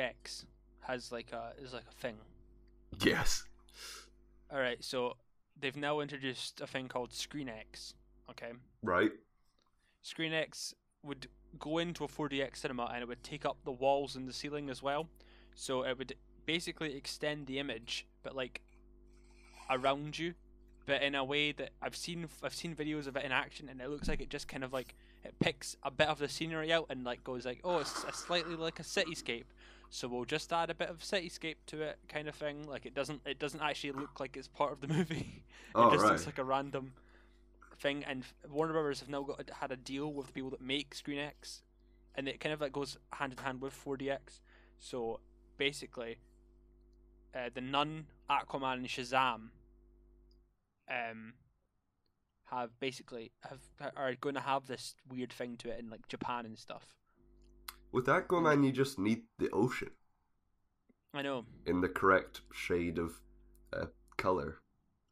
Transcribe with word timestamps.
X 0.00 0.46
has 0.80 1.12
like 1.12 1.32
a 1.32 1.52
is 1.62 1.72
like 1.72 1.84
a 1.88 2.00
thing. 2.00 2.16
Yes. 3.04 3.44
All 4.50 4.58
right, 4.58 4.82
so 4.82 5.16
they've 5.60 5.76
now 5.76 6.00
introduced 6.00 6.60
a 6.60 6.66
thing 6.66 6.88
called 6.88 7.12
Screen 7.12 7.48
X. 7.48 7.94
Okay, 8.30 8.52
Right. 8.82 9.12
Screen 10.02 10.32
X 10.32 10.74
would 11.02 11.28
go 11.58 11.78
into 11.78 12.04
a 12.04 12.08
4DX 12.08 12.56
cinema 12.56 12.90
and 12.92 13.02
it 13.02 13.08
would 13.08 13.22
take 13.22 13.44
up 13.44 13.58
the 13.64 13.72
walls 13.72 14.16
and 14.16 14.28
the 14.28 14.32
ceiling 14.32 14.70
as 14.70 14.82
well. 14.82 15.08
So 15.54 15.82
it 15.82 15.98
would 15.98 16.14
basically 16.46 16.94
extend 16.96 17.46
the 17.46 17.58
image, 17.58 18.06
but 18.22 18.34
like 18.34 18.62
around 19.70 20.18
you, 20.18 20.34
but 20.86 21.02
in 21.02 21.14
a 21.14 21.24
way 21.24 21.52
that 21.52 21.70
I've 21.82 21.94
seen. 21.96 22.26
I've 22.42 22.54
seen 22.54 22.74
videos 22.74 23.06
of 23.06 23.16
it 23.16 23.24
in 23.24 23.32
action, 23.32 23.68
and 23.68 23.80
it 23.80 23.90
looks 23.90 24.08
like 24.08 24.22
it 24.22 24.30
just 24.30 24.48
kind 24.48 24.64
of 24.64 24.72
like 24.72 24.94
it 25.24 25.34
picks 25.40 25.76
a 25.82 25.90
bit 25.90 26.08
of 26.08 26.18
the 26.18 26.28
scenery 26.28 26.72
out 26.72 26.86
and 26.88 27.04
like 27.04 27.22
goes 27.22 27.44
like, 27.44 27.60
oh, 27.64 27.78
it's 27.78 28.04
a 28.04 28.12
slightly 28.12 28.56
like 28.56 28.80
a 28.80 28.82
cityscape. 28.82 29.44
So 29.90 30.06
we'll 30.06 30.24
just 30.26 30.52
add 30.52 30.68
a 30.70 30.74
bit 30.74 30.90
of 30.90 30.98
cityscape 30.98 31.56
to 31.68 31.80
it, 31.82 31.98
kind 32.08 32.28
of 32.28 32.34
thing. 32.34 32.66
Like 32.68 32.84
it 32.86 32.94
doesn't. 32.94 33.22
It 33.26 33.38
doesn't 33.38 33.60
actually 33.60 33.92
look 33.92 34.20
like 34.20 34.36
it's 34.36 34.48
part 34.48 34.72
of 34.72 34.80
the 34.80 34.88
movie. 34.94 35.44
it 35.44 35.70
Oh, 35.74 35.90
just 35.90 36.02
right. 36.02 36.12
looks 36.12 36.26
like 36.26 36.38
a 36.38 36.44
random 36.44 36.92
thing. 37.78 38.04
And 38.04 38.24
Warner 38.50 38.72
Brothers 38.74 39.00
have 39.00 39.08
now 39.08 39.22
got 39.22 39.48
had 39.60 39.72
a 39.72 39.76
deal 39.76 40.12
with 40.12 40.26
the 40.26 40.32
people 40.32 40.50
that 40.50 40.60
make 40.60 40.94
Screen 40.94 41.18
X, 41.18 41.62
and 42.14 42.28
it 42.28 42.38
kind 42.40 42.52
of 42.52 42.60
like 42.60 42.72
goes 42.72 42.98
hand 43.12 43.32
in 43.32 43.38
hand 43.42 43.60
with 43.62 43.72
4DX. 43.74 44.40
So 44.78 45.20
basically, 45.56 46.18
uh, 47.34 47.48
the 47.54 47.62
Nun, 47.62 48.06
Aquaman, 48.30 48.74
and 48.74 48.86
Shazam 48.88 49.48
um, 50.90 51.32
have 52.50 52.78
basically 52.78 53.32
have 53.48 53.92
are 53.96 54.14
going 54.20 54.34
to 54.34 54.40
have 54.42 54.66
this 54.66 54.94
weird 55.08 55.32
thing 55.32 55.56
to 55.58 55.70
it 55.70 55.78
in 55.80 55.88
like 55.88 56.06
Japan 56.08 56.44
and 56.44 56.58
stuff. 56.58 56.97
With 57.92 58.06
Aquaman, 58.06 58.64
you 58.64 58.72
just 58.72 58.98
need 58.98 59.22
the 59.38 59.50
ocean 59.50 59.90
I 61.14 61.22
know, 61.22 61.44
in 61.66 61.80
the 61.80 61.88
correct 61.88 62.42
shade 62.52 62.98
of 62.98 63.20
uh, 63.72 63.86
color. 64.16 64.58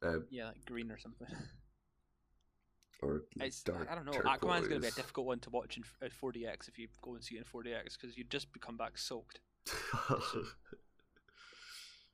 Uh, 0.03 0.19
yeah, 0.29 0.47
like 0.47 0.65
green 0.65 0.91
or 0.91 0.97
something. 0.97 1.27
or 3.01 3.23
It's 3.39 3.63
dark 3.63 3.87
I 3.89 3.95
don't 3.95 4.05
know. 4.05 4.11
Aquaman's 4.11 4.67
going 4.67 4.79
to 4.79 4.79
be 4.79 4.87
a 4.87 4.91
turquoise. 4.91 4.95
difficult 4.95 5.27
one 5.27 5.39
to 5.39 5.49
watch 5.49 5.77
in 5.77 5.83
f- 5.83 5.97
at 6.01 6.11
4DX 6.11 6.67
if 6.67 6.77
you 6.77 6.87
go 7.01 7.15
and 7.15 7.23
see 7.23 7.35
it 7.35 7.39
in 7.39 7.43
4DX 7.45 7.97
because 7.99 8.17
you 8.17 8.23
just 8.23 8.51
become 8.53 8.77
back 8.77 8.97
soaked. 8.97 9.39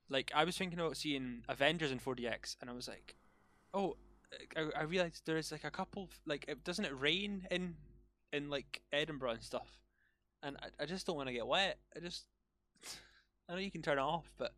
Like 0.09 0.31
I 0.35 0.43
was 0.43 0.57
thinking 0.57 0.79
about 0.79 0.97
seeing 0.97 1.43
Avengers 1.49 1.91
in 1.91 1.99
4DX, 1.99 2.57
and 2.61 2.69
I 2.69 2.73
was 2.73 2.87
like, 2.87 3.15
oh, 3.73 3.97
I, 4.55 4.69
I 4.79 4.83
realized 4.83 5.25
there 5.25 5.37
is 5.37 5.51
like 5.51 5.63
a 5.63 5.71
couple 5.71 6.09
like 6.25 6.45
it, 6.47 6.63
doesn't 6.63 6.85
it 6.85 6.99
rain 6.99 7.47
in 7.49 7.75
in 8.31 8.49
like 8.49 8.81
Edinburgh 8.91 9.31
and 9.31 9.43
stuff, 9.43 9.79
and 10.43 10.57
I, 10.61 10.83
I 10.83 10.85
just 10.85 11.07
don't 11.07 11.15
want 11.15 11.27
to 11.29 11.33
get 11.33 11.47
wet. 11.47 11.77
I 11.95 11.99
just 11.99 12.25
I 13.49 13.53
know 13.53 13.59
you 13.59 13.71
can 13.71 13.81
turn 13.81 13.97
it 13.97 14.01
off, 14.01 14.29
but 14.37 14.53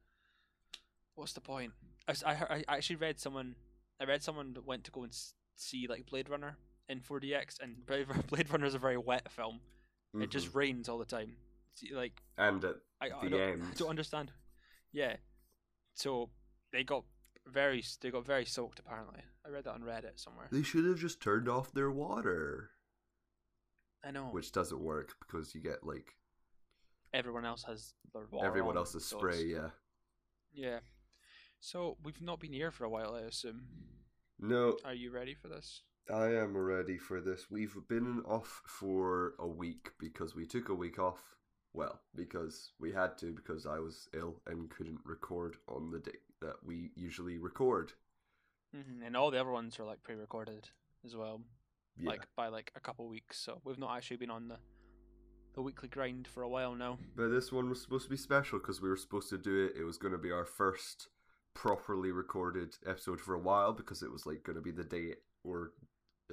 what's 1.16 1.34
the 1.34 1.42
point? 1.42 1.72
I, 2.08 2.12
s- 2.12 2.24
I, 2.26 2.34
heard- 2.36 2.66
I 2.68 2.76
actually 2.76 2.98
read 2.98 3.20
someone 3.20 3.56
I 4.00 4.04
read 4.06 4.22
someone 4.24 4.54
that 4.56 4.66
went 4.66 4.84
to 4.86 4.92
go 4.92 5.04
and 5.04 5.16
see 5.56 5.88
like 5.88 6.06
Blade 6.06 6.30
Runner 6.30 6.58
in 6.90 7.00
4DX, 7.00 7.60
and 7.62 7.86
Blade 7.88 8.08
Blade 8.28 8.52
Runner 8.52 8.66
is 8.66 8.76
a 8.76 8.80
very 8.80 8.98
wet 8.98 9.32
film. 9.32 9.60
It 10.20 10.30
just 10.32 10.52
Mhm. 10.52 10.56
rains 10.56 10.90
all 10.90 10.98
the 10.98 11.06
time. 11.06 11.36
See, 11.76 11.94
like 11.94 12.22
and 12.38 12.64
at 12.64 12.76
I, 13.02 13.08
I 13.08 13.24
the 13.24 13.30
don't, 13.30 13.62
I 13.64 13.74
don't 13.76 13.90
understand. 13.90 14.32
Yeah, 14.94 15.18
so 15.94 16.30
they 16.72 16.84
got 16.86 17.04
very 17.46 17.84
they 18.02 18.12
got 18.12 18.26
very 18.26 18.46
soaked. 18.46 18.80
Apparently, 18.80 19.20
I 19.46 19.50
read 19.50 19.66
that 19.66 19.74
on 19.74 19.82
Reddit 19.82 20.18
somewhere. 20.18 20.48
they 20.52 20.64
should 20.64 20.86
have 20.86 21.00
just 21.00 21.22
turned 21.22 21.50
off 21.50 21.74
their 21.74 21.92
water, 21.92 22.70
I 24.06 24.12
know. 24.12 24.26
which 24.32 24.52
doesn't 24.52 24.80
work 24.82 25.16
because 25.20 25.56
you 25.56 25.62
get 25.62 25.84
like 25.84 26.14
everyone 27.14 27.46
else 27.46 27.64
has 27.64 27.94
their 28.14 28.26
water 28.32 28.46
everyone 28.48 28.78
else's 28.78 29.06
spray. 29.06 29.40
it's- 29.40 29.46
Yeah. 29.52 29.70
Yeah. 30.54 30.80
So 31.60 31.98
we've 32.04 32.22
not 32.22 32.40
been 32.40 32.54
here 32.54 32.72
for 32.72 32.84
a 32.86 32.90
while, 32.90 33.16
I 33.16 33.22
assume. 33.22 33.64
No, 34.40 34.78
Are 34.86 34.94
you 34.94 35.12
ready 35.12 35.34
for 35.34 35.48
this? 35.48 35.82
I 36.14 36.28
am 36.36 36.56
ready 36.56 36.98
for 36.98 37.20
this. 37.20 37.50
We've 37.50 37.76
been 37.88 38.22
off 38.26 38.62
for 38.68 39.34
a 39.40 39.48
week 39.48 39.92
because 39.98 40.36
we 40.36 40.46
took 40.46 40.70
a 40.70 40.76
week 40.76 41.00
off. 41.00 41.36
Well, 41.74 42.00
because 42.14 42.74
we 42.80 42.92
had 42.92 43.18
to 43.20 43.34
because 43.34 43.66
I 43.66 43.80
was 43.80 44.08
ill 44.14 44.42
and 44.46 44.70
couldn't 44.70 45.00
record 45.04 45.58
on 45.68 45.90
the 45.92 46.00
day 46.00 46.20
that 46.42 46.64
we 46.64 46.92
usually 46.96 47.38
record. 47.38 47.94
hmm 48.74 49.02
And 49.04 49.16
all 49.18 49.32
the 49.32 49.40
other 49.40 49.52
ones 49.52 49.80
are 49.80 49.86
like 49.86 50.04
pre-recorded 50.04 50.70
as 51.06 51.16
well, 51.16 51.42
Yeah. 51.98 52.10
like 52.10 52.28
by 52.36 52.48
like 52.48 52.72
a 52.76 52.80
couple 52.80 53.08
weeks. 53.08 53.38
So 53.40 53.62
we've 53.64 53.80
not 53.80 53.96
actually 53.96 54.18
been 54.18 54.32
on 54.32 54.48
the 54.48 54.58
the 55.54 55.62
weekly 55.62 55.88
grind 55.88 56.28
for 56.28 56.44
a 56.44 56.50
while 56.50 56.76
now. 56.76 57.00
But 57.16 57.30
this 57.30 57.52
one 57.52 57.70
was 57.70 57.82
supposed 57.82 58.04
to 58.06 58.10
be 58.10 58.18
special 58.18 58.60
because 58.60 58.82
we 58.82 58.90
were 58.90 58.98
supposed 58.98 59.30
to 59.30 59.38
do 59.38 59.66
it. 59.66 59.80
It 59.80 59.86
was 59.86 59.98
going 59.98 60.12
to 60.12 60.18
be 60.18 60.32
our 60.32 60.46
first 60.46 61.08
properly 61.54 62.12
recorded 62.12 62.76
episode 62.86 63.22
for 63.22 63.34
a 63.34 63.40
while 63.40 63.72
because 63.72 64.04
it 64.04 64.12
was 64.12 64.26
like 64.26 64.44
going 64.44 64.58
to 64.58 64.62
be 64.62 64.72
the 64.72 64.84
day 64.84 65.14
or 65.44 65.72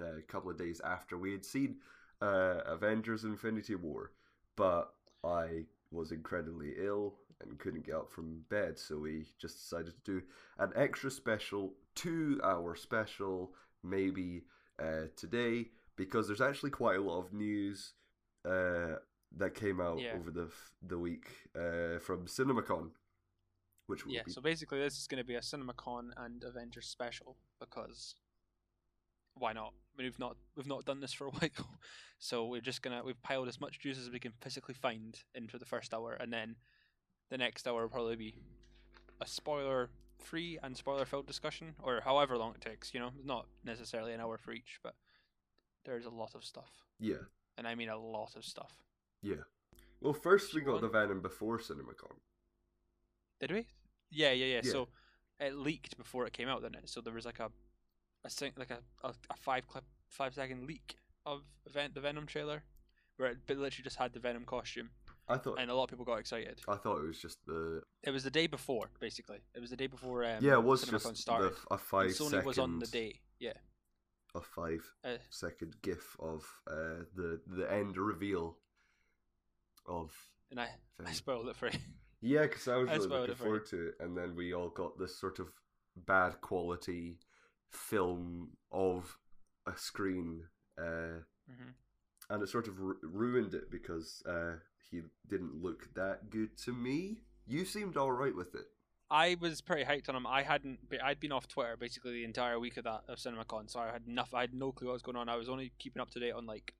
uh, 0.01 0.19
a 0.19 0.23
couple 0.23 0.51
of 0.51 0.59
days 0.59 0.81
after 0.85 1.17
we 1.17 1.31
had 1.31 1.45
seen 1.45 1.77
uh, 2.21 2.63
Avengers 2.67 3.25
Infinity 3.25 3.77
War. 3.77 4.11
But 4.57 4.93
I 5.25 5.67
was 5.93 6.11
incredibly 6.11 6.73
ill 6.79 7.15
and 7.41 7.59
couldn't 7.59 7.87
get 7.87 7.95
up 7.95 8.11
from 8.11 8.43
bed, 8.51 8.79
so 8.79 8.99
we 8.99 9.25
just 9.39 9.59
decided 9.59 9.95
to 10.05 10.13
do 10.13 10.23
an 10.59 10.73
extra 10.77 11.11
special, 11.11 11.75
two 11.95 12.41
hour 12.43 12.75
special, 12.75 13.53
maybe 13.83 14.43
uh, 14.83 15.07
today 15.17 15.69
because 15.97 16.27
there's 16.27 16.41
actually 16.41 16.71
quite 16.71 16.97
a 16.99 17.03
lot 17.03 17.19
of 17.19 17.33
news. 17.33 17.93
Uh, 18.45 18.97
that 19.39 19.55
came 19.55 19.81
out 19.81 19.99
Yeah. 19.99 20.17
over 20.17 20.31
the 20.31 20.49
the 20.87 20.99
week 20.99 21.27
uh, 21.57 21.99
from 22.01 22.27
CinemaCon, 22.27 22.91
which 23.87 24.05
Yeah. 24.07 24.23
be 24.27 24.33
So 24.33 24.41
basically, 24.41 24.79
this 24.81 24.99
is 24.99 25.07
going 25.07 25.23
to 25.23 25.27
be 25.27 25.37
a 25.37 25.41
CinemaCon 25.41 26.11
and 26.17 26.45
Avengers 26.45 26.87
special 26.87 27.37
because 27.61 28.17
why 29.35 29.53
not? 29.53 29.73
I 29.95 29.99
mean, 29.99 30.07
we've 30.07 30.19
not 30.19 30.37
we've 30.57 30.67
not 30.67 30.85
done 30.85 31.01
this 31.01 31.13
for 31.13 31.27
a 31.27 31.31
while, 31.39 31.79
so 32.19 32.47
we're 32.47 32.61
just 32.61 32.83
gonna 32.83 33.03
we've 33.05 33.23
piled 33.23 33.49
as 33.49 33.61
much 33.61 33.81
juice 33.81 33.99
as 33.99 34.11
we 34.11 34.19
can 34.19 34.33
physically 34.41 34.75
find 34.75 35.19
into 35.35 35.59
the 35.59 35.67
first 35.67 35.95
hour, 35.95 36.13
and 36.15 36.33
then 36.33 36.57
the 37.31 37.39
next 37.39 37.67
hour 37.67 37.83
will 37.83 37.89
probably 37.89 38.17
be 38.17 38.35
a 39.21 39.27
spoiler 39.27 39.91
free 40.23 40.59
and 40.63 40.77
spoiler 40.77 41.05
filled 41.05 41.27
discussion, 41.27 41.75
or 41.83 42.01
however 42.05 42.37
long 42.37 42.55
it 42.55 42.61
takes. 42.61 42.95
You 42.95 43.01
know, 43.01 43.11
not 43.25 43.47
necessarily 43.65 44.13
an 44.13 44.21
hour 44.21 44.39
for 44.39 44.53
each, 44.53 44.79
but 44.83 44.95
there's 45.85 46.07
a 46.07 46.11
lot 46.11 46.35
of 46.35 46.45
stuff, 46.45 46.71
yeah, 46.99 47.25
and 47.57 47.67
I 47.67 47.75
mean 47.75 47.89
a 47.89 47.99
lot 47.99 48.37
of 48.37 48.45
stuff. 48.45 48.73
yeah. 49.23 49.45
Well, 50.01 50.15
first 50.15 50.53
we 50.53 50.63
got 50.63 50.81
the? 50.81 50.89
Venom 50.89 51.21
before 51.21 51.59
CinemaCon. 51.59 52.17
Did 53.39 53.53
we? 53.53 53.67
Yeah, 54.11 54.33
yeah, 54.33 54.47
yeah. 54.47 54.61
Yeah. 54.65 54.73
So 54.73 54.89
it 55.39 55.55
leaked 55.55 55.97
before 55.97 56.27
it 56.27 56.33
came 56.33 56.49
out, 56.49 56.63
didn't 56.63 56.77
it? 56.77 56.89
So 56.89 57.01
there 57.01 57.15
was 57.15 57.25
like 57.25 57.39
a, 57.39 57.51
a 58.25 58.31
sing, 58.31 58.53
like 58.57 58.71
a, 58.71 58.79
a, 59.07 59.13
a 59.31 59.37
five 59.37 59.69
clip, 59.69 59.85
five 60.09 60.35
second 60.35 60.67
leak 60.67 60.97
of 61.25 61.43
event 61.67 61.95
the 61.95 62.01
Venom 62.01 62.27
trailer, 62.27 62.65
where 63.17 63.31
it 63.31 63.39
literally 63.49 63.71
just 63.85 63.97
had 63.97 64.13
the 64.13 64.19
Venom 64.21 64.45
costume, 64.45 64.91
I 65.29 65.37
thought 65.39 65.59
and 65.61 65.71
a 65.71 65.75
lot 65.75 65.85
of 65.85 65.91
people 65.91 66.05
got 66.05 66.17
excited. 66.19 66.61
I 66.69 66.77
thought 66.77 66.99
it 66.99 67.07
was 67.07 67.19
just 67.19 67.39
the 67.47 67.83
It 68.03 68.11
was 68.11 68.25
the 68.25 68.31
day 68.31 68.47
before, 68.47 68.91
basically. 69.01 69.39
It 69.55 69.61
was 69.61 69.71
the 69.71 69.77
day 69.77 69.87
before. 69.87 70.25
Um, 70.25 70.39
yeah, 70.41 70.55
it 70.55 70.63
was 70.65 70.85
just 70.85 71.09
the, 71.09 71.15
started. 71.15 71.53
f- 71.53 71.67
a 71.71 71.75
and 71.75 72.11
Sony 72.11 72.31
second 72.31 72.45
was 72.47 72.59
on 72.59 72.79
the 72.79 72.87
day. 72.87 73.21
Yeah. 73.39 73.53
a 74.35 74.41
five 74.41 74.83
Uh, 75.05 75.17
second 75.31 75.77
gif 75.83 76.17
of 76.21 76.45
uh, 76.67 77.05
the 77.15 77.41
the 77.47 77.71
end 77.73 77.97
reveal 77.97 78.59
of 79.87 80.13
and 80.51 80.61
I, 80.61 80.69
I 81.05 81.13
spoiled 81.13 81.49
it 81.49 81.57
for 81.57 81.69
you. 81.69 81.79
Yeah, 82.25 82.43
because 82.43 82.69
I 82.69 82.77
was 82.77 82.89
I 82.89 82.95
really 82.95 83.09
looking 83.09 83.35
forward 83.35 83.67
to 83.67 83.89
it, 83.89 83.95
and 83.99 84.17
then 84.17 84.37
we 84.37 84.55
all 84.55 84.69
got 84.69 84.97
this 84.97 85.19
sort 85.19 85.41
of 85.41 85.49
bad 85.97 86.41
quality 86.41 87.19
film 87.73 88.51
of 88.71 89.19
a 89.67 89.77
screen, 89.77 90.45
uh, 90.79 91.23
hmm 91.49 91.71
and 92.31 92.41
it 92.43 92.49
sort 92.49 92.69
of 92.69 92.79
ru- 92.79 93.01
ruined 93.03 93.55
it 93.55 93.73
because 93.73 94.23
uh, 94.25 94.55
he 94.93 95.01
didn't 95.29 95.61
look 95.63 95.93
that 95.95 96.31
good 96.31 96.57
to 96.59 96.73
me. 96.73 97.23
You 97.47 97.65
seemed 97.65 97.97
all 97.97 98.13
right 98.13 98.35
with 98.37 98.55
it. 98.55 98.67
I 99.11 99.37
was 99.41 99.61
pretty 99.61 99.85
hyped 99.85 100.09
on 100.09 100.15
him. 100.17 100.27
I 100.27 100.43
hadn't. 100.43 100.89
be- 100.89 101.01
I'd 101.01 101.19
been 101.21 101.33
off 101.33 101.49
Twitter 101.49 101.77
basically 101.77 102.13
the 102.13 102.25
entire 102.25 102.59
week 102.61 102.77
of 102.77 102.85
that 102.85 103.03
of 103.09 103.19
CinemaCon, 103.19 103.69
so 103.71 103.81
I 103.81 103.91
had 103.93 104.07
enough. 104.07 104.33
I 104.33 104.43
had 104.43 104.55
no 104.55 104.71
clue 104.73 104.87
what 104.89 104.93
was 104.95 105.03
going 105.03 105.17
on. 105.17 105.29
I 105.29 105.37
was 105.37 105.49
only 105.49 105.73
keeping 105.79 106.01
up 106.01 106.11
to 106.13 106.21
date 106.21 106.33
on 106.33 106.47
like, 106.47 106.73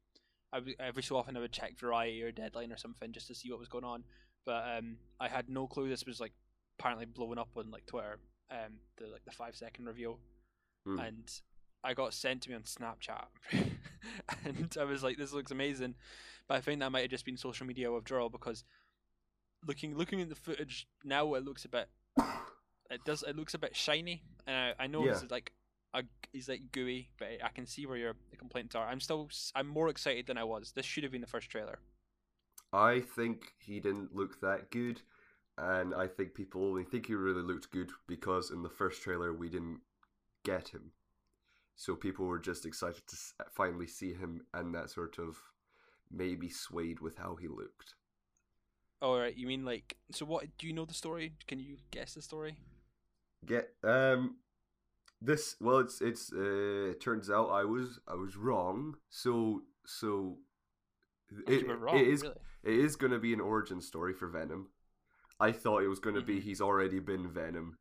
I 0.53 0.59
w- 0.59 0.77
every 0.79 1.03
so 1.03 1.17
often 1.17 1.37
I 1.37 1.41
would 1.41 1.53
check 1.53 1.79
Variety 1.79 2.23
or 2.23 2.31
Deadline 2.33 2.73
or 2.73 2.77
something 2.79 3.13
just 3.13 3.27
to 3.29 3.35
see 3.35 3.51
what 3.51 3.59
was 3.59 3.69
going 3.69 3.85
on. 3.85 4.05
But 4.47 4.65
um, 4.79 4.97
I 5.21 5.29
had 5.29 5.49
no 5.49 5.67
clue 5.67 5.89
this 5.89 6.07
was 6.07 6.21
like 6.21 6.33
apparently 6.79 7.07
blowing 7.07 7.39
up 7.39 7.51
on 7.57 7.71
like 7.71 7.87
Twitter. 7.87 8.19
Um, 8.51 8.75
the 8.99 9.07
like 9.09 9.25
the 9.25 9.31
five 9.33 9.55
second 9.57 9.87
reveal, 9.87 10.19
Hmm. 10.87 10.99
and 11.01 11.41
I 11.85 11.95
got 11.95 12.15
sent 12.15 12.43
to 12.43 12.51
me 12.51 12.55
on 12.57 12.63
Snapchat, 12.63 13.25
and 14.45 14.77
I 14.81 14.85
was 14.85 15.03
like, 15.03 15.17
"This 15.19 15.33
looks 15.33 15.51
amazing," 15.51 15.95
but 16.49 16.57
I 16.57 16.61
think 16.61 16.81
that 16.81 16.93
might 16.93 17.03
have 17.03 17.11
just 17.11 17.25
been 17.25 17.37
social 17.37 17.67
media 17.67 17.91
withdrawal 17.91 18.29
because 18.29 18.65
looking 19.67 19.97
looking 19.97 20.21
at 20.21 20.29
the 20.29 20.35
footage 20.35 20.87
now, 21.05 21.35
it 21.35 21.45
looks 21.45 21.65
a 21.65 21.69
bit 21.69 21.89
it 22.91 23.05
does 23.05 23.23
it 23.23 23.37
looks 23.37 23.55
a 23.55 23.59
bit 23.59 23.75
shiny. 23.77 24.23
And 24.47 24.57
I, 24.57 24.85
I 24.85 24.87
know 24.87 25.05
Yeah. 25.05 25.13
this 25.13 25.23
is 25.23 25.31
like 25.31 25.53
a, 25.95 26.03
he's 26.33 26.49
like 26.49 26.73
gooey 26.73 27.11
but 27.19 27.29
I 27.45 27.49
can 27.49 27.67
see 27.67 27.87
where 27.87 27.97
your 27.97 28.15
complaints 28.39 28.75
are. 28.75 28.87
I'm 28.87 29.01
still 29.01 29.31
I'm 29.55 29.67
more 29.67 29.89
excited 29.89 30.27
than 30.27 30.39
I 30.39 30.45
was. 30.45 30.73
This 30.73 30.87
should 30.87 31.03
have 31.05 31.13
been 31.13 31.21
the 31.21 31.27
first 31.27 31.51
trailer. 31.51 31.79
I 32.73 33.01
think 33.01 33.55
he 33.59 33.81
didn't 33.81 34.15
look 34.15 34.41
that 34.41 34.71
good, 34.71 35.03
and 35.59 35.95
I 35.95 36.07
think 36.07 36.35
people 36.35 36.65
only 36.65 36.85
think 36.85 37.07
he 37.07 37.15
really 37.15 37.43
looked 37.43 37.71
good 37.71 37.91
because 38.07 38.51
in 38.51 38.63
the 38.63 38.71
first 38.71 39.03
trailer 39.03 39.33
we 39.33 39.49
didn't 39.49 39.81
get 40.45 40.69
him. 40.69 40.93
So 41.77 41.97
people 41.97 42.27
were 42.27 42.39
just 42.41 42.67
excited 42.67 43.07
to 43.09 43.17
finally 43.53 43.87
see 43.89 44.15
him, 44.15 44.47
and 44.55 44.75
that 44.75 44.91
sort 44.91 45.19
of 45.19 45.39
maybe 46.13 46.49
swayed 46.51 47.01
with 47.01 47.19
how 47.19 47.37
he 47.37 47.49
looked. 47.49 47.95
All 49.03 49.19
right, 49.19 49.37
you 49.37 49.47
mean 49.47 49.65
like 49.65 49.97
so? 50.13 50.25
What 50.25 50.47
do 50.59 50.67
you 50.67 50.73
know 50.73 50.85
the 50.85 50.95
story? 50.95 51.33
Can 51.47 51.59
you 51.59 51.79
guess 51.91 52.15
the 52.15 52.23
story? 52.23 52.57
Get 53.45 53.75
um 53.83 54.37
this 55.21 55.57
well 55.61 55.79
it's 55.81 56.01
it's 56.01 56.33
uh 56.33 56.91
it 56.91 57.01
turns 57.01 57.31
out 57.31 57.51
I 57.51 57.65
was 57.65 58.01
I 58.09 58.15
was 58.15 58.37
wrong. 58.37 58.97
So 59.11 59.63
so 59.87 60.39
Oh, 61.47 61.63
were 61.67 61.77
wrong, 61.77 61.97
it 61.97 62.07
is 62.09 62.23
really. 62.23 62.35
it 62.63 62.75
is 62.79 62.97
going 62.97 63.13
to 63.13 63.19
be 63.19 63.33
an 63.33 63.41
origin 63.41 63.81
story 63.81 64.13
for 64.15 64.29
Venom. 64.29 64.69
I 65.41 65.53
thought 65.53 65.83
it 65.83 65.89
was 65.89 65.99
going 66.01 66.17
to 66.17 66.23
be 66.23 66.37
Mhm. 66.37 66.43
he's 66.43 66.61
already 66.61 67.01
been 67.01 67.29
Venom 67.31 67.79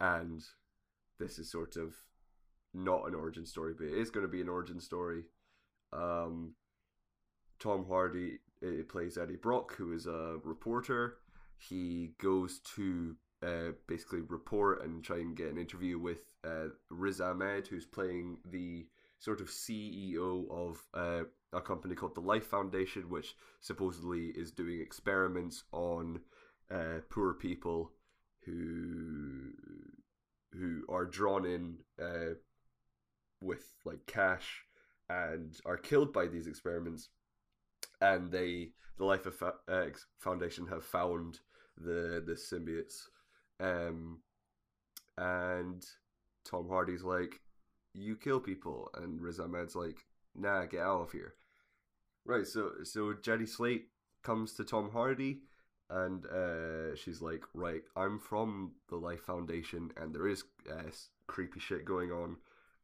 and 0.00 0.42
this 1.18 1.38
is 1.38 1.50
sort 1.50 1.76
of 1.76 1.94
not 2.74 3.06
an 3.08 3.14
origin 3.14 3.46
story 3.46 3.74
but 3.76 3.86
it 3.86 3.94
is 3.94 4.10
going 4.10 4.26
to 4.26 4.32
be 4.32 4.40
an 4.40 4.48
origin 4.48 4.80
story. 4.80 5.24
Um 5.92 6.54
Tom 7.64 7.86
Hardy 7.88 8.40
uh, 8.62 8.82
plays 8.90 9.16
Eddie 9.16 9.36
Brock, 9.36 9.74
who 9.74 9.94
is 9.94 10.06
a 10.06 10.36
reporter. 10.44 11.16
He 11.56 12.10
goes 12.20 12.60
to 12.76 13.16
uh, 13.42 13.72
basically 13.86 14.20
report 14.20 14.84
and 14.84 15.02
try 15.02 15.16
and 15.16 15.34
get 15.34 15.50
an 15.50 15.56
interview 15.56 15.98
with 15.98 16.18
uh, 16.46 16.68
Riz 16.90 17.22
Ahmed, 17.22 17.66
who's 17.66 17.86
playing 17.86 18.36
the 18.50 18.86
sort 19.18 19.40
of 19.40 19.48
CEO 19.48 20.44
of 20.50 20.86
uh, 20.92 21.24
a 21.54 21.60
company 21.62 21.94
called 21.94 22.14
the 22.14 22.20
Life 22.20 22.46
Foundation, 22.46 23.08
which 23.08 23.34
supposedly 23.62 24.26
is 24.26 24.50
doing 24.50 24.82
experiments 24.82 25.64
on 25.72 26.20
uh, 26.70 27.00
poor 27.08 27.32
people 27.32 27.92
who 28.44 29.52
who 30.52 30.82
are 30.90 31.06
drawn 31.06 31.46
in 31.46 31.78
uh, 31.98 32.34
with 33.40 33.72
like 33.86 34.04
cash 34.06 34.64
and 35.08 35.56
are 35.64 35.78
killed 35.78 36.12
by 36.12 36.26
these 36.26 36.46
experiments 36.46 37.08
and 38.00 38.30
they 38.30 38.70
the 38.98 39.04
life 39.04 39.26
of 39.26 39.34
Fa- 39.34 39.54
uh, 39.68 39.86
foundation 40.18 40.66
have 40.68 40.84
found 40.84 41.40
the 41.76 42.22
the 42.24 42.34
symbiotes. 42.34 43.08
Um 43.60 44.18
and 45.16 45.84
tom 46.44 46.68
hardy's 46.68 47.02
like 47.02 47.40
you 47.94 48.16
kill 48.16 48.40
people. 48.40 48.90
And 48.94 49.20
riz 49.20 49.40
ahmed's 49.40 49.76
like 49.76 49.98
nah 50.34 50.66
get 50.66 50.80
out 50.80 51.02
of 51.02 51.12
here. 51.12 51.34
Right 52.24 52.46
so 52.46 52.72
so 52.82 53.14
jenny 53.22 53.46
slate 53.46 53.86
comes 54.22 54.54
to 54.54 54.64
tom 54.64 54.90
hardy 54.90 55.40
and 55.90 56.24
uh 56.26 56.96
she's 56.96 57.20
like 57.20 57.44
right 57.52 57.82
i'm 57.94 58.18
from 58.18 58.72
the 58.88 58.96
life 58.96 59.20
foundation 59.20 59.90
and 59.98 60.14
there 60.14 60.26
is 60.26 60.44
uh, 60.70 60.90
creepy 61.26 61.60
shit 61.60 61.84
going 61.84 62.10
on. 62.10 62.36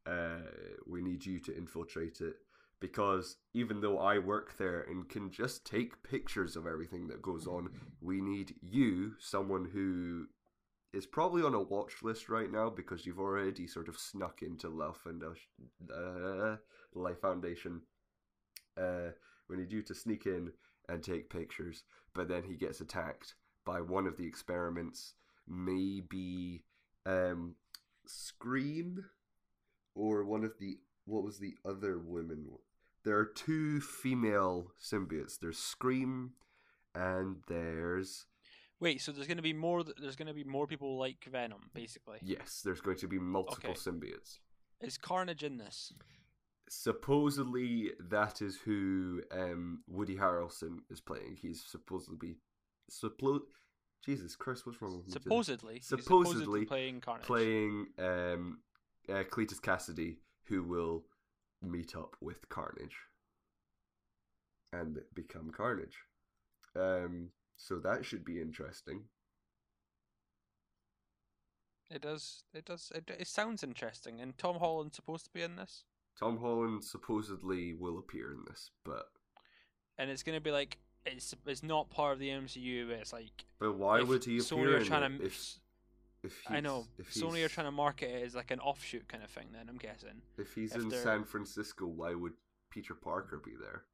Uh 0.05 0.49
we 0.87 1.01
need 1.01 1.25
you 1.25 1.39
to 1.39 1.55
infiltrate 1.57 2.21
it 2.21 2.35
because 2.81 3.37
even 3.53 3.79
though 3.79 3.99
I 3.99 4.17
work 4.17 4.57
there 4.57 4.81
and 4.81 5.07
can 5.07 5.31
just 5.31 5.65
take 5.65 6.03
pictures 6.03 6.57
of 6.57 6.67
everything 6.67 7.07
that 7.07 7.21
goes 7.21 7.47
on, 7.47 7.69
we 8.01 8.19
need 8.19 8.55
you, 8.61 9.13
someone 9.19 9.69
who 9.71 10.25
is 10.91 11.05
probably 11.05 11.43
on 11.43 11.53
a 11.53 11.61
watch 11.61 11.93
list 12.03 12.27
right 12.27 12.51
now 12.51 12.69
because 12.69 13.05
you've 13.05 13.19
already 13.19 13.67
sort 13.67 13.87
of 13.87 13.97
snuck 13.97 14.41
into 14.41 14.67
Life 14.67 14.97
Foundation. 14.97 15.47
Uh, 15.89 16.57
Life 16.93 17.21
Foundation. 17.21 17.81
Uh, 18.75 19.11
we 19.47 19.57
need 19.57 19.71
you 19.71 19.83
to 19.83 19.93
sneak 19.93 20.25
in 20.25 20.51
and 20.89 21.03
take 21.03 21.29
pictures, 21.29 21.83
but 22.13 22.27
then 22.27 22.43
he 22.43 22.55
gets 22.55 22.81
attacked 22.81 23.35
by 23.63 23.79
one 23.79 24.07
of 24.07 24.17
the 24.17 24.25
experiments, 24.25 25.13
maybe 25.47 26.63
um, 27.05 27.55
Scream, 28.07 29.05
or 29.93 30.25
one 30.25 30.43
of 30.43 30.53
the 30.59 30.79
what 31.05 31.23
was 31.23 31.39
the 31.39 31.55
other 31.65 31.99
women? 31.99 32.47
There 33.03 33.17
are 33.17 33.25
two 33.25 33.79
female 33.81 34.71
symbiotes. 34.79 35.39
There's 35.39 35.57
Scream, 35.57 36.31
and 36.93 37.37
there's 37.47 38.25
Wait, 38.79 38.99
so 39.01 39.11
there's 39.11 39.27
gonna 39.27 39.41
be 39.41 39.53
more. 39.53 39.83
There's 39.83 40.15
gonna 40.15 40.33
be 40.33 40.43
more 40.43 40.67
people 40.67 40.97
like 40.97 41.25
Venom, 41.31 41.69
basically. 41.73 42.17
yes, 42.21 42.61
there's 42.63 42.81
going 42.81 42.97
to 42.97 43.07
be 43.07 43.19
multiple 43.19 43.71
Okay. 43.71 43.79
symbiotes. 43.79 44.39
Is 44.81 44.97
Carnage 44.97 45.43
in 45.43 45.57
this? 45.57 45.93
Supposedly, 46.69 47.91
that 48.09 48.41
is 48.41 48.57
who 48.65 49.21
um, 49.31 49.83
Woody 49.87 50.15
Harrelson 50.15 50.77
is 50.89 50.99
playing. 51.01 51.37
He's 51.41 51.63
supposedly 51.63 52.37
suppo- 52.89 53.41
Jesus 54.05 54.35
Christ, 54.35 54.65
what's 54.65 54.81
wrong 54.81 54.97
with 54.97 55.07
me? 55.07 55.11
Supposedly. 55.13 55.73
he's 55.75 55.85
Supposedly 55.87 56.65
playing 56.65 57.01
Carnage. 57.01 57.25
playing 57.27 57.87
um, 57.99 58.59
uh, 59.09 59.23
Cletus 59.29 59.59
Kasady, 59.59 60.17
who 60.45 60.63
will 60.63 61.03
meet 61.61 61.95
up 61.95 62.15
with 62.21 62.49
Carnage 62.49 62.97
and 64.73 64.99
become 65.13 65.51
Carnage. 65.51 65.97
Um, 66.75 67.29
so 67.57 67.79
that 67.79 68.05
should 68.05 68.25
be 68.25 68.41
interesting. 68.41 69.03
It 71.89 72.01
does. 72.01 72.43
It 72.53 72.65
does. 72.65 72.91
It, 72.95 73.11
it 73.19 73.27
sounds 73.27 73.63
interesting. 73.63 74.21
And 74.21 74.37
Tom 74.37 74.59
Holland's 74.59 74.95
supposed 74.95 75.25
to 75.25 75.31
be 75.31 75.41
in 75.41 75.57
this, 75.57 75.83
Tom 76.17 76.37
Holland 76.37 76.83
supposedly 76.83 77.73
will 77.73 77.97
appear 77.97 78.31
in 78.31 78.43
this, 78.47 78.71
but 78.83 79.07
and 79.97 80.09
it's 80.09 80.23
gonna 80.23 80.41
be 80.41 80.51
like 80.51 80.77
it's 81.05 81.33
it's 81.45 81.63
not 81.63 81.89
part 81.89 82.13
of 82.13 82.19
the 82.19 82.29
MCU. 82.29 82.87
But 82.87 82.99
it's 82.99 83.13
like 83.13 83.45
but 83.59 83.75
why 83.75 84.01
would 84.01 84.23
he 84.23 84.37
Sony 84.37 84.63
appear 84.63 84.75
are 84.75 84.77
in 84.77 84.85
trying 84.85 85.19
to. 85.19 85.25
if 85.25 85.59
I 86.47 86.59
know 86.59 86.85
Sony 87.11 87.43
are 87.43 87.49
trying 87.49 87.65
to 87.67 87.71
market 87.71 88.09
it 88.09 88.23
as 88.23 88.35
like 88.35 88.51
an 88.51 88.59
offshoot 88.59 89.07
kind 89.07 89.23
of 89.23 89.29
thing. 89.29 89.47
Then 89.51 89.67
I'm 89.69 89.77
guessing. 89.77 90.21
If 90.37 90.53
he's 90.53 90.71
if 90.75 90.81
in 90.83 90.89
they're- 90.89 91.01
San 91.01 91.23
Francisco, 91.23 91.87
why 91.87 92.13
would 92.13 92.33
Peter 92.69 92.93
Parker 92.93 93.41
be 93.43 93.53
there? 93.59 93.85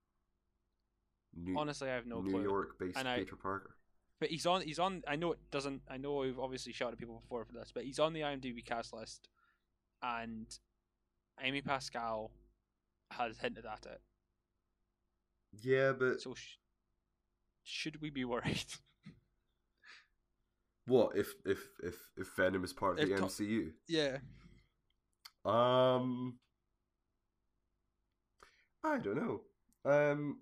New, 1.36 1.58
Honestly, 1.58 1.90
I 1.90 1.94
have 1.96 2.06
no 2.06 2.22
New 2.22 2.32
clue. 2.32 2.44
York-based 2.44 2.98
I- 2.98 3.20
Peter 3.20 3.36
Parker. 3.36 3.76
But 4.20 4.30
he's 4.30 4.46
on. 4.48 4.62
He's 4.64 4.80
on. 4.80 5.04
I 5.08 5.16
know 5.16 5.32
it 5.34 5.40
doesn't. 5.52 5.84
I 5.88 5.98
know 5.98 6.16
we've 6.18 6.40
obviously 6.40 6.74
shouted 6.74 6.94
at 6.94 6.98
people 7.00 7.20
before 7.22 7.46
for 7.46 7.54
this, 7.54 7.72
but 7.72 7.84
he's 7.84 8.00
on 8.00 8.14
the 8.14 8.22
IMDb 8.22 8.66
cast 8.66 8.92
list, 8.92 9.30
and 10.02 10.48
Amy 11.40 11.62
Pascal 11.62 12.32
has 13.12 13.38
hinted 13.38 13.66
at 13.68 13.86
it. 13.86 14.02
Yeah, 15.62 15.92
but 15.94 16.20
So 16.20 16.34
sh- 16.34 16.58
should 17.64 18.02
we 18.02 18.10
be 18.10 18.26
worried? 18.26 18.66
what 20.88 21.16
if 21.16 21.34
if 21.46 21.60
if 21.84 21.96
if 22.18 22.30
Venom 22.36 22.64
is 22.64 22.74
part 22.74 23.00
of 23.00 23.10
If 23.10 23.16
the 23.16 23.24
MCU? 23.24 23.72
yeah. 23.88 24.18
Um, 25.46 26.40
I 28.84 28.98
don't 28.98 29.16
know. 29.16 29.42
Um, 29.86 30.40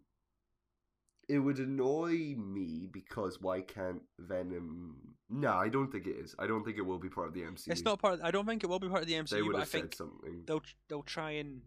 it 1.28 1.40
would 1.40 1.60
annoy 1.60 2.36
me 2.38 2.88
because 2.92 3.42
why 3.42 3.62
can't 3.62 4.02
Venom? 4.20 5.16
No, 5.30 5.54
I 5.54 5.70
don't 5.70 5.92
think 5.92 6.06
it 6.08 6.16
is. 6.18 6.36
I 6.38 6.48
don't 6.48 6.64
think 6.64 6.78
it 6.78 6.86
will 6.86 7.00
be 7.00 7.10
part 7.10 7.28
of 7.28 7.34
the 7.34 7.42
MCU. 7.42 7.68
It's 7.68 7.84
not 7.84 8.00
part. 8.00 8.16
Of, 8.16 8.22
I 8.22 8.32
don't 8.32 8.46
think 8.46 8.64
it 8.64 8.68
will 8.68 8.80
be 8.80 8.88
part 8.88 9.02
of 9.02 9.08
the 9.08 9.14
MCU. 9.14 9.30
They 9.30 9.42
would 9.42 9.54
but 9.54 9.58
I 9.58 9.62
have 9.62 9.70
said 9.70 9.96
something. 9.96 10.44
they'll 10.46 10.62
they'll 10.88 11.04
try 11.04 11.32
and 11.32 11.62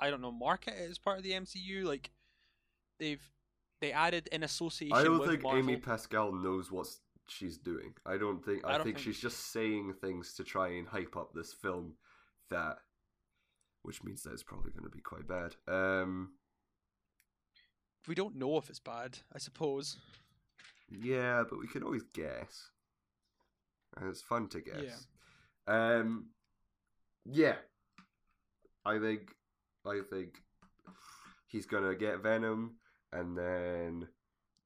I 0.00 0.10
don't 0.10 0.20
know 0.20 0.32
market 0.32 0.74
it 0.76 0.90
as 0.90 0.98
part 0.98 1.18
of 1.18 1.24
the 1.24 1.32
MCU. 1.32 1.84
Like 1.84 2.10
they've 2.98 3.22
they 3.80 3.92
added 3.92 4.28
in 4.32 4.42
association. 4.42 4.96
I 4.96 5.04
don't 5.04 5.26
think 5.26 5.42
Marvel. 5.42 5.60
Amy 5.60 5.76
Pascal 5.76 6.32
knows 6.32 6.70
what 6.72 6.88
she's 7.28 7.58
doing. 7.58 7.94
I 8.06 8.16
don't 8.16 8.44
think. 8.44 8.64
I, 8.64 8.70
I 8.70 8.72
don't 8.76 8.84
think, 8.84 8.96
think- 8.96 9.04
she's 9.06 9.20
just 9.20 9.52
saying 9.52 9.94
things 10.00 10.34
to 10.34 10.44
try 10.44 10.68
and 10.68 10.86
hype 10.88 11.16
up 11.16 11.32
this 11.34 11.52
film 11.52 11.94
that, 12.50 12.76
which 13.82 14.02
means 14.04 14.22
that 14.22 14.32
it's 14.32 14.42
probably 14.42 14.70
going 14.72 14.84
to 14.84 14.90
be 14.90 15.00
quite 15.00 15.26
bad. 15.28 15.54
Um, 15.66 16.32
we 18.08 18.14
don't 18.14 18.36
know 18.36 18.56
if 18.58 18.68
it's 18.68 18.80
bad. 18.80 19.18
I 19.34 19.38
suppose. 19.38 19.96
yeah, 20.90 21.44
but 21.48 21.58
we 21.58 21.66
can 21.68 21.82
always 21.82 22.02
guess, 22.12 22.70
and 23.96 24.08
it's 24.08 24.20
fun 24.22 24.48
to 24.48 24.60
guess. 24.60 25.06
Um, 25.66 26.26
yeah, 27.24 27.54
I 28.84 28.98
think, 28.98 29.30
I 29.86 30.00
think 30.10 30.42
he's 31.46 31.66
gonna 31.66 31.94
get 31.94 32.20
Venom, 32.22 32.72
and 33.12 33.38
then 33.38 34.08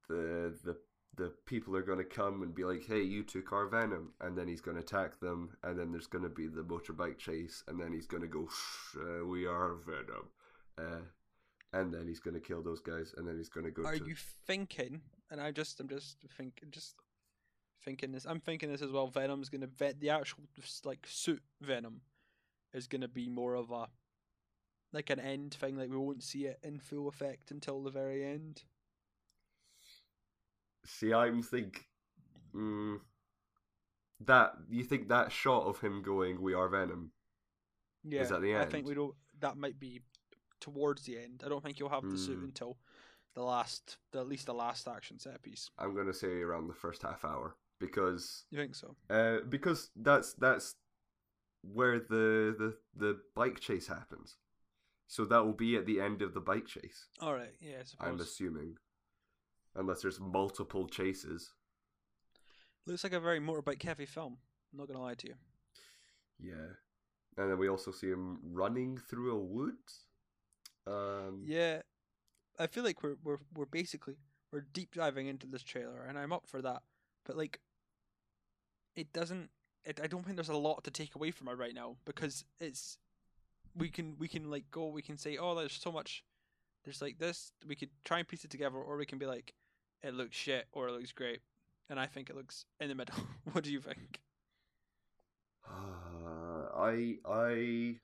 the 0.09 0.55
the 0.63 0.77
the 1.17 1.33
people 1.45 1.75
are 1.75 1.81
gonna 1.81 2.03
come 2.03 2.43
and 2.43 2.53
be 2.53 2.63
like, 2.63 2.85
"Hey, 2.85 3.01
you 3.01 3.23
took 3.23 3.51
our 3.51 3.67
Venom," 3.67 4.13
and 4.21 4.37
then 4.37 4.47
he's 4.47 4.61
gonna 4.61 4.79
attack 4.79 5.19
them, 5.19 5.57
and 5.63 5.77
then 5.77 5.91
there's 5.91 6.07
gonna 6.07 6.29
be 6.29 6.47
the 6.47 6.63
motorbike 6.63 7.17
chase, 7.17 7.63
and 7.67 7.79
then 7.79 7.91
he's 7.91 8.07
gonna 8.07 8.27
go, 8.27 8.47
"Shh, 8.47 8.97
uh, 8.97 9.25
"We 9.25 9.45
are 9.45 9.75
Venom," 9.75 10.29
uh, 10.77 11.01
and 11.73 11.93
then 11.93 12.07
he's 12.07 12.19
gonna 12.19 12.39
kill 12.39 12.61
those 12.61 12.81
guys, 12.81 13.13
and 13.17 13.27
then 13.27 13.37
he's 13.37 13.49
gonna 13.49 13.71
go. 13.71 13.83
Are 13.83 13.97
to... 13.97 14.05
you 14.05 14.15
thinking? 14.15 15.01
And 15.29 15.41
I 15.41 15.51
just, 15.51 15.79
I'm 15.79 15.89
just 15.89 16.17
thinking, 16.37 16.71
just 16.71 16.95
thinking 17.83 18.11
this. 18.11 18.25
I'm 18.25 18.39
thinking 18.39 18.71
this 18.71 18.81
as 18.81 18.91
well. 18.91 19.07
Venom's 19.07 19.49
gonna 19.49 19.67
vet 19.67 19.99
the 19.99 20.11
actual 20.11 20.43
like 20.85 21.05
suit 21.07 21.41
Venom 21.61 22.01
is 22.73 22.87
gonna 22.87 23.07
be 23.07 23.27
more 23.27 23.55
of 23.55 23.71
a 23.71 23.89
like 24.93 25.09
an 25.09 25.19
end 25.19 25.55
thing. 25.55 25.77
Like 25.77 25.89
we 25.89 25.97
won't 25.97 26.23
see 26.23 26.45
it 26.45 26.59
in 26.63 26.79
full 26.79 27.07
effect 27.07 27.49
until 27.49 27.81
the 27.81 27.91
very 27.91 28.23
end. 28.23 28.63
See, 30.87 31.13
I'm 31.13 31.43
think 31.43 31.85
mm, 32.55 32.97
that 34.21 34.53
you 34.69 34.83
think 34.83 35.09
that 35.09 35.31
shot 35.31 35.65
of 35.67 35.79
him 35.79 36.01
going, 36.01 36.41
"We 36.41 36.53
are 36.53 36.69
Venom." 36.69 37.11
Yeah, 38.03 38.21
Is 38.21 38.31
at 38.31 38.41
the 38.41 38.53
end. 38.53 38.61
I 38.63 38.65
think 38.65 38.87
we 38.87 38.93
don't. 38.95 39.13
That 39.39 39.57
might 39.57 39.79
be 39.79 40.01
towards 40.59 41.03
the 41.03 41.17
end. 41.19 41.43
I 41.45 41.49
don't 41.49 41.63
think 41.63 41.79
you'll 41.79 41.89
have 41.89 42.09
the 42.09 42.17
suit 42.17 42.37
Hmm. 42.39 42.45
until 42.45 42.77
the 43.35 43.43
last, 43.43 43.97
the, 44.11 44.19
at 44.19 44.27
least 44.27 44.45
the 44.47 44.53
last 44.53 44.87
action 44.87 45.19
set 45.19 45.41
piece. 45.43 45.69
I'm 45.77 45.93
gonna 45.95 46.13
say 46.13 46.41
around 46.41 46.67
the 46.67 46.73
first 46.73 47.03
half 47.03 47.23
hour 47.23 47.55
because 47.79 48.45
You 48.49 48.57
think 48.57 48.73
so? 48.75 48.95
uh, 49.09 49.41
because 49.47 49.91
that's 49.95 50.33
that's 50.33 50.73
where 51.61 51.99
the 51.99 52.55
the 52.57 52.77
the 52.95 53.19
bike 53.35 53.59
chase 53.59 53.87
happens. 53.87 54.37
So 55.07 55.25
that 55.25 55.45
will 55.45 55.53
be 55.53 55.75
at 55.77 55.85
the 55.85 56.01
end 56.01 56.21
of 56.21 56.33
the 56.33 56.41
bike 56.41 56.65
chase. 56.65 57.07
All 57.21 57.33
right. 57.33 57.53
Yeah, 57.61 57.77
I 57.81 57.83
suppose. 57.83 58.07
I'm 58.07 58.19
assuming, 58.19 58.77
unless 59.77 60.01
there's 60.01 60.19
multiple 60.19 60.87
chases. 60.87 61.53
Looks 62.85 63.03
like 63.03 63.13
a 63.13 63.19
very 63.19 63.39
motorbike 63.39 63.83
heavy 63.83 64.05
film. 64.05 64.37
I'm 64.71 64.79
not 64.79 64.87
gonna 64.87 65.01
lie 65.01 65.15
to 65.15 65.27
you. 65.27 65.35
Yeah, 66.39 66.75
and 67.37 67.51
then 67.51 67.57
we 67.57 67.69
also 67.69 67.91
see 67.91 68.07
him 68.07 68.39
running 68.43 68.97
through 68.97 69.35
a 69.35 69.39
woods. 69.39 70.05
Um, 70.85 71.43
Yeah, 71.45 71.81
I 72.59 72.67
feel 72.67 72.83
like 72.83 73.03
we're 73.03 73.17
we're 73.23 73.39
we're 73.55 73.65
basically 73.65 74.15
we're 74.51 74.65
deep 74.73 74.95
diving 74.95 75.27
into 75.27 75.47
this 75.47 75.63
trailer, 75.63 76.05
and 76.07 76.17
I'm 76.17 76.33
up 76.33 76.47
for 76.47 76.61
that. 76.61 76.83
But 77.25 77.37
like, 77.37 77.59
it 78.95 79.11
doesn't. 79.13 79.49
It, 79.83 79.99
I 80.01 80.07
don't 80.07 80.23
think 80.23 80.35
there's 80.37 80.49
a 80.49 80.55
lot 80.55 80.83
to 80.83 80.91
take 80.91 81.15
away 81.15 81.31
from 81.31 81.47
it 81.47 81.57
right 81.57 81.75
now 81.75 81.97
because 82.05 82.43
it's 82.59 82.97
we 83.75 83.89
can 83.89 84.15
we 84.17 84.27
can 84.27 84.49
like 84.49 84.69
go 84.71 84.87
we 84.87 85.01
can 85.01 85.17
say 85.17 85.37
oh 85.37 85.55
there's 85.55 85.73
so 85.73 85.91
much 85.91 86.23
there's 86.83 87.01
like 87.01 87.19
this 87.19 87.51
we 87.65 87.75
could 87.75 87.89
try 88.03 88.19
and 88.19 88.27
piece 88.27 88.43
it 88.43 88.49
together 88.49 88.77
or 88.77 88.97
we 88.97 89.05
can 89.05 89.19
be 89.19 89.25
like 89.25 89.53
it 90.03 90.13
looks 90.13 90.35
shit 90.35 90.67
or 90.71 90.87
it 90.87 90.91
looks 90.91 91.11
great 91.11 91.41
and 91.89 91.99
I 91.99 92.05
think 92.05 92.29
it 92.29 92.35
looks 92.35 92.65
in 92.79 92.89
the 92.89 92.95
middle. 92.95 93.15
what 93.51 93.63
do 93.63 93.71
you 93.71 93.81
think? 93.81 94.19
Uh, 95.67 95.71
I 96.75 97.15
I 97.25 97.95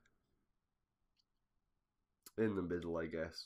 in 2.37 2.55
the 2.55 2.61
middle, 2.61 2.97
I 2.97 3.05
guess. 3.05 3.45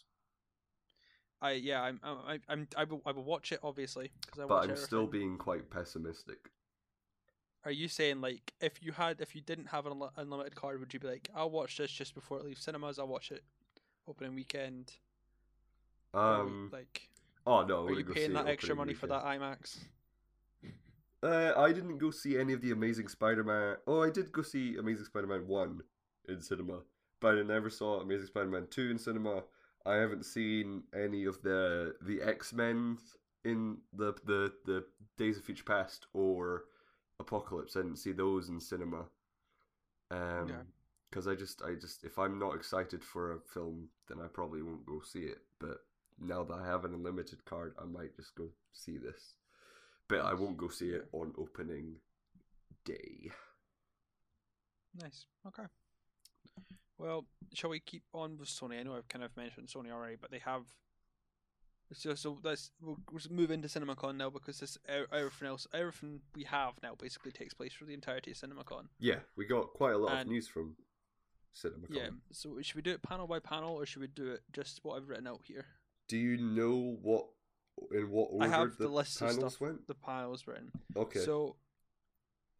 I 1.41 1.51
yeah 1.51 1.81
I'm 1.81 1.99
I'm 2.03 2.41
I'm 2.49 2.67
I 2.75 2.83
will, 2.85 3.01
I 3.05 3.11
will 3.11 3.23
watch 3.23 3.51
it 3.51 3.59
obviously 3.61 4.11
because 4.25 4.39
I 4.43 4.47
But 4.47 4.69
I'm 4.69 4.75
still 4.75 5.05
being 5.05 5.37
quite 5.37 5.69
pessimistic. 5.69 6.49
Are 7.63 7.71
you 7.71 7.87
saying 7.89 8.21
like 8.21 8.53
if 8.61 8.81
you 8.81 8.91
had 8.93 9.21
if 9.21 9.35
you 9.35 9.41
didn't 9.41 9.67
have 9.67 9.85
an 9.85 10.01
unlimited 10.15 10.55
card, 10.55 10.79
would 10.79 10.93
you 10.93 10.99
be 10.99 11.07
like, 11.07 11.29
I'll 11.35 11.49
watch 11.51 11.77
this 11.77 11.91
just 11.91 12.15
before 12.15 12.39
it 12.39 12.45
leaves 12.45 12.63
cinemas? 12.63 12.97
I'll 12.97 13.07
watch 13.07 13.31
it 13.31 13.43
opening 14.07 14.35
weekend. 14.35 14.93
Or 16.13 16.21
are 16.21 16.45
we- 16.45 16.51
Um. 16.51 16.69
like, 16.71 17.09
Oh 17.47 17.63
no, 17.63 17.85
are 17.85 17.91
you 17.93 18.03
paying 18.03 18.33
that 18.33 18.47
extra 18.47 18.75
money 18.75 18.93
for 18.93 19.07
that 19.07 19.23
IMAX? 19.23 19.77
Uh, 21.23 21.53
I 21.57 21.71
didn't 21.71 21.97
go 21.97 22.11
see 22.11 22.37
any 22.37 22.53
of 22.53 22.61
the 22.61 22.71
Amazing 22.71 23.07
Spider-Man. 23.07 23.77
Oh, 23.87 24.03
I 24.03 24.09
did 24.11 24.31
go 24.31 24.41
see 24.43 24.75
Amazing 24.77 25.05
Spider-Man 25.05 25.47
one 25.47 25.81
in 26.27 26.41
cinema, 26.41 26.81
but 27.21 27.37
I 27.39 27.41
never 27.41 27.69
saw 27.69 28.01
Amazing 28.01 28.27
Spider-Man 28.27 28.67
two 28.69 28.91
in 28.91 28.99
cinema. 28.99 29.43
I 29.85 29.95
haven't 29.95 30.25
seen 30.25 30.83
any 30.93 31.23
of 31.23 31.41
the 31.41 31.95
the 32.01 32.21
X 32.21 32.51
Men 32.53 32.97
in 33.45 33.77
the 33.93 34.13
the 34.25 34.53
the 34.65 34.85
Days 35.17 35.37
of 35.37 35.45
Future 35.45 35.63
Past 35.63 36.05
or 36.13 36.65
Apocalypse. 37.19 37.77
I 37.77 37.81
didn't 37.81 37.97
see 37.97 38.11
those 38.11 38.49
in 38.49 38.59
cinema. 38.59 39.05
Um, 40.11 40.49
Yeah. 40.49 40.63
because 41.09 41.27
I 41.27 41.35
just 41.35 41.61
I 41.63 41.75
just 41.75 42.03
if 42.03 42.19
I'm 42.19 42.37
not 42.37 42.55
excited 42.55 43.03
for 43.03 43.31
a 43.31 43.39
film, 43.39 43.89
then 44.09 44.19
I 44.21 44.27
probably 44.27 44.61
won't 44.61 44.85
go 44.85 44.99
see 45.01 45.23
it. 45.23 45.39
But 45.59 45.77
now 46.19 46.43
that 46.43 46.53
I 46.53 46.65
have 46.65 46.85
an 46.85 46.93
unlimited 46.93 47.45
card, 47.45 47.73
I 47.79 47.85
might 47.85 48.15
just 48.15 48.35
go 48.35 48.49
see 48.73 48.97
this. 48.97 49.35
But 50.07 50.21
I 50.21 50.33
won't 50.33 50.57
go 50.57 50.69
see 50.69 50.89
it 50.89 51.07
on 51.11 51.33
opening 51.37 51.95
day. 52.85 53.31
Nice. 55.01 55.25
Okay. 55.45 55.63
Well, 56.97 57.25
shall 57.53 57.69
we 57.69 57.79
keep 57.79 58.03
on 58.13 58.37
with 58.37 58.49
Sony? 58.49 58.79
I 58.79 58.83
know 58.83 58.95
I've 58.95 59.07
kind 59.07 59.23
of 59.23 59.35
mentioned 59.37 59.67
Sony 59.67 59.91
already, 59.91 60.15
but 60.19 60.31
they 60.31 60.39
have. 60.39 60.63
So, 61.93 62.15
so 62.15 62.37
let's 62.43 62.71
we'll, 62.81 62.97
we'll 63.11 63.21
move 63.29 63.51
into 63.51 63.67
CinemaCon 63.67 64.17
now 64.17 64.29
because 64.29 64.59
this 64.59 64.77
everything 64.87 65.47
else, 65.47 65.67
everything 65.73 66.21
we 66.35 66.43
have 66.43 66.73
now 66.83 66.95
basically 66.99 67.31
takes 67.31 67.53
place 67.53 67.71
for 67.71 67.85
the 67.85 67.93
entirety 67.93 68.31
of 68.31 68.37
CinemaCon. 68.37 68.87
Yeah, 68.99 69.19
we 69.37 69.45
got 69.45 69.73
quite 69.73 69.93
a 69.93 69.97
lot 69.97 70.21
of 70.21 70.27
news 70.27 70.47
from 70.47 70.75
CinemaCon. 71.55 71.95
Yeah. 71.95 72.09
So 72.31 72.57
should 72.61 72.75
we 72.75 72.81
do 72.81 72.91
it 72.91 73.03
panel 73.03 73.27
by 73.27 73.39
panel 73.39 73.75
or 73.75 73.85
should 73.85 74.01
we 74.01 74.07
do 74.07 74.31
it 74.31 74.41
just 74.51 74.79
what 74.83 74.97
I've 74.97 75.07
written 75.07 75.27
out 75.27 75.41
here? 75.45 75.65
Do 76.07 76.17
you 76.17 76.37
know 76.37 76.97
what 77.01 77.27
in 77.91 78.09
what 78.09 78.29
order 78.31 78.45
I 78.45 78.49
have 78.49 78.77
the, 78.77 78.85
the 78.85 78.89
list 78.89 79.21
of 79.21 79.27
panels 79.27 79.53
stuff. 79.53 79.61
went? 79.61 79.87
The 79.87 79.93
panels 79.95 80.47
written. 80.47 80.71
Okay. 80.95 81.19
So, 81.19 81.55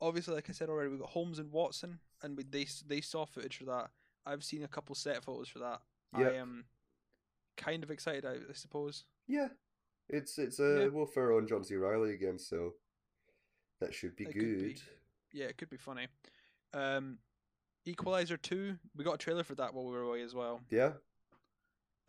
obviously, 0.01 0.35
like 0.35 0.49
I 0.49 0.53
said 0.53 0.69
already, 0.69 0.89
we 0.89 0.97
got 0.97 1.09
Holmes 1.09 1.39
and 1.39 1.51
Watson, 1.51 1.99
and 2.21 2.37
we, 2.37 2.43
they 2.43 2.67
they 2.87 3.01
saw 3.01 3.25
footage 3.25 3.57
for 3.57 3.65
that. 3.65 3.89
I've 4.25 4.43
seen 4.43 4.63
a 4.63 4.67
couple 4.67 4.93
set 4.95 5.23
photos 5.23 5.47
for 5.49 5.59
that. 5.59 5.81
I 6.13 6.23
am 6.33 6.65
kind 7.57 7.83
of 7.83 7.91
excited, 7.91 8.25
I, 8.25 8.33
I 8.49 8.53
suppose. 8.53 9.05
yeah, 9.27 9.47
it's 10.09 10.37
it's 10.37 10.59
uh, 10.59 10.81
Yeah. 10.81 10.87
Will 10.87 11.05
Ferrell 11.05 11.37
and 11.39 11.47
John 11.47 11.63
C. 11.63 11.75
Reilly 11.75 12.13
again, 12.13 12.37
so 12.39 12.73
that 13.81 13.93
should 13.93 14.15
be 14.15 14.25
It 14.25 14.33
good. 14.33 14.59
be. 14.59 14.77
Yeah, 15.33 15.45
it 15.45 15.57
could 15.57 15.69
be 15.69 15.77
funny. 15.77 16.07
Um, 16.73 17.19
Equalizer 17.85 18.37
two, 18.37 18.77
we 18.95 19.03
got 19.03 19.15
a 19.15 19.17
trailer 19.17 19.43
for 19.43 19.55
that 19.55 19.73
while 19.73 19.85
we 19.85 19.91
were 19.91 20.01
away 20.01 20.21
as 20.21 20.33
well. 20.35 20.61
Yeah. 20.69 20.91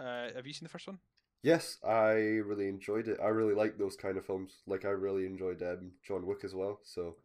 Uh, 0.00 0.28
have 0.34 0.46
you 0.46 0.52
seen 0.52 0.64
the 0.64 0.70
first 0.70 0.86
one? 0.86 0.98
Yes, 1.42 1.78
I 1.86 2.12
really 2.44 2.68
enjoyed 2.68 3.08
it. 3.08 3.18
I 3.22 3.28
really 3.28 3.54
like 3.54 3.78
those 3.78 3.96
kind 3.96 4.16
of 4.16 4.26
films. 4.26 4.62
Like 4.66 4.84
I 4.84 4.90
really 4.90 5.24
enjoyed 5.24 5.62
um, 5.62 5.92
John 6.06 6.26
Wick 6.26 6.44
as 6.44 6.54
well. 6.54 6.80
So 6.82 7.16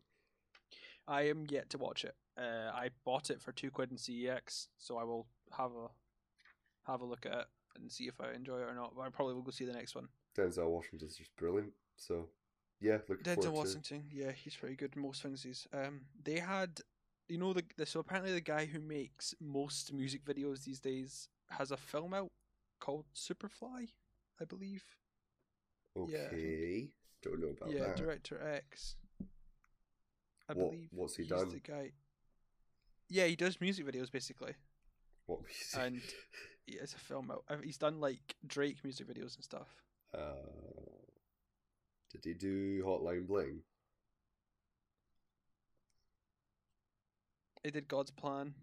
I 1.07 1.23
am 1.23 1.45
yet 1.49 1.69
to 1.71 1.77
watch 1.77 2.05
it. 2.05 2.15
Uh, 2.37 2.71
I 2.73 2.89
bought 3.05 3.29
it 3.29 3.41
for 3.41 3.51
two 3.51 3.71
quid 3.71 3.91
in 3.91 3.97
CEX, 3.97 4.67
so 4.77 4.97
I 4.97 5.03
will 5.03 5.27
have 5.57 5.71
a 5.71 6.91
have 6.91 7.01
a 7.01 7.05
look 7.05 7.25
at 7.25 7.33
it 7.33 7.45
and 7.75 7.91
see 7.91 8.05
if 8.05 8.19
I 8.21 8.33
enjoy 8.33 8.59
it 8.59 8.69
or 8.69 8.75
not. 8.75 8.93
But 8.95 9.03
I 9.03 9.09
probably 9.09 9.33
will 9.33 9.41
go 9.41 9.51
see 9.51 9.65
the 9.65 9.73
next 9.73 9.95
one. 9.95 10.07
Denzel 10.37 10.69
Washington's 10.69 11.17
just 11.17 11.35
brilliant. 11.35 11.73
So 11.97 12.29
yeah, 12.79 12.97
looking 13.07 13.23
Denzel 13.23 13.35
forward 13.35 13.51
to. 13.51 13.51
Washington, 13.51 14.03
yeah, 14.11 14.31
he's 14.31 14.55
pretty 14.55 14.75
good 14.75 14.95
in 14.95 15.01
most 15.01 15.21
things. 15.23 15.43
He's 15.43 15.67
um, 15.73 16.01
they 16.23 16.39
had, 16.39 16.81
you 17.29 17.37
know, 17.37 17.53
the, 17.53 17.63
the 17.77 17.85
so 17.85 17.99
apparently 17.99 18.33
the 18.33 18.41
guy 18.41 18.65
who 18.65 18.79
makes 18.79 19.33
most 19.41 19.93
music 19.93 20.23
videos 20.25 20.63
these 20.63 20.79
days 20.79 21.29
has 21.49 21.71
a 21.71 21.77
film 21.77 22.13
out 22.13 22.31
called 22.79 23.05
Superfly, 23.15 23.89
I 24.43 24.45
believe. 24.45 24.83
Okay, 25.97 26.81
yeah, 26.81 26.87
don't 27.21 27.39
know 27.39 27.49
about 27.49 27.71
yeah, 27.71 27.87
that. 27.87 27.95
Director 27.95 28.41
X. 28.41 28.95
I 30.49 30.53
What- 30.53 30.71
believe. 30.71 30.89
what's 30.91 31.15
he 31.15 31.23
done? 31.25 31.47
The 31.49 31.59
guy. 31.59 31.93
Yeah, 33.09 33.25
he 33.27 33.35
does 33.37 33.61
music 33.61 33.85
videos 33.85 34.11
basically, 34.11 34.55
What 35.27 35.41
music? 35.43 35.79
and 35.79 36.01
yeah, 36.67 36.81
it's 36.81 36.93
a 36.95 36.99
film 36.99 37.31
out. 37.31 37.45
uh, 37.47 37.57
He's 37.63 37.77
done 37.77 37.99
like 38.01 38.35
Drake 38.45 38.83
music 38.83 39.07
videos 39.07 39.35
and 39.35 39.43
stuff. 39.43 39.69
uh, 40.13 40.33
did 42.11 42.25
he 42.25 42.33
do 42.33 42.83
Hotline 42.83 43.25
Bling? 43.27 43.63
He 47.63 47.71
did 47.71 47.87
God's 47.87 48.11
Plan. 48.11 48.53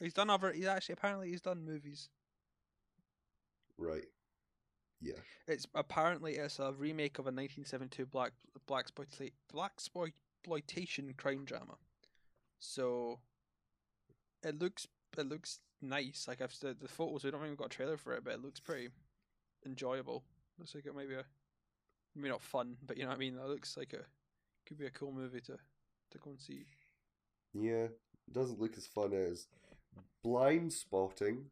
He's 0.00 0.14
done 0.14 0.30
other. 0.30 0.52
He's 0.52 0.66
actually 0.66 0.94
apparently 0.94 1.30
he's 1.30 1.40
done 1.40 1.64
movies. 1.64 2.08
Right. 3.76 4.06
Yeah. 5.00 5.20
It's 5.46 5.66
apparently 5.74 6.34
it's 6.34 6.58
a 6.58 6.72
remake 6.72 7.18
of 7.18 7.26
a 7.26 7.30
1972 7.30 8.06
black 8.06 8.32
black 8.66 8.86
exploita- 8.86 9.32
black 9.52 9.72
exploitation 9.76 11.14
crime 11.16 11.44
drama. 11.44 11.76
So 12.58 13.20
it 14.42 14.58
looks 14.58 14.86
it 15.16 15.28
looks 15.28 15.60
nice. 15.80 16.26
Like 16.28 16.40
I've 16.40 16.52
said, 16.52 16.80
the 16.80 16.88
photos. 16.88 17.24
We 17.24 17.30
don't 17.30 17.40
think 17.40 17.50
we've 17.50 17.58
got 17.58 17.72
a 17.72 17.76
trailer 17.76 17.96
for 17.96 18.14
it, 18.14 18.24
but 18.24 18.34
it 18.34 18.42
looks 18.42 18.60
pretty 18.60 18.88
enjoyable. 19.64 20.24
Looks 20.58 20.74
like 20.74 20.86
it 20.86 20.94
might 20.94 21.08
be 21.08 21.14
a 21.14 21.24
maybe 22.14 22.30
not 22.30 22.42
fun, 22.42 22.76
but 22.84 22.96
you 22.96 23.04
know 23.04 23.10
what 23.10 23.16
I 23.16 23.20
mean. 23.20 23.36
It 23.36 23.48
looks 23.48 23.76
like 23.76 23.92
a 23.92 24.04
could 24.66 24.78
be 24.78 24.86
a 24.86 24.90
cool 24.90 25.12
movie 25.12 25.40
to 25.42 25.56
to 26.10 26.18
go 26.18 26.30
and 26.30 26.40
see. 26.40 26.66
Yeah. 27.54 27.88
Doesn't 28.30 28.60
look 28.60 28.76
as 28.76 28.86
fun 28.86 29.14
as 29.14 29.46
Blind 30.22 30.72
Spotting. 30.72 31.46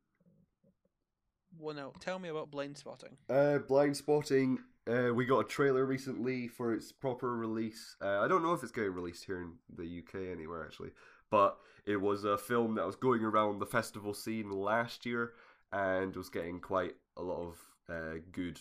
Well, 1.58 1.74
now 1.74 1.92
tell 2.00 2.18
me 2.18 2.28
about 2.28 2.50
blind 2.50 2.76
spotting. 2.76 3.16
Uh, 3.28 3.58
Blind 3.58 3.96
Spotting. 3.96 4.58
Uh, 4.88 5.12
we 5.12 5.24
got 5.24 5.40
a 5.40 5.48
trailer 5.48 5.84
recently 5.84 6.46
for 6.46 6.72
its 6.72 6.92
proper 6.92 7.36
release. 7.36 7.96
Uh, 8.00 8.20
I 8.20 8.28
don't 8.28 8.42
know 8.42 8.52
if 8.52 8.62
it's 8.62 8.72
getting 8.72 8.92
released 8.92 9.24
here 9.24 9.42
in 9.42 9.54
the 9.74 9.98
UK 9.98 10.30
anywhere 10.30 10.64
actually, 10.64 10.90
but 11.30 11.58
it 11.86 11.96
was 11.96 12.24
a 12.24 12.38
film 12.38 12.76
that 12.76 12.86
was 12.86 12.94
going 12.94 13.22
around 13.22 13.58
the 13.58 13.66
festival 13.66 14.14
scene 14.14 14.50
last 14.50 15.04
year 15.04 15.32
and 15.72 16.14
was 16.14 16.28
getting 16.28 16.60
quite 16.60 16.94
a 17.16 17.22
lot 17.22 17.48
of 17.48 17.58
uh, 17.88 18.18
good 18.30 18.60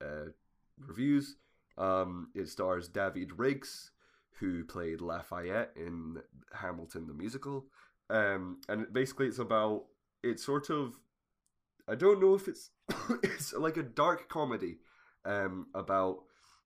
uh, 0.00 0.30
reviews. 0.78 1.36
Um, 1.76 2.28
it 2.34 2.48
stars 2.48 2.88
Daveed 2.88 3.36
Diggs, 3.36 3.90
who 4.38 4.64
played 4.64 5.00
Lafayette 5.00 5.72
in 5.76 6.22
Hamilton 6.54 7.06
the 7.06 7.14
musical, 7.14 7.66
um, 8.08 8.60
and 8.68 8.90
basically 8.92 9.26
it's 9.26 9.38
about 9.38 9.84
it's 10.22 10.44
sort 10.44 10.70
of 10.70 10.98
I 11.88 11.94
don't 11.94 12.20
know 12.20 12.34
if 12.34 12.48
it's 12.48 12.70
it's 13.22 13.52
like 13.52 13.76
a 13.76 13.82
dark 13.82 14.28
comedy 14.28 14.78
um, 15.24 15.66
about 15.74 16.18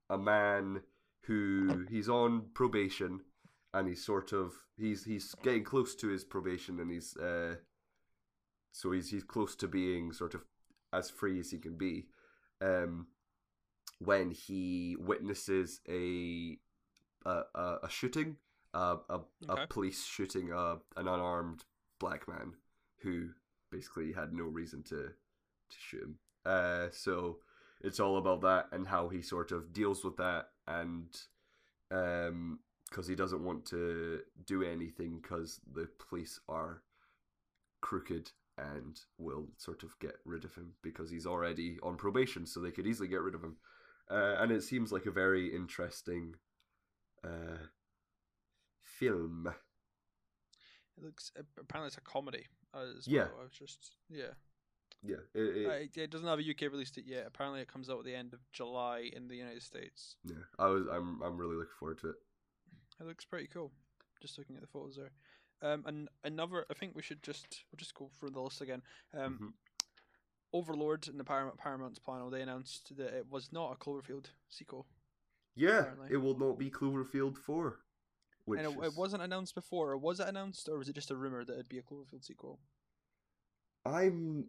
a 0.09 0.19
man 0.19 0.83
who 1.27 1.87
he's 1.91 2.09
on 2.09 2.47
probation 2.55 3.21
and 3.73 3.87
he's 3.89 4.05
sort 4.05 4.33
of 4.33 4.53
he's 4.77 5.05
he's 5.05 5.35
getting 5.43 5.63
close 5.65 5.95
to 5.97 6.09
his 6.09 6.25
probation 6.25 6.81
and 6.81 6.91
he's 6.91 7.17
uh 7.17 7.55
so 8.73 8.91
he's 8.93 9.11
he's 9.11 9.23
close 9.23 9.55
to 9.57 9.69
being 9.69 10.13
sort 10.13 10.35
of 10.35 10.45
as 10.93 11.11
free 11.11 11.39
as 11.39 11.51
he 11.51 11.59
can 11.59 11.77
be 11.77 12.07
um 12.61 13.07
when 13.99 14.31
he 14.31 14.97
witnesses 14.99 15.81
a 15.89 16.59
a, 17.27 17.43
a, 17.55 17.77
a 17.85 17.89
shooting 17.91 18.37
a, 18.75 18.97
a, 19.09 19.21
Okay. 19.49 19.63
a 19.63 19.67
police 19.67 20.05
shooting 20.07 20.51
a, 20.53 20.77
an 20.97 21.07
unarmed 21.07 21.65
black 21.99 22.27
man 22.27 22.55
who 23.03 23.29
basically 23.71 24.13
had 24.13 24.33
no 24.33 24.45
reason 24.45 24.83
to 24.85 24.97
to 24.97 25.77
shoot 25.79 26.03
him. 26.03 26.19
Uh 26.45 26.89
so 26.93 27.39
it's 27.83 28.01
all 28.01 28.19
about 28.19 28.43
that 28.43 28.67
and 28.73 28.87
how 28.87 29.09
he 29.09 29.23
sort 29.23 29.53
of 29.53 29.73
deals 29.73 30.05
with 30.05 30.17
that 30.17 30.49
and 30.67 31.09
um 31.91 32.59
because 32.89 33.07
he 33.07 33.15
doesn't 33.15 33.45
want 33.45 33.65
to 33.65 34.21
do 34.47 34.65
anything 34.65 35.21
because 35.23 35.61
the 35.73 35.89
police 36.09 36.41
are 36.49 36.83
crooked 37.81 38.33
and 38.59 39.01
will 39.17 39.47
sort 39.57 39.85
of 39.85 39.97
get 40.01 40.17
rid 40.25 40.45
of 40.45 40.55
him 40.57 40.73
because 40.83 41.09
he's 41.09 41.27
already 41.27 41.79
on 41.83 41.97
probation 41.97 42.45
so 42.45 42.59
they 42.59 42.73
could 42.73 42.87
easily 42.87 43.09
get 43.09 43.23
rid 43.23 43.35
of 43.35 43.43
him. 43.43 43.57
Uh, 44.11 44.35
and 44.41 44.51
it 44.51 44.63
seems 44.63 44.91
like 44.91 45.07
a 45.07 45.11
very 45.11 45.55
interesting 45.55 46.35
uh 47.25 47.67
film. 48.83 49.53
It 50.99 51.05
looks 51.05 51.33
apparently 51.59 51.87
it's 51.87 51.97
a 51.97 52.01
comedy 52.01 52.47
as 52.75 53.07
Yeah. 53.07 53.25
well. 53.25 53.41
I 53.41 53.43
was 53.45 53.53
just 53.53 53.97
yeah. 54.09 54.33
yeah 55.03 55.17
it, 55.35 55.41
it, 55.57 55.67
Uh, 55.67 56.03
it, 56.03 56.11
doesn't 56.11 56.27
have 56.29 56.39
a 56.39 56.51
UK 56.51 56.63
release 56.73 56.91
date 56.91 57.07
yet. 57.07 57.25
Apparently, 57.27 57.61
it 57.61 57.69
comes 57.69 57.89
out 57.91 57.99
at 58.01 58.05
the 58.05 58.15
end 58.15 58.33
of 58.35 58.41
July 58.53 59.11
in 59.15 59.29
the 59.29 59.37
United 59.37 59.63
States. 59.63 60.17
yeah 60.25 60.45
i 60.59 60.67
was 60.67 60.87
i'm 60.93 61.21
i'm 61.23 61.37
really 61.39 61.57
looking 61.57 61.75
forward 61.79 61.99
to 61.99 62.11
it 62.11 62.17
It 63.01 63.07
looks 63.07 63.25
pretty 63.25 63.47
cool. 63.49 63.73
Just 64.21 64.37
looking 64.39 64.57
at 64.57 64.61
the 64.63 64.69
photos 64.69 64.97
there. 64.97 65.13
Um, 65.63 65.85
and 65.87 66.09
another, 66.25 66.67
I 66.71 66.75
think 66.75 66.95
we 66.95 67.03
should 67.03 67.23
just 67.23 67.65
we'll 67.71 67.79
just 67.79 67.95
go 67.95 68.09
through 68.19 68.31
the 68.31 68.41
list 68.41 68.61
again. 68.61 68.83
Um, 69.15 69.39
Mhm. 69.39 69.53
Overlord 70.53 71.07
in 71.09 71.17
the 71.17 71.25
Paramount 71.25 71.59
Paramount's 71.59 71.99
panel, 72.01 72.29
they 72.29 72.43
announced 72.43 72.97
that 72.97 73.15
it 73.15 73.27
was 73.31 73.53
not 73.53 73.73
a 73.73 73.77
Cloverfield 73.77 74.27
sequel, 74.49 74.87
yeah 75.55 75.81
apparently. 75.81 76.09
it 76.13 76.17
will 76.17 76.37
not 76.39 76.59
be 76.59 76.71
cloverfield 76.71 77.37
4 77.39 77.79
which 78.51 78.61
and 78.61 78.69
it, 78.69 78.79
is- 78.79 78.93
it 78.93 78.99
wasn't 78.99 79.23
announced 79.23 79.55
before. 79.55 79.93
Or 79.93 79.97
was 79.99 80.21
it 80.21 80.29
announced, 80.29 80.69
or 80.69 80.79
was 80.79 80.89
it 80.89 80.95
just 80.95 81.11
a 81.11 81.17
rumor 81.17 81.45
that 81.45 81.53
it'd 81.55 81.69
be 81.69 81.79
a 81.79 81.83
Cloverfield 81.83 82.25
sequel? 82.25 82.59
I'm. 83.85 84.47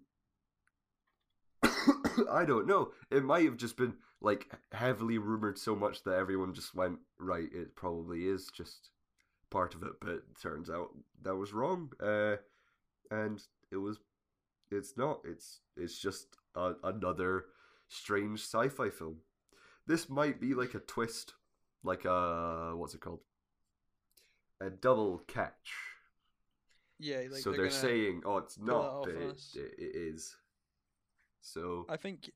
I 1.63 2.45
don't 2.45 2.67
know. 2.67 2.91
It 3.09 3.23
might 3.23 3.45
have 3.45 3.57
just 3.57 3.77
been 3.77 3.93
like 4.21 4.51
heavily 4.71 5.17
rumored 5.17 5.57
so 5.57 5.75
much 5.75 6.03
that 6.03 6.15
everyone 6.15 6.53
just 6.53 6.75
went 6.75 6.99
right. 7.19 7.49
It 7.53 7.75
probably 7.75 8.27
is 8.27 8.49
just 8.53 8.89
part 9.49 9.73
of 9.73 9.83
it, 9.83 9.93
but 10.01 10.21
turns 10.41 10.69
out 10.69 10.89
that 11.23 11.35
was 11.35 11.53
wrong. 11.53 11.91
Uh, 12.01 12.35
and 13.09 13.41
it 13.71 13.77
was. 13.77 13.99
It's 14.71 14.97
not. 14.97 15.19
It's 15.25 15.59
it's 15.75 15.99
just 15.99 16.27
a, 16.55 16.73
another 16.83 17.45
strange 17.89 18.39
sci-fi 18.41 18.89
film. 18.89 19.17
This 19.87 20.09
might 20.09 20.39
be 20.39 20.53
like 20.53 20.73
a 20.75 20.79
twist, 20.79 21.33
like 21.83 22.05
a 22.05 22.73
what's 22.75 22.93
it 22.93 23.01
called? 23.01 23.19
A 24.61 24.69
double 24.69 25.23
catch 25.27 25.73
Yeah, 26.99 27.23
like 27.31 27.41
so 27.41 27.51
they're, 27.51 27.61
they're, 27.61 27.71
saying, 27.71 28.21
"Oh, 28.25 28.37
it's 28.37 28.59
not, 28.59 29.05
but 29.05 29.15
it, 29.15 29.39
it, 29.55 29.73
it 29.79 29.95
is." 29.95 30.35
So 31.41 31.87
I 31.89 31.97
think, 31.97 32.31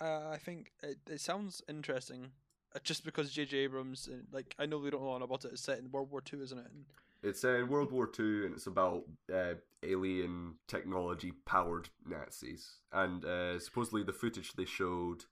uh, 0.00 0.30
I 0.30 0.38
think 0.44 0.72
it, 0.82 0.98
it 1.08 1.20
sounds 1.20 1.62
interesting, 1.68 2.32
uh, 2.74 2.80
just 2.82 3.04
because 3.04 3.30
J.J. 3.30 3.56
Abrams, 3.58 4.08
uh, 4.12 4.16
like 4.32 4.56
I 4.58 4.66
know 4.66 4.78
we 4.78 4.90
don't 4.90 5.02
know 5.02 5.10
a 5.10 5.12
lot 5.12 5.22
about 5.22 5.44
it. 5.44 5.52
It's 5.52 5.62
set 5.62 5.78
in 5.78 5.92
World 5.92 6.10
War 6.10 6.20
Two, 6.20 6.42
isn't 6.42 6.58
it? 6.58 6.66
And 6.66 6.86
it's 7.22 7.44
in 7.44 7.68
World 7.68 7.92
War 7.92 8.08
Two, 8.08 8.42
and 8.44 8.54
it's 8.54 8.66
about 8.66 9.04
uh, 9.32 9.54
alien 9.84 10.54
technology 10.66 11.32
powered 11.46 11.88
Nazis. 12.04 12.80
And 12.92 13.24
uh, 13.24 13.60
supposedly, 13.60 14.02
the 14.02 14.12
footage 14.12 14.54
they 14.54 14.64
showed 14.64 15.24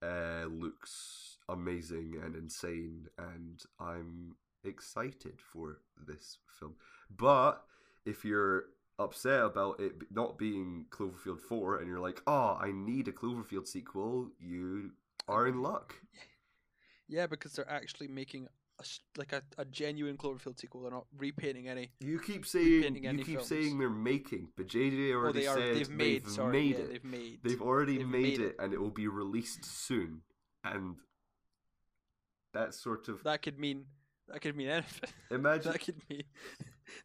uh, 0.00 0.46
looks 0.48 1.38
amazing 1.48 2.14
and 2.24 2.36
insane, 2.36 3.08
and 3.18 3.60
I'm 3.80 4.36
excited 4.64 5.40
for 5.40 5.80
this 6.06 6.38
film. 6.58 6.74
But 7.14 7.64
if 8.04 8.24
you're 8.24 8.64
upset 8.98 9.42
about 9.42 9.80
it 9.80 9.92
not 10.10 10.38
being 10.38 10.86
Cloverfield 10.90 11.40
4 11.40 11.78
and 11.78 11.88
you're 11.88 12.00
like, 12.00 12.22
oh, 12.26 12.56
I 12.60 12.70
need 12.72 13.08
a 13.08 13.12
Cloverfield 13.12 13.66
sequel, 13.66 14.30
you 14.38 14.92
are 15.28 15.46
in 15.46 15.62
luck. 15.62 15.94
yeah, 17.08 17.26
because 17.26 17.52
they're 17.54 17.70
actually 17.70 18.08
making 18.08 18.46
a, 18.80 18.84
like 19.16 19.32
a, 19.32 19.42
a 19.58 19.64
genuine 19.64 20.16
Cloverfield 20.16 20.58
sequel. 20.60 20.82
They're 20.82 20.90
not 20.90 21.06
repainting 21.16 21.68
any. 21.68 21.90
You 22.00 22.18
keep 22.18 22.46
saying 22.46 22.96
you 22.96 23.14
keep 23.18 23.26
films. 23.36 23.46
saying 23.48 23.78
they're 23.78 23.88
making, 23.90 24.48
but 24.56 24.66
JJ 24.68 25.12
Oh, 25.12 25.18
already 25.18 25.40
they 25.40 25.46
are. 25.46 25.56
said 25.56 25.76
They've 25.76 25.90
made. 25.90 26.28
sorry, 26.28 26.52
made 26.52 26.78
yeah, 26.78 26.84
it. 26.84 26.90
they've 26.90 27.04
made. 27.04 27.38
They've 27.42 27.62
already 27.62 27.98
they've 27.98 28.06
made, 28.08 28.22
made 28.22 28.40
it, 28.40 28.46
it. 28.46 28.56
and 28.58 28.72
it 28.72 28.80
will 28.80 28.90
be 28.90 29.08
released 29.08 29.64
soon. 29.64 30.22
And 30.64 30.96
that's 32.52 32.80
sort 32.80 33.08
of 33.08 33.22
That 33.24 33.42
could 33.42 33.58
mean. 33.58 33.86
That 34.28 34.40
could 34.40 34.56
mean 34.56 34.68
anything. 34.68 35.10
imagine 35.30 35.72
that 35.72 35.80
could 35.84 36.00
mean. 36.08 36.22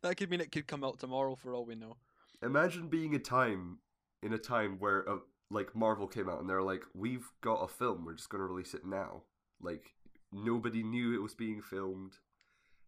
That 0.03 0.15
could 0.17 0.29
mean 0.29 0.41
it 0.41 0.51
could 0.51 0.67
come 0.67 0.83
out 0.83 0.99
tomorrow 0.99 1.35
for 1.35 1.53
all 1.53 1.65
we 1.65 1.75
know. 1.75 1.97
imagine 2.43 2.87
being 2.87 3.15
a 3.15 3.19
time 3.19 3.79
in 4.23 4.33
a 4.33 4.37
time 4.37 4.77
where 4.79 5.07
uh, 5.09 5.17
like 5.51 5.75
Marvel 5.75 6.07
came 6.07 6.29
out 6.29 6.39
and 6.39 6.49
they're 6.49 6.61
like, 6.61 6.83
we've 6.93 7.27
got 7.41 7.55
a 7.63 7.67
film, 7.67 8.05
we're 8.05 8.13
just 8.15 8.29
gonna 8.29 8.45
release 8.45 8.73
it 8.73 8.85
now. 8.85 9.23
Like 9.61 9.93
nobody 10.31 10.83
knew 10.83 11.13
it 11.13 11.21
was 11.21 11.33
being 11.35 11.61
filmed. 11.61 12.13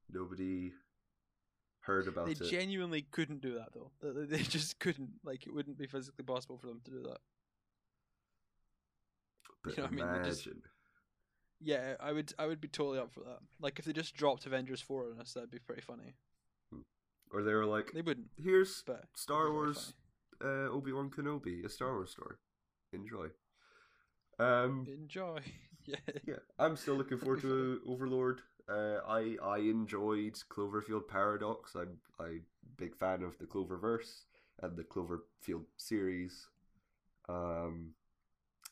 Nobody 0.09 0.71
heard 1.81 2.07
about 2.07 2.25
They 2.27 2.33
it. 2.33 2.39
They 2.39 2.49
genuinely 2.49 3.01
couldn't 3.01 3.41
do 3.41 3.55
that 3.55 3.69
though. 3.73 3.91
They- 4.01 4.37
just 4.43 4.79
couldn't. 4.79 5.09
Like 5.23 5.45
it 5.47 5.53
wouldn't 5.53 5.77
be 5.77 5.87
physically 5.87 6.23
possible 6.23 6.57
for 6.57 6.67
them 6.67 6.81
to 6.85 6.91
do 6.91 7.01
that. 7.03 7.17
but 9.63 9.77
you 9.77 9.77
know 9.77 9.83
what 9.83 9.91
I 9.91 9.95
mean? 9.95 10.05
Imagine. 10.05 10.31
just- 10.31 10.47
Yeah, 11.63 11.95
I 11.99 12.11
would. 12.11 12.33
I 12.39 12.47
would 12.47 12.59
be 12.59 12.67
totally 12.67 12.99
up 12.99 13.11
for 13.11 13.21
that. 13.21 13.39
Like 13.59 13.77
if 13.79 13.85
they 13.85 13.93
just 13.93 14.15
dropped 14.15 14.45
Avengers 14.45 14.81
four 14.81 15.11
on 15.11 15.21
us, 15.21 15.33
that'd 15.33 15.51
be 15.51 15.59
pretty 15.59 15.81
funny. 15.81 16.15
Or 17.33 17.43
they 17.43 17.53
were 17.53 17.65
like, 17.65 17.91
They 17.93 18.01
wouldn't, 18.01 18.27
here's 18.37 18.83
but 18.85 19.05
Star 19.15 19.43
it'd 19.43 19.51
be 19.51 19.53
very 19.53 19.65
Wars 19.65 19.93
uh, 20.43 20.75
Obi 20.75 20.91
Wan 20.91 21.09
Kenobi, 21.09 21.63
a 21.63 21.69
Star 21.69 21.93
Wars 21.93 22.11
story. 22.11 22.35
Enjoy. 22.93 23.27
Um. 24.39 24.85
Enjoy. 24.91 25.39
yeah. 25.85 25.95
yeah, 26.25 26.35
I'm 26.59 26.75
still 26.75 26.95
looking 26.95 27.17
forward 27.17 27.41
to 27.41 27.81
Overlord. 27.87 28.41
Uh, 28.69 28.99
I 29.07 29.37
I 29.43 29.57
enjoyed 29.59 30.35
Cloverfield 30.49 31.07
Paradox. 31.07 31.75
I'm 31.75 31.97
I 32.19 32.39
big 32.77 32.95
fan 32.95 33.23
of 33.23 33.37
the 33.37 33.45
Cloververse 33.45 34.25
and 34.61 34.75
the 34.75 34.83
Cloverfield 34.83 35.65
series. 35.77 36.47
Um, 37.29 37.93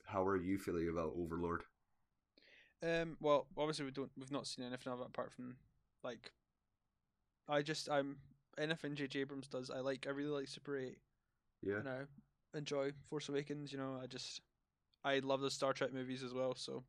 how 0.05 0.25
are 0.25 0.37
you 0.37 0.57
feeling 0.57 0.89
about 0.89 1.13
Overlord? 1.17 1.63
Um. 2.81 3.17
Well, 3.19 3.47
obviously 3.57 3.85
we 3.85 3.91
don't. 3.91 4.11
We've 4.17 4.31
not 4.31 4.47
seen 4.47 4.65
anything 4.65 4.91
of 4.91 5.01
it 5.01 5.07
apart 5.07 5.31
from 5.31 5.55
like. 6.03 6.31
I 7.47 7.61
just 7.61 7.89
I'm 7.89 8.17
anything 8.57 8.95
J.J. 8.95 9.21
Abrams 9.21 9.47
does. 9.47 9.69
I 9.69 9.79
like. 9.79 10.05
I 10.07 10.11
really 10.11 10.29
like 10.29 10.47
Super 10.47 10.77
Eight. 10.77 10.97
Yeah, 11.61 11.77
and 11.77 11.89
I 11.89 12.57
enjoy 12.57 12.91
Force 13.09 13.29
Awakens. 13.29 13.71
You 13.71 13.79
know, 13.79 13.99
I 14.01 14.07
just 14.07 14.41
I 15.03 15.19
love 15.19 15.41
the 15.41 15.51
Star 15.51 15.73
Trek 15.73 15.93
movies 15.93 16.23
as 16.23 16.33
well. 16.33 16.55
So 16.55 16.83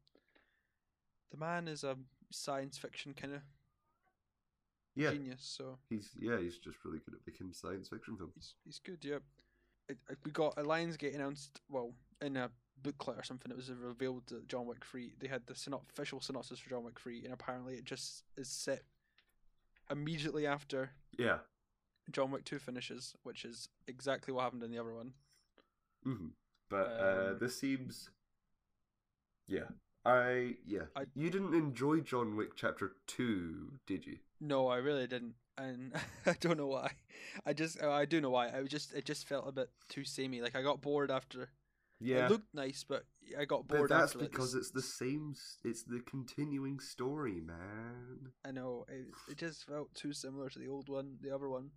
the 1.30 1.38
man 1.38 1.68
is 1.68 1.84
a 1.84 1.96
science 2.30 2.78
fiction 2.78 3.14
kind 3.14 3.34
of 3.34 3.40
yeah. 4.94 5.10
genius. 5.10 5.40
So 5.42 5.78
He's 5.88 6.10
yeah, 6.18 6.38
he's 6.38 6.58
just 6.58 6.78
really 6.84 6.98
good 7.04 7.14
at 7.14 7.20
making 7.26 7.52
science 7.52 7.88
fiction 7.88 8.16
films. 8.16 8.32
he's 8.34 8.54
he's 8.64 8.78
good. 8.78 8.98
Yeah, 9.02 9.18
we 10.24 10.30
got 10.30 10.58
a 10.58 10.62
Lionsgate 10.62 11.14
announced. 11.14 11.60
Well, 11.68 11.92
in 12.20 12.36
a 12.36 12.50
booklet 12.82 13.18
or 13.18 13.22
something, 13.22 13.50
it 13.50 13.56
was 13.56 13.70
revealed 13.70 14.26
that 14.28 14.48
John 14.48 14.66
Wick 14.66 14.84
Three. 14.84 15.12
They 15.18 15.28
had 15.28 15.46
the 15.46 15.54
synop- 15.54 15.88
official 15.90 16.20
synopsis 16.20 16.58
for 16.58 16.70
John 16.70 16.84
Wick 16.84 16.98
Three, 17.00 17.24
and 17.24 17.32
apparently 17.32 17.74
it 17.74 17.84
just 17.84 18.24
is 18.36 18.48
set 18.48 18.82
immediately 19.90 20.46
after 20.46 20.90
Yeah. 21.18 21.38
John 22.10 22.30
Wick 22.30 22.44
Two 22.44 22.58
finishes, 22.58 23.14
which 23.22 23.44
is 23.44 23.68
exactly 23.86 24.32
what 24.32 24.42
happened 24.42 24.62
in 24.62 24.70
the 24.70 24.78
other 24.78 24.94
one. 24.94 25.12
hmm 26.04 26.28
But 26.68 26.86
uh, 26.88 27.30
Um, 27.32 27.38
this 27.38 27.58
seems, 27.58 28.10
yeah, 29.46 29.68
I 30.04 30.56
yeah. 30.64 30.86
I- 30.96 31.06
You 31.14 31.30
didn't 31.30 31.54
enjoy 31.54 32.00
John 32.00 32.36
Wick 32.36 32.56
Chapter 32.56 32.96
Two, 33.06 33.78
did 33.86 34.06
you? 34.06 34.18
No, 34.40 34.68
I 34.68 34.76
really 34.78 35.06
didn't, 35.06 35.34
and 35.58 35.92
I 36.26 36.34
don't 36.40 36.56
know 36.56 36.68
why. 36.68 36.92
I 37.44 37.52
just, 37.52 37.82
uh, 37.82 37.90
I 37.92 38.04
do 38.06 38.20
know 38.20 38.30
why. 38.30 38.48
I 38.56 38.62
just, 38.62 38.94
it 38.94 39.04
just 39.04 39.26
felt 39.26 39.46
a 39.46 39.52
bit 39.52 39.70
too 39.88 40.04
samey. 40.04 40.40
Like 40.40 40.56
I 40.56 40.62
got 40.62 40.80
bored 40.80 41.10
after. 41.10 41.50
Yeah, 42.00 42.26
It 42.26 42.30
looked 42.30 42.54
nice, 42.54 42.84
but 42.88 43.04
I 43.38 43.44
got 43.44 43.68
but 43.68 43.76
bored 43.76 43.90
that's 43.90 44.12
after. 44.12 44.20
like, 44.20 44.30
because 44.30 44.54
it's 44.54 44.70
the 44.70 44.82
same. 44.82 45.34
It's 45.64 45.82
the 45.82 46.00
continuing 46.00 46.80
story, 46.80 47.40
man. 47.40 48.32
I 48.44 48.50
know 48.52 48.86
it, 48.88 49.06
it 49.30 49.36
just 49.36 49.66
felt 49.66 49.94
too 49.94 50.12
similar 50.12 50.48
to 50.48 50.58
the 50.58 50.68
old 50.68 50.88
one, 50.88 51.18
the 51.20 51.34
other 51.34 51.48
one. 51.48 51.70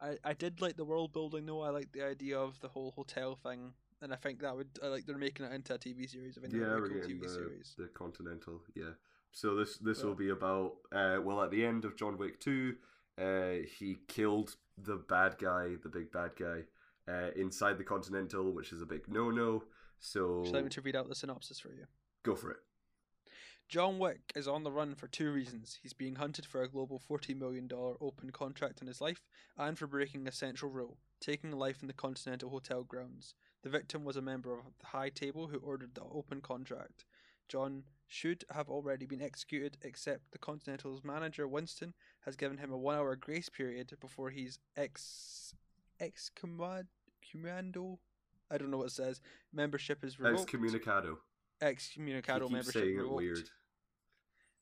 I, 0.00 0.16
I 0.24 0.34
did 0.34 0.60
like 0.60 0.76
the 0.76 0.84
world 0.84 1.12
building 1.12 1.46
though. 1.46 1.62
I 1.62 1.70
liked 1.70 1.92
the 1.92 2.04
idea 2.04 2.38
of 2.38 2.60
the 2.60 2.68
whole 2.68 2.92
hotel 2.92 3.36
thing 3.36 3.72
and 4.02 4.12
I 4.12 4.16
think 4.16 4.40
that 4.40 4.56
would 4.56 4.68
I 4.82 4.88
like 4.88 5.06
they're 5.06 5.18
making 5.18 5.46
it 5.46 5.52
into 5.52 5.74
a 5.74 5.78
TV 5.78 6.08
series. 6.08 6.38
I 6.38 6.42
think 6.42 6.54
yeah, 6.54 6.74
we're 6.74 6.88
cool 6.88 7.08
TV 7.08 7.22
the, 7.22 7.28
series. 7.28 7.74
the 7.76 7.88
Continental. 7.94 8.60
Yeah. 8.74 8.94
So 9.32 9.54
this 9.54 9.78
this 9.78 10.02
will 10.02 10.14
be 10.14 10.30
about 10.30 10.72
uh, 10.92 11.18
well 11.22 11.42
at 11.42 11.50
the 11.50 11.64
end 11.64 11.84
of 11.84 11.96
John 11.96 12.18
Wick 12.18 12.40
two, 12.40 12.76
uh, 13.20 13.66
he 13.78 13.98
killed 14.08 14.56
the 14.78 14.96
bad 14.96 15.36
guy, 15.38 15.76
the 15.82 15.88
big 15.88 16.10
bad 16.10 16.30
guy, 16.38 16.62
uh, 17.10 17.30
inside 17.36 17.78
the 17.78 17.84
Continental, 17.84 18.52
which 18.52 18.72
is 18.72 18.82
a 18.82 18.86
big 18.86 19.08
no 19.08 19.30
no. 19.30 19.64
So 19.98 20.44
Should 20.44 20.56
I 20.56 20.62
me 20.62 20.68
to 20.70 20.80
read 20.80 20.96
out 20.96 21.08
the 21.08 21.14
synopsis 21.14 21.60
for 21.60 21.72
you? 21.72 21.86
go 22.22 22.34
for 22.34 22.50
it. 22.50 22.58
John 23.68 24.00
Wick 24.00 24.32
is 24.34 24.48
on 24.48 24.64
the 24.64 24.72
run 24.72 24.96
for 24.96 25.06
two 25.06 25.30
reasons. 25.30 25.78
He's 25.80 25.92
being 25.92 26.16
hunted 26.16 26.44
for 26.44 26.62
a 26.62 26.68
global 26.68 27.00
$40 27.08 27.38
million 27.38 27.68
open 27.72 28.30
contract 28.30 28.80
in 28.80 28.88
his 28.88 29.00
life 29.00 29.22
and 29.56 29.78
for 29.78 29.86
breaking 29.86 30.26
a 30.26 30.32
central 30.32 30.72
rule, 30.72 30.98
taking 31.20 31.52
life 31.52 31.80
in 31.80 31.86
the 31.86 31.94
Continental 31.94 32.50
Hotel 32.50 32.82
grounds. 32.82 33.34
The 33.62 33.70
victim 33.70 34.04
was 34.04 34.16
a 34.16 34.22
member 34.22 34.52
of 34.58 34.64
the 34.80 34.88
High 34.88 35.10
Table 35.10 35.46
who 35.46 35.58
ordered 35.58 35.94
the 35.94 36.02
open 36.02 36.40
contract. 36.40 37.04
John 37.48 37.84
should 38.08 38.44
have 38.50 38.68
already 38.68 39.06
been 39.06 39.22
executed, 39.22 39.76
except 39.82 40.32
the 40.32 40.38
Continental's 40.38 41.04
manager, 41.04 41.46
Winston, 41.46 41.94
has 42.24 42.34
given 42.34 42.58
him 42.58 42.72
a 42.72 42.76
one 42.76 42.96
hour 42.96 43.14
grace 43.14 43.48
period 43.48 43.92
before 44.00 44.30
he's 44.30 44.58
ex. 44.76 45.54
ex 46.00 46.28
commando. 47.30 47.98
I 48.50 48.58
don't 48.58 48.70
know 48.70 48.78
what 48.78 48.88
it 48.88 48.92
says. 48.92 49.20
Membership 49.52 50.04
is 50.04 50.18
revoked. 50.18 50.52
Excommunicado. 50.52 51.16
Excommunicado 51.62 52.50
membership 52.50 52.72
saying 52.82 52.94
it 52.94 52.98
revoked 52.98 53.16
weird. 53.16 53.50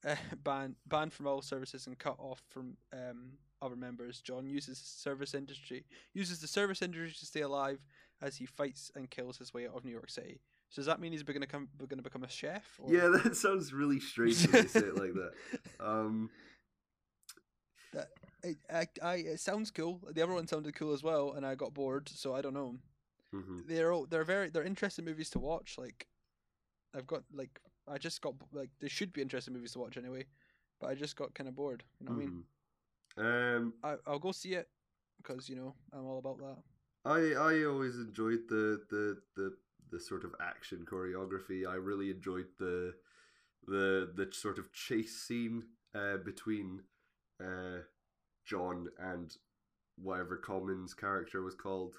uh, 0.07 0.17
banned 0.43 0.77
banned 0.87 1.13
from 1.13 1.27
all 1.27 1.43
services 1.43 1.87
and 1.87 1.99
cut 1.99 2.17
off 2.19 2.43
from 2.49 2.77
um, 2.93 3.33
other 3.63 3.77
members. 3.77 4.21
John 4.21 4.47
uses 4.47 4.79
service 4.79 5.35
industry 5.35 5.85
uses 6.13 6.41
the 6.41 6.49
service 6.49 6.83
industry 6.83 7.13
to 7.19 7.27
stay 7.27 7.41
alive 7.41 7.79
as 8.21 8.37
he 8.37 8.47
fights 8.47 8.91
and 8.97 9.09
kills 9.11 9.39
his 9.39 9.55
way 9.55 9.67
out 9.67 9.77
of 9.77 9.85
New 9.85 9.93
York 9.93 10.11
City. 10.11 10.41
So 10.71 10.81
does 10.81 10.87
that 10.87 11.01
mean 11.01 11.13
he's 11.13 11.23
going 11.23 11.41
to 11.41 11.47
come 11.47 11.69
going 11.79 11.97
to 11.97 12.03
become 12.03 12.25
a 12.25 12.29
chef? 12.29 12.65
Or? 12.79 12.93
Yeah, 12.93 13.09
that 13.25 13.37
sounds 13.37 13.73
really 13.73 14.01
strange 14.01 14.47
when 14.49 14.65
you 14.65 14.69
say 14.69 14.81
it 14.81 14.97
like 14.97 15.15
that. 15.15 15.33
Um, 15.81 16.31
I, 18.45 18.57
I, 18.73 18.87
I, 19.03 19.15
it 19.17 19.41
sounds 19.41 19.71
cool. 19.71 20.01
The 20.13 20.23
other 20.23 20.33
one 20.35 20.47
sounded 20.47 20.75
cool 20.75 20.93
as 20.93 21.03
well, 21.03 21.33
and 21.33 21.45
I 21.45 21.55
got 21.55 21.75
bored. 21.75 22.09
So 22.09 22.35
I 22.35 22.41
don't 22.41 22.55
know. 22.55 22.77
mhm. 23.35 23.67
They're 23.67 23.93
all, 23.93 24.07
they're 24.07 24.25
very 24.25 24.51
they're 24.51 24.65
interesting 24.65 25.05
movies 25.05 25.31
to 25.31 25.39
watch. 25.39 25.77
Like 25.79 26.07
I've 26.95 27.07
got 27.07 27.25
like 27.33 27.61
I 27.89 27.99
just 27.99 28.21
got 28.21 28.35
like 28.53 28.71
they 28.81 28.89
should 28.89 29.13
be 29.13 29.23
interesting 29.23 29.55
movies 29.55 29.73
to 29.73 29.81
watch 29.81 29.97
anyway, 29.97 30.27
but 30.81 30.89
I 30.89 30.95
just 30.95 31.17
got 31.17 31.35
kind 31.35 31.49
of 31.49 31.57
bored. 31.57 31.85
You 32.01 32.07
know 32.07 32.13
what 32.13 32.19
I 32.19 32.25
mean? 32.27 32.45
Mhm. 33.19 33.59
Um, 33.59 33.75
I 33.83 33.97
I'll 34.07 34.19
go 34.21 34.33
see 34.33 34.55
it 34.55 34.69
because 35.17 35.49
you 35.49 35.57
know 35.57 35.75
I'm 35.93 36.07
all 36.07 36.19
about 36.19 36.39
that. 36.39 36.59
I 37.05 37.33
I 37.35 37.65
always 37.65 37.97
enjoyed 37.97 38.49
the 38.49 38.83
the 38.91 39.19
the 39.37 39.57
the 39.91 40.01
sort 40.01 40.25
of 40.25 40.35
action 40.41 40.85
choreography. 40.91 41.67
I 41.67 41.75
really 41.75 42.11
enjoyed 42.11 42.49
the 42.59 42.95
the 43.67 44.13
the 44.15 44.33
sort 44.33 44.59
of 44.59 44.73
chase 44.73 45.17
scene 45.23 45.65
uh, 45.95 46.19
between 46.19 46.83
uh, 47.41 47.79
John 48.53 48.89
and 48.99 49.37
whatever 49.97 50.37
Common's 50.37 50.95
character 50.95 51.43
was 51.43 51.55
called. 51.55 51.95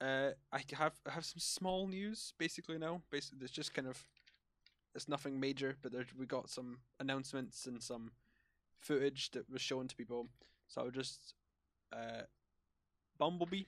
Uh, 0.00 0.30
I 0.52 0.62
have 0.74 0.94
I 1.06 1.10
have 1.12 1.24
some 1.24 1.40
small 1.40 1.88
news 1.88 2.32
basically 2.38 2.78
now. 2.78 3.02
Basically, 3.10 3.40
it's 3.42 3.52
just 3.52 3.74
kind 3.74 3.88
of 3.88 4.06
it's 4.94 5.08
nothing 5.08 5.40
major, 5.40 5.76
but 5.82 5.90
there 5.92 6.04
we 6.16 6.26
got 6.26 6.50
some 6.50 6.78
announcements 7.00 7.66
and 7.66 7.82
some 7.82 8.10
footage 8.76 9.30
that 9.32 9.50
was 9.50 9.60
shown 9.62 9.88
to 9.88 9.96
people. 9.96 10.28
So 10.68 10.82
I 10.82 10.84
would 10.84 10.94
just 10.94 11.34
uh, 11.92 12.22
Bumblebee 13.18 13.64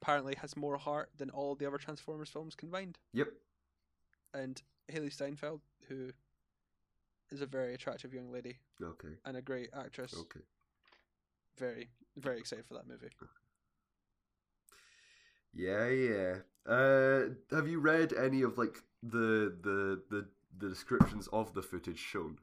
apparently 0.00 0.34
has 0.40 0.56
more 0.56 0.76
heart 0.76 1.08
than 1.16 1.30
all 1.30 1.54
the 1.54 1.66
other 1.66 1.78
Transformers 1.78 2.28
films 2.28 2.54
combined, 2.54 2.98
Yep. 3.14 3.28
and 4.34 4.62
Hailee 4.92 5.12
Steinfeld, 5.12 5.62
who 5.88 6.10
is 7.30 7.40
a 7.40 7.46
very 7.46 7.74
attractive 7.74 8.12
young 8.12 8.30
lady 8.30 8.58
Okay. 8.80 9.14
and 9.24 9.36
a 9.38 9.42
great 9.42 9.70
actress, 9.72 10.14
Okay. 10.14 10.44
Very 11.58 11.88
very 12.16 12.38
excited 12.38 12.66
for 12.66 12.74
that 12.74 12.86
movie. 12.88 13.10
Yeah, 15.54 15.88
yeah. 15.88 16.34
Uh, 16.66 17.28
have 17.50 17.68
you 17.68 17.80
read 17.80 18.12
any 18.12 18.42
of 18.42 18.58
like 18.58 18.82
the 19.02 19.54
the 19.62 20.02
the 20.10 20.26
the 20.58 20.68
descriptions 20.68 21.28
of 21.32 21.54
the 21.54 21.62
footage 21.62 21.98
shown? 21.98 22.38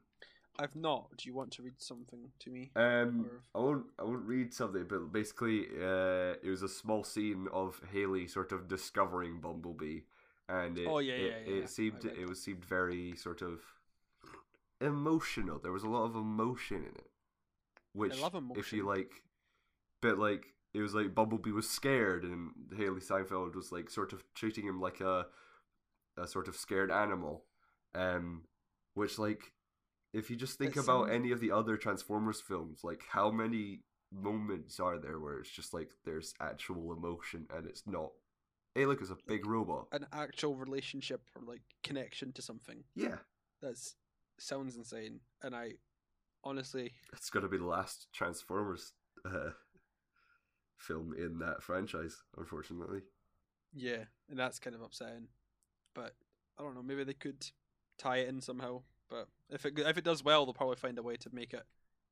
I've 0.58 0.76
not. 0.76 1.16
Do 1.16 1.28
you 1.28 1.34
want 1.34 1.50
to 1.52 1.62
read 1.62 1.80
something 1.80 2.30
to 2.38 2.50
me? 2.50 2.70
Um, 2.76 3.26
Or- 3.54 3.60
I 3.60 3.64
won't. 3.64 3.86
I 3.98 4.02
won't 4.04 4.26
read 4.26 4.54
something, 4.54 4.84
but 4.88 5.12
basically, 5.12 5.66
uh, 5.80 6.34
it 6.42 6.48
was 6.48 6.62
a 6.62 6.68
small 6.68 7.04
scene 7.04 7.48
of 7.52 7.80
Haley 7.92 8.26
sort 8.28 8.52
of 8.52 8.68
discovering 8.68 9.40
Bumblebee, 9.40 10.00
and 10.48 10.78
it, 10.78 10.88
Oh, 10.88 10.98
yeah, 10.98 11.14
it, 11.14 11.20
yeah, 11.46 11.52
yeah, 11.54 11.62
it 11.64 11.68
seemed 11.68 12.04
it 12.04 12.28
was 12.28 12.40
seemed 12.42 12.64
very 12.64 13.14
sort 13.16 13.42
of 13.42 13.60
emotional. 14.80 15.58
There 15.58 15.72
was 15.72 15.82
a 15.82 15.88
lot 15.88 16.04
of 16.04 16.14
emotion 16.14 16.78
in 16.78 16.94
it, 16.96 17.10
which 17.94 18.20
love 18.20 18.34
if 18.56 18.72
you 18.72 18.86
like, 18.86 19.10
but 20.02 20.18
like 20.18 20.44
it 20.74 20.80
was 20.80 20.94
like 20.94 21.14
Bumblebee 21.14 21.52
was 21.52 21.68
scared, 21.70 22.24
and 22.24 22.50
Hailee 22.74 23.02
Steinfeld 23.02 23.54
was 23.56 23.72
like 23.72 23.88
sort 23.90 24.12
of 24.12 24.22
treating 24.34 24.66
him 24.66 24.80
like 24.80 25.00
a 25.00 25.26
a 26.16 26.26
sort 26.26 26.46
of 26.48 26.56
scared 26.56 26.90
animal, 26.90 27.44
um, 27.94 28.42
which 28.94 29.18
like 29.18 29.52
if 30.12 30.30
you 30.30 30.36
just 30.36 30.58
think 30.58 30.76
It 30.76 30.84
about 30.84 31.06
sounds- 31.08 31.14
any 31.14 31.32
of 31.32 31.40
the 31.40 31.50
other 31.50 31.76
Transformers 31.76 32.40
films, 32.40 32.84
like 32.84 33.02
how 33.08 33.30
many 33.30 33.80
moments 34.12 34.78
are 34.78 34.98
there 34.98 35.18
where 35.18 35.38
it's 35.40 35.50
just 35.50 35.74
like 35.74 35.90
there's 36.04 36.34
actual 36.40 36.92
emotion 36.92 37.46
and 37.54 37.66
it's 37.66 37.82
not. 37.86 38.10
Hey, 38.76 38.86
look, 38.86 39.00
it's 39.00 39.10
a 39.10 39.16
big 39.26 39.46
robot. 39.46 39.86
An 39.92 40.06
actual 40.12 40.56
relationship 40.56 41.22
or 41.36 41.42
like 41.44 41.62
connection 41.84 42.32
to 42.32 42.42
something. 42.42 42.82
Yeah, 42.96 43.18
That's 43.62 43.94
sounds 44.38 44.76
insane, 44.76 45.20
and 45.42 45.54
I 45.54 45.74
honestly, 46.44 46.92
it's 47.12 47.30
gonna 47.30 47.48
be 47.48 47.58
the 47.58 47.64
last 47.66 48.06
Transformers 48.12 48.92
uh, 49.24 49.50
film 50.78 51.14
in 51.16 51.38
that 51.40 51.62
franchise, 51.62 52.22
unfortunately. 52.36 53.00
yeah, 53.72 54.04
and 54.30 54.38
that's 54.38 54.58
kind 54.58 54.76
of 54.76 54.82
upsetting. 54.82 55.28
But 55.94 56.14
I 56.58 56.62
don't 56.62 56.74
know. 56.74 56.82
Maybe 56.82 57.04
they 57.04 57.14
could 57.14 57.46
tie 57.98 58.18
it 58.18 58.28
in 58.28 58.40
somehow. 58.40 58.82
But 59.10 59.28
if 59.50 59.64
it 59.66 59.78
if 59.78 59.98
it 59.98 60.04
does 60.04 60.24
well, 60.24 60.44
they'll 60.44 60.54
probably 60.54 60.76
find 60.76 60.98
a 60.98 61.02
way 61.02 61.16
to 61.16 61.30
make 61.32 61.52
it 61.54 61.64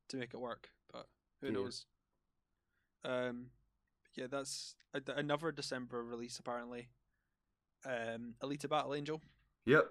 to 0.09 0.17
make 0.17 0.35
it 0.35 0.41
work. 0.41 0.71
But 0.93 1.07
who 1.41 1.49
Yeah. 1.49 1.53
knows? 1.55 1.87
Um, 3.05 3.47
yeah, 4.15 4.27
that's 4.29 4.77
a, 4.95 5.01
another 5.13 5.51
December 5.53 6.05
release 6.05 6.39
apparently. 6.39 6.89
Um, 7.85 8.35
Alita 8.41 8.69
Battle 8.69 8.95
Angel, 8.95 9.21
Yep. 9.65 9.91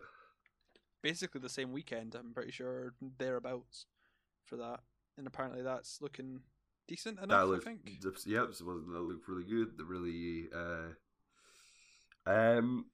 basically 1.01 1.41
the 1.41 1.49
same 1.49 1.73
weekend. 1.73 2.15
I'm 2.15 2.33
pretty 2.33 2.51
sure 2.51 2.93
thereabouts 3.17 3.85
for 4.45 4.57
that, 4.57 4.79
and 5.17 5.27
apparently 5.27 5.61
that's 5.61 6.01
looking 6.01 6.41
decent 6.87 7.17
enough. 7.19 7.29
that 7.29 7.47
looked, 7.47 7.67
I 7.67 7.71
think. 7.71 7.91
Yep, 8.25 8.53
so 8.53 8.63
that 8.65 9.01
looked 9.01 9.27
really 9.27 9.43
good. 9.43 9.77
The 9.77 9.85
really 9.85 10.47
uh, 10.53 12.29
um, 12.29 12.85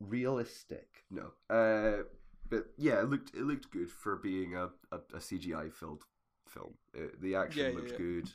realistic. 0.00 1.04
No, 1.10 1.32
uh, 1.54 2.02
but 2.48 2.66
yeah, 2.76 3.00
it 3.00 3.08
looked 3.10 3.34
it 3.34 3.42
looked 3.42 3.70
good 3.70 3.90
for 3.90 4.16
being 4.16 4.54
a, 4.56 4.70
a, 4.92 4.96
a 5.14 5.18
CGI 5.18 5.72
filled 5.72 6.04
film. 6.46 6.74
It, 6.94 7.20
the 7.20 7.34
action 7.36 7.62
Yeah, 7.62 7.68
yeah, 7.70 7.74
looked 7.76 7.90
yeah. 7.92 7.98
good. 7.98 8.30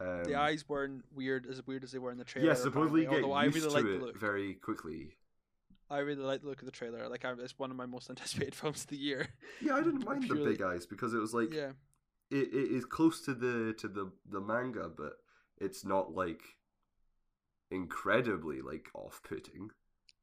Um, 0.00 0.24
the 0.24 0.34
eyes 0.34 0.66
weren't 0.66 1.04
weird 1.14 1.46
as 1.46 1.66
weird 1.66 1.84
as 1.84 1.92
they 1.92 1.98
were 1.98 2.10
in 2.10 2.16
the 2.16 2.24
trailer. 2.24 2.48
yeah, 2.48 2.54
supposedly 2.54 3.02
get 3.04 3.22
although 3.22 3.32
I 3.32 3.44
used 3.44 3.56
really 3.58 3.82
to 3.82 3.88
the 3.88 3.94
it 3.96 4.02
look. 4.02 4.18
very 4.18 4.54
quickly. 4.54 5.16
I 5.90 5.98
really 5.98 6.22
like 6.22 6.42
the 6.42 6.48
look 6.48 6.60
of 6.60 6.66
the 6.66 6.70
trailer. 6.72 7.08
Like, 7.08 7.24
I, 7.24 7.32
it's 7.38 7.58
one 7.58 7.70
of 7.70 7.76
my 7.76 7.86
most 7.86 8.08
anticipated 8.10 8.54
films 8.54 8.82
of 8.82 8.88
the 8.88 8.96
year. 8.96 9.28
Yeah, 9.60 9.74
I 9.74 9.82
didn't 9.82 10.04
mind 10.10 10.22
Purely- 10.22 10.44
the 10.44 10.50
big 10.52 10.62
eyes 10.62 10.86
because 10.86 11.12
it 11.14 11.18
was 11.18 11.34
like 11.34 11.52
yeah, 11.52 11.70
it, 12.30 12.48
it 12.52 12.70
is 12.72 12.84
close 12.84 13.20
to 13.22 13.34
the 13.34 13.74
to 13.78 13.88
the 13.88 14.10
the 14.30 14.40
manga, 14.40 14.88
but 14.88 15.14
it's 15.58 15.84
not 15.84 16.14
like 16.14 16.42
incredibly 17.70 18.60
like 18.60 18.88
off 18.94 19.20
putting. 19.22 19.70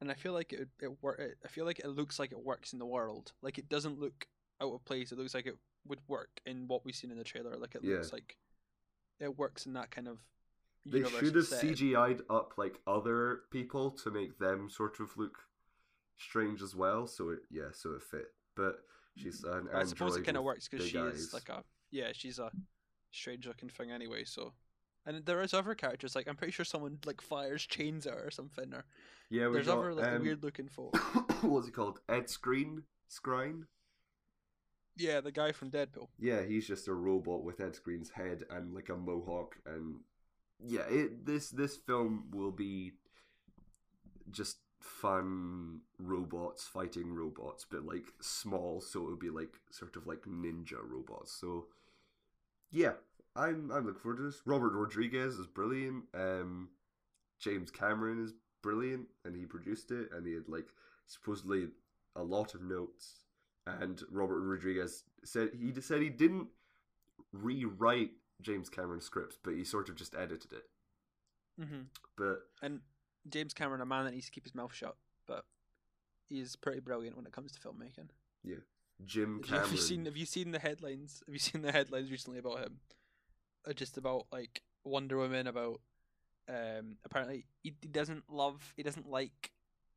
and 0.00 0.10
I 0.10 0.14
feel 0.14 0.32
like 0.32 0.52
it 0.52 0.68
it 0.80 1.02
work. 1.02 1.20
I 1.44 1.48
feel 1.48 1.64
like 1.64 1.78
it 1.80 1.88
looks 1.88 2.18
like 2.18 2.32
it 2.32 2.44
works 2.44 2.72
in 2.72 2.78
the 2.78 2.86
world. 2.86 3.32
Like 3.42 3.58
it 3.58 3.68
doesn't 3.68 3.98
look 3.98 4.26
out 4.60 4.72
of 4.72 4.84
place. 4.84 5.12
It 5.12 5.18
looks 5.18 5.34
like 5.34 5.46
it 5.46 5.56
would 5.86 6.00
work 6.08 6.40
in 6.46 6.66
what 6.68 6.84
we've 6.84 6.94
seen 6.94 7.10
in 7.10 7.18
the 7.18 7.24
trailer. 7.24 7.56
Like 7.56 7.74
it 7.74 7.82
Yeah. 7.84 7.94
looks 7.96 8.12
like 8.12 8.36
it 9.20 9.36
works 9.38 9.66
in 9.66 9.72
that 9.74 9.90
kind 9.90 10.08
of. 10.08 10.18
They 10.86 11.02
should 11.04 11.34
have 11.34 11.46
set. 11.46 11.62
CGI'd 11.64 12.22
up 12.30 12.54
like 12.56 12.80
other 12.86 13.40
people 13.50 13.90
to 14.02 14.10
make 14.10 14.38
them 14.38 14.70
sort 14.70 15.00
of 15.00 15.16
look 15.16 15.38
strange 16.18 16.62
as 16.62 16.74
well. 16.74 17.06
So 17.06 17.30
it 17.30 17.40
yeah, 17.50 17.70
so 17.72 17.94
it 17.94 18.02
fit. 18.02 18.26
But 18.56 18.76
she's 19.16 19.44
an 19.44 19.68
I 19.74 19.84
suppose 19.84 20.16
it 20.16 20.24
kind 20.24 20.36
of 20.36 20.44
works 20.44 20.68
because 20.68 20.86
she 20.86 20.98
eyes. 20.98 21.14
is 21.14 21.34
like 21.34 21.48
a 21.48 21.62
yeah, 21.90 22.08
she's 22.12 22.38
a 22.38 22.50
strange 23.10 23.46
looking 23.46 23.68
thing 23.68 23.90
anyway. 23.90 24.24
So, 24.24 24.52
and 25.06 25.24
there 25.24 25.42
is 25.42 25.54
other 25.54 25.74
characters 25.74 26.14
like 26.14 26.28
I'm 26.28 26.36
pretty 26.36 26.52
sure 26.52 26.64
someone 26.64 26.98
like 27.06 27.20
fires 27.20 27.66
chains 27.66 28.06
at 28.06 28.14
her 28.14 28.26
or 28.26 28.30
something. 28.30 28.72
Or 28.74 28.84
yeah. 29.30 29.48
There's 29.52 29.66
got, 29.66 29.78
other 29.78 29.94
like 29.94 30.08
um, 30.08 30.22
weird 30.22 30.42
looking 30.42 30.68
folk. 30.68 30.96
what's 31.42 31.66
he 31.66 31.72
called? 31.72 32.00
Ed 32.08 32.28
Screen 32.28 32.82
Skrein. 33.10 33.62
yeah, 34.96 35.20
the 35.20 35.32
guy 35.32 35.52
from 35.52 35.70
Deadpool. 35.70 36.08
Yeah, 36.18 36.42
he's 36.42 36.66
just 36.66 36.88
a 36.88 36.94
robot 36.94 37.44
with 37.44 37.60
Ed 37.60 37.74
Screen's 37.74 38.10
head 38.10 38.44
and 38.50 38.74
like 38.74 38.88
a 38.88 38.96
mohawk, 38.96 39.56
and 39.66 40.00
yeah, 40.60 40.82
it 40.90 41.24
this 41.24 41.50
this 41.50 41.76
film 41.76 42.24
will 42.32 42.52
be 42.52 42.92
just 44.30 44.58
fun 44.80 45.80
robots 45.98 46.66
fighting 46.66 47.14
robots, 47.14 47.66
but 47.68 47.84
like 47.84 48.06
small, 48.20 48.80
so 48.80 49.02
it 49.02 49.10
would 49.10 49.18
be 49.18 49.30
like 49.30 49.54
sort 49.70 49.96
of 49.96 50.06
like 50.06 50.22
ninja 50.22 50.78
robots. 50.82 51.32
So 51.32 51.66
yeah, 52.70 52.92
I'm 53.36 53.70
I'm 53.72 53.86
looking 53.86 54.00
forward 54.00 54.18
to 54.18 54.24
this. 54.24 54.42
Robert 54.44 54.72
Rodriguez 54.72 55.34
is 55.34 55.46
brilliant. 55.46 56.04
Um, 56.14 56.70
James 57.38 57.70
Cameron 57.70 58.22
is 58.22 58.34
brilliant, 58.62 59.08
and 59.24 59.36
he 59.36 59.46
produced 59.46 59.90
it, 59.90 60.10
and 60.12 60.26
he 60.26 60.34
had 60.34 60.48
like 60.48 60.68
supposedly 61.06 61.68
a 62.16 62.22
lot 62.22 62.54
of 62.54 62.62
notes. 62.62 63.24
And 63.66 64.02
Robert 64.10 64.40
Rodriguez 64.40 65.04
said 65.24 65.50
he 65.58 65.78
said 65.80 66.00
he 66.00 66.08
didn't 66.08 66.48
rewrite 67.32 68.12
James 68.40 68.68
Cameron's 68.68 69.04
scripts, 69.04 69.36
but 69.42 69.54
he 69.54 69.64
sort 69.64 69.88
of 69.88 69.96
just 69.96 70.14
edited 70.14 70.52
it. 70.52 70.64
Mm-hmm. 71.60 71.82
But 72.16 72.42
And 72.62 72.80
James 73.30 73.54
Cameron, 73.54 73.80
a 73.80 73.86
man 73.86 74.04
that 74.04 74.14
needs 74.14 74.26
to 74.26 74.32
keep 74.32 74.44
his 74.44 74.54
mouth 74.54 74.74
shut, 74.74 74.96
but 75.26 75.44
he's 76.28 76.56
pretty 76.56 76.80
brilliant 76.80 77.16
when 77.16 77.26
it 77.26 77.32
comes 77.32 77.52
to 77.52 77.60
filmmaking. 77.60 78.08
Yeah, 78.44 78.56
Jim 79.04 79.42
Cameron, 79.42 79.64
Have 79.64 79.72
you 79.72 79.78
seen 79.78 80.04
Have 80.06 80.16
you 80.16 80.26
seen 80.26 80.50
the 80.50 80.58
headlines? 80.58 81.22
Have 81.26 81.34
you 81.34 81.38
seen 81.38 81.62
the 81.62 81.72
headlines 81.72 82.10
recently 82.10 82.38
about 82.38 82.60
him? 82.60 82.80
Uh, 83.68 83.72
just 83.72 83.96
about 83.98 84.26
like 84.32 84.62
Wonder 84.84 85.18
Woman. 85.18 85.46
About 85.46 85.80
um, 86.48 86.96
apparently 87.04 87.46
he, 87.62 87.74
he 87.80 87.88
doesn't 87.88 88.24
love. 88.30 88.72
He 88.76 88.82
doesn't 88.82 89.08
like 89.08 89.50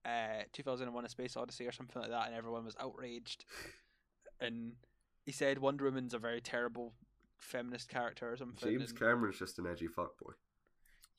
uh, 0.06 0.44
2001: 0.54 1.06
A 1.06 1.10
Space 1.10 1.38
Odyssey 1.38 1.68
or 1.68 1.72
something 1.72 2.02
like 2.02 2.12
that, 2.12 2.28
and 2.28 2.36
everyone 2.36 2.66
was 2.66 2.76
outraged. 2.80 3.46
And 4.40 4.74
he 5.26 5.32
said 5.32 5.60
Wonder 5.60 5.86
Woman's 5.86 6.14
a 6.14 6.20
very 6.20 6.42
terrible 6.42 6.94
feminist 7.38 7.90
character 7.90 8.32
or 8.32 8.38
something. 8.38 8.78
James 8.78 8.92
Cameron's 8.92 9.40
just 9.40 9.60
an 9.60 9.68
edgy 9.68 9.88
fuckboy. 9.88 10.34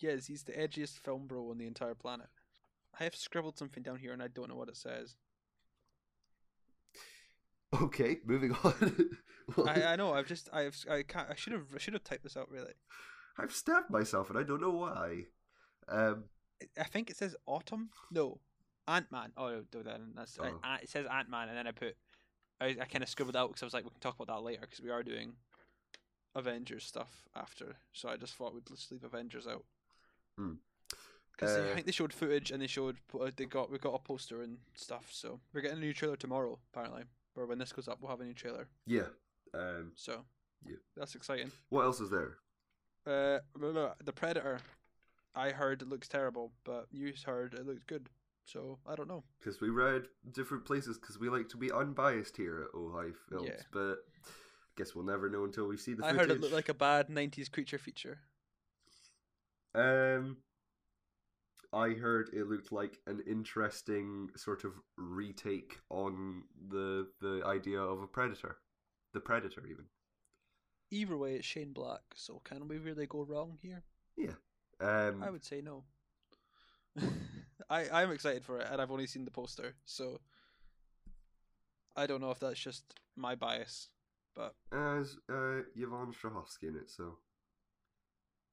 Yes, 0.02 0.26
he's 0.26 0.42
the 0.42 0.52
edgiest 0.52 0.98
film 0.98 1.26
bro 1.26 1.50
on 1.50 1.58
the 1.58 1.66
entire 1.66 1.94
planet. 1.94 2.26
I 2.98 3.04
have 3.04 3.14
scribbled 3.14 3.56
something 3.56 3.82
down 3.82 3.96
here 3.98 4.12
and 4.12 4.22
I 4.22 4.28
don't 4.28 4.48
know 4.48 4.56
what 4.56 4.68
it 4.68 4.76
says. 4.76 5.16
Okay, 7.80 8.18
moving 8.26 8.54
on. 8.64 9.10
I, 9.66 9.82
I 9.84 9.96
know. 9.96 10.12
I've 10.12 10.26
just 10.26 10.48
I've 10.52 10.76
I 10.90 11.02
can't 11.02 11.30
I 11.30 11.34
should 11.34 11.54
have 11.54 11.66
I 11.74 11.78
should 11.78 11.94
have 11.94 12.04
typed 12.04 12.22
this 12.22 12.36
out 12.36 12.50
really. 12.50 12.74
I've 13.38 13.52
stabbed 13.52 13.88
myself 13.90 14.28
and 14.28 14.38
I 14.38 14.42
don't 14.42 14.60
know 14.60 14.70
why. 14.70 15.22
Um, 15.88 16.24
I 16.78 16.84
think 16.84 17.08
it 17.10 17.16
says 17.16 17.34
autumn. 17.46 17.90
No, 18.10 18.40
Ant 18.86 19.10
Man. 19.10 19.32
Oh, 19.36 19.62
no, 19.74 19.82
then 19.82 20.12
that's 20.14 20.38
Oh. 20.38 20.60
uh, 20.62 20.76
it 20.82 20.90
says 20.90 21.06
Ant 21.10 21.30
Man, 21.30 21.48
and 21.48 21.56
then 21.56 21.66
I 21.66 21.72
put 21.72 21.96
I, 22.60 22.76
I 22.80 22.84
kind 22.84 23.02
of 23.02 23.08
scribbled 23.08 23.36
out 23.36 23.48
because 23.48 23.62
I 23.62 23.66
was 23.66 23.74
like 23.74 23.84
we 23.84 23.90
can 23.90 24.00
talk 24.00 24.16
about 24.20 24.34
that 24.34 24.42
later 24.44 24.60
because 24.62 24.80
we 24.82 24.90
are 24.90 25.02
doing 25.02 25.32
Avengers 26.34 26.84
stuff 26.84 27.22
after. 27.34 27.76
So 27.92 28.08
I 28.10 28.16
just 28.16 28.34
thought 28.34 28.54
we'd 28.54 28.66
just 28.66 28.92
leave 28.92 29.04
Avengers 29.04 29.46
out. 29.46 29.64
Because 31.32 31.56
Uh, 31.56 31.68
I 31.70 31.74
think 31.74 31.86
they 31.86 31.92
showed 31.92 32.12
footage 32.12 32.50
and 32.50 32.60
they 32.62 32.66
showed 32.66 32.96
uh, 33.18 33.30
they 33.34 33.46
got 33.46 33.70
we 33.70 33.78
got 33.78 33.94
a 33.94 33.98
poster 33.98 34.42
and 34.42 34.58
stuff. 34.74 35.08
So 35.12 35.40
we're 35.52 35.62
getting 35.62 35.78
a 35.78 35.80
new 35.80 35.92
trailer 35.94 36.16
tomorrow 36.16 36.58
apparently. 36.72 37.04
Or 37.34 37.46
when 37.46 37.58
this 37.58 37.72
goes 37.72 37.88
up, 37.88 37.98
we'll 38.00 38.10
have 38.10 38.20
a 38.20 38.24
new 38.24 38.34
trailer. 38.34 38.68
yeah. 38.86 39.08
Um, 39.54 39.92
So 39.96 40.24
Yeah. 40.64 40.76
that's 40.96 41.14
exciting. 41.14 41.50
what 41.70 41.82
else 41.84 42.00
is 42.00 42.10
there? 42.10 42.38
Uh, 43.06 43.40
the 44.04 44.12
Predator. 44.14 44.60
I 45.34 45.50
heard 45.50 45.80
it 45.82 45.88
looks 45.88 46.08
terrible, 46.08 46.52
but 46.64 46.86
you 46.92 47.12
heard 47.24 47.54
it 47.54 47.66
looks 47.66 47.84
good. 47.84 48.08
So 48.44 48.78
I 48.86 48.94
don't 48.96 49.08
know. 49.08 49.24
Because 49.38 49.60
we 49.60 49.70
read 49.70 50.02
different 50.32 50.64
places 50.66 50.98
because 50.98 51.18
we 51.18 51.28
like 51.30 51.48
to 51.50 51.56
be 51.56 51.70
unbiased 51.72 52.36
here 52.36 52.62
at 52.64 52.72
Ojai 52.78 53.14
Films, 53.28 53.48
Yeah. 53.48 53.62
but 53.72 53.96
I 54.20 54.74
guess 54.76 54.94
we'll 54.94 55.04
never 55.06 55.30
know 55.30 55.44
until 55.44 55.66
we 55.68 55.76
see 55.78 55.94
the 55.94 56.04
I 56.04 56.10
footage. 56.12 56.20
heard 56.28 56.36
it 56.36 56.40
looked 56.40 56.52
like 56.54 56.68
a 56.68 56.74
bad 56.74 57.08
'90s 57.08 57.50
creature 57.50 57.78
feature. 57.78 58.18
Um, 59.74 60.38
I 61.72 61.90
heard 61.90 62.30
it 62.34 62.48
looked 62.48 62.72
like 62.72 62.98
an 63.06 63.22
interesting 63.26 64.30
sort 64.36 64.64
of 64.64 64.72
retake 64.96 65.78
on 65.88 66.44
the 66.68 67.08
the 67.20 67.42
idea 67.46 67.80
of 67.80 68.02
a 68.02 68.06
predator, 68.06 68.58
the 69.14 69.20
predator 69.20 69.66
even. 69.66 69.86
Either 70.90 71.16
way, 71.16 71.36
it's 71.36 71.46
Shane 71.46 71.72
Black. 71.72 72.02
So 72.14 72.42
can 72.44 72.68
we 72.68 72.76
really 72.76 73.06
go 73.06 73.22
wrong 73.22 73.58
here? 73.62 73.82
Yeah, 74.16 74.34
um, 74.80 75.22
I 75.22 75.30
would 75.30 75.44
say 75.44 75.62
no. 75.62 75.84
I 77.70 77.88
I'm 77.90 78.12
excited 78.12 78.44
for 78.44 78.58
it, 78.60 78.66
and 78.70 78.80
I've 78.80 78.90
only 78.90 79.06
seen 79.06 79.24
the 79.24 79.30
poster, 79.30 79.74
so 79.86 80.20
I 81.96 82.06
don't 82.06 82.20
know 82.20 82.30
if 82.30 82.40
that's 82.40 82.60
just 82.60 82.84
my 83.16 83.34
bias, 83.34 83.88
but 84.34 84.54
as 84.72 85.16
uh, 85.30 85.62
Yvonne 85.74 86.12
Strahovski 86.12 86.68
in 86.68 86.76
it, 86.76 86.90
so 86.90 87.16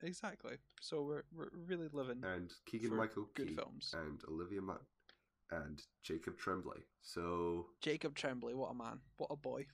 exactly. 0.03 0.57
So 0.81 1.01
we're 1.03 1.23
we're 1.35 1.49
really 1.67 1.87
living 1.91 2.23
and 2.23 2.51
Keegan 2.65 2.95
Michael 2.95 3.27
good 3.35 3.49
Key 3.49 3.55
films. 3.55 3.93
and 3.97 4.21
Olivia 4.29 4.61
Munn 4.61 4.77
and 5.51 5.81
Jacob 6.03 6.37
Tremblay. 6.37 6.79
So 7.01 7.67
Jacob 7.81 8.15
Tremblay, 8.15 8.53
what 8.53 8.71
a 8.71 8.73
man, 8.73 8.99
what 9.17 9.31
a 9.31 9.35
boy, 9.35 9.65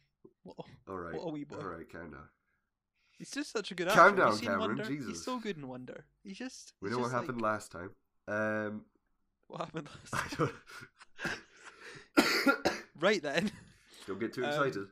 what 0.44 0.56
a, 0.60 0.92
all 0.92 0.98
right, 0.98 1.16
what 1.16 1.28
a 1.28 1.32
wee 1.32 1.44
boy. 1.44 1.58
all 1.58 1.68
right, 1.68 1.90
kinda. 1.90 2.18
He's 3.18 3.32
just 3.32 3.52
such 3.52 3.72
a 3.72 3.76
good 3.76 3.88
Calm 3.88 4.10
actor. 4.10 4.22
Down, 4.24 4.38
Cameron, 4.40 4.60
Wonder? 4.60 4.84
Jesus. 4.86 5.08
He's 5.08 5.24
so 5.24 5.40
good 5.40 5.56
in 5.58 5.68
Wonder. 5.70 6.06
He's 6.24 6.38
just. 6.38 6.74
We 6.82 6.90
he's 6.90 6.98
know 6.98 7.04
what 7.04 7.12
just 7.12 7.16
happened 7.22 7.42
like- 7.42 7.52
last 7.52 7.72
time. 7.72 7.92
Um, 8.28 8.86
What 9.48 9.62
happened 9.62 9.88
I 10.12 10.18
last? 10.18 10.38
don't. 10.38 10.52
right 13.00 13.22
then. 13.22 13.52
don't 14.08 14.20
get 14.20 14.34
too 14.34 14.44
Um, 14.44 14.50
excited. 14.50 14.88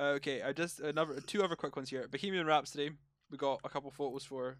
Okay, 0.00 0.42
I 0.42 0.52
just 0.52 0.80
another 0.80 1.20
two 1.20 1.42
other 1.42 1.56
quick 1.56 1.76
ones 1.76 1.90
here. 1.90 2.08
Bohemian 2.08 2.46
Rhapsody. 2.46 2.90
We 3.30 3.38
got 3.38 3.60
a 3.64 3.68
couple 3.68 3.90
photos 3.90 4.24
for. 4.24 4.56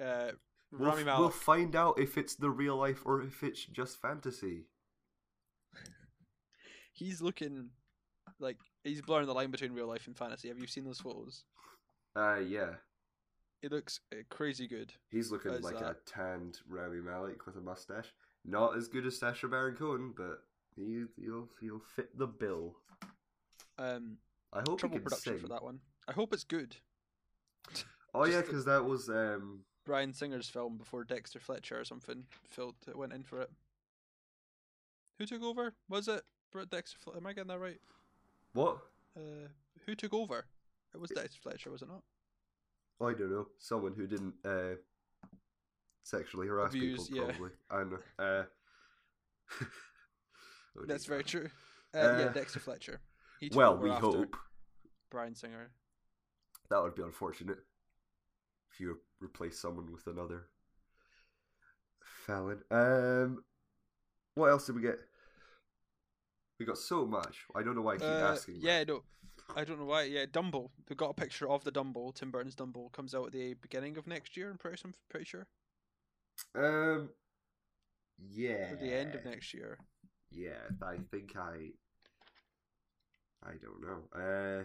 Uh, 0.00 0.32
We'll, 0.72 0.90
Rami 0.90 1.04
Malek. 1.04 1.20
we'll 1.20 1.30
find 1.30 1.76
out 1.76 2.00
if 2.00 2.18
it's 2.18 2.34
the 2.34 2.50
real 2.50 2.76
life 2.76 3.02
or 3.04 3.22
if 3.22 3.44
it's 3.44 3.64
just 3.64 4.00
fantasy. 4.00 4.64
He's 6.92 7.20
looking 7.22 7.70
like 8.40 8.56
he's 8.84 9.00
blurring 9.00 9.26
the 9.26 9.32
line 9.34 9.50
between 9.50 9.72
real 9.72 9.86
life 9.86 10.06
and 10.06 10.16
fantasy. 10.16 10.48
Have 10.48 10.58
you 10.58 10.66
seen 10.66 10.84
those 10.84 11.00
photos? 11.00 11.44
Uh, 12.16 12.38
yeah. 12.38 12.74
It 13.62 13.70
looks 13.72 14.00
uh, 14.12 14.22
crazy 14.28 14.66
good. 14.66 14.92
He's 15.08 15.30
looking 15.30 15.52
How's 15.52 15.62
like 15.62 15.80
a 15.80 15.96
tanned 16.06 16.58
Rami 16.68 17.00
Malek 17.00 17.46
with 17.46 17.56
a 17.56 17.60
mustache. 17.60 18.12
Not 18.44 18.76
as 18.76 18.88
good 18.88 19.06
as 19.06 19.18
Sacha 19.18 19.48
Baron 19.48 19.76
Cohen, 19.76 20.14
but 20.16 20.40
he, 20.74 21.04
he'll, 21.16 21.48
he'll 21.60 21.82
fit 21.94 22.16
the 22.18 22.26
bill. 22.26 22.76
Um, 23.78 24.18
I 24.52 24.60
hope 24.68 24.80
trouble 24.80 24.96
he 24.96 24.98
can 24.98 25.04
production 25.04 25.32
sing. 25.34 25.40
for 25.40 25.48
that 25.48 25.62
one. 25.62 25.80
I 26.08 26.12
hope 26.12 26.32
it's 26.32 26.44
good. 26.44 26.76
Oh 28.14 28.24
yeah, 28.24 28.32
Just 28.32 28.46
the- 28.46 28.52
because 28.52 28.64
that 28.66 28.84
was 28.84 29.08
um, 29.08 29.60
Bryan 29.84 30.12
Singer's 30.12 30.48
film 30.48 30.76
before 30.78 31.04
Dexter 31.04 31.38
Fletcher 31.40 31.78
or 31.80 31.84
something 31.84 32.24
filled 32.50 32.76
it 32.88 32.96
went 32.96 33.12
in 33.12 33.22
for 33.22 33.40
it. 33.40 33.50
Who 35.18 35.26
took 35.26 35.42
over? 35.42 35.74
Was 35.88 36.08
it 36.08 36.22
Dexter? 36.70 36.98
Fle- 36.98 37.16
Am 37.16 37.26
I 37.26 37.32
getting 37.32 37.48
that 37.48 37.58
right? 37.58 37.80
what? 38.52 38.78
Uh, 39.16 39.48
who 39.86 39.94
took 39.94 40.12
over? 40.14 40.46
It 40.94 41.00
was 41.00 41.10
Dexter 41.10 41.40
Fletcher, 41.42 41.70
was 41.70 41.82
it 41.82 41.88
not? 41.88 42.02
I 43.00 43.12
don't 43.12 43.30
know. 43.30 43.46
Someone 43.58 43.92
who 43.94 44.06
didn't 44.06 44.34
uh, 44.44 44.76
sexually 46.02 46.46
harass 46.46 46.70
Abuse, 46.70 47.08
people, 47.08 47.26
yeah. 47.26 47.32
probably. 47.32 47.50
I 47.70 47.76
don't 47.76 47.90
know. 47.92 47.98
Uh, 48.18 48.42
oh, 50.78 50.84
That's 50.86 51.04
very 51.06 51.24
true. 51.24 51.50
Uh, 51.94 51.98
yeah, 51.98 52.04
Uh, 52.24 52.28
Dexter 52.32 52.60
Fletcher. 52.60 53.00
Well, 53.52 53.76
we 53.76 53.90
after 53.90 54.06
hope 54.06 54.36
Bryan 55.10 55.34
Singer. 55.34 55.70
That 56.70 56.82
would 56.82 56.94
be 56.94 57.02
unfortunate 57.02 57.58
if 58.72 58.80
you 58.80 58.98
replace 59.20 59.58
someone 59.58 59.90
with 59.92 60.06
another 60.06 60.46
Fallon. 62.26 62.62
Um, 62.70 63.44
what 64.34 64.48
else 64.50 64.66
did 64.66 64.74
we 64.76 64.82
get? 64.82 64.98
We 66.58 66.66
got 66.66 66.78
so 66.78 67.06
much. 67.06 67.44
I 67.54 67.62
don't 67.62 67.74
know 67.74 67.82
why 67.82 67.94
I 67.94 67.98
keep 67.98 68.06
Uh, 68.06 68.32
asking. 68.32 68.56
yeah, 68.60 68.82
no, 68.84 69.02
I 69.54 69.64
don't 69.64 69.78
know 69.78 69.84
why. 69.84 70.02
Yeah, 70.04 70.26
Dumbo. 70.26 70.70
They 70.86 70.94
got 70.94 71.10
a 71.10 71.14
picture 71.14 71.48
of 71.48 71.64
the 71.64 71.72
Dumbo. 71.72 72.14
Tim 72.14 72.30
Burton's 72.30 72.56
Dumbo 72.56 72.90
comes 72.92 73.14
out 73.14 73.26
at 73.26 73.32
the 73.32 73.54
beginning 73.54 73.96
of 73.98 74.06
next 74.06 74.36
year. 74.36 74.50
I'm 74.50 74.58
pretty, 74.58 74.80
I'm 74.84 74.94
pretty 75.08 75.26
sure. 75.26 75.46
Um. 76.54 77.10
Yeah. 78.18 78.72
Or 78.72 78.76
the 78.76 78.94
end 78.94 79.14
of 79.14 79.24
next 79.24 79.52
year. 79.52 79.78
Yeah, 80.30 80.62
I 80.82 80.96
think 81.10 81.36
I. 81.36 81.70
I 83.44 83.52
don't 83.62 83.80
know. 83.80 84.08
Uh, 84.18 84.64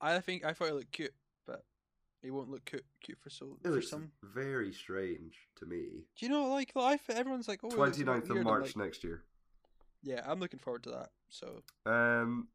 I 0.00 0.20
think 0.20 0.44
I 0.44 0.52
thought 0.52 0.68
it 0.68 0.74
looked 0.74 0.92
cute, 0.92 1.12
but 1.46 1.64
it 2.22 2.30
won't 2.30 2.50
look 2.50 2.64
cute, 2.64 2.84
cute 3.02 3.18
for 3.20 3.30
so 3.30 3.58
it 3.64 3.68
for 3.68 3.74
looks 3.74 3.88
some. 3.90 4.10
very 4.22 4.72
strange 4.72 5.36
to 5.56 5.66
me. 5.66 6.06
Do 6.16 6.26
you 6.26 6.28
know 6.32 6.48
like 6.48 6.72
I 6.76 6.98
everyone's 7.10 7.48
like 7.48 7.60
oh 7.64 7.68
it 7.68 7.76
looks 7.78 8.00
a 8.00 8.04
bit 8.04 8.06
29th 8.06 8.30
of 8.30 8.42
March 8.44 8.62
like, 8.76 8.76
next 8.76 9.04
year. 9.04 9.22
yeah, 10.02 10.22
I'm 10.26 10.40
looking 10.40 10.58
forward 10.60 10.82
to 10.84 10.90
that. 10.90 11.10
So 11.28 11.62
Um, 11.86 12.48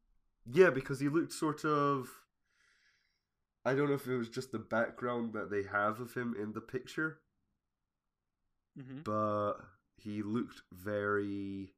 yeah, 0.50 0.70
because 0.70 1.00
he 1.00 1.08
looked 1.08 1.32
sort 1.32 1.64
of. 1.64 2.08
I 3.64 3.74
don't 3.74 3.88
know 3.88 3.94
if 3.94 4.06
it 4.06 4.16
was 4.16 4.28
just 4.30 4.52
the 4.52 4.58
background 4.58 5.34
that 5.34 5.50
they 5.50 5.64
have 5.64 6.00
of 6.00 6.14
him 6.14 6.34
in 6.40 6.52
the 6.52 6.62
picture, 6.62 7.20
hmm 8.76 9.00
but 9.04 9.54
he 9.96 10.22
looked 10.22 10.62
very 10.72 11.74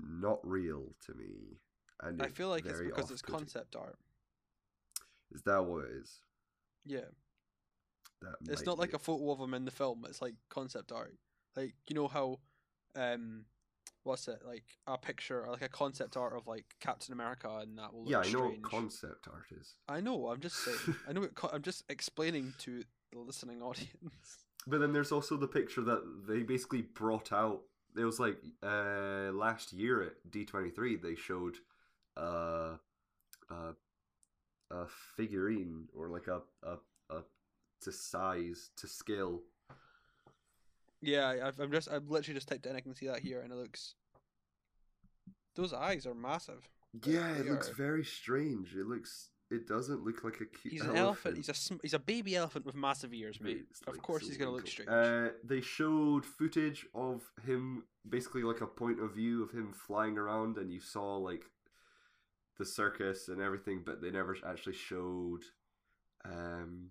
not 0.00 0.40
real 0.42 0.94
to 1.06 1.14
me. 1.14 1.60
And 2.00 2.20
I 2.22 2.28
feel 2.28 2.48
like 2.48 2.64
it's 2.66 2.80
because 2.80 3.10
it's 3.10 3.22
concept 3.22 3.76
art. 3.76 3.98
Is 5.32 5.42
that 5.42 5.64
what 5.64 5.84
it 5.84 5.90
is? 6.02 6.20
Yeah, 6.84 7.00
That 8.22 8.36
it's 8.48 8.64
not 8.64 8.78
like 8.78 8.94
a 8.94 8.98
photo 8.98 9.30
of 9.30 9.40
him 9.40 9.54
in 9.54 9.64
the 9.64 9.70
film. 9.70 10.04
It's 10.08 10.22
like 10.22 10.34
concept 10.48 10.90
art. 10.92 11.14
Like 11.56 11.74
you 11.88 11.94
know 11.94 12.08
how, 12.08 12.38
um, 12.96 13.44
what's 14.04 14.26
it 14.28 14.40
like 14.46 14.64
a 14.86 14.96
picture 14.96 15.44
or 15.44 15.52
like 15.52 15.62
a 15.62 15.68
concept 15.68 16.16
art 16.16 16.34
of 16.34 16.46
like 16.46 16.64
Captain 16.80 17.12
America 17.12 17.58
and 17.60 17.78
that 17.78 17.92
will 17.92 18.04
look 18.04 18.10
yeah, 18.10 18.18
I 18.18 18.22
know 18.22 18.28
strange. 18.46 18.62
what 18.62 18.70
concept 18.70 19.28
art 19.30 19.46
is. 19.60 19.74
I 19.88 20.00
know. 20.00 20.28
I'm 20.28 20.40
just 20.40 20.56
saying. 20.64 20.96
I 21.08 21.12
know. 21.12 21.26
Co- 21.34 21.50
I'm 21.52 21.62
just 21.62 21.84
explaining 21.90 22.54
to 22.60 22.82
the 23.12 23.18
listening 23.18 23.60
audience. 23.62 24.44
But 24.66 24.80
then 24.80 24.92
there's 24.92 25.12
also 25.12 25.36
the 25.36 25.46
picture 25.46 25.82
that 25.82 26.02
they 26.28 26.42
basically 26.42 26.82
brought 26.82 27.32
out. 27.32 27.62
It 27.96 28.04
was 28.04 28.20
like 28.20 28.38
uh, 28.62 29.30
last 29.32 29.72
year 29.72 30.02
at 30.02 30.30
D23 30.30 31.00
they 31.02 31.14
showed 31.14 31.56
uh, 32.16 32.76
uh, 33.50 33.72
a 34.70 34.86
figurine 35.16 35.88
or 35.94 36.08
like 36.08 36.26
a, 36.26 36.40
a 36.62 36.76
a 37.10 37.22
to 37.82 37.92
size 37.92 38.70
to 38.76 38.86
scale. 38.86 39.40
Yeah, 41.00 41.26
I- 41.28 41.46
I've, 41.48 41.60
I'm 41.60 41.70
just. 41.70 41.88
I've 41.90 42.08
literally 42.10 42.34
just 42.34 42.48
typed 42.48 42.66
in. 42.66 42.74
I 42.76 42.80
can 42.80 42.94
see 42.94 43.06
that 43.06 43.20
here, 43.20 43.40
and 43.40 43.52
it 43.52 43.56
looks. 43.56 43.94
Those 45.54 45.72
eyes 45.72 46.06
are 46.06 46.14
massive. 46.14 46.68
Yeah, 47.04 47.34
they 47.34 47.40
it 47.40 47.46
looks 47.46 47.68
very 47.68 48.04
strange. 48.04 48.74
It 48.74 48.86
looks. 48.86 49.30
It 49.50 49.66
doesn't 49.66 50.04
look 50.04 50.24
like 50.24 50.40
a 50.40 50.44
cute. 50.44 50.74
He's 50.74 50.82
an 50.82 50.96
elephant. 50.96 51.36
He's 51.36 51.48
a 51.48 51.54
sm- 51.54 51.76
he's 51.82 51.94
a 51.94 51.98
baby 51.98 52.36
elephant 52.36 52.66
with 52.66 52.74
massive 52.74 53.14
ears, 53.14 53.40
mate. 53.40 53.64
Of 53.86 54.02
course, 54.02 54.22
so 54.22 54.28
he's 54.28 54.36
gonna 54.36 54.50
look 54.50 54.66
strange. 54.66 54.90
Uh, 54.90 55.30
they 55.44 55.60
showed 55.62 56.24
footage 56.26 56.84
of 56.94 57.22
him, 57.46 57.84
basically 58.08 58.42
like 58.42 58.60
a 58.60 58.66
point 58.66 59.00
of 59.00 59.14
view 59.14 59.42
of 59.42 59.50
him 59.52 59.72
flying 59.72 60.18
around, 60.18 60.58
and 60.58 60.70
you 60.72 60.80
saw 60.80 61.16
like 61.16 61.44
the 62.58 62.64
circus 62.64 63.28
and 63.28 63.40
everything, 63.40 63.82
but 63.84 64.00
they 64.02 64.10
never 64.10 64.36
actually 64.46 64.74
showed 64.74 65.42
um, 66.24 66.90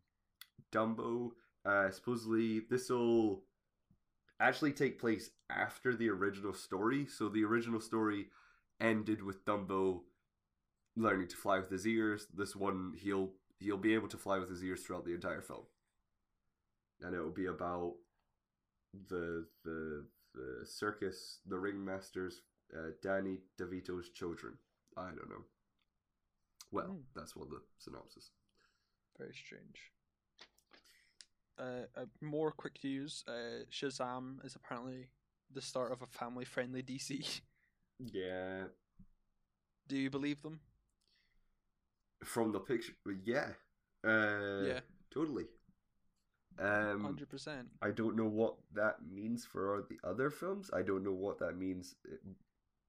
Dumbo. 0.72 1.32
Uh, 1.66 1.92
supposedly, 1.92 2.62
this 2.70 2.90
will 2.90 3.44
actually 4.40 4.72
take 4.72 5.00
place 5.00 5.30
after 5.50 5.96
the 5.96 6.10
original 6.10 6.54
story. 6.54 7.06
So 7.06 7.30
the 7.30 7.44
original 7.44 7.82
story 7.82 8.28
ended 8.80 9.22
with 9.22 9.44
Dumbo 9.46 10.02
learning 10.96 11.28
to 11.28 11.36
fly 11.36 11.60
with 11.60 11.70
his 11.70 11.86
ears. 11.86 12.28
This 12.34 12.56
one, 12.56 12.94
he'll 12.98 13.32
he'll 13.60 13.78
be 13.78 13.94
able 13.94 14.08
to 14.10 14.18
fly 14.18 14.38
with 14.40 14.50
his 14.50 14.64
ears 14.64 14.82
throughout 14.84 15.06
the 15.06 15.14
entire 15.14 15.42
film, 15.42 15.66
and 17.02 17.16
it 17.16 17.20
will 17.20 17.32
be 17.32 17.48
about 17.48 17.96
the 19.10 19.46
the 19.64 20.06
the 20.34 20.66
circus, 20.66 21.40
the 21.48 21.56
ringmasters, 21.56 22.36
uh, 22.76 22.92
Danny 23.02 23.40
DeVito's 23.60 24.10
children. 24.10 24.54
I 24.98 25.10
don't 25.10 25.30
know. 25.30 25.46
Well, 26.72 26.88
Hmm. 26.88 27.02
that's 27.16 27.36
what 27.36 27.50
the 27.50 27.62
synopsis. 27.78 28.32
Very 29.18 29.34
strange. 29.34 29.92
Uh, 31.60 31.86
uh, 31.96 32.06
more 32.22 32.52
quick 32.52 32.78
news. 32.84 33.24
Uh, 33.28 33.66
Shazam 33.72 34.44
is 34.46 34.56
apparently 34.56 35.08
the 35.52 35.62
start 35.62 35.92
of 35.92 36.02
a 36.02 36.06
family-friendly 36.08 36.84
DC. 36.84 37.42
Yeah, 38.00 38.68
Do 39.88 39.98
you 39.98 40.10
believe 40.12 40.42
them? 40.44 40.60
from 42.24 42.52
the 42.52 42.60
picture, 42.60 42.94
yeah, 43.24 43.54
uh, 44.04 44.62
yeah, 44.66 44.80
totally. 45.12 45.46
Um, 46.60 47.02
hundred 47.04 47.30
percent. 47.30 47.70
I 47.82 47.92
don't 47.92 48.16
know 48.16 48.28
what 48.28 48.56
that 48.74 49.06
means 49.08 49.46
for 49.46 49.86
the 49.90 49.98
other 50.04 50.30
films. 50.32 50.70
I 50.74 50.82
don't 50.82 51.04
know 51.04 51.14
what 51.14 51.38
that 51.40 51.56
means. 51.58 51.96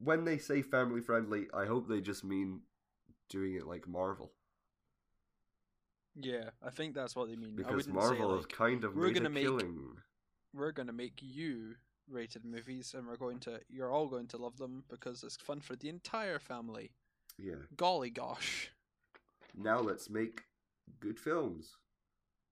When 0.01 0.25
they 0.25 0.39
say 0.39 0.63
family 0.63 1.01
friendly, 1.01 1.47
I 1.53 1.67
hope 1.67 1.89
they 1.89 2.01
just 2.01 2.25
mean 2.25 2.61
doing 3.29 3.55
it 3.55 3.67
like 3.67 3.89
Marvel. 3.89 4.33
Yeah, 6.21 6.51
I 6.65 6.71
think 6.71 6.95
that's 6.95 7.15
what 7.15 7.29
they 7.29 7.37
mean. 7.37 7.55
Because 7.55 7.87
Marvel 7.89 8.37
like, 8.37 8.49
kind 8.49 8.85
of 8.85 8.95
we're 8.95 9.11
gonna 9.13 9.31
make- 9.31 9.45
killing. 9.45 9.97
we're 10.53 10.73
gonna 10.73 10.93
make 10.93 11.21
you 11.21 11.77
rated 12.09 12.45
movies, 12.45 12.95
and 12.95 13.07
we're 13.07 13.17
going 13.17 13.39
to 13.41 13.61
you're 13.69 13.91
all 13.93 14.09
going 14.09 14.27
to 14.29 14.37
love 14.37 14.57
them 14.57 14.85
because 14.89 15.23
it's 15.23 15.37
fun 15.37 15.61
for 15.61 15.77
the 15.77 15.89
entire 15.89 16.39
family. 16.39 16.93
Yeah. 17.39 17.67
Golly 17.77 18.11
gosh, 18.11 18.71
Now 19.55 19.79
let's 19.81 20.11
make 20.11 20.43
good 21.01 21.21
films. 21.21 21.77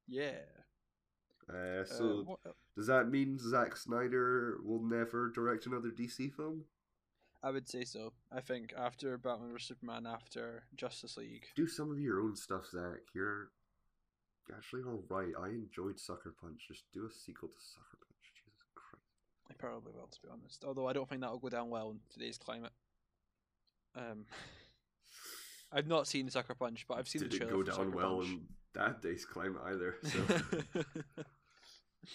yeah. 0.07 0.43
Uh, 1.49 1.57
Uh, 1.57 1.85
so 1.85 2.23
what, 2.25 2.41
does 2.77 2.87
that 2.89 3.09
mean 3.09 3.39
Zack 3.39 3.77
Snyder 3.77 4.59
will 4.65 4.83
never 4.83 5.29
direct 5.31 5.67
another 5.67 5.91
DC 5.91 6.33
film? 6.33 6.65
I 7.43 7.51
would 7.51 7.69
say 7.69 7.85
so. 7.85 8.13
I 8.33 8.41
think 8.41 8.73
after 8.77 9.17
Batman 9.19 9.53
vs 9.53 9.69
Superman, 9.69 10.07
after 10.07 10.65
Justice 10.77 11.17
League, 11.17 11.47
Do 11.55 11.67
some 11.67 11.91
of 11.93 12.01
your 12.01 12.21
own 12.21 12.35
stuff, 12.35 12.67
Zack. 12.71 13.01
You're 13.15 13.51
actually 14.57 14.83
all 14.83 15.03
right. 15.09 15.33
I 15.41 15.49
enjoyed 15.49 15.99
Sucker 16.01 16.35
Punch. 16.41 16.67
Just 16.69 16.85
do 16.93 17.07
a 17.07 17.11
sequel 17.13 17.49
to 17.49 17.61
Sucker 17.61 17.99
Punch. 18.01 18.33
Jesus 18.35 18.65
Christ. 18.75 19.05
I 19.51 19.55
probably 19.55 19.93
will, 19.93 20.09
to 20.09 20.23
be 20.23 20.29
honest. 20.33 20.65
Although 20.65 20.89
I 20.89 20.93
don't 20.93 21.09
think 21.09 21.21
that'll 21.21 21.39
go 21.39 21.49
down 21.49 21.71
well 21.71 21.91
in 21.91 22.01
today's 22.13 22.39
climate. 22.39 22.73
Um, 23.95 24.25
I've 25.73 25.87
not 25.89 26.07
seen 26.07 26.29
Sucker 26.31 26.55
Punch, 26.55 26.87
but 26.89 26.99
I've 26.99 27.09
seen 27.09 27.23
the 27.23 27.29
Didn't 27.29 27.49
trailer 27.49 27.65
go 27.65 27.71
down 27.71 27.93
well 27.93 28.17
Punch. 28.19 28.29
in 28.31 28.41
that 28.75 29.03
day's 29.03 29.25
climate 29.25 29.63
either. 29.67 29.97
So, 30.05 30.21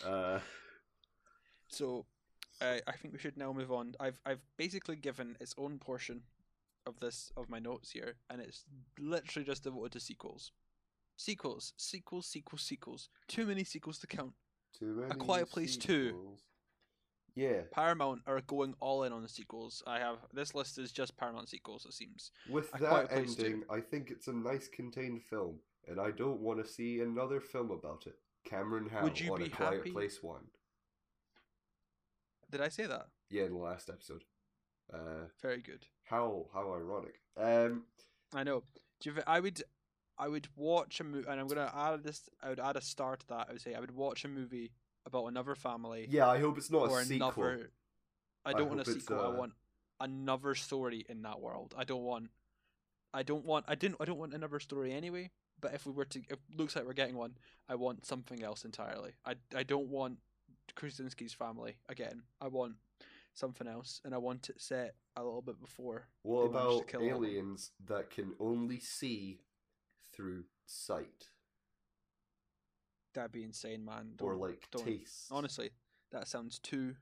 uh, 0.09 0.39
So, 1.67 2.05
uh, 2.61 2.77
I 2.87 2.91
think 2.93 3.13
we 3.13 3.19
should 3.19 3.37
now 3.37 3.51
move 3.53 3.71
on. 3.71 3.95
I've 3.99 4.19
I've 4.25 4.41
basically 4.57 4.95
given 4.95 5.37
its 5.39 5.55
own 5.57 5.79
portion 5.79 6.21
of 6.85 6.99
this 6.99 7.31
of 7.37 7.49
my 7.49 7.59
notes 7.59 7.91
here, 7.91 8.15
and 8.29 8.41
it's 8.41 8.63
literally 8.99 9.45
just 9.45 9.63
devoted 9.63 9.93
to 9.93 9.99
sequels, 9.99 10.51
sequels, 11.17 11.73
sequels, 11.77 12.27
sequels, 12.27 12.61
sequels. 12.61 13.09
Too 13.27 13.45
many 13.45 13.63
sequels 13.63 13.99
to 13.99 14.07
count. 14.07 14.33
too 14.77 14.93
many 14.95 15.11
A 15.11 15.15
Quiet 15.15 15.49
Place 15.49 15.77
2. 15.77 16.37
Yeah, 17.33 17.61
Paramount 17.71 18.21
are 18.27 18.41
going 18.41 18.73
all 18.81 19.03
in 19.03 19.13
on 19.13 19.21
the 19.21 19.29
sequels. 19.29 19.81
I 19.87 19.99
have 19.99 20.17
this 20.33 20.53
list 20.53 20.77
is 20.77 20.91
just 20.91 21.15
Paramount 21.15 21.47
sequels. 21.49 21.85
It 21.85 21.93
seems. 21.93 22.31
with 22.49 22.69
A 22.75 22.79
that 22.79 23.11
ending, 23.11 23.63
I 23.69 23.79
think 23.79 24.11
it's 24.11 24.27
a 24.27 24.33
nice 24.33 24.67
contained 24.67 25.23
film, 25.23 25.55
and 25.87 25.99
I 25.99 26.11
don't 26.11 26.41
want 26.41 26.63
to 26.63 26.69
see 26.69 26.99
another 26.99 27.39
film 27.39 27.71
about 27.71 28.03
it. 28.05 28.15
Cameron 28.43 28.89
Howe 28.89 29.05
on 29.05 29.13
be 29.13 29.23
A 29.45 29.49
Quiet 29.49 29.77
happy- 29.77 29.91
Place 29.91 30.21
One. 30.21 30.43
Did 32.51 32.61
I 32.61 32.69
say 32.69 32.85
that? 32.85 33.07
Yeah, 33.29 33.43
in 33.43 33.53
the 33.53 33.57
last 33.57 33.89
episode. 33.89 34.23
Uh, 34.93 35.27
Very 35.41 35.61
good. 35.61 35.85
how 36.03 36.47
how 36.53 36.73
ironic. 36.73 37.21
Um, 37.37 37.83
I 38.33 38.43
know. 38.43 38.63
Do 38.99 39.11
you, 39.11 39.21
I 39.25 39.39
would, 39.39 39.63
I 40.17 40.27
would 40.27 40.47
watch 40.55 40.99
a 40.99 41.03
movie, 41.03 41.27
and 41.29 41.39
I'm 41.39 41.47
gonna 41.47 41.71
add 41.73 42.03
this. 42.03 42.29
I 42.43 42.49
would 42.49 42.59
add 42.59 42.75
a 42.75 42.81
star 42.81 43.15
to 43.15 43.27
that. 43.29 43.47
I 43.49 43.53
would 43.53 43.61
say 43.61 43.73
I 43.73 43.79
would 43.79 43.95
watch 43.95 44.25
a 44.25 44.27
movie 44.27 44.71
about 45.05 45.25
another 45.25 45.55
family 45.55 46.07
yeah, 46.09 46.27
I 46.27 46.39
hope 46.39 46.57
it's 46.57 46.69
not 46.69 46.89
or 46.89 46.99
a 46.99 47.05
sequel. 47.05 47.29
another. 47.29 47.71
I 48.45 48.51
I 48.51 48.53
don't 48.53 48.69
want 48.69 48.81
a 48.81 48.85
sequel. 48.85 49.19
I 49.19 49.25
uh, 49.25 49.31
want 49.31 49.53
another 49.99 50.55
story 50.55 51.05
in 51.07 51.21
that 51.21 51.39
world. 51.39 51.73
I 51.77 51.85
don't 51.85 52.03
want. 52.03 52.29
I 53.13 53.23
don't 53.23 53.45
want. 53.45 53.65
I 53.67 53.75
didn't. 53.75 53.97
I 53.99 54.05
don't 54.05 54.19
want 54.19 54.33
another 54.33 54.59
story 54.59 54.91
anyway. 54.93 55.31
But 55.59 55.73
if 55.73 55.85
we 55.85 55.91
were 55.91 56.05
to, 56.05 56.19
it 56.19 56.39
looks 56.57 56.75
like 56.75 56.85
we're 56.85 56.93
getting 56.93 57.15
one, 57.15 57.37
I 57.69 57.75
want 57.75 58.05
something 58.05 58.43
else 58.43 58.65
entirely. 58.65 59.11
I 59.25 59.35
I 59.55 59.63
don't 59.63 59.87
want 59.87 60.17
Krasinski's 60.75 61.33
family 61.33 61.75
again. 61.89 62.23
I 62.39 62.47
want 62.47 62.75
something 63.33 63.67
else, 63.67 64.01
and 64.03 64.13
I 64.13 64.17
want 64.17 64.49
it 64.49 64.61
set 64.61 64.95
a 65.15 65.23
little 65.23 65.41
bit 65.41 65.59
before. 65.59 66.07
What 66.23 66.47
they 66.47 66.53
managed 66.53 66.69
to 66.69 66.77
about 66.77 66.87
kill 66.87 67.01
all 67.01 67.07
of 67.07 67.13
them. 67.13 67.23
aliens 67.23 67.71
that 67.85 68.09
can 68.09 68.33
only 68.39 68.79
see 68.79 69.41
through 70.13 70.45
sight 70.65 71.29
That'd 73.13 73.31
be 73.33 73.43
insane, 73.43 73.83
man. 73.83 74.15
or 74.21 74.31
Don't- 74.33 74.39
like 74.41 74.69
don't- 74.71 74.85
taste? 74.85 75.27
Honestly, 75.31 75.71
that 76.11 76.27
sounds 76.27 76.59
too 76.59 76.95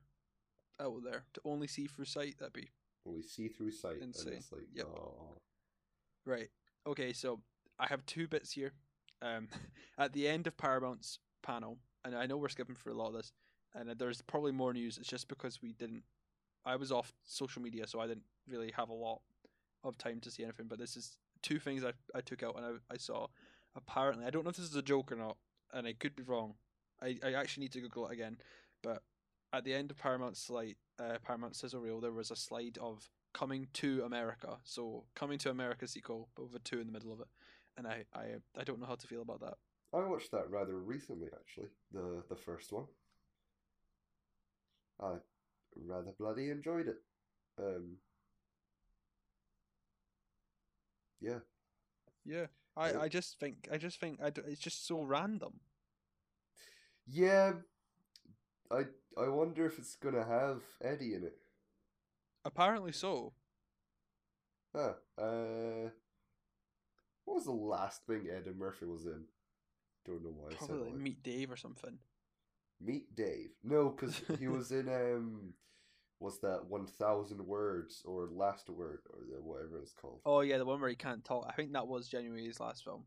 out 0.80 1.02
there 1.04 1.24
to 1.34 1.40
only 1.44 1.68
see 1.68 1.86
through 1.86 2.06
sight. 2.06 2.38
That'd 2.38 2.52
be 2.52 2.70
only 3.06 3.22
see 3.22 3.48
through 3.48 3.70
sight, 3.70 3.98
Insane. 4.02 4.28
and 4.28 4.36
it's 4.36 4.50
like, 4.52 4.66
Yep. 4.72 4.86
oh, 4.86 5.36
right. 6.24 6.50
Okay, 6.86 7.12
so 7.12 7.42
I 7.78 7.86
have 7.86 8.04
two 8.06 8.26
bits 8.28 8.52
here. 8.52 8.72
Um, 9.22 9.48
at 9.98 10.12
the 10.12 10.26
end 10.26 10.46
of 10.46 10.56
Paramount's 10.56 11.18
panel, 11.42 11.78
and 12.04 12.14
I 12.16 12.26
know 12.26 12.36
we're 12.38 12.48
skipping 12.48 12.74
through 12.74 12.94
a 12.94 13.00
lot 13.00 13.08
of 13.08 13.14
this, 13.14 13.32
and 13.74 13.90
there's 13.98 14.22
probably 14.22 14.52
more 14.52 14.72
news. 14.72 14.98
It's 14.98 15.08
just 15.08 15.28
because 15.28 15.60
we 15.62 15.72
didn't. 15.72 16.02
I 16.64 16.76
was 16.76 16.92
off 16.92 17.12
social 17.24 17.62
media, 17.62 17.86
so 17.86 18.00
I 18.00 18.06
didn't 18.06 18.24
really 18.48 18.72
have 18.76 18.90
a 18.90 18.94
lot 18.94 19.20
of 19.84 19.96
time 19.96 20.20
to 20.20 20.30
see 20.30 20.42
anything. 20.42 20.66
But 20.68 20.78
this 20.78 20.96
is 20.96 21.16
two 21.42 21.58
things 21.58 21.84
I, 21.84 21.92
I 22.14 22.20
took 22.20 22.42
out 22.42 22.56
and 22.56 22.66
I, 22.66 22.94
I 22.94 22.96
saw. 22.96 23.28
Apparently, 23.76 24.26
I 24.26 24.30
don't 24.30 24.44
know 24.44 24.50
if 24.50 24.56
this 24.56 24.68
is 24.68 24.76
a 24.76 24.82
joke 24.82 25.12
or 25.12 25.16
not, 25.16 25.36
and 25.72 25.86
I 25.86 25.92
could 25.92 26.16
be 26.16 26.22
wrong. 26.22 26.54
I, 27.02 27.18
I 27.24 27.34
actually 27.34 27.62
need 27.62 27.72
to 27.72 27.80
Google 27.80 28.08
it 28.08 28.12
again. 28.12 28.38
But 28.82 29.02
at 29.52 29.64
the 29.64 29.74
end 29.74 29.90
of 29.90 29.96
Paramount's 29.96 30.42
slide, 30.42 30.76
uh, 30.98 31.18
Paramount 31.24 31.56
sizzle 31.56 31.80
reel, 31.80 32.00
there 32.00 32.12
was 32.12 32.30
a 32.30 32.36
slide 32.36 32.78
of 32.80 33.08
coming 33.32 33.68
to 33.74 34.02
America. 34.04 34.58
So 34.64 35.04
coming 35.14 35.38
to 35.38 35.50
America 35.50 35.86
sequel, 35.86 36.28
but 36.34 36.44
with 36.44 36.56
a 36.56 36.58
two 36.58 36.80
in 36.80 36.86
the 36.86 36.92
middle 36.92 37.12
of 37.12 37.20
it. 37.20 37.28
And 37.76 37.86
I, 37.86 38.04
I, 38.14 38.24
I 38.58 38.64
don't 38.64 38.80
know 38.80 38.86
how 38.86 38.96
to 38.96 39.06
feel 39.06 39.22
about 39.22 39.40
that. 39.40 39.54
I 39.92 40.06
watched 40.06 40.30
that 40.32 40.50
rather 40.50 40.76
recently, 40.78 41.28
actually. 41.32 41.68
The 41.92 42.22
the 42.28 42.36
first 42.36 42.72
one. 42.72 42.84
I 45.02 45.14
rather 45.76 46.12
bloody 46.18 46.50
enjoyed 46.50 46.88
it. 46.88 46.96
Um, 47.58 47.96
yeah, 51.20 51.38
Yeah, 52.24 52.46
I, 52.76 52.94
I 52.94 53.08
just 53.08 53.38
think, 53.38 53.68
I 53.70 53.76
just 53.76 54.00
think, 54.00 54.20
I 54.22 54.30
d- 54.30 54.40
it's 54.46 54.60
just 54.60 54.86
so 54.86 55.02
random. 55.02 55.60
yeah. 57.06 57.52
I 58.72 58.84
I 59.20 59.26
wonder 59.28 59.66
if 59.66 59.78
it's 59.80 59.96
gonna 59.96 60.24
have 60.24 60.62
Eddie 60.80 61.14
in 61.14 61.24
it. 61.24 61.36
Apparently 62.44 62.92
so. 62.92 63.32
Huh. 64.74 64.92
Uh, 65.18 65.90
what 67.24 67.34
was 67.34 67.46
the 67.46 67.50
last 67.50 68.06
thing 68.06 68.28
Eddie 68.30 68.52
Murphy 68.56 68.86
was 68.86 69.06
in? 69.06 69.24
Don't 70.06 70.22
know 70.22 70.30
why. 70.36 70.50
I 70.50 70.50
said 70.50 70.68
Probably 70.68 70.90
like- 70.92 70.94
Meet 71.00 71.22
Dave 71.24 71.50
or 71.50 71.56
something. 71.56 71.98
Meet 72.80 73.14
Dave. 73.14 73.50
No, 73.62 73.90
because 73.90 74.20
he 74.38 74.48
was 74.48 74.72
in 74.72 74.88
um, 74.88 75.52
was 76.18 76.38
that? 76.40 76.64
One 76.66 76.86
thousand 76.86 77.44
words 77.46 78.02
or 78.04 78.28
last 78.32 78.68
word 78.70 79.00
or 79.10 79.18
the- 79.30 79.42
whatever 79.42 79.78
it's 79.80 79.92
called. 79.92 80.20
Oh 80.24 80.40
yeah, 80.40 80.58
the 80.58 80.64
one 80.64 80.80
where 80.80 80.90
he 80.90 80.96
can't 80.96 81.24
talk. 81.24 81.46
I 81.48 81.52
think 81.52 81.72
that 81.72 81.86
was 81.88 82.08
genuinely 82.08 82.46
his 82.46 82.60
last 82.60 82.84
film. 82.84 83.04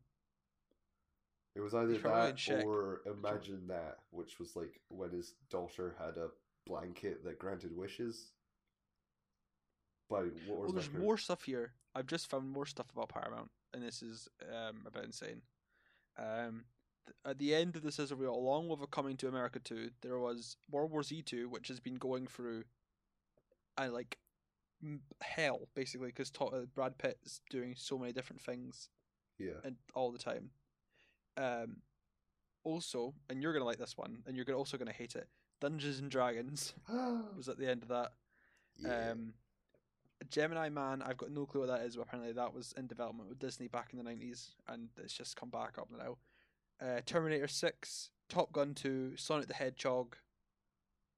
It 1.56 1.60
was 1.60 1.74
either 1.74 1.92
He's 1.92 2.00
probably 2.00 2.20
in 2.20 2.26
that 2.26 2.36
check. 2.36 2.64
or 2.64 3.02
Imagine 3.06 3.68
That, 3.68 3.98
which 4.10 4.40
was 4.40 4.56
like 4.56 4.80
when 4.88 5.10
his 5.10 5.34
daughter 5.50 5.94
had 5.98 6.16
a 6.16 6.28
blanket 6.66 7.24
that 7.24 7.38
granted 7.38 7.76
wishes. 7.76 8.32
But 10.10 10.24
what 10.46 10.58
was 10.58 10.72
Well, 10.72 10.72
there's 10.72 10.92
more 10.92 11.16
stuff 11.16 11.44
here. 11.44 11.74
I've 11.94 12.06
just 12.06 12.28
found 12.28 12.50
more 12.50 12.66
stuff 12.66 12.86
about 12.92 13.08
Paramount, 13.08 13.50
and 13.72 13.82
this 13.82 14.02
is 14.02 14.28
um, 14.42 14.82
a 14.86 14.90
bit 14.90 15.04
insane. 15.04 15.42
Um, 16.18 16.64
at 17.24 17.38
the 17.38 17.54
end 17.54 17.76
of 17.76 17.82
the 17.82 17.92
sizzle 17.92 18.16
reel, 18.16 18.34
along 18.34 18.68
with 18.68 18.80
a 18.82 18.86
Coming 18.86 19.16
to 19.18 19.28
America 19.28 19.58
2, 19.58 19.90
there 20.02 20.18
was 20.18 20.56
World 20.70 20.90
War 20.90 21.02
Z 21.02 21.22
2, 21.22 21.48
which 21.48 21.68
has 21.68 21.80
been 21.80 21.96
going 21.96 22.26
through, 22.26 22.64
uh, 23.78 23.88
like, 23.90 24.18
m- 24.82 25.02
hell, 25.20 25.68
basically, 25.74 26.08
because 26.08 26.32
uh, 26.40 26.60
Brad 26.74 26.98
Pitt 26.98 27.18
is 27.24 27.40
doing 27.50 27.74
so 27.76 27.98
many 27.98 28.12
different 28.12 28.40
things 28.42 28.88
Yeah. 29.38 29.60
and 29.64 29.76
all 29.94 30.12
the 30.12 30.18
time. 30.18 30.50
Um, 31.36 31.82
also, 32.62 33.14
and 33.28 33.42
you're 33.42 33.52
gonna 33.52 33.64
like 33.64 33.78
this 33.78 33.96
one, 33.98 34.22
and 34.26 34.36
you're 34.36 34.50
also 34.54 34.76
gonna 34.78 34.92
hate 34.92 35.14
it. 35.16 35.28
Dungeons 35.60 35.98
and 35.98 36.10
Dragons 36.10 36.74
was 37.36 37.48
at 37.48 37.58
the 37.58 37.68
end 37.70 37.82
of 37.82 37.88
that. 37.88 38.12
yeah. 38.78 39.10
Um, 39.12 39.34
Gemini 40.30 40.70
Man, 40.70 41.02
I've 41.02 41.18
got 41.18 41.30
no 41.30 41.44
clue 41.44 41.60
what 41.60 41.68
that 41.68 41.82
is, 41.84 41.96
but 41.96 42.02
apparently 42.02 42.32
that 42.32 42.54
was 42.54 42.72
in 42.78 42.86
development 42.86 43.28
with 43.28 43.38
Disney 43.38 43.68
back 43.68 43.88
in 43.92 43.98
the 43.98 44.04
nineties, 44.04 44.52
and 44.68 44.88
it's 44.96 45.12
just 45.12 45.36
come 45.36 45.50
back 45.50 45.76
up 45.76 45.88
now. 45.90 46.16
Uh, 46.80 47.00
Terminator 47.06 47.48
Six, 47.48 48.10
Top 48.28 48.52
Gun 48.52 48.74
Two, 48.74 49.16
Sonic 49.16 49.46
the 49.48 49.54
Hedgehog, 49.54 50.16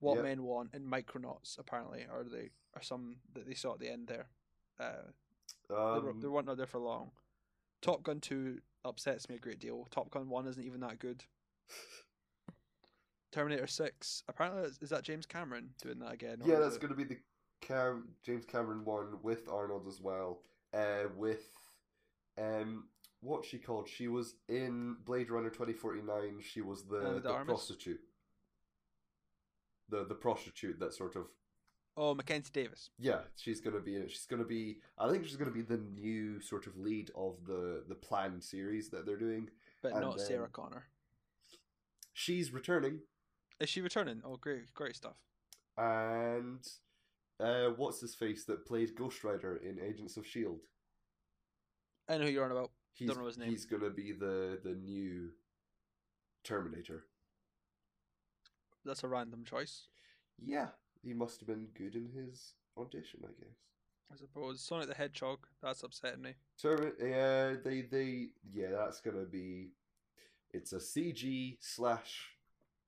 What 0.01 0.17
Yep. 0.17 0.25
Men 0.25 0.43
Want, 0.43 0.71
and 0.73 0.87
Micronauts. 0.91 1.59
Apparently, 1.59 2.07
are 2.11 2.25
they 2.25 2.51
are 2.75 2.83
some 2.83 3.17
that 3.35 3.47
they 3.47 3.55
saw 3.55 3.73
at 3.75 3.81
the 3.81 3.91
end 3.91 4.07
there. 4.09 4.29
Uh, 4.79 5.11
they, 5.69 5.75
were, 5.75 6.11
um, 6.11 6.21
they 6.21 6.29
weren't 6.29 6.49
out 6.49 6.57
there 6.59 6.67
for 6.67 6.79
long. 6.79 7.11
Top 7.83 8.03
Gun 8.03 8.21
Two 8.21 8.61
upsets 8.85 9.29
me 9.29 9.37
a 9.37 9.39
great 9.39 9.59
deal. 9.59 9.87
Top 9.91 10.11
Gun 10.11 10.29
One 10.29 10.47
isn't 10.47 10.63
even 10.63 10.81
that 10.81 10.99
good. 10.99 11.25
Terminator 13.33 13.67
Six, 13.67 14.23
apparently 14.29 14.63
is- 14.63 14.79
is 14.81 14.91
that 14.91 15.03
James 15.03 15.27
Cameron 15.27 15.75
doing 15.83 15.99
that 15.99 16.13
again? 16.13 16.41
yeah, 16.45 16.59
that's 16.59 16.77
it- 16.77 16.81
going 16.81 16.91
to 16.93 16.97
be 16.97 17.05
the 17.05 17.21
Cam- 17.61 18.15
James 18.23 18.45
Cameron 18.45 18.85
one 18.85 19.21
with 19.23 19.49
Arnold 19.49 19.87
as 19.89 20.01
well. 20.01 20.43
Uh, 20.73 21.05
with 21.17 21.51
um, 22.39 22.89
what's 23.21 23.49
she 23.49 23.59
called? 23.59 23.89
She 23.89 24.09
was 24.09 24.35
in 24.49 24.97
Blade 25.05 25.31
Runner 25.31 25.51
twenty 25.51 25.73
forty 25.73 26.03
nine. 26.03 26.41
She 26.41 26.61
was 26.61 26.85
the, 26.85 27.01
de 27.01 27.21
the 27.21 27.35
prostitute. 27.45 28.01
The 29.89 30.05
the 30.05 30.15
prostitute 30.15 30.79
that 30.81 30.95
sort 30.95 31.17
of 31.17 31.27
Oh, 31.99 32.15
Mackenzie 32.15 32.51
Davis. 32.53 32.91
yeah, 32.99 33.21
she's 33.37 33.61
gonna 33.63 33.81
be 33.81 33.97
in 33.97 34.03
it. 34.03 34.11
She's 34.11 34.27
gonna 34.27 34.45
be. 34.45 34.81
I 34.99 35.09
think 35.11 35.25
she's 35.25 35.37
gonna 35.37 35.51
be 35.51 35.63
the 35.63 35.79
new 35.79 36.41
sort 36.43 36.67
of 36.67 36.77
lead 36.77 37.11
of 37.17 37.37
the 37.47 37.85
the 37.89 37.95
planned 37.95 38.43
series 38.45 38.91
that 38.91 39.07
they're 39.07 39.17
doing. 39.17 39.49
but 39.83 39.93
And 39.93 40.03
not 40.03 40.21
Sarah 40.21 40.49
Connor. 40.49 40.85
She's 42.13 42.51
returning, 42.53 43.01
Is 43.61 43.69
she 43.69 43.81
returning? 43.83 44.23
Oh, 44.25 44.37
great, 44.37 44.73
great 44.75 44.97
stuff. 44.97 45.17
and 45.79 46.67
uh, 47.39 47.69
what's 47.77 48.01
his 48.01 48.15
face 48.15 48.45
that 48.47 48.65
played 48.67 48.95
Ghost 48.97 49.23
Rider 49.23 49.57
in 49.57 49.79
Agents 49.79 50.17
of 50.17 50.27
Shield? 50.27 50.61
I 52.09 52.17
know 52.19 52.25
who 52.25 52.31
you're 52.31 52.45
on 52.47 52.53
about. 52.53 52.71
He's, 52.97 53.09
Don't 53.09 53.19
know 53.21 53.27
his 53.27 53.37
name. 53.39 53.51
He's 53.51 53.67
gonna 53.67 53.91
be 53.91 54.13
the 54.13 54.59
the 54.65 54.75
new 54.75 55.31
Terminator. 56.45 57.05
That's 58.85 59.05
a 59.05 59.09
random 59.09 59.45
choice, 59.45 59.89
Yeah, 60.43 60.69
he 61.03 61.13
must 61.13 61.41
have 61.41 61.49
been 61.49 61.67
good 61.77 61.97
in 61.97 62.09
his 62.15 62.55
audition, 62.79 63.21
I 63.25 63.33
guess. 63.39 63.57
I 64.13 64.17
suppose. 64.17 64.61
Sonic 64.61 64.87
the 64.89 64.95
Hedgehog. 64.95 65.41
That's 65.61 65.83
upsetting 65.83 66.23
me. 66.23 66.35
Termi- 66.63 66.93
yeah, 67.01 67.55
they 67.63 67.83
they 67.83 68.29
yeah, 68.53 68.71
that's 68.71 69.01
gonna 69.01 69.25
be. 69.27 69.73
It's 70.53 70.73
a 70.73 70.77
CG 70.79 71.57
slash 71.61 72.31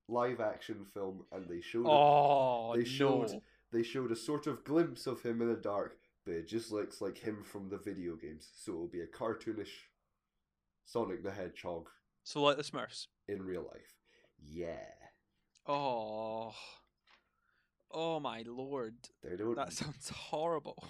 live 0.07 0.39
action 0.39 0.85
film, 0.85 1.25
and 1.31 1.47
they 1.47 1.61
showed 1.61 1.85
it- 1.85 1.89
Oh 1.91 2.71
they 2.73 2.83
no! 2.83 2.85
showed- 2.87 3.41
they 3.71 3.83
showed 3.83 4.11
a 4.11 4.15
sort 4.15 4.47
of 4.47 4.63
glimpse 4.63 5.05
of 5.05 5.21
him 5.21 5.41
in 5.41 5.49
the 5.49 5.55
dark, 5.55 5.99
but 6.25 6.33
it 6.33 6.47
just 6.47 6.71
looks 6.71 7.01
like 7.01 7.17
him 7.19 7.43
from 7.43 7.69
the 7.69 7.77
video 7.77 8.15
games. 8.15 8.49
So 8.55 8.71
it'll 8.71 8.87
be 8.87 9.01
a 9.01 9.07
cartoonish 9.07 9.88
Sonic 10.91 11.23
the 11.23 11.31
Hedgehog 11.31 11.87
So 12.23 12.41
like 12.41 12.57
the 12.57 12.63
Smurfs. 12.63 13.07
in 13.27 13.43
real 13.43 13.61
life. 13.63 13.93
Yeah, 14.41 14.85
Oh, 15.67 16.53
oh 17.91 18.19
my 18.19 18.43
lord! 18.47 18.95
they 19.23 19.35
don't. 19.35 19.55
That 19.55 19.73
sounds 19.73 20.09
horrible. 20.09 20.83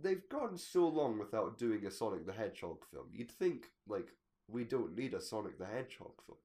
They've 0.00 0.28
gone 0.28 0.58
so 0.58 0.88
long 0.88 1.18
without 1.18 1.58
doing 1.58 1.86
a 1.86 1.90
Sonic 1.90 2.26
the 2.26 2.32
Hedgehog 2.32 2.78
film. 2.90 3.06
You'd 3.12 3.30
think 3.30 3.66
like 3.86 4.08
we 4.48 4.64
don't 4.64 4.96
need 4.96 5.14
a 5.14 5.20
Sonic 5.20 5.58
the 5.58 5.66
Hedgehog 5.66 6.14
film. 6.26 6.38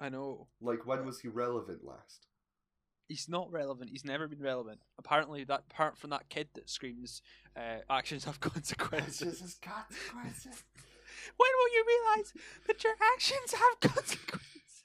I 0.00 0.08
know. 0.08 0.46
Like 0.60 0.86
when 0.86 1.04
was 1.04 1.20
he 1.20 1.28
relevant 1.28 1.84
last? 1.84 2.26
He's 3.08 3.28
not 3.28 3.52
relevant. 3.52 3.90
He's 3.90 4.04
never 4.04 4.26
been 4.28 4.40
relevant. 4.40 4.80
Apparently, 4.96 5.44
that 5.44 5.68
part 5.68 5.98
from 5.98 6.10
that 6.10 6.28
kid 6.30 6.48
that 6.54 6.70
screams, 6.70 7.20
uh, 7.56 7.78
"Actions 7.90 8.24
have 8.24 8.40
consequences." 8.52 9.58
consequences. 9.60 10.64
When 11.36 11.50
will 11.58 11.72
you 11.74 11.84
realize 11.86 12.32
that 12.66 12.82
your 12.84 12.94
actions 13.14 13.52
have 13.52 13.80
consequences? 13.94 14.84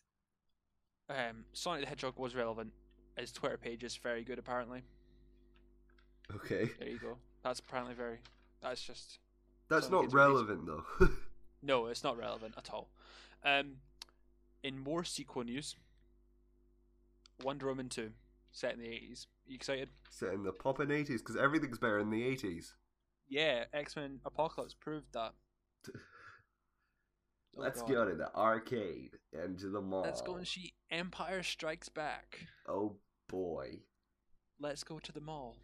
Um, 1.10 1.46
Sonic 1.54 1.82
the 1.84 1.88
Hedgehog 1.88 2.18
was 2.18 2.36
relevant. 2.36 2.72
His 3.18 3.32
Twitter 3.32 3.58
page 3.58 3.84
is 3.84 3.96
very 3.96 4.24
good. 4.24 4.38
Apparently, 4.40 4.84
Okay, 6.36 6.70
there 6.80 6.90
you 6.90 7.00
go. 7.00 7.18
That's 7.44 7.60
apparently 7.60 7.96
very. 7.96 8.20
That's 8.62 8.82
just 8.84 9.20
that's 9.70 9.90
not 9.90 10.02
kids 10.02 10.14
amazing. 10.14 10.32
relevant 10.32 10.66
though. 10.66 11.08
no. 11.64 11.88
It's 11.88 12.04
not 12.04 12.18
relevant 12.18 12.56
at 12.58 12.70
all. 12.72 12.90
Um, 13.46 13.78
in 14.64 14.78
more 14.78 15.04
sequel 15.06 15.44
news, 15.46 15.76
Wonder 17.44 17.68
Woman 17.68 17.88
two, 17.88 18.12
set 18.52 18.74
in 18.74 18.80
the 18.80 18.88
eighties. 18.88 19.28
You 19.46 19.56
excited? 19.56 19.90
Set 20.10 20.34
in 20.34 20.44
the 20.44 20.52
poppin' 20.52 20.92
eighties 20.92 21.22
because 21.22 21.38
everything's 21.38 21.78
better 21.80 22.00
in 22.00 22.10
the 22.10 22.24
eighties. 22.26 22.74
Yeah, 23.30 23.64
X 23.74 23.96
Men 23.96 24.20
Apocalypse 24.26 24.74
proved 24.74 25.14
that. 25.14 25.34
Oh, 27.58 27.62
Let's 27.62 27.82
God. 27.82 27.90
go 27.90 28.06
to 28.10 28.16
the 28.16 28.34
arcade 28.36 29.18
and 29.34 29.58
to 29.60 29.70
the 29.70 29.82
mall. 29.82 30.04
Let's 30.04 30.22
go 30.22 30.36
and 30.36 30.48
see 30.48 30.74
Empire 30.92 31.42
Strikes 31.44 31.90
Back. 31.90 32.40
Oh 32.68 32.98
boy. 33.28 33.80
Let's 34.60 34.84
go 34.84 35.00
to 35.00 35.12
the 35.12 35.22
mall. 35.22 35.58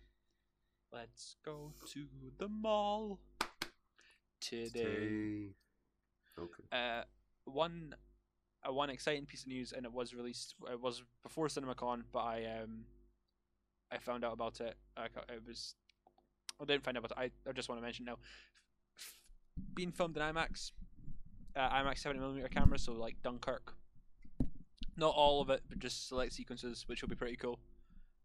Let's 0.91 1.35
go 1.43 1.73
to 1.93 2.05
the 2.37 2.47
mall 2.47 3.19
today. 4.41 5.55
Okay. 6.37 6.63
Uh, 6.71 7.03
one, 7.45 7.95
uh, 8.67 8.73
one 8.73 8.89
exciting 8.89 9.25
piece 9.25 9.41
of 9.41 9.47
news, 9.47 9.71
and 9.71 9.85
it 9.85 9.93
was 9.93 10.13
released. 10.13 10.55
It 10.71 10.79
was 10.81 11.03
before 11.23 11.47
CinemaCon, 11.47 12.03
but 12.11 12.19
I 12.19 12.61
um, 12.61 12.85
I 13.91 13.97
found 13.97 14.23
out 14.23 14.33
about 14.33 14.59
it. 14.61 14.75
I 14.97 15.05
it 15.05 15.41
was, 15.47 15.75
I 16.61 16.65
didn't 16.65 16.83
find 16.83 16.97
out 16.97 17.05
about 17.05 17.17
it. 17.23 17.31
I, 17.45 17.49
I 17.49 17.53
just 17.53 17.69
want 17.69 17.79
to 17.81 17.85
mention 17.85 18.05
now. 18.05 18.17
F- 18.97 19.19
being 19.75 19.91
filmed 19.91 20.17
in 20.17 20.23
IMAX, 20.23 20.71
uh, 21.55 21.69
IMAX 21.69 21.99
seventy 21.99 22.19
millimeter 22.19 22.47
camera, 22.47 22.79
so 22.79 22.93
like 22.93 23.21
Dunkirk. 23.23 23.73
Not 24.95 25.13
all 25.15 25.41
of 25.41 25.49
it, 25.49 25.61
but 25.67 25.79
just 25.79 26.07
select 26.07 26.33
sequences, 26.33 26.83
which 26.87 27.01
will 27.01 27.09
be 27.09 27.15
pretty 27.15 27.35
cool. 27.35 27.59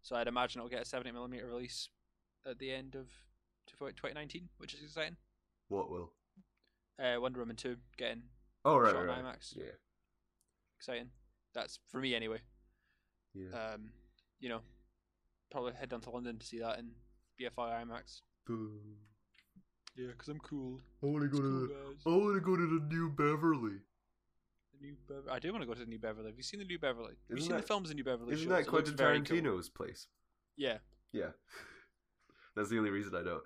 So 0.03 0.16
I'd 0.16 0.29
imagine 0.29 0.61
it'll 0.61 0.68
get 0.68 0.83
a 0.83 0.85
seventy 0.85 1.11
millimeter 1.12 1.47
release 1.47 1.89
at 2.49 2.59
the 2.59 2.72
end 2.72 2.95
of 2.95 3.07
2019, 3.66 4.49
which 4.59 4.74
is 4.74 4.83
exciting. 4.83 5.16
What 5.68 5.91
will? 5.91 6.12
Uh, 6.99 7.20
Wonder 7.20 7.41
Woman 7.41 7.57
two 7.57 7.76
getting 7.97 8.22
Oh 8.64 8.76
right, 8.76 8.93
shot 8.93 9.07
right. 9.07 9.22
IMAX. 9.24 9.57
Yeah. 9.57 9.64
exciting. 10.79 11.11
That's 11.55 11.79
for 11.91 12.01
me 12.01 12.14
anyway. 12.14 12.39
Yeah. 13.35 13.49
Um, 13.74 13.91
you 14.41 14.49
know, 14.49 14.61
probably 15.51 15.72
head 15.74 15.89
down 15.89 16.01
to 16.03 16.11
London 16.11 16.39
to 16.39 16.47
see 16.47 16.59
that 16.59 16.79
in 16.79 16.91
BFI 17.41 17.85
IMAX. 17.85 18.22
Boo. 18.47 18.72
Yeah, 19.99 20.12
because 20.12 20.28
I'm 20.28 20.38
cool. 20.38 20.78
I 21.03 21.07
want 21.07 21.22
to 21.22 21.28
go 21.28 21.42
to. 21.42 21.66
The, 21.66 21.74
I 22.07 22.14
want 22.14 22.34
to 22.36 22.40
go 22.40 22.57
to 22.57 22.78
the 22.78 22.86
New 22.86 23.11
Beverly. 23.11 23.78
The 24.72 24.86
New 24.86 24.96
Beverly. 25.09 25.28
I 25.28 25.40
do 25.40 25.51
want 25.51 25.62
to 25.62 25.66
go 25.66 25.74
to 25.74 25.80
the 25.80 25.86
New 25.86 25.99
Beverly. 25.99 26.28
Have 26.30 26.36
you 26.36 26.44
seen 26.44 26.61
the 26.61 26.66
New 26.66 26.78
Beverly? 26.78 27.14
Have 27.28 27.30
you 27.30 27.36
Isn't 27.38 27.49
seen 27.49 27.57
the 27.57 27.62
films 27.62 27.90
in 27.90 27.96
New 27.96 28.05
Beverly? 28.05 28.32
Isn't 28.34 28.49
shows? 28.49 28.59
that 28.59 28.66
Quentin 28.68 28.96
very 28.96 29.20
cool. 29.20 29.38
Tarantino's 29.38 29.68
place? 29.68 30.07
Yeah. 30.57 30.78
Yeah. 31.12 31.30
That's 32.57 32.68
the 32.68 32.78
only 32.78 32.90
reason 32.90 33.12
I 33.16 33.22
know 33.22 33.36
it. 33.36 33.42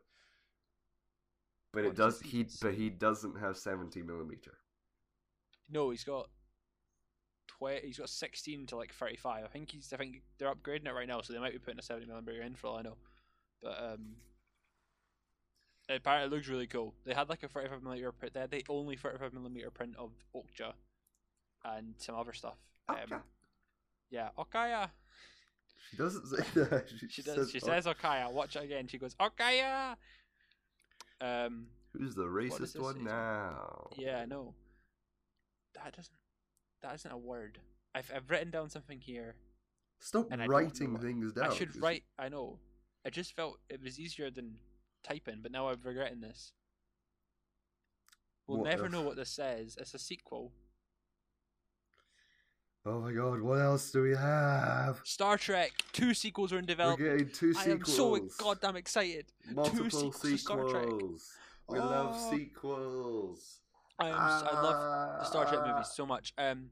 But 1.73 1.85
What 1.85 1.91
it 1.93 1.97
does 1.97 2.21
he 2.21 2.47
but 2.61 2.75
he 2.75 2.91
doesn't 2.91 3.41
have 3.41 3.57
seventy 3.57 4.03
millimeter. 4.03 4.53
No, 5.71 5.89
he's 5.89 6.05
got 6.05 6.29
twenty. 7.47 7.87
He's 7.87 7.99
got 7.99 8.11
sixteen 8.11 8.67
to 8.67 8.77
like 8.77 8.93
thirty 8.93 9.17
five. 9.17 9.45
I 9.45 9.49
think 9.49 9.71
he's. 9.71 9.91
I 9.91 9.97
think 9.97 10.21
they're 10.39 10.55
upgrading 10.55 10.87
it 10.87 10.93
right 10.93 11.09
now, 11.09 11.23
so 11.23 11.33
they 11.33 11.39
might 11.39 11.53
be 11.53 11.59
putting 11.59 11.79
a 11.79 11.83
seventy 11.83 12.07
millimeter 12.07 12.43
in 12.43 12.55
for 12.57 12.67
all 12.67 12.77
I 12.77 12.83
know. 12.83 12.97
But 13.63 13.83
um, 13.83 14.17
apparently 15.97 16.27
it 16.27 16.37
looks 16.37 16.49
really 16.49 16.67
cool. 16.67 16.95
They 17.05 17.15
had 17.15 17.29
like 17.29 17.43
a 17.43 17.49
thirty 17.49 17.69
five 17.69 17.83
millimeter 17.83 18.13
print. 18.13 18.35
They 18.35 18.41
had 18.41 18.51
the 18.51 18.65
only 18.69 18.97
thirty 18.97 19.19
five 19.19 19.33
millimeter 19.33 19.71
print 19.71 19.95
of 19.99 20.11
Okja, 20.35 20.73
and 21.65 21.95
some 21.99 22.15
other 22.15 22.33
stuff. 22.33 22.57
Okja. 22.89 23.13
Um, 23.13 23.23
yeah, 24.11 24.29
Okaya. 24.39 24.91
She 25.91 25.97
doesn't 25.97 26.27
say 26.27 26.45
that. 26.55 26.85
She, 26.99 27.09
She 27.09 27.23
does. 27.23 27.51
She 27.51 27.61
says 27.61 27.87
Okaya. 27.87 28.31
Watch 28.31 28.57
it 28.57 28.65
again. 28.65 28.87
She 28.87 28.99
goes 28.99 29.15
Okaya. 29.21 29.97
Um. 31.21 31.67
"Who's 31.93 32.15
the 32.15 32.25
racist 32.25 32.81
one 32.81 32.97
say? 32.97 33.03
now?" 33.03 33.89
Yeah, 33.97 34.21
I 34.21 34.27
know. 34.27 34.55
That 35.75 35.97
doesn't. 35.97 36.15
That 36.83 36.95
isn't 36.95 37.11
a 37.11 37.19
word. 37.19 37.59
I've 37.95 38.11
I've 38.15 38.31
written 38.31 38.51
down 38.51 38.71
something 38.71 39.01
here. 39.01 39.37
Stop 39.99 40.29
And 40.33 40.43
I 40.43 40.47
don't 40.47 40.55
writing 40.55 40.99
things 40.99 41.33
down. 41.33 41.51
I 41.51 41.55
should 41.55 41.81
write. 41.81 42.03
I 42.19 42.29
know. 42.29 42.59
I 43.07 43.11
just 43.11 43.35
felt 43.35 43.59
it 43.69 43.81
was 43.83 44.01
easier 44.01 44.31
than 44.31 44.57
typing, 45.03 45.41
but 45.43 45.53
now 45.53 45.69
I'm 45.69 45.81
regretting 45.83 46.21
this. 46.21 46.53
We'll 48.47 48.59
What 48.59 48.71
never 48.71 48.87
if- 48.87 48.93
know 48.93 49.03
what 49.03 49.17
this 49.17 49.31
says. 49.31 49.77
It's 49.81 49.95
a 49.95 49.99
sequel. 49.99 50.53
Oh 52.85 53.01
my 53.01 53.13
god! 53.13 53.41
What 53.41 53.61
else 53.61 53.93
do 53.93 54.03
we 54.03 54.17
have? 54.17 55.01
Star 55.05 55.39
Trek. 55.39 55.71
Two 55.93 56.15
sequels 56.15 56.53
are 56.53 56.59
in 56.59 56.67
development. 56.67 57.01
We're 57.11 57.19
getting 57.19 57.33
two 57.33 57.55
sequels. 57.55 57.69
I 57.69 57.71
am 57.71 57.85
so 57.85 58.19
goddamn 58.39 58.77
excited. 58.77 59.27
Multiple 59.53 59.89
sequels 59.91 60.21
to 60.21 60.37
Star 60.37 60.69
Trek. 60.69 60.83
sequels. 60.83 61.31
We 61.69 61.79
love 61.79 62.17
Oh. 62.19 62.31
sequels. 62.31 63.61
I 64.01 64.09
am. 64.09 64.15
s- 64.15 64.43
I 64.53 64.61
love 64.63 65.19
the 65.21 65.25
Star 65.25 65.45
Trek 65.47 65.61
Ah. 65.63 65.73
movies 65.73 65.93
so 65.93 66.05
much. 66.05 66.33
Um, 66.37 66.71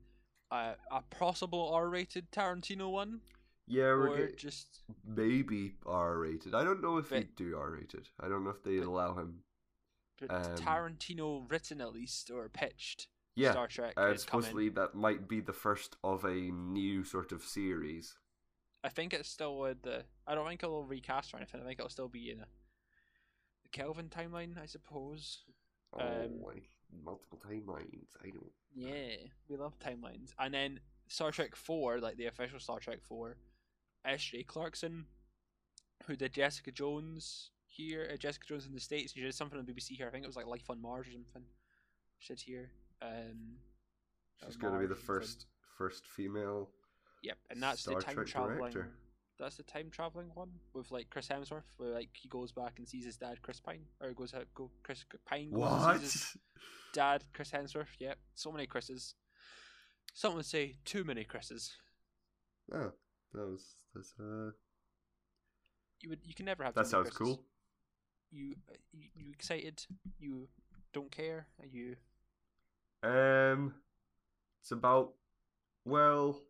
uh, 0.51 0.75
a 0.91 1.03
possible 1.03 1.73
R-rated 1.73 2.33
Tarantino 2.33 2.91
one, 2.91 3.21
Yeah, 3.71 3.85
we're 3.95 4.09
or 4.11 4.17
getting 4.17 4.37
just 4.37 4.81
maybe 5.07 5.75
R 5.87 6.19
rated. 6.19 6.55
I 6.55 6.65
don't 6.65 6.83
know 6.83 6.99
if 6.99 7.09
they 7.09 7.23
do 7.37 7.57
R 7.57 7.71
rated. 7.71 8.09
I 8.19 8.29
don't 8.29 8.43
know 8.45 8.51
if 8.51 8.63
they 8.63 8.79
But- 8.79 8.87
allow 8.89 9.15
him. 9.15 9.45
but 10.19 10.31
Um, 10.31 10.57
Tarantino 10.57 11.51
written 11.51 11.81
at 11.81 11.93
least 11.93 12.31
or 12.31 12.49
pitched. 12.49 13.09
Yeah, 13.37 13.53
Star 13.53 13.69
Trek 13.69 13.95
uh, 13.97 14.09
is 14.09 14.25
coming. 14.25 14.43
supposedly 14.45 14.69
that 14.71 14.95
might 14.95 15.29
be 15.29 15.41
the 15.41 15.53
first 15.53 15.97
of 16.03 16.25
a 16.25 16.35
new 16.35 17.05
sort 17.05 17.33
of 17.33 17.43
series. 17.45 18.19
I 18.83 18.89
think 18.89 19.15
it's 19.15 19.29
still 19.29 19.59
with 19.59 19.83
the. 19.83 20.05
I 20.27 20.35
don't 20.35 20.47
think 20.49 20.63
it'll 20.63 20.85
recast 20.85 21.33
or 21.33 21.37
anything. 21.37 21.61
I 21.61 21.65
think 21.65 21.79
it'll 21.79 21.91
still 21.91 22.09
be 22.09 22.31
in 22.31 22.41
a 22.41 22.49
the 23.63 23.69
Kelvin 23.71 24.09
timeline, 24.09 24.59
I 24.61 24.67
suppose. 24.67 25.45
Um, 25.93 26.03
oh, 26.03 26.47
like 26.47 26.65
multiple 27.05 27.39
timelines. 27.47 28.09
I 28.23 28.31
don't. 28.31 28.53
Yeah, 28.75 29.17
we 29.49 29.57
love 29.57 29.79
timelines. 29.79 30.33
And 30.39 30.53
then 30.53 30.81
Star 31.09 31.31
Trek 31.31 31.55
Four, 31.55 32.01
like 32.01 32.17
the 32.17 32.27
official 32.27 32.59
Star 32.59 32.81
Trek 32.81 33.01
Four, 33.03 33.37
S. 34.05 34.23
J. 34.23 34.43
Clarkson, 34.43 35.07
who 36.07 36.17
did 36.17 36.33
Jessica 36.33 36.71
Jones 36.73 37.51
here, 37.67 38.09
uh, 38.13 38.17
Jessica 38.17 38.47
Jones 38.47 38.67
in 38.67 38.73
the 38.75 38.81
States. 38.81 39.13
She 39.13 39.21
did 39.21 39.35
something 39.35 39.59
on 39.59 39.65
BBC 39.67 39.91
here. 39.97 40.07
I 40.09 40.11
think 40.11 40.25
it 40.25 40.29
was 40.29 40.37
like 40.37 40.47
Life 40.47 40.69
on 40.71 40.81
Mars 40.81 41.07
or 41.09 41.13
something. 41.13 41.45
She 42.19 42.33
did 42.35 42.41
here. 42.43 42.71
Um, 43.03 43.57
She's 44.45 44.57
going 44.57 44.75
to 44.75 44.81
be 44.81 44.87
the 44.87 44.95
first 44.95 45.47
first 45.77 46.07
female. 46.07 46.69
Yep, 47.23 47.37
and 47.51 47.63
that's 47.63 47.83
Star 47.83 47.97
the 47.97 48.01
time 48.03 48.15
Trek 48.15 48.27
traveling. 48.27 48.57
director. 48.59 48.89
That's 49.39 49.57
the 49.57 49.63
time 49.63 49.89
traveling 49.91 50.31
one 50.35 50.51
with 50.75 50.91
like 50.91 51.09
Chris 51.11 51.29
Hemsworth, 51.29 51.63
where 51.79 51.91
like 51.91 52.11
he 52.13 52.29
goes 52.29 52.53
back 52.53 52.75
and 52.79 52.87
sees 52.89 53.05
his 53.07 53.17
dad, 53.17 53.41
Chris 53.43 53.61
Pine, 53.61 53.85
or 54.01 54.13
goes 54.13 54.35
out 54.35 54.47
go 54.55 54.71
Chris 54.83 55.05
Pine 55.27 55.49
What? 55.51 56.01
sees 56.01 56.13
his 56.13 56.37
dad, 56.95 57.25
Chris 57.33 57.51
Hemsworth. 57.51 57.89
Yep, 57.99 58.19
so 58.35 58.53
many 58.53 58.67
Chris's. 58.67 59.15
Some 60.15 60.35
would 60.35 60.45
say 60.47 60.77
too 60.85 61.05
many 61.05 61.25
Chris's. 61.25 61.73
Oh, 62.75 62.93
that 63.35 63.47
was 63.47 63.77
that's 63.95 64.15
uh. 64.19 64.51
You 66.01 66.11
would 66.11 66.21
you 66.25 66.35
can 66.35 66.47
never 66.47 66.65
have. 66.65 66.75
That 66.75 66.87
sounds 66.87 67.11
Chris's. 67.11 67.19
cool. 67.19 67.43
You, 68.31 68.55
you 68.93 69.09
you 69.15 69.31
excited? 69.33 69.85
You 70.19 70.49
don't 70.93 71.11
care? 71.11 71.47
Are 71.61 71.67
you? 71.67 71.97
Um, 73.03 73.75
it's 74.63 74.71
about 74.71 75.13
well. 75.85 76.41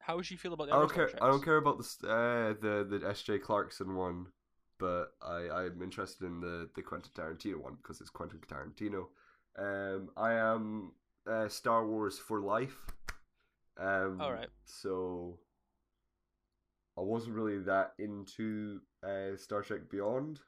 How 0.00 0.16
would 0.16 0.30
you 0.30 0.36
feel 0.36 0.52
about 0.52 0.68
the 0.68 0.74
I 0.74 0.78
don't 0.78 0.92
care. 0.92 1.08
Star 1.08 1.22
I 1.22 1.30
don't 1.30 1.44
care 1.44 1.56
about 1.56 1.78
the 1.78 2.08
uh, 2.08 2.54
the 2.60 2.98
the 2.98 3.08
S 3.08 3.22
J 3.22 3.38
Clarkson 3.38 3.94
one, 3.94 4.26
but 4.78 5.12
I 5.22 5.48
I'm 5.50 5.82
interested 5.82 6.26
in 6.26 6.40
the 6.40 6.68
the 6.74 6.82
Quentin 6.82 7.12
Tarantino 7.14 7.56
one 7.56 7.76
because 7.82 8.00
it's 8.00 8.10
Quentin 8.10 8.40
Tarantino. 8.48 9.06
Um, 9.56 10.10
I 10.16 10.32
am 10.34 10.92
uh, 11.30 11.48
Star 11.48 11.86
Wars 11.86 12.18
for 12.18 12.40
life. 12.40 12.90
Um, 13.78 14.20
Alright. 14.20 14.50
So 14.64 15.38
I 16.96 17.00
wasn't 17.00 17.36
really 17.36 17.58
that 17.60 17.92
into 17.98 18.80
uh, 19.02 19.36
Star 19.36 19.62
Trek 19.62 19.90
Beyond. 19.90 20.40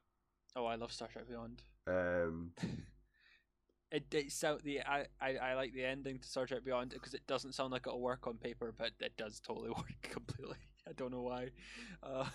Oh, 0.55 0.67
I 0.67 0.77
love 0.77 0.93
Star 0.93 1.09
Trek 1.09 1.29
Beyond. 1.29 1.63
Um, 1.87 2.53
It 3.93 4.13
it's 4.13 4.43
out 4.43 4.65
the 4.65 4.81
I, 4.81 5.07
I 5.21 5.37
I 5.37 5.55
like 5.55 5.73
the 5.73 5.85
ending 5.85 6.19
to 6.19 6.29
Star 6.29 6.45
Trek 6.45 6.65
Beyond 6.65 6.91
because 6.91 7.15
it 7.15 7.25
doesn't 7.29 7.55
sound 7.55 7.71
like 7.73 7.87
it'll 7.87 8.01
work 8.01 8.27
on 8.27 8.35
paper, 8.37 8.75
but 8.77 8.91
it 9.01 9.17
does 9.17 9.39
totally 9.39 9.71
work 9.77 9.95
completely. 10.03 10.57
I 10.89 10.93
don't 10.93 11.13
know 11.13 11.23
why. 11.23 11.51
Uh, 12.03 12.27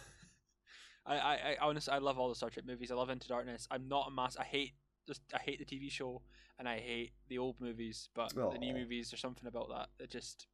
I, 1.06 1.16
I 1.18 1.36
I 1.36 1.56
honestly 1.62 1.94
I 1.94 1.98
love 1.98 2.18
all 2.18 2.30
the 2.30 2.36
Star 2.36 2.50
Trek 2.50 2.66
movies. 2.66 2.90
I 2.90 2.96
love 2.96 3.10
Into 3.10 3.28
Darkness. 3.28 3.68
I'm 3.70 3.90
not 3.90 4.08
a 4.08 4.12
mass. 4.12 4.38
I 4.38 4.44
hate 4.46 4.74
just 5.08 5.22
I 5.34 5.40
hate 5.40 5.60
the 5.60 5.66
TV 5.66 5.92
show 5.92 6.22
and 6.58 6.70
I 6.70 6.80
hate 6.80 7.12
the 7.28 7.38
old 7.38 7.60
movies, 7.60 8.08
but 8.16 8.34
the 8.54 8.58
new 8.58 8.74
movies 8.74 9.12
there's 9.12 9.20
something 9.20 9.48
about 9.48 9.70
that 9.70 9.90
that 10.00 10.10
just 10.10 10.48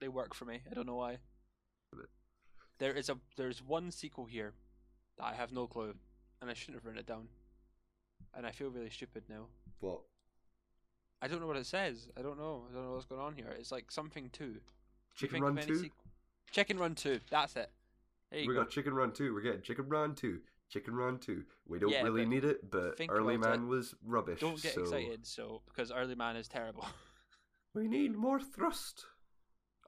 they 0.00 0.08
work 0.08 0.34
for 0.34 0.44
me. 0.44 0.60
I 0.68 0.74
don't 0.74 0.86
know 0.86 0.96
why. 0.96 1.18
There 2.78 2.92
is 2.92 3.08
a 3.08 3.16
there's 3.36 3.62
one 3.62 3.90
sequel 3.90 4.26
here 4.26 4.52
that 5.18 5.24
I 5.24 5.34
have 5.34 5.52
no 5.52 5.66
clue, 5.66 5.94
and 6.40 6.50
I 6.50 6.54
shouldn't 6.54 6.76
have 6.76 6.84
written 6.84 7.00
it 7.00 7.06
down, 7.06 7.28
and 8.34 8.46
I 8.46 8.50
feel 8.50 8.68
really 8.68 8.90
stupid 8.90 9.24
now. 9.28 9.46
What? 9.80 10.00
I 11.22 11.28
don't 11.28 11.40
know 11.40 11.46
what 11.46 11.56
it 11.56 11.66
says. 11.66 12.08
I 12.18 12.22
don't 12.22 12.38
know. 12.38 12.64
I 12.70 12.74
don't 12.74 12.84
know 12.84 12.92
what's 12.92 13.06
going 13.06 13.22
on 13.22 13.34
here. 13.34 13.54
It's 13.58 13.72
like 13.72 13.90
something 13.90 14.30
two. 14.30 14.56
Chicken 15.14 15.42
Run 15.42 15.56
Two. 15.56 15.90
Chicken 16.50 16.78
Run 16.78 16.94
Two. 16.94 17.20
That's 17.30 17.56
it. 17.56 17.70
We 18.32 18.46
go. 18.48 18.54
got 18.54 18.70
Chicken 18.70 18.94
Run 18.94 19.12
2. 19.12 19.34
We're 19.34 19.40
getting 19.40 19.62
Chicken 19.62 19.88
Run 19.88 20.14
2. 20.14 20.40
Chicken 20.68 20.94
Run 20.94 21.18
2. 21.18 21.44
We 21.68 21.78
don't 21.78 21.90
Yeah, 21.90 22.02
really 22.02 22.26
need 22.26 22.44
it, 22.44 22.70
but 22.70 23.00
Early 23.08 23.36
about 23.36 23.54
it. 23.54 23.58
Man 23.58 23.68
was 23.68 23.94
rubbish. 24.04 24.40
Don't 24.40 24.60
get 24.60 24.74
so 24.74 24.82
excited. 24.82 25.26
So 25.26 25.62
because 25.66 25.92
Early 25.92 26.14
Man 26.14 26.36
is 26.36 26.48
terrible. 26.48 26.86
We 27.74 27.88
need 27.88 28.16
more 28.16 28.40
thrust. 28.40 29.04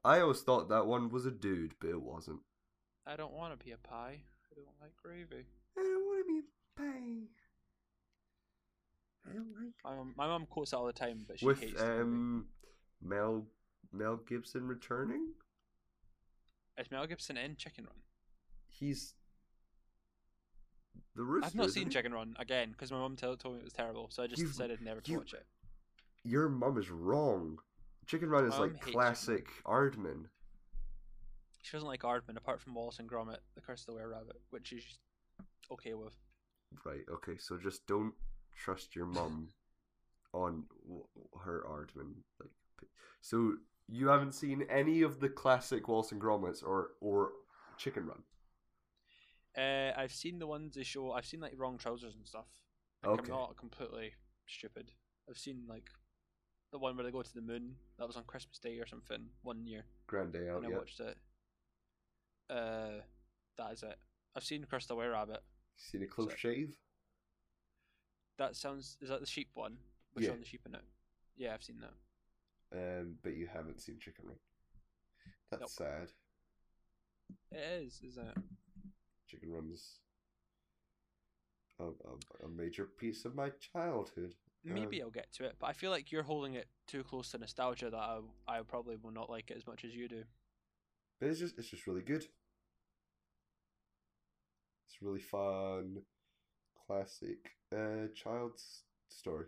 I 0.05 0.20
always 0.20 0.43
thought 0.43 0.68
that 0.68 0.86
one 0.86 1.09
was 1.09 1.24
a 1.24 1.30
dude, 1.30 1.72
but 1.80 1.89
it 1.89 2.03
wasn't. 2.03 2.41
I 3.09 3.16
don't 3.16 3.32
want 3.32 3.59
to 3.59 3.64
be 3.64 3.72
a 3.72 3.76
pie. 3.78 4.18
I 4.52 4.54
don't 4.54 4.66
like 4.80 4.92
gravy. 5.02 5.44
I 5.76 5.82
don't 5.82 6.04
want 6.06 6.26
to 6.26 6.32
be 6.32 6.38
a 6.40 6.80
pie. 6.80 7.28
I 9.30 9.32
don't 9.34 9.48
like. 9.54 9.72
My 9.84 9.94
mum, 9.94 10.14
my 10.16 10.26
mum 10.26 10.46
quotes 10.48 10.72
all 10.72 10.86
the 10.86 10.92
time, 10.92 11.24
but 11.26 11.38
she 11.38 11.46
With 11.46 11.61
hates 11.61 11.80
the 11.80 11.86
movie. 11.86 12.00
um, 12.02 12.46
Mel 13.02 13.46
Mel 13.92 14.16
Gibson 14.28 14.66
returning, 14.66 15.28
Is 16.78 16.90
Mel 16.90 17.06
Gibson 17.06 17.36
in 17.38 17.56
Chicken 17.56 17.84
Run? 17.84 17.94
he's 18.68 19.14
the 21.16 21.22
rooster. 21.22 21.46
I've 21.46 21.54
not 21.54 21.70
seen 21.70 21.84
he? 21.84 21.90
Chicken 21.90 22.12
Run 22.12 22.36
again 22.38 22.72
because 22.72 22.90
my 22.92 22.98
mum 22.98 23.16
tell, 23.16 23.36
told 23.36 23.54
me 23.54 23.61
it 23.61 23.64
was 23.64 23.72
terrible, 23.72 24.09
so 24.11 24.22
I 24.22 24.26
just 24.26 24.40
You've- 24.40 24.52
decided 24.52 24.80
never 24.82 25.00
to 25.00 25.11
you- 25.11 25.18
watch 25.18 25.32
it. 25.34 25.46
Your 26.24 26.48
mum 26.48 26.76
is 26.78 26.90
wrong. 26.90 27.59
Chicken 28.06 28.28
Run 28.28 28.44
is 28.46 28.59
like 28.59 28.72
hates 28.72 28.78
Chicken 28.80 28.92
classic 28.92 29.48
Aardman. 29.64 30.26
She 31.69 31.77
doesn't 31.77 31.87
like 31.89 32.01
Aardman 32.01 32.39
apart 32.39 32.62
from 32.62 32.75
Wallace 32.75 32.99
and 32.99 33.07
Gromit: 33.07 33.41
The 33.55 33.61
Curse 33.61 33.83
of 33.83 33.87
the 33.89 33.93
Were 34.01 34.09
Rabbit, 34.09 34.41
which 34.49 34.69
she's 34.69 34.99
okay 35.71 35.93
with. 35.93 36.14
Right. 36.83 37.05
Okay. 37.12 37.37
So 37.37 37.59
just 37.59 37.87
don't 37.87 38.14
trust 38.57 38.97
your 38.97 39.05
mum 39.05 39.51
on 40.33 40.64
w- 40.87 41.05
her 41.45 41.66
Aardman. 41.69 42.14
Like, 42.41 42.51
so 43.21 43.57
you 43.87 44.09
haven't 44.09 44.33
seen 44.33 44.64
any 44.71 45.03
of 45.03 45.21
the 45.21 45.29
classic 45.29 45.89
Wallace 45.89 46.11
and 46.11 46.19
Gromits 46.23 46.62
or 46.66 46.93
or 47.03 47.33
Chicken 47.77 48.07
Run. 48.07 48.23
Uh, 49.55 49.93
I've 49.95 50.12
seen 50.14 50.39
the 50.39 50.47
ones 50.47 50.75
they 50.75 50.85
show. 50.85 51.12
I've 51.12 51.27
seen 51.27 51.41
like 51.41 51.53
wrong 51.59 51.77
trousers 51.77 52.14
and 52.16 52.27
stuff. 52.27 52.47
Like, 53.03 53.21
Okay. 53.21 53.31
I'm 53.31 53.39
not 53.39 53.57
completely 53.59 54.12
stupid. 54.47 54.91
I've 55.29 55.37
seen 55.37 55.64
like 55.69 55.91
the 56.73 56.79
one 56.79 56.97
where 56.97 57.05
they 57.05 57.12
go 57.12 57.21
to 57.23 57.35
the 57.35 57.43
moon. 57.43 57.75
That 57.99 58.07
was 58.07 58.16
on 58.16 58.25
Christmas 58.25 58.59
Day 58.59 58.79
or 58.79 58.87
something 58.87 59.27
one 59.43 59.66
year, 59.66 59.85
Grand 60.07 60.33
Day 60.33 60.49
Out. 60.49 60.59
and 60.59 60.66
I 60.66 60.71
Yeah. 60.71 60.79
watched 60.79 61.01
it. 61.01 61.19
Uh, 62.51 63.01
that 63.57 63.72
is 63.72 63.82
it. 63.82 63.96
I've 64.36 64.44
seen 64.44 64.64
the 64.68 64.94
Were 64.94 65.11
Rabbit. 65.11 65.40
Seen 65.76 66.03
a 66.03 66.07
close 66.07 66.32
shave? 66.36 66.76
That 68.38 68.57
sounds. 68.57 68.96
Is 69.01 69.09
that 69.09 69.20
the 69.20 69.26
sheep 69.26 69.49
one? 69.55 69.78
Which 70.12 70.24
Yeah. 70.24 70.30
one 70.30 70.40
the 70.40 70.46
sheep 70.46 70.62
in 70.66 70.74
it? 70.74 70.82
Yeah, 71.36 71.55
I've 71.55 71.62
seen 71.62 71.80
that. 71.80 71.94
Um, 73.01 73.18
but 73.22 73.34
you 73.34 73.46
haven't 73.46 73.80
seen 73.80 73.99
Chicken 73.99 74.26
Run. 74.26 74.38
That's 75.51 75.61
Nope. 75.62 75.70
sad. 75.70 76.12
It 77.51 77.82
is, 77.82 78.01
isn't 78.07 78.28
it? 78.28 78.36
Chicken 79.26 79.53
Run's 79.53 80.01
a, 81.80 81.84
a, 81.84 82.44
a 82.44 82.49
major 82.49 82.84
piece 82.84 83.24
of 83.24 83.34
my 83.34 83.51
childhood. 83.72 84.34
maybe 84.64 85.01
Um, 85.01 85.07
I'll 85.07 85.11
get 85.11 85.32
to 85.34 85.44
it, 85.44 85.57
but 85.59 85.66
I 85.66 85.72
feel 85.72 85.90
like 85.90 86.11
you're 86.12 86.22
holding 86.22 86.55
it 86.55 86.68
too 86.86 87.05
close 87.05 87.30
to 87.30 87.38
nostalgia 87.38 87.90
that 87.90 87.96
I 87.96 88.20
I 88.46 88.61
probably 88.62 88.96
will 88.96 89.12
not 89.12 89.30
like 89.30 89.51
it 89.51 89.57
as 89.57 89.66
much 89.66 89.84
as 89.84 89.94
you 89.94 90.09
do. 90.09 90.24
But 91.21 91.29
it's 91.29 91.41
just 91.41 91.59
it's 91.59 91.69
just 91.69 91.87
really 91.87 92.03
good. 92.03 92.25
It's 94.87 95.03
really 95.03 95.21
fun, 95.21 96.03
classic 96.87 97.57
uh 97.75 98.09
child's 98.14 98.85
story. 99.09 99.47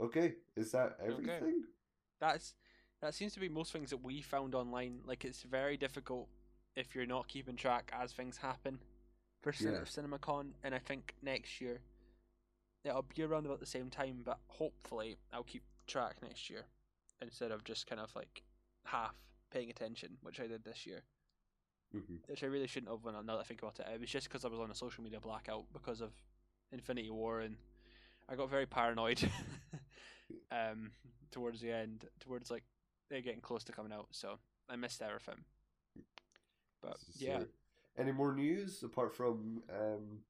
Okay, 0.00 0.34
is 0.56 0.72
that 0.72 0.96
Okay. 1.02 1.40
everything? 1.40 1.64
That's 2.20 2.54
that 3.00 3.14
seems 3.14 3.34
to 3.34 3.40
be 3.40 3.48
most 3.48 3.72
things 3.72 3.90
that 3.90 4.02
we 4.02 4.22
found 4.22 4.54
online. 4.54 5.00
Like 5.06 5.24
it's 5.24 5.42
very 5.42 5.76
difficult 5.76 6.28
if 6.76 6.94
you're 6.94 7.06
not 7.06 7.28
keeping 7.28 7.56
track 7.56 7.92
as 7.94 8.12
things 8.12 8.38
happen 8.38 8.78
for 9.42 9.52
Yeah. 9.52 9.84
CinemaCon, 9.84 10.52
and 10.64 10.74
I 10.74 10.78
think 10.78 11.14
next 11.22 11.60
year 11.60 11.80
it'll 12.84 13.02
be 13.02 13.22
around 13.22 13.46
about 13.46 13.60
the 13.60 13.66
same 13.66 13.90
time. 13.90 14.22
But 14.24 14.38
hopefully, 14.48 15.18
I'll 15.32 15.44
keep 15.44 15.62
track 15.86 16.16
next 16.22 16.50
year 16.50 16.66
instead 17.20 17.50
of 17.50 17.64
just 17.64 17.86
kind 17.86 18.00
of 18.00 18.14
like 18.16 18.42
half 18.86 19.14
paying 19.54 19.70
attention, 19.70 20.18
which 20.22 20.40
I 20.40 20.48
did 20.48 20.64
this 20.64 20.86
year. 20.86 21.04
hmm 21.92 22.16
Which 22.26 22.42
I 22.42 22.46
really 22.46 22.66
shouldn't 22.66 22.90
have. 22.90 23.04
When 23.04 23.14
I 23.14 23.20
now 23.20 23.34
that 23.36 23.40
I 23.40 23.44
think 23.44 23.62
about 23.62 23.78
it, 23.80 23.86
it 23.92 24.00
was 24.00 24.10
just 24.10 24.28
because 24.28 24.44
I 24.44 24.48
was 24.48 24.60
on 24.60 24.70
a 24.70 24.74
social 24.74 25.04
media 25.04 25.20
blackout 25.20 25.64
because 25.72 26.00
of 26.00 26.12
Infinity 26.72 27.10
War, 27.10 27.40
and 27.40 27.56
I 28.28 28.34
got 28.36 28.50
very 28.50 28.66
paranoid. 28.66 29.22
um, 30.50 30.92
towards 31.30 31.60
the 31.60 31.72
end, 31.72 32.06
towards 32.20 32.50
like 32.50 32.64
they're 33.10 33.20
getting 33.20 33.40
close 33.42 33.64
to 33.64 33.72
coming 33.72 33.92
out, 33.92 34.08
so 34.12 34.38
I 34.70 34.76
missed 34.76 35.02
everything. 35.02 35.44
But 36.82 36.96
yeah, 37.18 37.44
Any 37.96 38.12
more 38.12 38.34
news 38.34 38.82
apart 38.82 39.14
from 39.14 39.62
um? 39.70 40.20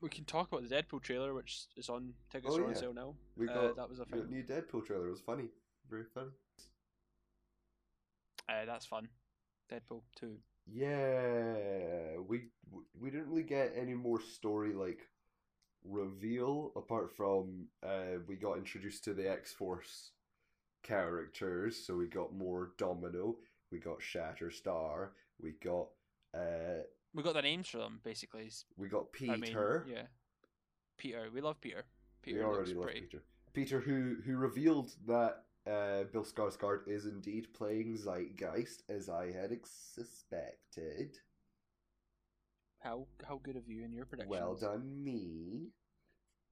we 0.00 0.08
can 0.08 0.24
talk 0.24 0.48
about 0.52 0.68
the 0.68 0.74
Deadpool 0.74 1.02
trailer, 1.02 1.34
which 1.34 1.66
is 1.76 1.88
on 1.88 2.14
tickets 2.30 2.54
Oh, 2.54 2.58
are 2.58 2.64
on 2.66 2.74
yeah. 2.74 2.80
sale 2.80 2.92
now. 2.92 3.14
We 3.36 3.46
Uh, 3.48 3.52
got, 3.54 3.76
that 3.76 3.88
was 3.88 3.98
a 4.00 4.04
new 4.30 4.42
Deadpool 4.42 4.86
trailer. 4.86 5.06
It 5.08 5.10
was 5.10 5.20
funny, 5.20 5.48
very 5.90 6.04
funny. 6.14 6.30
Uh, 8.48 8.64
that's 8.64 8.86
fun. 8.86 9.08
Deadpool 9.70 10.02
two. 10.14 10.36
Yeah, 10.66 12.18
we 12.26 12.48
we 12.98 13.10
didn't 13.10 13.28
really 13.28 13.42
get 13.42 13.74
any 13.76 13.94
more 13.94 14.20
story 14.20 14.72
like 14.72 15.08
reveal 15.84 16.72
apart 16.76 17.14
from 17.16 17.66
uh 17.84 18.18
we 18.26 18.34
got 18.36 18.58
introduced 18.58 19.04
to 19.04 19.14
the 19.14 19.30
X 19.30 19.52
Force 19.52 20.10
characters, 20.82 21.76
so 21.86 21.96
we 21.96 22.06
got 22.06 22.32
more 22.34 22.72
Domino, 22.78 23.36
we 23.70 23.78
got 23.78 24.00
Shatterstar, 24.00 25.08
we 25.40 25.52
got 25.62 25.88
uh 26.34 26.82
We 27.14 27.22
got 27.22 27.34
the 27.34 27.42
names 27.42 27.68
for 27.68 27.78
them 27.78 28.00
basically. 28.04 28.50
We 28.76 28.88
got 28.88 29.06
I 29.28 29.36
mean, 29.36 29.42
Peter. 29.42 29.86
yeah. 29.88 30.02
Peter, 30.98 31.28
we 31.32 31.40
love 31.40 31.60
Peter. 31.60 31.84
we 32.24 32.32
Peter 32.32 32.44
already 32.44 32.74
love 32.74 32.84
pretty. 32.84 33.00
Peter. 33.02 33.22
Peter 33.52 33.80
who 33.80 34.16
who 34.24 34.36
revealed 34.36 34.90
that 35.06 35.44
uh 35.66 36.04
Bill 36.12 36.24
Skarsgård 36.24 36.86
is 36.88 37.06
indeed 37.06 37.52
playing 37.54 37.96
Zeitgeist 37.96 38.82
as 38.88 39.08
I 39.08 39.32
had 39.32 39.52
ex- 39.52 39.90
suspected. 39.94 41.16
How 42.80 43.06
how 43.26 43.40
good 43.42 43.56
of 43.56 43.68
you 43.68 43.84
in 43.84 43.92
your 43.92 44.04
predictions? 44.06 44.30
Well 44.30 44.54
done, 44.54 45.02
me. 45.02 45.70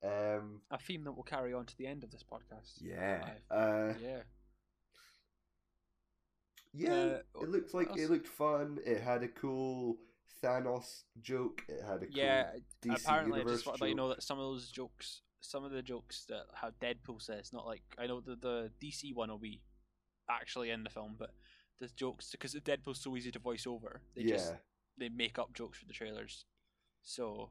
Um, 0.02 0.60
A 0.70 0.78
theme 0.78 1.04
that 1.04 1.12
will 1.12 1.22
carry 1.22 1.54
on 1.54 1.64
to 1.66 1.76
the 1.78 1.86
end 1.86 2.04
of 2.04 2.10
this 2.10 2.22
podcast. 2.24 2.78
yeah, 2.80 3.24
uh, 3.50 3.94
Yeah. 4.02 4.22
yeah. 6.72 6.92
Uh, 6.92 7.42
it 7.42 7.48
looked 7.48 7.72
like 7.74 7.96
it 7.96 8.10
looked 8.10 8.26
fun. 8.28 8.78
It 8.84 9.00
had 9.00 9.22
a 9.22 9.28
cool 9.28 9.96
Thanos 10.42 11.04
joke. 11.22 11.62
It 11.68 11.82
had 11.82 12.02
a 12.02 12.06
cool 12.06 12.16
Yeah, 12.16 12.50
DC 12.82 13.00
apparently 13.06 13.40
I 13.40 13.44
just 13.44 13.66
want 13.66 13.78
to 13.78 13.84
let 13.84 13.90
you 13.90 13.96
know 13.96 14.08
that 14.08 14.22
some 14.22 14.38
of 14.38 14.44
those 14.44 14.70
jokes, 14.70 15.22
some 15.44 15.64
of 15.64 15.70
the 15.72 15.82
jokes 15.82 16.24
that 16.28 16.46
how 16.54 16.70
Deadpool 16.80 17.20
says, 17.20 17.52
not 17.52 17.66
like 17.66 17.82
I 17.98 18.06
know 18.06 18.20
the 18.20 18.36
the 18.36 18.70
DC 18.82 19.14
one 19.14 19.30
will 19.30 19.38
be 19.38 19.60
actually 20.30 20.70
in 20.70 20.84
the 20.84 20.90
film, 20.90 21.16
but 21.18 21.30
the 21.80 21.88
jokes 21.96 22.30
because 22.32 22.54
Deadpool's 22.54 23.00
so 23.00 23.16
easy 23.16 23.30
to 23.30 23.38
voice 23.38 23.66
over, 23.66 24.00
they 24.14 24.22
yeah, 24.22 24.36
just 24.36 24.54
they 24.98 25.08
make 25.08 25.38
up 25.38 25.52
jokes 25.52 25.78
for 25.78 25.86
the 25.86 25.92
trailers. 25.92 26.46
So 27.02 27.50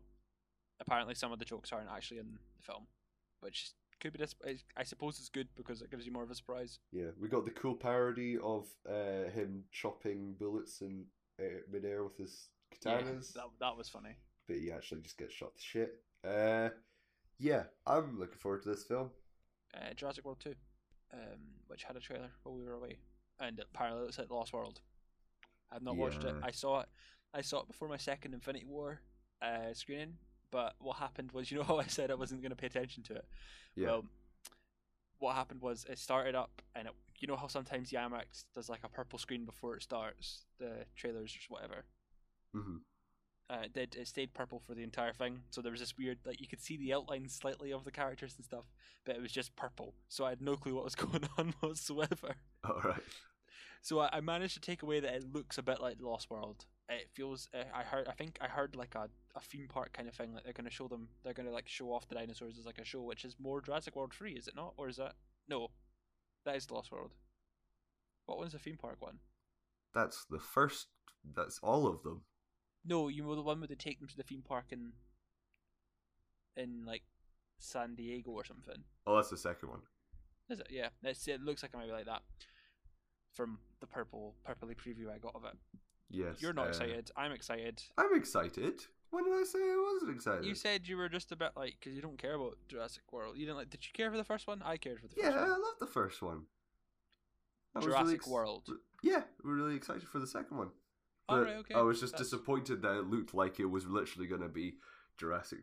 apparently 0.79 1.15
some 1.15 1.31
of 1.31 1.39
the 1.39 1.45
jokes 1.45 1.71
aren't 1.71 1.89
actually 1.91 2.19
in 2.19 2.33
the 2.57 2.63
film, 2.63 2.87
which 3.41 3.71
could 3.99 4.13
be 4.13 4.25
I- 4.75 4.83
suppose 4.83 5.19
it's 5.19 5.29
good 5.29 5.47
because 5.55 5.81
it 5.81 5.91
gives 5.91 6.05
you 6.05 6.11
more 6.11 6.23
of 6.23 6.31
a 6.31 6.35
surprise. 6.35 6.79
yeah. 6.91 7.11
We 7.19 7.29
got 7.29 7.45
the 7.45 7.51
cool 7.51 7.75
parody 7.75 8.37
of 8.43 8.67
uh, 8.89 9.29
him 9.33 9.63
chopping 9.71 10.35
bullets 10.39 10.81
in 10.81 11.05
uh, 11.39 11.61
midair 11.71 12.03
with 12.03 12.17
his 12.17 12.49
Yeah, 12.85 12.99
katanas, 13.01 13.33
that 13.33 13.45
that 13.59 13.77
was 13.77 13.87
funny. 13.89 14.17
but 14.47 14.57
he 14.57 14.71
actually 14.71 15.01
just 15.01 15.17
gets 15.17 15.33
shot 15.33 15.55
to 15.55 15.61
shit. 15.61 16.01
Uh, 16.27 16.69
yeah, 17.39 17.63
I'm 17.85 18.19
looking 18.19 18.37
forward 18.39 18.63
to 18.63 18.69
this 18.69 18.83
film. 18.83 19.11
uh, 19.75 19.93
Jurassic 19.95 20.25
World 20.25 20.39
2, 20.39 20.53
um, 21.13 21.19
which 21.67 21.83
had 21.83 21.95
a 21.95 21.99
trailer 21.99 22.31
while 22.43 22.55
we 22.55 22.63
were 22.63 22.73
away, 22.73 22.97
and 23.39 23.59
it 23.59 23.73
like 24.17 24.27
The 24.27 24.33
Lost 24.33 24.53
World. 24.53 24.81
I've 25.71 25.83
not 25.83 25.97
watched 25.97 26.23
it. 26.25 26.37
I 26.41 26.51
saw 26.51 26.81
it. 26.81 26.89
I 27.33 27.41
saw 27.41 27.61
it 27.61 27.67
before 27.67 27.87
my 27.89 27.97
second 27.97 28.33
Infinity 28.33 28.65
War 28.65 29.01
uh, 29.41 29.73
screening. 29.73 30.17
But 30.51 30.75
what 30.79 30.97
happened 30.97 31.31
was, 31.31 31.51
you 31.51 31.57
know 31.57 31.63
how 31.63 31.79
I 31.79 31.87
said 31.87 32.11
I 32.11 32.15
wasn't 32.15 32.41
going 32.41 32.51
to 32.51 32.55
pay 32.55 32.67
attention 32.67 33.03
to 33.03 33.15
it. 33.15 33.25
Yeah, 33.75 33.87
Well, 33.89 34.05
what 35.19 35.35
happened 35.35 35.61
was 35.61 35.85
it 35.89 35.97
started 35.99 36.35
up, 36.35 36.61
and 36.75 36.87
it, 36.87 36.93
you 37.19 37.27
know 37.27 37.35
how 37.35 37.47
sometimes 37.47 37.91
IMAX 37.91 38.45
does 38.53 38.69
like 38.69 38.83
a 38.83 38.89
purple 38.89 39.17
screen 39.19 39.45
before 39.45 39.75
it 39.77 39.83
starts 39.83 40.45
the 40.59 40.85
trailers 40.95 41.35
or 41.49 41.53
whatever. 41.55 41.85
hmm 42.53 42.77
Uh, 43.49 43.63
it 43.65 43.73
did. 43.73 43.95
It 43.95 44.07
stayed 44.07 44.33
purple 44.33 44.59
for 44.65 44.73
the 44.73 44.83
entire 44.83 45.13
thing. 45.13 45.41
So 45.49 45.61
there 45.61 45.71
was 45.71 45.81
this 45.81 45.97
weird, 45.97 46.19
like 46.25 46.39
you 46.39 46.47
could 46.47 46.61
see 46.61 46.77
the 46.77 46.93
outlines 46.93 47.33
slightly 47.35 47.71
of 47.71 47.83
the 47.83 47.91
characters 47.91 48.33
and 48.37 48.45
stuff, 48.45 48.65
but 49.05 49.15
it 49.15 49.21
was 49.21 49.31
just 49.31 49.55
purple. 49.55 49.93
So 50.09 50.25
I 50.25 50.29
had 50.29 50.41
no 50.41 50.55
clue 50.55 50.75
what 50.75 50.85
was 50.85 50.95
going 50.95 51.27
on 51.37 51.53
whatsoever. 51.59 52.35
all 52.63 52.81
right. 52.83 53.01
So 53.81 53.99
I, 53.99 54.09
I 54.13 54.21
managed 54.21 54.53
to 54.53 54.61
take 54.61 54.81
away 54.81 55.01
that 55.01 55.13
it 55.13 55.33
looks 55.33 55.57
a 55.57 55.61
bit 55.61 55.81
like 55.81 55.97
The 55.97 56.07
Lost 56.07 56.29
World. 56.29 56.65
It 56.89 57.09
feels. 57.13 57.49
Uh, 57.53 57.63
I 57.73 57.83
heard. 57.83 58.07
I 58.07 58.13
think 58.13 58.37
I 58.41 58.47
heard 58.47 58.75
like 58.75 58.95
a, 58.95 59.09
a 59.35 59.41
theme 59.41 59.67
park 59.67 59.93
kind 59.93 60.07
of 60.07 60.15
thing. 60.15 60.33
Like 60.33 60.43
they're 60.45 60.53
going 60.53 60.69
to 60.69 60.71
show 60.71 60.87
them. 60.87 61.09
They're 61.23 61.33
going 61.33 61.47
to 61.47 61.53
like 61.53 61.67
show 61.67 61.91
off 61.91 62.07
the 62.07 62.15
dinosaurs 62.15 62.57
as 62.57 62.65
like 62.65 62.79
a 62.79 62.85
show, 62.85 63.01
which 63.01 63.25
is 63.25 63.35
more 63.39 63.61
Jurassic 63.61 63.95
World 63.95 64.13
three, 64.13 64.33
is 64.33 64.47
it 64.47 64.55
not? 64.55 64.73
Or 64.77 64.87
is 64.87 64.97
that 64.97 65.13
no? 65.49 65.67
That 66.45 66.55
is 66.55 66.65
The 66.65 66.73
Lost 66.75 66.91
World. 66.91 67.11
What 68.25 68.37
one's 68.37 68.53
the 68.53 68.59
theme 68.59 68.77
park 68.77 68.97
one? 68.99 69.19
That's 69.93 70.25
the 70.29 70.39
first. 70.39 70.87
That's 71.35 71.59
all 71.61 71.87
of 71.87 72.03
them. 72.03 72.23
No, 72.85 73.07
you 73.07 73.23
know 73.23 73.35
the 73.35 73.41
one 73.41 73.59
where 73.59 73.67
they 73.67 73.75
take 73.75 73.99
them 73.99 74.07
to 74.09 74.17
the 74.17 74.23
theme 74.23 74.43
park 74.47 74.65
in 74.71 74.91
in 76.55 76.85
like 76.85 77.03
San 77.59 77.95
Diego 77.95 78.31
or 78.31 78.45
something. 78.45 78.83
Oh, 79.07 79.15
that's 79.15 79.29
the 79.29 79.37
second 79.37 79.69
one. 79.69 79.81
Is 80.49 80.59
it? 80.59 80.67
Yeah, 80.69 80.89
it's, 81.03 81.27
it 81.27 81.41
looks 81.41 81.63
like 81.63 81.71
it 81.73 81.77
might 81.77 81.87
be 81.87 81.93
like 81.93 82.05
that. 82.05 82.21
From 83.33 83.59
the 83.79 83.87
purple 83.87 84.35
purpley 84.47 84.75
preview 84.75 85.09
I 85.13 85.17
got 85.17 85.35
of 85.35 85.45
it. 85.45 85.57
Yes. 86.09 86.35
You're 86.39 86.53
not 86.53 86.67
uh, 86.67 86.69
excited. 86.69 87.11
I'm 87.17 87.31
excited. 87.31 87.81
I'm 87.97 88.15
excited. 88.15 88.81
When 89.09 89.23
did 89.23 89.33
I 89.33 89.43
say 89.43 89.59
I 89.59 89.91
wasn't 89.93 90.15
excited? 90.15 90.45
You 90.45 90.55
said 90.55 90.87
you 90.87 90.97
were 90.97 91.09
just 91.09 91.31
a 91.31 91.35
bit 91.35 91.51
like 91.55 91.77
because 91.79 91.95
you 91.95 92.01
don't 92.01 92.17
care 92.17 92.35
about 92.35 92.57
Jurassic 92.67 93.03
World. 93.11 93.37
You 93.37 93.45
didn't 93.45 93.57
like. 93.57 93.69
Did 93.69 93.85
you 93.85 93.91
care 93.93 94.11
for 94.11 94.17
the 94.17 94.23
first 94.23 94.47
one? 94.47 94.61
I 94.63 94.77
cared 94.77 94.99
for 94.99 95.07
the 95.07 95.15
first 95.15 95.25
yeah, 95.25 95.31
first 95.31 95.45
I 95.45 95.49
loved 95.49 95.79
the 95.79 95.87
first 95.87 96.21
one. 96.21 96.41
I 97.75 97.79
Jurassic 97.79 98.03
really 98.03 98.15
ex- 98.15 98.27
World. 98.27 98.69
Yeah, 99.01 99.21
we're 99.43 99.55
really 99.55 99.75
excited 99.75 100.03
for 100.03 100.19
the 100.19 100.27
second 100.27 100.57
one. 100.57 100.69
But 101.27 101.35
Alright, 101.35 101.55
okay. 101.57 101.73
I 101.75 101.81
was 101.81 101.99
just 101.99 102.13
That's- 102.13 102.29
disappointed 102.29 102.81
that 102.81 102.97
it 102.97 103.07
looked 103.07 103.33
like 103.33 103.59
it 103.59 103.65
was 103.65 103.85
literally 103.85 104.27
going 104.27 104.41
to 104.41 104.49
be 104.49 104.75
Jurassic 105.17 105.61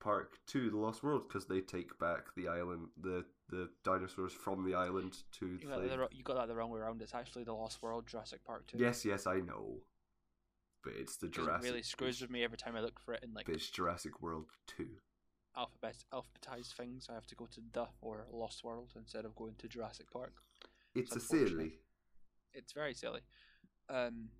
Park 0.00 0.38
2 0.46 0.70
The 0.70 0.76
Lost 0.76 1.02
World 1.02 1.28
because 1.28 1.46
they 1.46 1.60
take 1.60 1.98
back 1.98 2.34
the 2.36 2.48
island, 2.48 2.88
the 3.00 3.24
the 3.48 3.68
dinosaurs 3.84 4.32
from 4.32 4.64
the 4.64 4.74
island 4.74 5.18
to 5.38 5.58
You 5.60 5.68
got, 5.68 5.82
that 5.82 5.90
the, 5.90 6.08
you 6.16 6.24
got 6.24 6.36
that 6.36 6.48
the 6.48 6.56
wrong 6.56 6.70
way 6.70 6.80
around. 6.80 7.02
It's 7.02 7.14
actually 7.14 7.44
the 7.44 7.52
Lost 7.52 7.82
World 7.82 8.06
Jurassic 8.06 8.42
Park 8.44 8.66
two. 8.66 8.78
Yes, 8.78 9.04
yes, 9.04 9.26
I 9.26 9.40
know. 9.40 9.82
But 10.82 10.94
it's 10.98 11.16
the 11.18 11.28
Jurassic. 11.28 11.64
It 11.64 11.68
really 11.70 11.82
screws 11.82 12.20
with 12.20 12.30
me 12.30 12.42
every 12.42 12.56
time 12.56 12.74
I 12.74 12.80
look 12.80 12.98
for 12.98 13.14
it 13.14 13.22
in 13.22 13.34
like 13.34 13.48
it's 13.48 13.70
Jurassic 13.70 14.20
World 14.22 14.46
2. 14.78 14.88
alphabet 15.56 15.96
alphabetized 16.12 16.72
things. 16.72 17.06
I 17.10 17.14
have 17.14 17.26
to 17.26 17.34
go 17.36 17.46
to 17.46 17.60
the 17.72 17.86
or 18.00 18.26
Lost 18.32 18.64
World 18.64 18.92
instead 18.96 19.24
of 19.24 19.36
going 19.36 19.54
to 19.58 19.68
Jurassic 19.68 20.10
Park. 20.10 20.32
It's 20.94 21.12
a 21.12 21.16
unfortunate. 21.16 21.48
silly. 21.48 21.72
It's 22.54 22.72
very 22.72 22.94
silly. 22.94 23.20
Um, 23.88 24.30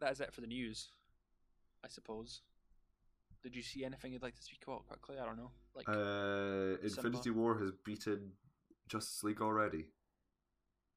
that 0.00 0.12
is 0.12 0.20
it 0.20 0.32
for 0.32 0.40
the 0.40 0.46
news, 0.46 0.88
I 1.84 1.88
suppose. 1.88 2.42
Did 3.42 3.54
you 3.54 3.62
see 3.62 3.84
anything 3.84 4.12
you'd 4.12 4.22
like 4.22 4.34
to 4.36 4.42
speak 4.42 4.62
about 4.66 4.86
quickly? 4.86 5.16
I 5.18 5.24
don't 5.24 5.36
know. 5.36 5.50
Like, 5.74 5.88
Uh, 5.88 6.78
Infinity 6.82 7.30
War 7.30 7.58
has 7.58 7.70
beaten 7.84 8.32
Justice 8.88 9.22
League 9.22 9.40
already. 9.40 9.86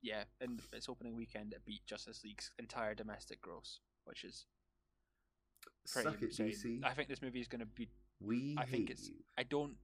yeah, 0.02 0.24
in 0.41 0.60
its 0.74 0.88
opening 0.89 1.16
weekend, 1.16 1.54
it 1.54 1.64
beat 1.66 1.86
Justice 1.86 2.24
League's 2.24 2.52
entire 2.58 2.95
domestic 2.95 3.41
gross, 3.41 3.82
which 4.06 4.24
is 4.24 4.45
pretty 5.91 6.10
Suck 6.10 6.22
it. 6.22 6.32
DC. 6.32 6.82
I 6.84 6.93
think 6.93 7.10
this 7.10 7.22
movie 7.22 7.41
is 7.41 7.47
going 7.47 7.60
to 7.60 7.66
be. 7.66 7.89
we 8.20 8.56
I 8.58 8.66
think 8.66 8.89
it's- 8.89 9.10
you. 9.10 9.16
I 9.38 9.43
don't. 9.43 9.78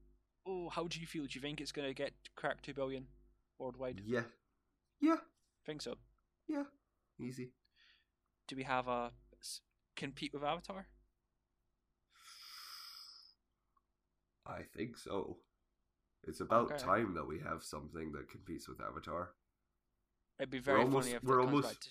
Oh, 0.47 0.70
how 0.70 0.88
do 0.88 0.99
you 0.99 1.07
feel? 1.07 1.26
Do 1.26 1.36
you 1.36 1.41
think 1.41 1.59
it's 1.59 1.72
going 1.72 1.88
to 1.88 1.93
get 1.93 2.13
crack 2.36 2.61
two 2.61 2.74
billion 2.74 3.07
worldwide? 3.59 4.01
Yeah. 4.05 4.24
Yeah. 5.01 5.18
Think 5.66 5.82
so. 5.82 5.97
Yeah. 6.47 6.66
Easy. 7.20 7.51
Do 8.48 8.56
we 8.56 8.64
have 8.64 8.88
a 8.88 9.12
compete 9.96 10.34
with 10.34 10.43
Avatar? 10.43 10.88
I 14.46 14.62
think 14.76 14.98
so. 14.98 15.38
It's 16.24 16.41
about 16.41 16.72
Okay. 16.72 16.78
time 16.84 17.14
that 17.16 17.26
we 17.26 17.39
have 17.39 17.64
something 17.64 18.12
that 18.12 18.30
competes 18.30 18.68
with 18.68 18.80
Avatar. 18.82 19.34
It'd 20.38 20.50
be 20.50 20.60
very 20.60 20.82
almost- 20.82 21.08
funny 21.08 21.16
if 21.16 21.24
we're 21.24 21.41
almost 21.41 21.68
back 21.70 21.80
to 21.80 21.89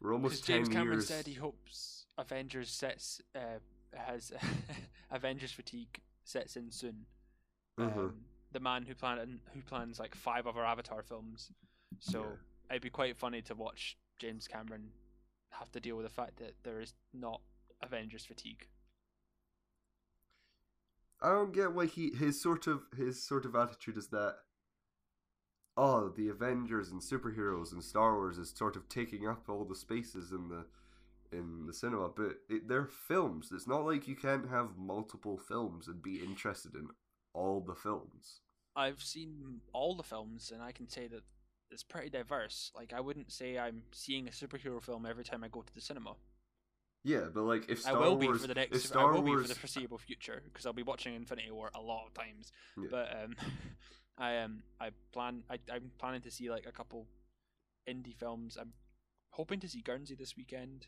We're 0.00 0.10
because 0.10 0.14
almost 0.16 0.44
James 0.46 0.68
Cameron 0.68 0.98
years. 0.98 1.08
said 1.08 1.26
he 1.26 1.34
hopes 1.34 2.06
Avengers 2.16 2.70
sets 2.70 3.20
uh, 3.34 3.58
has 3.92 4.32
Avengers 5.10 5.52
fatigue 5.52 6.02
sets 6.24 6.56
in 6.56 6.70
soon. 6.70 7.06
Mhm. 7.78 7.96
Um, 7.98 8.24
the 8.52 8.60
man 8.60 8.84
who 8.86 8.94
plan 8.94 9.40
who 9.52 9.62
plans 9.62 9.98
like 9.98 10.14
five 10.14 10.46
other 10.46 10.64
Avatar 10.64 11.02
films, 11.02 11.50
so 11.98 12.22
Yeah. 12.22 12.36
it'd 12.70 12.82
be 12.82 12.90
quite 12.90 13.16
funny 13.16 13.42
to 13.42 13.54
watch 13.54 13.98
James 14.18 14.46
Cameron 14.46 14.92
have 15.58 15.70
to 15.72 15.80
deal 15.80 15.96
with 15.96 16.06
the 16.06 16.12
fact 16.12 16.36
that 16.38 16.54
there 16.62 16.80
is 16.80 16.94
not 17.12 17.40
Avengers 17.82 18.24
fatigue. 18.24 18.66
I 21.22 21.30
don't 21.30 21.54
get 21.54 21.72
why 21.72 21.86
he 21.86 22.10
his 22.10 22.42
sort 22.42 22.66
of 22.66 22.82
his 22.96 23.26
sort 23.26 23.44
of 23.46 23.54
attitude 23.54 23.96
is 23.96 24.08
that 24.08 24.36
oh 25.76 26.10
the 26.10 26.28
Avengers 26.28 26.90
and 26.90 27.00
superheroes 27.00 27.72
and 27.72 27.82
Star 27.82 28.14
Wars 28.14 28.36
is 28.36 28.52
sort 28.54 28.76
of 28.76 28.88
taking 28.88 29.26
up 29.26 29.48
all 29.48 29.64
the 29.64 29.74
spaces 29.74 30.32
in 30.32 30.48
the 30.48 30.66
in 31.32 31.66
the 31.66 31.72
cinema, 31.72 32.08
but 32.08 32.36
it, 32.48 32.68
they're 32.68 32.86
films. 32.86 33.50
It's 33.52 33.66
not 33.66 33.84
like 33.84 34.06
you 34.06 34.14
can't 34.14 34.48
have 34.48 34.76
multiple 34.76 35.36
films 35.36 35.88
and 35.88 36.02
be 36.02 36.16
interested 36.16 36.74
in 36.74 36.88
all 37.32 37.60
the 37.60 37.74
films. 37.74 38.40
I've 38.76 39.02
seen 39.02 39.60
all 39.72 39.96
the 39.96 40.02
films, 40.02 40.50
and 40.52 40.62
I 40.62 40.72
can 40.72 40.88
say 40.88 41.06
that 41.08 41.22
it's 41.74 41.82
pretty 41.82 42.08
diverse. 42.08 42.70
Like 42.74 42.92
I 42.94 43.00
wouldn't 43.00 43.32
say 43.32 43.58
I'm 43.58 43.82
seeing 43.92 44.28
a 44.28 44.30
superhero 44.30 44.80
film 44.80 45.04
every 45.04 45.24
time 45.24 45.44
I 45.44 45.48
go 45.48 45.60
to 45.60 45.74
the 45.74 45.80
cinema. 45.80 46.14
Yeah, 47.02 47.24
but 47.34 47.42
like 47.42 47.68
if 47.68 47.80
Star 47.80 47.96
I 47.96 47.98
will 47.98 48.16
Wars, 48.16 48.38
be 48.38 48.42
for 48.42 48.48
the 48.48 48.54
next. 48.54 48.76
I 48.76 48.78
Star 48.78 49.12
will 49.12 49.22
Wars, 49.22 49.42
be 49.42 49.48
for 49.48 49.48
the 49.54 49.60
foreseeable 49.60 49.98
future 49.98 50.42
because 50.46 50.64
I'll 50.64 50.72
be 50.72 50.82
watching 50.82 51.14
Infinity 51.14 51.50
War 51.50 51.70
a 51.74 51.80
lot 51.80 52.06
of 52.06 52.14
times. 52.14 52.50
Yeah. 52.78 52.88
But 52.90 53.12
um, 53.22 53.36
I 54.18 54.38
um, 54.38 54.62
I 54.80 54.90
plan. 55.12 55.42
I 55.50 55.58
I'm 55.70 55.90
planning 55.98 56.22
to 56.22 56.30
see 56.30 56.48
like 56.48 56.64
a 56.66 56.72
couple 56.72 57.06
indie 57.88 58.16
films. 58.16 58.56
I'm 58.58 58.72
hoping 59.30 59.60
to 59.60 59.68
see 59.68 59.82
Guernsey 59.82 60.14
this 60.14 60.36
weekend 60.36 60.86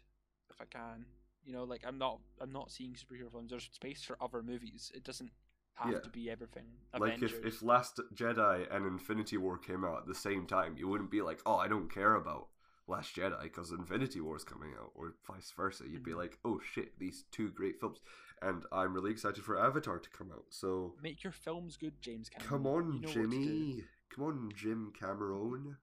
if 0.48 0.60
I 0.60 0.64
can. 0.64 1.04
You 1.44 1.52
know, 1.52 1.64
like 1.64 1.84
I'm 1.86 1.98
not. 1.98 2.20
I'm 2.40 2.52
not 2.52 2.70
seeing 2.70 2.94
superhero 2.94 3.30
films. 3.30 3.50
There's 3.50 3.68
space 3.72 4.02
for 4.02 4.16
other 4.20 4.42
movies. 4.42 4.90
It 4.94 5.04
doesn't 5.04 5.32
have 5.76 5.92
Yeah. 5.92 6.00
to 6.00 6.08
be 6.10 6.30
everything. 6.30 6.64
like 6.98 7.22
if, 7.22 7.44
if 7.44 7.62
Last 7.62 8.00
Jedi 8.14 8.66
and 8.74 8.86
Infinity 8.86 9.36
War 9.36 9.56
came 9.58 9.84
out 9.84 9.98
at 9.98 10.06
the 10.06 10.14
same 10.14 10.46
time, 10.46 10.76
you 10.76 10.88
wouldn't 10.88 11.10
be 11.10 11.22
like, 11.22 11.40
oh, 11.46 11.56
I 11.56 11.68
don't 11.68 11.88
care 11.92 12.14
about 12.14 12.48
Last 12.88 13.14
Jedi 13.16 13.42
because 13.42 13.70
Infinity 13.72 14.20
War 14.20 14.36
is 14.36 14.44
coming 14.44 14.72
out, 14.80 14.92
or 14.94 15.14
vice 15.26 15.50
versa. 15.56 15.84
You'd 15.88 16.02
be 16.04 16.12
Mhm. 16.12 16.16
like, 16.18 16.38
oh 16.44 16.60
shit, 16.60 16.98
these 16.98 17.24
two 17.30 17.50
great 17.50 17.78
films, 17.80 18.00
and 18.40 18.64
I'm 18.72 18.94
really 18.94 19.10
excited 19.10 19.44
for 19.44 19.58
Avatar 19.58 19.98
to 19.98 20.10
come 20.10 20.30
out. 20.32 20.46
So 20.50 20.94
Make 21.02 21.22
your 21.24 21.32
films 21.32 21.76
good, 21.76 22.00
James 22.00 22.28
Cameron. 22.30 22.48
come 22.48 22.66
on, 22.66 22.92
You 22.94 23.00
know 23.00 23.08
what 23.08 23.14
to 23.14 23.22
do. 23.22 23.30
Jimmy, 23.30 23.84
come 24.08 24.24
on, 24.24 24.52
Jim 24.54 24.92
Cameron. 24.98 25.76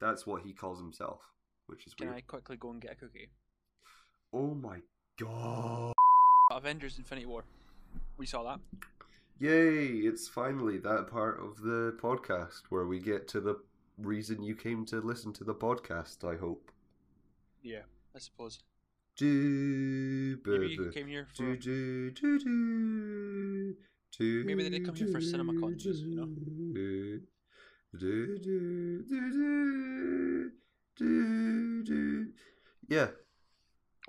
That's 0.00 0.26
what 0.26 0.42
he 0.42 0.52
calls 0.52 0.78
himself, 0.80 1.20
which 1.66 1.86
is 1.86 1.94
Can 1.94 2.06
weird. 2.08 2.16
I 2.18 2.20
quickly 2.22 2.56
go 2.56 2.70
and 2.70 2.80
get 2.80 2.92
a 2.92 2.94
cookie? 2.96 3.30
Oh 4.32 4.54
my 4.54 4.80
god. 5.18 5.92
Avengers: 6.50 6.98
Infinity 6.98 7.26
War. 7.26 7.44
We 8.16 8.26
saw 8.26 8.42
that. 8.44 8.60
Yay! 9.38 9.86
It's 9.86 10.28
finally 10.28 10.78
that 10.78 11.08
part 11.10 11.40
of 11.40 11.58
the 11.58 11.96
podcast 12.02 12.62
where 12.70 12.86
we 12.86 12.98
get 12.98 13.28
to 13.28 13.40
the 13.40 13.56
reason 13.98 14.42
you 14.42 14.54
came 14.54 14.84
to 14.86 15.00
listen 15.00 15.32
to 15.34 15.44
the 15.44 15.54
podcast, 15.54 16.24
I 16.24 16.36
hope. 16.38 16.70
Yeah, 17.62 17.82
I 18.14 18.18
suppose. 18.18 18.58
Do, 19.16 20.38
Maybe 20.46 20.68
you 20.68 20.90
came 20.92 21.08
here 21.08 21.26
for. 21.34 21.56
do, 21.56 22.10
do, 22.10 22.10
do, 22.12 23.74
do, 24.16 24.44
Maybe 24.44 24.62
they 24.62 24.70
did 24.70 24.86
come 24.86 24.94
here 24.94 25.08
for 25.08 25.20
CinemaCon, 25.20 25.76
just, 25.76 26.02
you 26.04 26.14
know. 26.14 26.26
do, 26.74 27.20
do, 27.98 28.38
do, 28.38 29.04
do, 29.08 30.50
do, 30.96 31.84
do. 31.84 32.26
Yeah, 32.88 33.08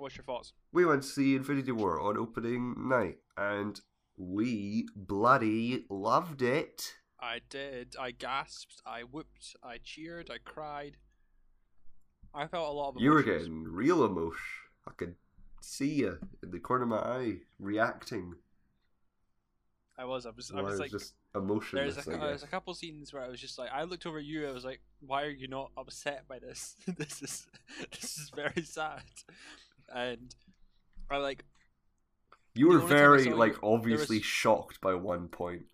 What's 0.00 0.16
your 0.16 0.24
thoughts? 0.24 0.54
we 0.72 0.86
went 0.86 1.02
to 1.02 1.08
see 1.08 1.36
Infinity 1.36 1.72
War 1.72 2.00
on 2.00 2.16
opening 2.16 2.88
night, 2.88 3.18
and 3.36 3.78
we 4.16 4.86
bloody 4.96 5.84
loved 5.90 6.40
it. 6.40 6.94
I 7.20 7.40
did. 7.50 7.96
I 8.00 8.12
gasped. 8.12 8.80
I 8.86 9.02
whooped. 9.02 9.56
I 9.62 9.76
cheered. 9.82 10.30
I 10.30 10.38
cried. 10.42 10.96
I 12.34 12.46
felt 12.46 12.68
a 12.68 12.72
lot 12.72 12.94
of. 12.96 13.02
You 13.02 13.10
were 13.10 13.22
getting 13.22 13.64
real 13.64 14.04
emotion. 14.04 14.40
I 14.88 14.92
could 14.96 15.16
see 15.60 15.92
you 15.96 16.18
in 16.42 16.50
the 16.50 16.60
corner 16.60 16.84
of 16.84 16.88
my 16.88 16.96
eye 16.96 17.34
reacting. 17.58 18.36
I 19.98 20.06
was. 20.06 20.24
I 20.24 20.30
was. 20.30 20.50
I 20.50 20.62
was 20.62 20.80
I 20.80 20.84
like. 20.84 20.90
just 20.90 21.12
emotionless. 21.34 21.94
There's 21.94 22.06
a, 22.06 22.18
there's 22.18 22.42
a 22.42 22.46
couple 22.46 22.72
scenes 22.72 23.12
where 23.12 23.22
I 23.22 23.28
was 23.28 23.38
just 23.38 23.58
like, 23.58 23.70
I 23.70 23.82
looked 23.82 24.06
over 24.06 24.18
at 24.18 24.24
you. 24.24 24.48
I 24.48 24.52
was 24.52 24.64
like, 24.64 24.80
why 25.00 25.24
are 25.24 25.30
you 25.30 25.46
not 25.46 25.72
upset 25.76 26.26
by 26.26 26.38
this? 26.38 26.76
this 26.98 27.20
is 27.20 27.46
this 28.00 28.16
is 28.16 28.30
very 28.34 28.64
sad. 28.64 29.02
And 29.94 30.34
I 31.10 31.16
like 31.18 31.44
You 32.54 32.68
were 32.68 32.74
only 32.80 32.86
time 32.88 32.96
I 32.96 32.98
very 32.98 33.22
saw 33.24 33.28
you, 33.30 33.36
like 33.36 33.56
obviously 33.62 34.18
was- 34.18 34.24
shocked 34.26 34.80
by 34.80 34.94
one 34.94 35.28
point. 35.28 35.66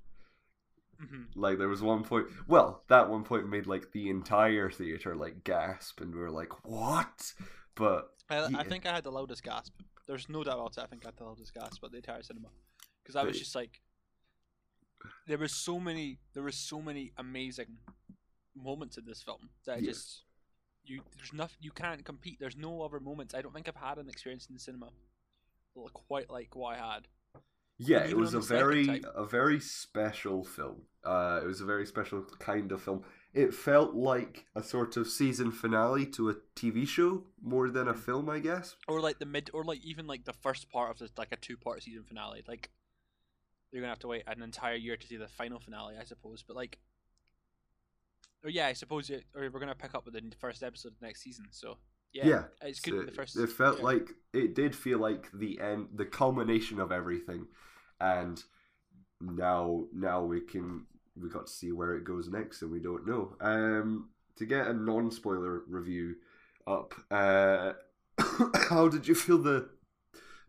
mhm. 1.01 1.27
Like 1.35 1.59
there 1.59 1.69
was 1.69 1.83
one 1.83 2.03
point. 2.05 2.27
Well, 2.47 2.83
that 2.89 3.09
one 3.11 3.25
point 3.25 3.49
made 3.49 3.67
like 3.67 3.93
the 3.93 4.09
entire 4.09 4.71
theater 4.71 5.15
like 5.15 5.45
gasp, 5.45 6.01
and 6.01 6.15
we 6.15 6.21
were 6.21 6.31
like, 6.31 6.65
"What?" 6.65 7.35
But 7.75 8.15
I, 8.31 8.45
I 8.61 8.63
think 8.65 8.87
I 8.87 8.95
had 8.95 9.05
the 9.05 9.13
loudest 9.13 9.43
gasp. 9.43 9.75
There's 10.07 10.29
no 10.29 10.43
doubt 10.45 10.55
about 10.59 10.77
it. 10.79 10.81
I 10.83 10.87
think 10.87 11.05
I 11.05 11.09
had 11.09 11.17
the 11.17 11.25
loudest 11.25 11.53
gasp 11.53 11.83
at 11.85 11.91
the 11.91 11.99
entire 11.99 12.23
cinema 12.23 12.49
because 13.03 13.17
I 13.17 13.25
was 13.25 13.39
just 13.39 13.55
like, 13.55 13.81
there 15.27 15.37
was 15.39 15.53
so 15.53 15.79
many, 15.79 16.19
there 16.33 16.43
was 16.45 16.57
so 16.57 16.81
many 16.81 17.13
amazing 17.19 17.77
moments 18.55 18.97
in 18.97 19.05
this 19.05 19.23
film 19.23 19.51
that 19.67 19.75
I 19.75 19.79
Yeah. 19.79 19.91
just 19.91 20.23
you 20.89 21.03
there's 21.17 21.33
nothing 21.33 21.59
you 21.61 21.71
can't 21.73 22.05
compete. 22.05 22.39
There's 22.41 22.57
no 22.57 22.83
other 22.83 23.01
moments. 23.01 23.35
I 23.35 23.43
don't 23.43 23.55
think 23.55 23.69
I've 23.69 23.77
had 23.77 23.99
an 23.99 24.09
experience 24.09 24.47
in 24.47 24.55
the 24.55 24.61
cinema 24.61 24.89
quite 25.93 26.31
like 26.31 26.57
what 26.57 26.75
I 26.77 26.79
had. 26.95 27.09
yeah, 27.79 28.05
it 28.05 28.17
was 28.17 28.33
a 28.35 28.41
very 28.41 29.03
a 29.15 29.25
very 29.27 29.61
special 29.61 30.45
film. 30.45 30.83
Uh, 31.05 31.41
it 31.43 31.47
was 31.47 31.61
a 31.61 31.65
very 31.67 31.87
special 31.87 32.25
kind 32.39 32.73
of 32.73 32.83
film. 32.83 33.05
It 33.35 33.53
felt 33.53 33.95
like 33.95 34.47
a 34.55 34.63
sort 34.63 34.97
of 34.97 35.07
season 35.07 35.53
finale 35.53 36.07
to 36.07 36.31
a 36.31 36.35
TV 36.55 36.89
show 36.89 37.25
more 37.43 37.69
than 37.69 37.87
a 37.87 37.93
Mm. 37.93 37.99
film, 37.99 38.31
I 38.31 38.39
guess. 38.39 38.77
Or 38.89 39.01
like 39.01 39.19
the 39.19 39.27
mid, 39.27 39.51
or 39.53 39.63
like 39.65 39.85
even 39.85 40.07
like 40.07 40.25
the 40.25 40.33
first 40.33 40.71
part 40.71 40.91
of 40.91 40.99
this, 40.99 41.11
like 41.19 41.33
a 41.33 41.37
two-part 41.37 41.83
season 41.83 42.05
finale. 42.05 42.43
Like 42.49 42.71
you're 43.71 43.83
gonna 43.83 43.91
have 43.91 43.99
to 44.01 44.09
wait 44.09 44.23
an 44.27 44.41
entire 44.43 44.77
year 44.77 44.97
to 44.97 45.07
see 45.07 45.17
the 45.19 45.29
final 45.29 45.61
finale, 45.61 45.97
I 46.01 46.05
suppose. 46.05 46.43
But 46.43 46.57
like, 46.57 46.79
or 48.47 48.51
yeah, 48.51 48.69
I 48.69 48.75
suppose 48.75 49.11
it, 49.11 49.25
or 49.35 49.51
we're 49.53 49.59
gonna 49.59 49.75
pick 49.75 49.95
up 49.95 50.05
with 50.05 50.15
the 50.15 50.23
first 50.39 50.63
episode 50.63 50.93
of 50.93 51.03
next 51.03 51.23
season. 51.23 51.47
So 51.51 51.79
yeah, 52.13 52.27
Yeah, 52.27 52.45
it's 52.63 52.81
So 52.81 52.93
good. 52.93 53.09
the 53.09 53.13
first. 53.13 53.37
it 53.37 53.51
felt 53.51 53.79
yeah. 53.79 53.85
like 53.85 54.11
it 54.33 54.55
did 54.55 54.75
feel 54.75 55.01
like 55.01 55.29
the 55.35 55.61
end, 55.61 55.89
the 55.93 56.07
culmination 56.07 56.79
of 56.79 56.93
everything, 56.93 57.49
and 58.01 58.41
now 59.21 59.87
now 59.93 60.23
we 60.23 60.41
can 60.43 60.87
we 61.21 61.29
got 61.29 61.47
to 61.49 61.53
see 61.53 61.73
where 61.73 61.97
it 61.97 62.05
goes 62.05 62.29
next, 62.29 62.63
and 62.63 62.71
we 62.71 62.79
don't 62.79 63.05
know. 63.05 63.37
Um, 63.41 64.11
to 64.37 64.47
get 64.47 64.69
a 64.69 64.73
non 64.73 65.11
spoiler 65.11 65.63
review 65.67 66.15
up, 66.69 66.95
uh, 67.11 67.73
how 68.69 68.87
did 68.87 69.09
you 69.09 69.17
feel 69.17 69.39
the 69.39 69.71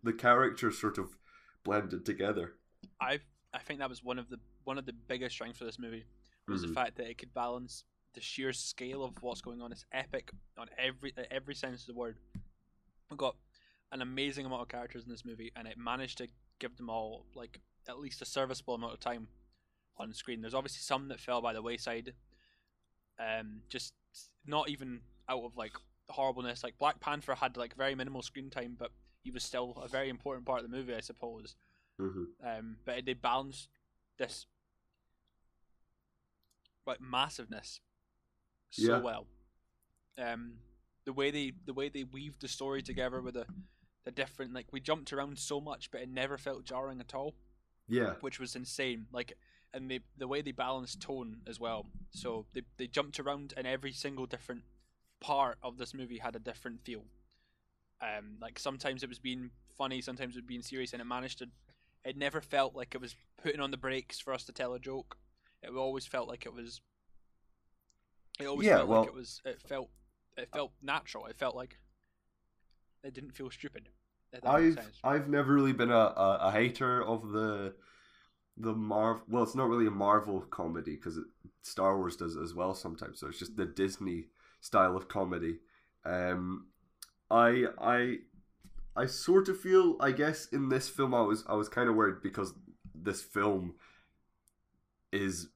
the 0.03 0.13
characters 0.13 0.79
sort 0.79 0.99
of 0.99 1.17
blended 1.63 2.05
together? 2.05 2.53
I 3.01 3.21
I 3.55 3.59
think 3.59 3.79
that 3.79 3.89
was 3.89 4.03
one 4.03 4.19
of 4.19 4.29
the 4.29 4.37
one 4.65 4.77
of 4.77 4.85
the 4.85 4.93
biggest 4.93 5.33
strengths 5.33 5.57
for 5.57 5.65
this 5.65 5.79
movie 5.79 6.05
was 6.47 6.63
Mhm. 6.63 6.67
the 6.69 6.73
fact 6.73 6.95
that 6.95 7.09
it 7.09 7.17
could 7.17 7.33
balance 7.33 7.83
the 8.13 8.21
sheer 8.21 8.53
scale 8.53 9.03
of 9.03 9.21
what's 9.21 9.41
going 9.41 9.61
on. 9.61 9.71
It's 9.71 9.85
epic 9.91 10.31
on 10.57 10.69
every 10.77 11.13
every 11.29 11.55
sense 11.55 11.81
of 11.81 11.87
the 11.87 11.93
word. 11.93 12.17
We've 13.09 13.17
got 13.17 13.37
an 13.91 14.01
amazing 14.01 14.45
amount 14.45 14.63
of 14.63 14.67
characters 14.69 15.03
in 15.03 15.09
this 15.09 15.25
movie, 15.25 15.51
and 15.55 15.67
it 15.67 15.77
managed 15.77 16.17
to 16.19 16.27
give 16.59 16.75
them 16.77 16.89
all 16.89 17.25
like 17.35 17.61
at 17.87 17.99
least 17.99 18.21
a 18.21 18.25
serviceable 18.25 18.75
amount 18.75 18.93
of 18.93 18.99
time 18.99 19.27
on 19.97 20.13
screen. 20.13 20.41
There's 20.41 20.53
obviously 20.53 20.81
some 20.81 21.07
that 21.09 21.19
fell 21.19 21.41
by 21.41 21.53
the 21.53 21.61
wayside, 21.61 22.15
um, 23.19 23.61
just 23.69 23.93
not 24.45 24.69
even 24.69 25.01
out 25.29 25.43
of 25.43 25.55
like 25.57 25.73
horribleness. 26.09 26.63
Like 26.63 26.77
Black 26.77 26.99
Panther 26.99 27.35
had 27.35 27.57
like 27.57 27.75
very 27.75 27.95
minimal 27.95 28.21
screen 28.21 28.49
time, 28.49 28.75
but 28.77 28.91
he 29.23 29.31
was 29.31 29.43
still 29.43 29.77
a 29.81 29.87
very 29.87 30.09
important 30.09 30.45
part 30.45 30.63
of 30.63 30.69
the 30.69 30.75
movie, 30.75 30.95
I 30.95 31.01
suppose 31.01 31.55
hmm 31.99 32.25
um, 32.45 32.77
but 32.85 32.99
it, 32.99 33.05
they 33.07 33.13
balanced 33.13 33.69
this 34.17 34.45
like 36.87 37.01
massiveness 37.01 37.81
so 38.71 38.97
Yeah. 38.97 38.99
well. 38.99 39.27
Um, 40.17 40.55
the 41.05 41.13
way 41.13 41.31
they 41.31 41.53
the 41.65 41.73
way 41.73 41.89
they 41.89 42.03
weaved 42.03 42.41
the 42.41 42.47
story 42.47 42.81
together 42.81 43.21
with 43.21 43.35
the 43.35 43.47
the 44.05 44.11
different 44.11 44.53
like 44.53 44.67
we 44.71 44.79
jumped 44.79 45.13
around 45.13 45.39
so 45.39 45.61
much, 45.61 45.91
but 45.91 46.01
it 46.01 46.09
never 46.09 46.37
felt 46.37 46.65
jarring 46.65 46.99
at 46.99 47.15
all, 47.15 47.35
Yeah, 47.87 48.15
which 48.21 48.39
was 48.39 48.55
insane. 48.55 49.07
Like, 49.11 49.33
and 49.73 49.89
they 49.91 50.01
the 50.17 50.27
way 50.27 50.41
they 50.41 50.51
balanced 50.51 51.01
tone 51.01 51.41
as 51.47 51.59
well. 51.59 51.87
So 52.11 52.45
they 52.53 52.63
they 52.77 52.87
jumped 52.87 53.19
around, 53.19 53.53
and 53.57 53.67
every 53.67 53.93
single 53.93 54.25
different 54.27 54.63
part 55.21 55.57
of 55.63 55.77
this 55.77 55.93
movie 55.93 56.19
had 56.19 56.35
a 56.35 56.39
different 56.39 56.81
feel. 56.83 57.05
Um, 58.01 58.37
like 58.41 58.59
sometimes 58.59 59.03
it 59.03 59.09
was 59.09 59.19
being 59.19 59.49
funny, 59.77 60.01
sometimes 60.01 60.35
it 60.35 60.39
was 60.39 60.47
being 60.47 60.61
serious, 60.61 60.93
and 60.93 61.01
it 61.01 61.05
managed 61.05 61.39
to 61.39 61.47
it 62.05 62.17
never 62.17 62.41
felt 62.41 62.75
like 62.75 62.95
it 62.95 63.01
was 63.01 63.15
putting 63.41 63.59
on 63.59 63.71
the 63.71 63.77
brakes 63.77 64.19
for 64.19 64.33
us 64.33 64.43
to 64.45 64.53
tell 64.53 64.73
a 64.73 64.79
joke. 64.79 65.17
It 65.63 65.71
always 65.73 66.05
felt 66.05 66.27
like 66.27 66.45
it 66.45 66.53
was. 66.53 66.81
It 68.39 68.45
always 68.45 68.67
Yeah, 68.67 68.77
felt 68.77 68.89
well- 68.89 68.99
like 69.01 69.09
it 69.09 69.15
was. 69.15 69.41
It 69.45 69.61
felt. 69.61 69.89
It 70.37 70.49
felt 70.51 70.71
natural. 70.81 71.25
It 71.25 71.37
felt 71.37 71.55
like. 71.55 71.79
It 73.03 73.13
didn't 73.13 73.31
feel 73.31 73.49
stupid. 73.49 73.89
If 74.33 74.41
that 74.41 74.61
makes 74.61 74.77
I've. 74.77 75.21
I've 75.21 75.29
never 75.29 75.53
really 75.53 75.73
been 75.73 75.91
a, 75.91 75.95
a, 75.95 76.37
a 76.43 76.51
hater 76.51 77.03
of 77.03 77.31
the 77.31 77.73
the 78.57 78.73
Marvel. 78.73 79.23
Well, 79.27 79.43
it's 79.43 79.55
not 79.55 79.69
really 79.69 79.87
a 79.87 79.91
Marvel 79.91 80.41
comedy 80.41 80.95
because 80.95 81.19
Star 81.63 81.97
Wars 81.97 82.15
does 82.15 82.35
it 82.35 82.41
as 82.43 82.53
well 82.53 82.73
sometimes. 82.75 83.19
So 83.19 83.27
it's 83.27 83.39
just 83.39 83.55
the 83.57 83.65
Disney 83.65 84.27
style 84.61 84.95
of 84.97 85.07
comedy. 85.07 85.59
Um, 86.05 86.67
I 87.31 87.65
I 87.79 88.17
I 88.95 89.05
sort 89.05 89.47
of 89.49 89.59
feel 89.59 89.95
I 89.99 90.11
guess 90.11 90.47
in 90.47 90.69
this 90.69 90.89
film 90.89 91.13
I 91.13 91.21
was 91.21 91.43
I 91.47 91.53
was 91.55 91.69
kind 91.69 91.89
of 91.89 91.95
worried 91.95 92.21
because 92.21 92.53
this 92.93 93.21
film 93.21 93.75
is 95.11 95.49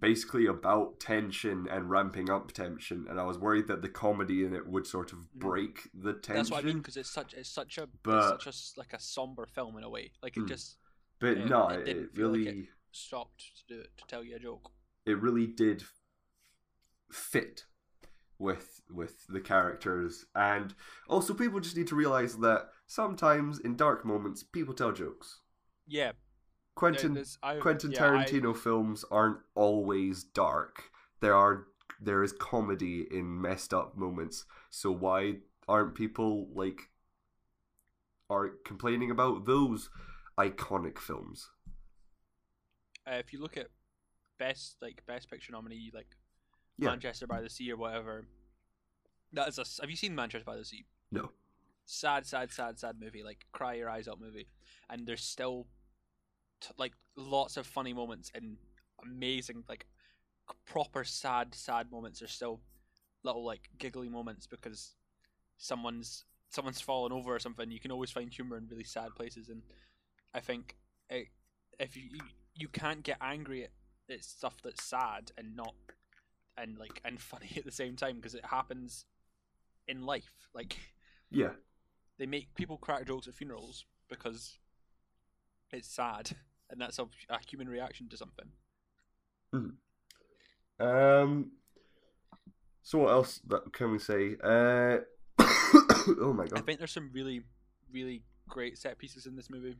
basically 0.00 0.46
about 0.46 0.98
tension 0.98 1.68
and 1.70 1.88
ramping 1.88 2.28
up 2.28 2.50
tension 2.52 3.06
and 3.08 3.20
I 3.20 3.24
was 3.24 3.38
worried 3.38 3.68
that 3.68 3.80
the 3.80 3.88
comedy 3.88 4.44
in 4.44 4.52
it 4.52 4.66
would 4.66 4.86
sort 4.86 5.12
of 5.12 5.18
Mm. 5.20 5.38
break 5.38 5.88
the 5.94 6.14
tension 6.14 6.34
That's 6.36 6.50
what 6.50 6.64
I 6.64 6.66
mean 6.66 6.78
because 6.78 6.96
it's 6.96 7.10
such. 7.10 7.32
It's 7.34 7.48
such 7.48 7.78
a. 7.78 7.86
But- 8.02 8.18
it's 8.18 8.28
such 8.44 8.46
a 8.46 8.48
s- 8.48 8.74
like 8.76 8.92
a 8.92 8.98
somber 8.98 9.46
film 9.46 9.76
in 9.78 9.84
a 9.84 9.88
way. 9.88 10.12
Like 10.22 10.36
it 10.36 10.40
Hmm. 10.40 10.46
just 10.48 10.78
but 11.20 11.36
Yeah, 11.38 11.44
no 11.44 11.68
it 11.68 11.80
it, 11.80 11.84
didn't 11.84 12.04
it 12.04 12.16
feel 12.16 12.28
like 12.28 12.36
really 12.38 12.58
it. 12.60 12.68
stopped 12.90 13.56
to 13.58 13.66
do 13.74 13.80
it 13.80 13.96
to 13.98 14.04
tell 14.06 14.24
you 14.24 14.34
a 14.36 14.38
joke. 14.40 14.72
it 15.06 15.20
really 15.20 15.46
did 15.46 15.84
fit 17.12 17.66
with 18.38 18.80
with 18.90 19.26
the 19.28 19.40
characters 19.40 20.26
and 20.34 20.74
also 21.08 21.32
people 21.34 21.60
just 21.60 21.76
need 21.76 21.86
to 21.86 21.94
realize 21.94 22.36
that 22.38 22.68
sometimes 22.86 23.60
in 23.60 23.76
dark 23.76 24.04
moments 24.04 24.42
people 24.42 24.74
tell 24.74 24.90
jokes 24.92 25.40
Yeah. 25.86 26.12
Quentin 26.74 27.22
I- 27.42 27.56
quentin 27.58 27.92
yeah, 27.92 28.04
I- 28.04 28.08
tarantino 28.24 28.56
films 28.56 29.04
aren't 29.10 29.38
always 29.54 30.24
dark 30.24 30.90
there 31.20 31.34
are 31.34 31.66
there 32.00 32.22
is 32.22 32.32
comedy 32.32 33.06
in 33.10 33.40
messed 33.40 33.72
up 33.72 33.96
moments 33.96 34.44
so 34.70 34.90
why 34.90 35.36
aren't 35.68 35.94
people 35.94 36.48
like 36.54 36.90
are 38.30 38.50
complaining 38.64 39.10
about 39.10 39.44
those 39.46 39.90
iconic 40.38 40.98
films 40.98 41.50
uh, 43.06 43.14
if 43.16 43.32
you 43.32 43.40
look 43.40 43.56
at 43.56 43.68
best 44.38 44.76
like 44.82 45.02
best 45.06 45.30
picture 45.30 45.52
nominee 45.52 45.90
like 45.94 46.16
Yeah. 46.78 46.88
Manchester 46.90 47.26
by 47.26 47.40
the 47.42 47.50
Sea 47.50 47.70
or 47.70 47.76
whatever, 47.76 48.26
that 49.32 49.46
is 49.46 49.58
a. 49.58 49.64
Have 49.80 49.90
you 49.90 49.96
seen 49.96 50.14
Manchester 50.14 50.44
by 50.44 50.56
the 50.56 50.64
Sea? 50.64 50.84
no 51.12 51.30
Sad, 51.86 52.24
sad, 52.26 52.50
sad, 52.50 52.78
sad 52.78 52.96
movie. 52.98 53.22
Like 53.22 53.44
cry 53.52 53.74
your 53.74 53.90
eyes 53.90 54.08
out 54.08 54.18
movie, 54.20 54.48
and 54.88 55.06
there's 55.06 55.22
still 55.22 55.66
like 56.78 56.92
lots 57.16 57.56
of 57.56 57.66
funny 57.66 57.92
moments 57.92 58.30
and 58.34 58.56
amazing 59.04 59.64
like 59.68 59.86
proper 60.66 61.04
sad, 61.04 61.54
sad 61.54 61.90
moments. 61.90 62.20
There's 62.20 62.32
still 62.32 62.60
little 63.22 63.44
like 63.44 63.70
giggly 63.78 64.08
moments 64.08 64.46
because 64.46 64.94
someone's 65.58 66.24
someone's 66.50 66.80
fallen 66.80 67.12
over 67.12 67.34
or 67.34 67.38
something. 67.38 67.70
You 67.70 67.80
can 67.80 67.92
always 67.92 68.10
find 68.10 68.32
humor 68.32 68.56
in 68.56 68.68
really 68.68 68.84
sad 68.84 69.14
places, 69.16 69.48
and 69.48 69.62
I 70.34 70.40
think 70.40 70.76
it, 71.10 71.28
if 71.78 71.96
you 71.96 72.04
you- 72.12 72.30
you 72.56 72.68
can't 72.68 73.02
get 73.02 73.18
angry 73.20 73.64
at, 73.64 73.70
at 74.08 74.22
stuff 74.24 74.62
that's 74.62 74.84
sad 74.84 75.32
and 75.36 75.56
not 75.56 75.74
and 76.56 76.78
like 76.78 77.00
and 77.04 77.20
funny 77.32 77.50
at 77.56 77.64
the 77.64 77.72
same 77.72 77.96
time 77.96 78.16
because 78.16 78.34
it 78.34 78.44
happens 78.46 79.06
in 79.88 80.04
life. 80.06 80.32
Like 80.54 80.76
yeah 81.30 81.50
they 82.18 82.26
make 82.26 82.54
people 82.54 82.76
crack 82.78 83.06
jokes 83.06 83.26
at 83.28 83.34
funerals 83.34 83.84
because 84.08 84.58
it's 85.72 85.88
sad 85.88 86.30
and 86.70 86.80
that's 86.80 86.98
a, 86.98 87.04
a 87.30 87.38
human 87.48 87.68
reaction 87.68 88.08
to 88.08 88.16
something. 88.16 88.46
Um. 90.80 91.52
So 92.82 92.98
what 92.98 93.10
else 93.12 93.40
that 93.46 93.72
can 93.72 93.92
we 93.92 93.98
say? 93.98 94.36
Uh. 94.42 94.98
oh 96.20 96.34
my 96.36 96.46
god! 96.46 96.58
I 96.58 96.62
think 96.62 96.78
there's 96.78 96.92
some 96.92 97.10
really, 97.12 97.42
really 97.92 98.22
great 98.48 98.78
set 98.78 98.98
pieces 98.98 99.26
in 99.26 99.36
this 99.36 99.50
movie. 99.50 99.76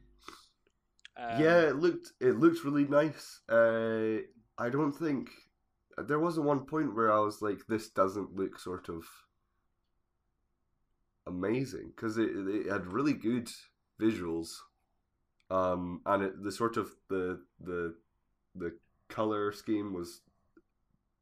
Um, 1.17 1.41
yeah, 1.41 1.61
it 1.61 1.77
looked 1.77 2.13
it 2.21 2.39
looked 2.39 2.65
really 2.65 2.85
nice. 2.85 3.41
Uh, 3.49 4.23
I 4.59 4.69
don't 4.69 4.93
think 4.93 5.31
there 5.97 6.19
wasn't 6.19 6.47
one 6.47 6.67
point 6.67 6.95
where 6.95 7.13
I 7.13 7.21
was 7.21 7.41
like, 7.41 7.67
"This 7.69 7.89
doesn't 7.91 8.35
look 8.35 8.59
sort 8.59 8.89
of 8.89 9.05
amazing," 11.27 11.93
because 11.95 12.19
it 12.19 12.31
it 12.35 12.71
had 12.71 12.87
really 12.87 13.13
good 13.13 13.49
visuals, 14.01 14.57
um, 15.51 16.01
and 16.07 16.23
it, 16.23 16.43
the 16.43 16.53
sort 16.53 16.77
of 16.77 16.91
the 17.09 17.41
the 17.61 17.95
the 18.55 18.77
color 19.09 19.53
scheme 19.53 19.93
was 19.93 20.21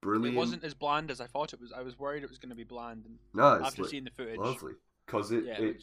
brilliant. 0.00 0.34
It 0.34 0.38
wasn't 0.38 0.64
as 0.64 0.74
bland 0.74 1.10
as 1.10 1.20
I 1.20 1.26
thought 1.26 1.52
it 1.52 1.60
was. 1.60 1.72
I 1.72 1.82
was 1.82 1.98
worried 1.98 2.22
it 2.22 2.28
was 2.28 2.38
going 2.38 2.50
to 2.50 2.56
be 2.56 2.64
bland, 2.64 3.04
and 3.06 3.18
no, 3.34 3.54
it's 3.54 3.68
after 3.68 3.82
like, 3.82 3.90
seeing 3.90 4.04
the 4.04 4.10
footage, 4.10 4.38
lovely 4.38 4.72
because 5.06 5.32
it, 5.32 5.44
yeah, 5.44 5.58
it 5.58 5.64
it, 5.64 5.82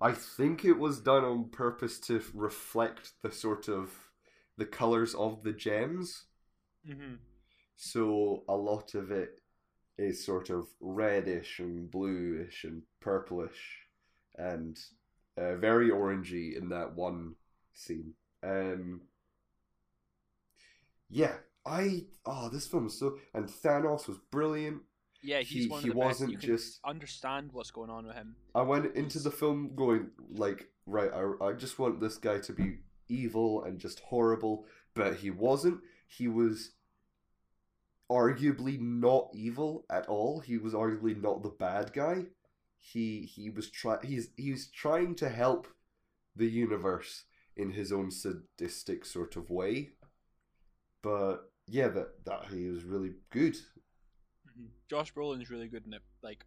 I 0.00 0.12
think 0.12 0.64
it 0.64 0.78
was 0.78 1.00
done 1.00 1.24
on 1.24 1.50
purpose 1.50 1.98
to 2.00 2.22
reflect 2.34 3.12
the 3.22 3.32
sort 3.32 3.68
of 3.68 3.90
the 4.56 4.66
colors 4.66 5.14
of 5.14 5.42
the 5.42 5.52
gems. 5.52 6.24
hmm 6.86 7.14
So 7.76 8.44
a 8.48 8.56
lot 8.56 8.94
of 8.94 9.10
it 9.10 9.40
is 9.98 10.24
sort 10.24 10.50
of 10.50 10.66
reddish 10.80 11.58
and 11.58 11.90
bluish 11.90 12.64
and 12.64 12.82
purplish 13.00 13.58
and 14.36 14.78
uh, 15.36 15.56
very 15.56 15.90
orangey 15.90 16.56
in 16.56 16.68
that 16.68 16.94
one 16.94 17.34
scene. 17.78 18.14
Um, 18.42 19.02
yeah, 21.10 21.34
I 21.64 22.06
oh 22.26 22.48
this 22.48 22.66
film 22.66 22.84
was 22.84 22.98
so 22.98 23.18
and 23.34 23.46
Thanos 23.48 24.06
was 24.08 24.18
brilliant. 24.30 24.82
yeah, 25.22 25.40
he's 25.40 25.64
he- 25.64 25.68
one 25.68 25.78
of 25.78 25.84
he 25.84 25.90
the 25.90 25.96
wasn't 25.96 26.32
You 26.32 26.38
can 26.38 26.46
just- 26.48 26.80
understand 26.84 27.52
what's 27.52 27.70
going 27.70 27.90
on 27.90 28.06
with 28.06 28.14
him. 28.16 28.36
I 28.54 28.62
went 28.62 28.94
into 28.94 29.18
the 29.18 29.30
film 29.30 29.74
going 29.74 30.10
like, 30.30 30.68
right, 30.86 31.10
I, 31.12 31.46
I 31.46 31.52
just 31.52 31.78
want 31.78 32.00
this 32.00 32.16
guy 32.18 32.38
to 32.40 32.52
be 32.52 32.78
evil 33.08 33.64
and 33.64 33.78
just 33.78 34.00
horrible, 34.00 34.66
but 34.94 35.16
he 35.16 35.30
wasn't. 35.30 35.80
He 36.06 36.28
was 36.28 36.72
arguably 38.10 38.78
not 38.80 39.28
evil 39.34 39.84
at 39.90 40.06
all. 40.08 40.40
He 40.40 40.56
was 40.58 40.72
arguably 40.74 41.20
not 41.20 41.42
the 41.42 41.50
bad 41.50 41.92
guy. 41.92 42.26
He 42.78 43.22
he 43.22 43.50
was 43.50 43.70
try 43.70 43.98
he's 44.04 44.28
he's 44.36 44.68
trying 44.68 45.14
to 45.16 45.28
help 45.28 45.66
the 46.36 46.46
universe 46.46 47.24
in 47.58 47.72
his 47.72 47.92
own 47.92 48.10
sadistic 48.10 49.04
sort 49.04 49.36
of 49.36 49.50
way. 49.50 49.90
But 51.02 51.50
yeah, 51.66 51.88
that 51.88 52.24
that 52.24 52.46
he 52.52 52.68
was 52.68 52.84
really 52.84 53.12
good. 53.30 53.56
hmm 54.56 54.66
Josh 54.88 55.12
Brolin's 55.12 55.50
really 55.50 55.68
good 55.68 55.86
in 55.86 55.92
it. 55.94 56.02
Like 56.22 56.44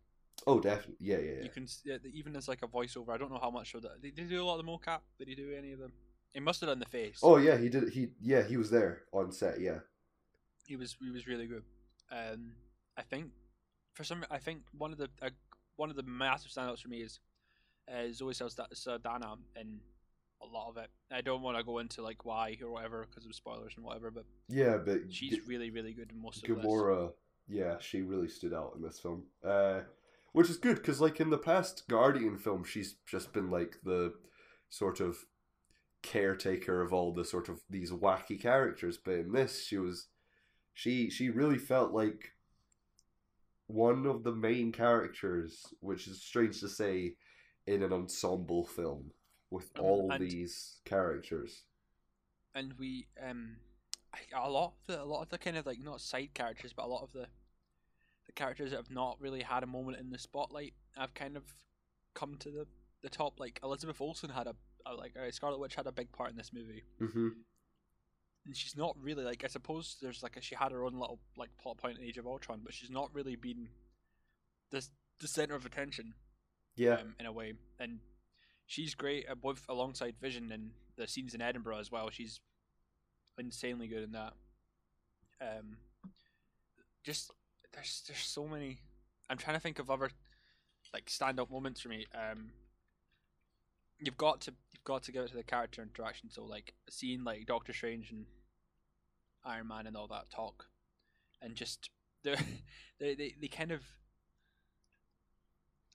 Oh, 0.48 0.60
definitely. 0.60 0.96
Yeah, 1.00 1.18
yeah, 1.20 1.32
yeah. 1.38 1.44
you 1.44 1.50
can 1.50 1.68
yeah, 1.86 1.98
even 2.14 2.36
as 2.36 2.48
like 2.48 2.64
a 2.64 2.68
voiceover. 2.68 3.10
I 3.10 3.18
don't 3.18 3.32
know 3.32 3.40
how 3.40 3.52
much 3.52 3.74
of 3.76 3.84
that. 3.84 4.02
Did 4.02 4.18
he 4.18 4.24
do 4.26 4.42
a 4.44 4.46
lot 4.46 4.60
of 4.60 4.66
the 4.66 4.72
mocap? 4.72 5.02
Did 5.20 5.28
he 5.28 5.36
do 5.36 5.54
any 5.56 5.72
of 5.72 5.80
them? 5.80 5.92
He 6.34 6.40
must 6.40 6.62
have 6.62 6.70
done 6.70 6.80
the 6.80 6.86
face. 6.86 7.20
Oh 7.22 7.38
yeah, 7.38 7.58
he 7.58 7.70
did. 7.70 7.90
He 7.90 8.10
yeah, 8.22 8.42
he 8.44 8.58
was 8.58 8.70
there 8.72 9.04
on 9.14 9.32
set. 9.32 9.60
Yeah. 9.60 9.80
he 10.66 10.76
was 10.76 10.96
he 11.00 11.12
was 11.12 11.28
really 11.28 11.48
good. 11.48 11.64
Um, 12.12 12.54
I 12.98 13.04
think 13.04 13.28
for 13.94 14.04
some, 14.04 14.26
I 14.32 14.38
think 14.40 14.64
one 14.78 14.92
of 14.92 14.98
the 14.98 15.10
uh, 15.22 15.30
one 15.76 15.90
of 15.90 15.96
the 15.96 16.04
massive 16.04 16.52
standouts 16.52 16.82
for 16.82 16.90
me 16.90 17.02
is 17.02 17.20
uh, 17.90 18.12
Zoe 18.12 18.34
Salda- 18.34 18.74
Saldana 18.74 19.36
in 19.60 19.80
a 20.42 20.48
lot 20.48 20.70
of 20.70 20.78
it. 20.78 20.90
I 21.12 21.22
don't 21.22 21.42
want 21.42 21.58
to 21.58 21.64
go 21.64 21.80
into 21.80 22.02
like 22.02 22.26
why 22.26 22.58
or 22.62 22.72
whatever 22.72 23.06
because 23.10 23.26
of 23.26 23.36
spoilers 23.36 23.74
and 23.76 23.86
whatever, 23.86 24.12
but 24.12 24.26
Yeah, 24.50 24.78
but 24.78 25.14
she's 25.14 25.36
G- 25.36 25.42
really 25.48 25.70
really 25.70 25.94
good 25.94 26.12
in 26.12 26.22
most 26.22 26.44
of 26.48 26.56
this. 26.56 26.66
Gamora, 26.66 27.12
yeah, 27.48 27.76
she 27.80 28.02
really 28.02 28.28
stood 28.28 28.54
out 28.54 28.74
in 28.76 28.82
this 28.82 29.00
film. 29.00 29.24
Uh, 29.44 29.82
which 30.34 30.50
is 30.50 30.58
good 30.58 30.78
because, 30.78 31.02
like 31.02 31.20
in 31.20 31.30
the 31.30 31.38
past 31.38 31.88
Guardian 31.90 32.38
film, 32.38 32.64
she's 32.64 32.96
just 33.06 33.34
been 33.34 33.50
like 33.50 33.78
the 33.84 34.14
sort 34.70 35.00
of 35.00 35.18
caretaker 36.02 36.82
of 36.82 36.94
all 36.94 37.14
the 37.14 37.26
sort 37.26 37.50
of 37.50 37.62
these 37.70 37.92
wacky 37.92 38.42
characters. 38.42 38.98
But 38.98 39.16
in 39.16 39.32
this, 39.34 39.66
she 39.66 39.78
was, 39.78 40.08
she 40.74 41.10
she 41.10 41.30
really 41.30 41.58
felt 41.58 41.92
like 41.92 42.32
one 43.68 44.06
of 44.06 44.24
the 44.24 44.34
main 44.34 44.72
characters, 44.72 45.66
which 45.80 46.08
is 46.08 46.22
strange 46.22 46.60
to 46.62 46.70
say, 46.70 47.16
in 47.68 47.84
an 47.84 47.94
ensemble 47.94 48.66
film 48.66 49.12
with 49.52 49.72
Mhm, 49.76 49.84
all 49.84 50.12
and- 50.12 50.22
these 50.24 50.82
characters. 50.86 51.66
and 52.56 52.74
we 52.80 53.08
um 53.22 53.58
a 54.34 54.50
lot 54.50 54.74
of 54.74 54.86
the 54.88 55.02
a 55.02 55.06
lot 55.06 55.22
of 55.22 55.30
the 55.30 55.38
kind 55.38 55.56
of 55.56 55.66
like 55.66 55.80
not 55.80 56.02
side 56.02 56.34
characters 56.34 56.74
but 56.74 56.84
a 56.84 56.88
lot 56.88 57.02
of 57.04 57.12
the 57.14 57.30
the 58.26 58.32
characters 58.34 58.72
that 58.72 58.78
have 58.78 58.90
not 58.92 59.20
really 59.22 59.42
had 59.42 59.64
a 59.64 59.68
moment 59.68 59.98
in 60.00 60.10
the 60.10 60.18
spotlight 60.18 60.74
have 60.98 61.14
kind 61.14 61.38
of 61.38 61.44
come 62.14 62.36
to 62.38 62.50
the 62.52 62.68
the 63.02 63.10
top 63.10 63.40
like 63.40 63.60
Elizabeth 63.64 64.00
Olsen 64.02 64.30
had 64.30 64.48
a, 64.48 64.56
a 64.86 64.94
like 64.96 65.16
uh, 65.18 65.32
Scarlet 65.32 65.60
Witch 65.60 65.76
had 65.76 65.88
a 65.88 65.92
big 65.92 66.12
part 66.12 66.30
in 66.32 66.36
this 66.38 66.52
movie 66.54 66.84
Mm-hmm. 67.00 67.30
and 68.46 68.56
she's 68.58 68.76
not 68.76 68.96
really 69.02 69.24
like 69.24 69.44
I 69.44 69.48
suppose 69.48 69.98
there's 70.02 70.22
like 70.24 70.36
a, 70.38 70.42
she 70.42 70.56
had 70.56 70.72
her 70.74 70.84
own 70.84 70.94
little 71.00 71.20
like 71.38 71.56
plot 71.58 71.78
point 71.78 71.98
in 71.98 72.04
Age 72.04 72.18
of 72.18 72.28
Ultron 72.28 72.62
but 72.64 72.74
she's 72.74 72.90
not 72.90 73.14
really 73.14 73.36
been 73.38 73.70
the 74.72 74.86
the 75.20 75.28
center 75.28 75.56
of 75.56 75.66
attention 75.66 76.14
Yeah. 76.76 76.96
um, 77.02 77.16
in 77.20 77.26
a 77.26 77.32
way 77.32 77.54
and 77.80 78.00
she's 78.72 78.96
great 78.96 79.26
uh, 79.30 79.36
both 79.36 79.66
alongside 79.68 80.16
Vision 80.22 80.50
and 80.50 80.72
the 80.96 81.06
scenes 81.06 81.34
in 81.34 81.42
Edinburgh 81.42 81.80
as 81.80 81.92
well. 81.92 82.10
She's 82.10 82.40
insanely 83.38 83.88
good 83.88 84.04
in 84.04 84.14
that. 84.14 84.34
Um, 85.42 85.78
just 87.04 87.32
there's 87.74 88.04
there's 88.08 88.20
so 88.20 88.48
many. 88.48 88.80
I'm 89.30 89.38
trying 89.38 89.58
to 89.58 89.62
think 89.62 89.80
of 89.80 89.92
other 89.92 90.10
like 90.94 91.10
stand 91.10 91.38
up 91.38 91.52
moments 91.52 91.82
for 91.82 91.90
me. 91.90 92.06
Um, 92.16 92.52
you've 94.00 94.18
got 94.18 94.40
to 94.42 94.54
you've 94.72 94.86
got 94.86 95.04
to 95.04 95.12
give 95.12 95.24
it 95.26 95.32
to 95.32 95.38
the 95.38 95.44
character 95.44 95.82
interaction. 95.82 96.30
So 96.30 96.46
like 96.46 96.74
seeing 96.90 97.26
like 97.26 97.46
Doctor 97.46 97.74
Strange 97.74 98.12
and 98.12 98.26
Iron 99.44 99.68
Man 99.68 99.86
and 99.86 99.98
all 99.98 100.08
that 100.08 100.30
talk, 100.30 100.68
and 101.42 101.56
just 101.56 101.90
they 102.24 102.36
they 103.00 103.16
they 103.16 103.36
they 103.42 103.48
kind 103.50 103.72
of 103.72 103.82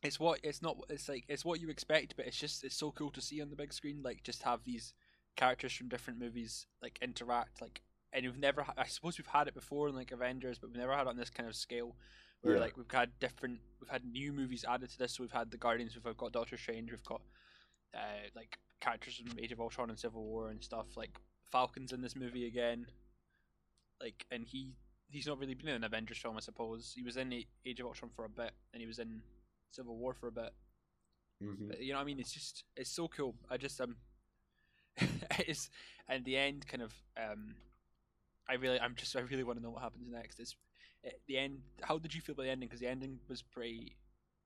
it's 0.06 0.20
what 0.20 0.40
it's 0.42 0.62
not 0.62 0.76
it's 0.88 1.08
like 1.08 1.24
it's 1.28 1.44
what 1.44 1.60
you 1.60 1.68
expect 1.68 2.14
but 2.16 2.26
it's 2.26 2.38
just 2.38 2.64
it's 2.64 2.76
so 2.76 2.90
cool 2.92 3.10
to 3.10 3.20
see 3.20 3.40
on 3.42 3.50
the 3.50 3.56
big 3.56 3.72
screen 3.72 4.00
like 4.02 4.22
just 4.22 4.42
have 4.42 4.60
these 4.64 4.94
characters 5.36 5.72
from 5.72 5.88
different 5.88 6.18
movies 6.18 6.66
like 6.82 6.98
interact 7.02 7.60
like 7.60 7.82
and 8.12 8.24
we've 8.24 8.38
never 8.38 8.64
i 8.78 8.86
suppose 8.86 9.18
we've 9.18 9.26
had 9.26 9.48
it 9.48 9.54
before 9.54 9.88
in 9.88 9.94
like 9.94 10.12
avengers 10.12 10.58
but 10.58 10.68
we've 10.70 10.78
never 10.78 10.92
had 10.92 11.02
it 11.02 11.08
on 11.08 11.16
this 11.16 11.30
kind 11.30 11.48
of 11.48 11.54
scale 11.54 11.94
where 12.42 12.54
Yeah. 12.54 12.60
like 12.60 12.76
we've 12.76 12.90
had 12.90 13.10
different 13.18 13.58
we've 13.80 13.90
had 13.90 14.04
new 14.04 14.32
movies 14.32 14.64
added 14.68 14.90
to 14.90 14.98
this. 14.98 15.14
So 15.14 15.22
we've 15.22 15.32
had 15.32 15.50
the 15.50 15.56
guardians 15.56 15.94
we've 15.94 16.16
got 16.16 16.32
doctor 16.32 16.56
strange 16.56 16.90
we've 16.90 17.04
got 17.04 17.22
uh 17.94 18.28
like 18.34 18.58
characters 18.80 19.16
from 19.16 19.38
age 19.38 19.52
of 19.52 19.60
ultron 19.60 19.90
and 19.90 19.98
civil 19.98 20.22
war 20.24 20.48
and 20.50 20.62
stuff. 20.62 20.96
Like 20.96 21.18
falcon's 21.50 21.92
in 21.92 22.02
this 22.02 22.14
movie 22.14 22.46
again. 22.46 22.86
Like 24.00 24.26
and 24.30 24.44
he 24.46 24.74
he's 25.08 25.26
not 25.26 25.38
really 25.38 25.54
been 25.54 25.68
in 25.68 25.76
an 25.76 25.84
avengers 25.84 26.18
film 26.18 26.36
i 26.36 26.40
suppose. 26.40 26.92
He 26.94 27.02
was 27.02 27.16
in 27.16 27.32
age 27.32 27.80
of 27.80 27.86
ultron 27.86 28.10
for 28.14 28.24
a 28.24 28.28
bit 28.28 28.52
and 28.72 28.80
he 28.80 28.86
was 28.86 28.98
in 28.98 29.22
Civil 29.70 29.96
War 29.96 30.14
for 30.14 30.28
a 30.28 30.32
bit. 30.32 30.52
hmm 31.40 31.68
But, 31.68 31.80
you 31.80 31.92
know, 31.92 31.98
what 31.98 32.02
I 32.02 32.06
mean, 32.06 32.20
it's 32.20 32.32
just 32.32 32.64
it's 32.76 32.90
so 32.90 33.08
cool. 33.08 33.34
I 33.50 33.56
just 33.56 33.80
um, 33.80 33.96
it's 35.40 35.70
and 36.08 36.24
the 36.24 36.36
end 36.36 36.66
kind 36.66 36.82
of 36.82 36.92
um, 37.16 37.54
I 38.48 38.54
really 38.54 38.80
I'm 38.80 38.94
just 38.94 39.16
I 39.16 39.20
really 39.20 39.42
want 39.44 39.58
to 39.58 39.62
know 39.62 39.70
what 39.70 39.82
happens 39.82 40.08
next. 40.10 40.40
It's 40.40 40.56
it, 41.02 41.20
the 41.26 41.38
end. 41.38 41.60
How 41.82 41.98
did 41.98 42.14
you 42.14 42.20
feel 42.20 42.34
about 42.34 42.44
the 42.44 42.50
ending? 42.50 42.68
Because 42.68 42.80
the 42.80 42.88
ending 42.88 43.18
was 43.28 43.42
pretty 43.42 43.96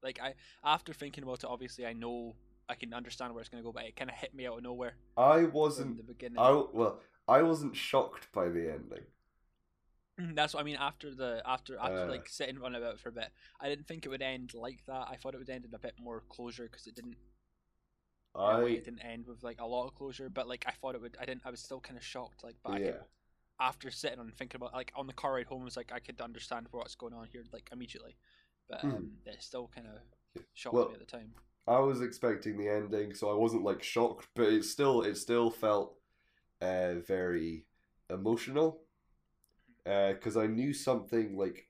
like 0.03 0.21
I 0.21 0.35
after 0.65 0.93
thinking 0.93 1.25
about 1.25 1.45
it. 1.45 1.47
Obviously, 1.47 1.87
I 1.87 1.93
know 1.93 2.35
I 2.69 2.75
can 2.75 2.95
understand 2.95 3.33
where 3.35 3.41
it's 3.41 3.49
gonna 3.51 3.63
go, 3.63 3.73
but 3.73 3.85
it 3.85 3.97
kind 3.97 4.11
of 4.11 4.17
hit 4.17 4.35
me 4.35 4.47
out 4.47 4.57
of 4.59 4.63
nowhere 4.63 4.95
I 5.17 5.45
wasn't. 5.45 5.97
the 5.97 6.03
beginning. 6.03 6.39
I 6.39 6.51
well, 6.73 7.01
I 7.29 7.43
wasn't 7.43 7.77
shocked 7.77 8.29
by 8.33 8.49
the 8.49 8.71
ending. 8.73 9.05
That's 10.35 10.55
what 10.55 10.61
I 10.61 10.65
mean. 10.65 10.77
After 10.77 11.15
the 11.15 11.43
after 11.47 11.79
after 11.79 12.05
Uh. 12.05 12.09
like 12.09 12.29
sitting 12.29 12.61
on 12.63 12.75
about 12.75 12.95
it 12.95 13.01
for 13.01 13.09
a 13.09 13.13
bit, 13.13 13.31
I 13.61 13.69
didn't 13.69 13.87
think 13.87 14.05
it 14.07 14.09
would 14.09 14.23
end 14.23 14.55
like 14.55 14.85
that. 14.87 15.09
I 15.11 15.17
thought 15.17 15.35
it 15.35 15.39
would 15.39 15.51
end 15.51 15.65
in 15.65 15.75
a 15.75 15.79
bit 15.79 15.95
more 16.01 16.23
closure 16.29 16.65
because 16.71 16.87
it 16.87 16.95
didn't 16.95 17.17
I 18.35 18.63
it 18.63 18.85
didn't 18.85 19.01
end 19.01 19.27
with 19.27 19.43
like 19.43 19.61
a 19.61 19.67
lot 19.67 19.87
of 19.89 19.95
closure, 19.95 20.29
but 20.29 20.47
like 20.49 20.65
I 20.67 20.73
thought 20.73 20.95
it 20.95 21.01
would. 21.01 21.17
I 21.21 21.25
didn't. 21.25 21.43
I 21.45 21.51
was 21.51 21.61
still 21.61 21.81
kind 21.81 21.97
of 21.97 22.05
shocked. 22.05 22.45
Like, 22.45 22.57
but 22.65 22.75
I 22.75 22.79
yeah. 22.79 22.91
could, 22.93 23.01
after 23.61 23.91
sitting 23.91 24.19
on 24.21 24.27
and 24.27 24.35
thinking 24.35 24.57
about 24.61 24.73
like 24.73 24.93
on 24.95 25.07
the 25.07 25.13
car 25.13 25.35
ride 25.35 25.47
home, 25.47 25.63
I 25.63 25.65
was 25.65 25.77
like 25.77 25.93
I 25.93 25.99
could 25.99 26.21
understand 26.21 26.67
what's 26.71 26.95
going 26.95 27.13
on 27.15 27.27
here 27.33 27.45
like 27.53 27.69
immediately, 27.73 28.17
but 28.69 28.81
Hmm. 28.81 28.91
um, 28.91 29.11
it 29.27 29.43
still 29.43 29.69
kind 29.75 29.89
of 29.89 30.43
shocked 30.55 30.75
Well- 30.75 30.89
me 30.89 30.95
at 30.95 31.01
the 31.01 31.07
time. 31.07 31.35
I 31.67 31.79
was 31.79 32.01
expecting 32.01 32.57
the 32.57 32.69
ending, 32.69 33.15
so 33.15 33.31
I 33.31 33.35
wasn't 33.35 33.63
like 33.63 33.83
shocked, 33.83 34.29
but 34.35 34.49
it 34.49 34.65
still 34.65 35.03
it 35.03 35.17
still 35.17 35.51
felt 35.51 35.97
uh, 36.61 36.95
very 37.07 37.67
emotional 38.09 38.83
because 39.85 40.37
I 40.37 40.47
knew 40.47 40.73
something 40.73 41.37
like 41.37 41.67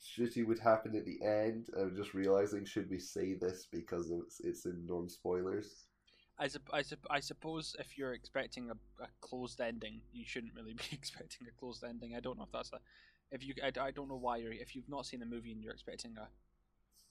shitty 0.00 0.46
would 0.46 0.58
happen 0.58 0.96
at 0.96 1.04
the 1.04 1.20
end. 1.22 1.68
I'm 1.76 1.96
just 1.96 2.14
realizing 2.14 2.64
should 2.64 2.88
we 2.90 2.98
say 2.98 3.34
this 3.34 3.66
because 3.70 4.10
it's 4.10 4.40
it's 4.40 4.64
in 4.64 4.86
non 4.86 5.08
spoilers. 5.08 5.84
I, 6.38 6.46
sup- 6.46 6.70
I, 6.72 6.82
sup- 6.82 7.06
I 7.10 7.18
suppose 7.18 7.74
if 7.80 7.98
you're 7.98 8.12
expecting 8.14 8.70
a, 8.70 8.74
a 9.02 9.08
closed 9.20 9.60
ending, 9.60 10.00
you 10.12 10.24
shouldn't 10.24 10.54
really 10.54 10.72
be 10.74 10.84
expecting 10.92 11.48
a 11.48 11.50
closed 11.58 11.82
ending. 11.82 12.14
I 12.14 12.20
don't 12.20 12.38
know 12.38 12.44
if 12.44 12.52
that's 12.52 12.72
a. 12.72 12.78
If 13.30 13.44
you, 13.44 13.54
I, 13.62 13.72
I 13.80 13.90
don't 13.90 14.08
know 14.08 14.16
why 14.16 14.36
you're. 14.38 14.52
If 14.52 14.74
you've 14.76 14.88
not 14.88 15.04
seen 15.06 15.20
the 15.20 15.26
movie 15.26 15.52
and 15.52 15.62
you're 15.62 15.72
expecting 15.72 16.16
a 16.16 16.28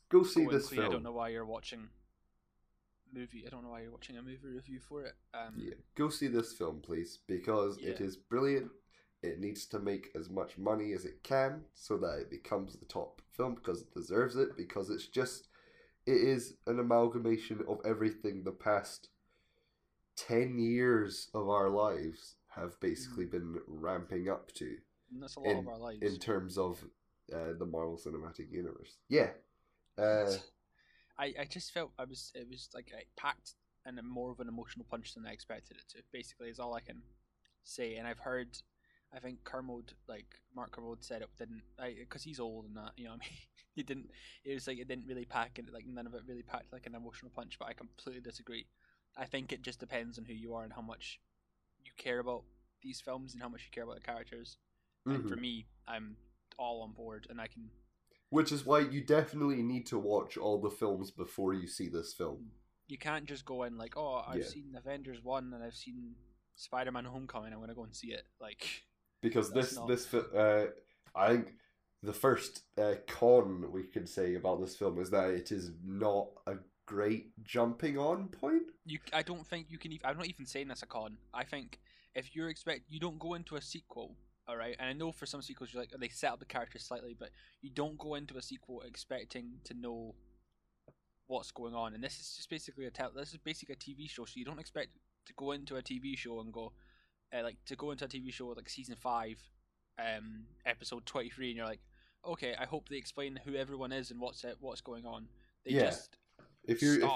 Go 0.10 0.24
see 0.24 0.46
this 0.46 0.70
clean, 0.70 0.82
I 0.82 0.88
don't 0.88 1.04
know 1.04 1.12
why 1.12 1.30
you're 1.30 1.46
watching 1.46 1.90
movie. 3.14 3.44
I 3.46 3.50
don't 3.50 3.64
know 3.64 3.70
why 3.70 3.82
you're 3.82 3.92
watching 3.92 4.18
a 4.18 4.22
movie 4.22 4.40
review 4.44 4.80
for 4.80 5.04
it. 5.04 5.16
Um, 5.34 5.56
Yeah, 5.58 5.74
go 5.96 6.10
see 6.10 6.28
this 6.28 6.54
film, 6.54 6.80
please, 6.82 7.20
because 7.28 7.78
it 7.78 8.00
Yeah. 8.00 8.08
is 8.08 8.16
brilliant. 8.16 8.72
It 9.24 9.40
needs 9.40 9.66
to 9.68 9.80
make 9.80 10.10
as 10.16 10.30
much 10.30 10.58
money 10.58 10.94
as 10.94 11.06
it 11.06 11.24
can 11.24 11.62
so 11.74 11.98
that 11.98 12.20
it 12.22 12.30
becomes 12.30 12.76
the 12.76 12.86
top 12.86 13.22
film 13.36 13.56
because 13.56 13.82
it 13.82 13.94
deserves 13.94 14.36
it. 14.36 14.56
Because 14.56 14.90
it's 14.90 15.08
just, 15.08 15.48
it 16.06 16.12
is 16.22 16.56
an 16.68 16.80
amalgamation 16.80 17.62
of 17.68 17.80
everything 17.84 18.44
the 18.44 18.52
past 18.52 19.10
10 20.18 20.60
years 20.60 21.30
of 21.34 21.50
our 21.50 21.70
lives 21.70 22.36
have 22.50 22.80
basically 22.80 23.26
been 23.26 23.60
ramping 23.68 24.30
up 24.30 24.52
to 24.54 24.78
and 25.12 25.22
that's 25.22 25.36
a 25.36 25.40
lot 25.40 25.52
of 25.52 25.58
In- 25.60 25.68
our 25.68 25.78
lives. 25.78 26.02
in 26.02 26.20
terms 26.20 26.58
of 26.58 26.84
uh, 27.34 27.54
the 27.58 27.66
Marvel 27.66 27.98
Cinematic 27.98 28.52
Universe. 28.52 28.98
Yeah. 29.10 29.30
Uh, 29.98 30.32
I, 31.20 31.34
I 31.40 31.46
just 31.50 31.74
felt 31.74 31.92
I 31.98 32.06
was 32.06 32.32
it 32.36 32.48
was 32.50 32.70
like 32.74 32.92
it 32.92 33.08
packed 33.16 33.54
and 33.86 34.00
more 34.04 34.32
of 34.32 34.40
an 34.40 34.48
emotional 34.48 34.86
punch 34.90 35.14
than 35.14 35.26
I 35.26 35.32
expected 35.32 35.78
it 35.78 35.88
to. 35.90 36.04
Basically, 36.12 36.50
is 36.50 36.60
all 36.60 36.74
I 36.76 36.82
can 36.82 37.02
say. 37.64 37.96
And 37.96 38.08
I've 38.08 38.20
heard, 38.20 38.50
I 39.16 39.20
think 39.20 39.44
Kermode, 39.44 39.94
like 40.08 40.26
Mark 40.56 40.72
Kermode, 40.72 41.04
said 41.04 41.22
it 41.22 41.30
didn't, 41.38 41.64
because 42.00 42.24
he's 42.24 42.40
old 42.40 42.66
and 42.66 42.76
that. 42.78 42.92
You 42.98 43.06
know, 43.06 43.12
what 43.12 43.22
I 43.24 43.26
mean, 43.30 43.38
he 43.76 43.84
didn't. 43.84 44.12
It 44.44 44.54
was 44.54 44.68
like 44.68 44.80
it 44.80 44.88
didn't 44.88 45.08
really 45.08 45.26
pack 45.26 45.60
it. 45.60 45.72
Like 45.74 45.86
none 45.88 46.06
of 46.08 46.14
it 46.14 46.24
really 46.28 46.44
packed 46.44 46.74
like 46.74 46.86
an 46.88 46.96
emotional 46.96 47.32
punch. 47.36 47.58
But 47.60 47.70
I 47.70 47.74
completely 47.74 48.22
disagree. 48.22 48.68
I 49.18 49.26
think 49.26 49.52
it 49.52 49.62
just 49.62 49.80
depends 49.80 50.18
on 50.20 50.26
who 50.26 50.34
you 50.34 50.54
are 50.54 50.64
and 50.64 50.74
how 50.74 50.82
much 50.82 51.20
you 51.84 51.92
care 51.98 52.20
about 52.20 52.44
these 52.82 53.02
films 53.02 53.34
and 53.34 53.42
how 53.42 53.50
much 53.50 53.64
you 53.64 53.72
care 53.72 53.84
about 53.84 53.96
the 53.96 54.02
characters. 54.02 54.58
And 55.10 55.24
mhm. 55.24 55.30
for 55.30 55.36
me, 55.38 55.68
I'm 55.88 56.18
all 56.58 56.82
on 56.82 56.92
board, 56.94 57.28
and 57.30 57.40
I 57.42 57.48
can 57.48 57.70
Which 58.30 58.52
is 58.52 58.66
why 58.66 58.80
you 58.80 59.02
definitely 59.02 59.62
need 59.64 59.86
to 59.88 60.00
watch 60.00 60.38
all 60.38 60.60
the 60.62 60.70
films 60.70 61.12
before 61.12 61.54
you 61.54 61.68
see 61.68 61.88
this 61.90 62.14
film. 62.14 62.52
you 62.88 62.98
can't 62.98 63.26
just 63.26 63.46
go 63.46 63.64
in 63.64 63.78
like, 63.78 63.98
oh, 63.98 64.24
I've 64.26 64.44
Yeah. 64.44 64.46
seen 64.46 64.76
Avengers 64.76 65.22
one 65.24 65.54
and 65.54 65.64
I've 65.64 65.76
seen 65.76 66.16
Spider 66.56 66.92
Man 66.92 67.06
Homecoming. 67.06 67.54
I'm 67.54 67.60
gonna 67.60 67.74
go 67.76 67.84
and 67.84 67.96
see 67.96 68.14
it. 68.14 68.26
Like, 68.40 68.86
because 69.22 69.52
That's 69.52 69.70
this 69.70 69.78
not- 69.78 69.88
this 69.88 70.14
uh, 70.14 70.68
I 71.16 71.30
think 71.30 71.54
the 72.04 72.14
first 72.14 72.64
uh, 72.78 72.96
con 73.08 73.72
we 73.72 73.84
can 73.84 74.06
say 74.06 74.36
about 74.36 74.62
this 74.62 74.76
film 74.76 75.00
is 75.00 75.10
that 75.10 75.30
it 75.30 75.52
is 75.52 75.72
not 75.84 76.28
a 76.46 76.56
great 76.86 77.32
jumping 77.44 77.98
on 77.98 78.28
point. 78.30 78.64
you, 78.86 79.00
I 79.14 79.22
don't 79.22 79.46
think 79.46 79.68
you 79.70 79.78
can. 79.78 79.92
Even, 79.92 80.06
I'm 80.06 80.18
not 80.18 80.28
even 80.28 80.46
saying 80.46 80.68
that's 80.68 80.84
a 80.84 80.88
con. 80.88 81.18
I 81.34 81.44
think 81.44 81.80
if 82.16 82.36
you're 82.36 82.50
expect, 82.50 82.84
you 82.90 83.00
don't 83.00 83.20
go 83.20 83.34
into 83.34 83.56
a 83.56 83.62
sequel. 83.62 84.16
All 84.48 84.56
right, 84.56 84.78
and 84.80 84.88
I 84.90 84.94
know 84.94 85.12
for 85.12 85.26
some 85.26 85.42
sequels 85.42 85.74
you're 85.74 85.82
like 85.82 85.92
they 86.00 86.08
set 86.08 86.32
up 86.32 86.40
the 86.40 86.46
characters 86.46 86.84
slightly, 86.84 87.16
but 87.18 87.32
you 87.62 87.70
don't 87.70 87.98
go 87.98 88.16
into 88.16 88.38
a 88.38 88.42
sequel 88.42 88.82
expecting 88.82 89.60
to 89.66 89.74
know 89.74 90.16
what's 91.28 91.52
going 91.52 91.76
on. 91.76 91.94
And 91.94 92.02
this 92.02 92.14
is 92.14 92.34
just 92.38 92.50
basically 92.50 92.86
a 92.86 92.92
tel- 92.92 93.12
this 93.14 93.34
is 93.34 93.40
basically 93.40 93.74
a 93.74 93.78
TV 93.78 94.10
show, 94.10 94.24
so 94.24 94.34
you 94.36 94.46
don't 94.46 94.60
expect 94.60 94.90
to 95.26 95.34
go 95.34 95.52
into 95.52 95.76
a 95.76 95.82
TV 95.82 96.18
show 96.18 96.40
and 96.40 96.54
go 96.54 96.72
uh, 97.34 97.44
like 97.44 97.58
to 97.66 97.76
go 97.76 97.92
into 97.92 98.06
a 98.06 98.08
TV 98.08 98.32
show 98.32 98.48
like 98.48 98.70
season 98.70 98.96
five, 98.96 99.38
um, 100.00 100.46
episode 100.66 101.06
twenty 101.06 101.30
three, 101.30 101.50
and 101.50 101.58
you're 101.58 101.66
like, 101.66 101.82
okay, 102.26 102.56
I 102.60 102.66
hope 102.66 102.90
they 102.90 102.98
explain 102.98 103.40
who 103.46 103.56
everyone 103.56 103.92
is 103.92 104.12
and 104.12 104.20
what's 104.20 104.44
it, 104.44 104.58
what's 104.60 104.82
going 104.82 105.06
on. 105.06 105.28
They 105.66 105.72
Yeah. 105.72 105.90
just 105.90 106.18
If 106.66 106.82
you're 106.82 107.02
if, 107.02 107.12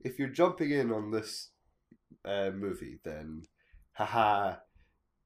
if 0.00 0.18
you're 0.18 0.28
jumping 0.28 0.70
in 0.70 0.92
on 0.92 1.10
this 1.10 1.50
uh, 2.24 2.50
movie, 2.54 2.98
then 3.04 3.44
haha, 3.92 4.56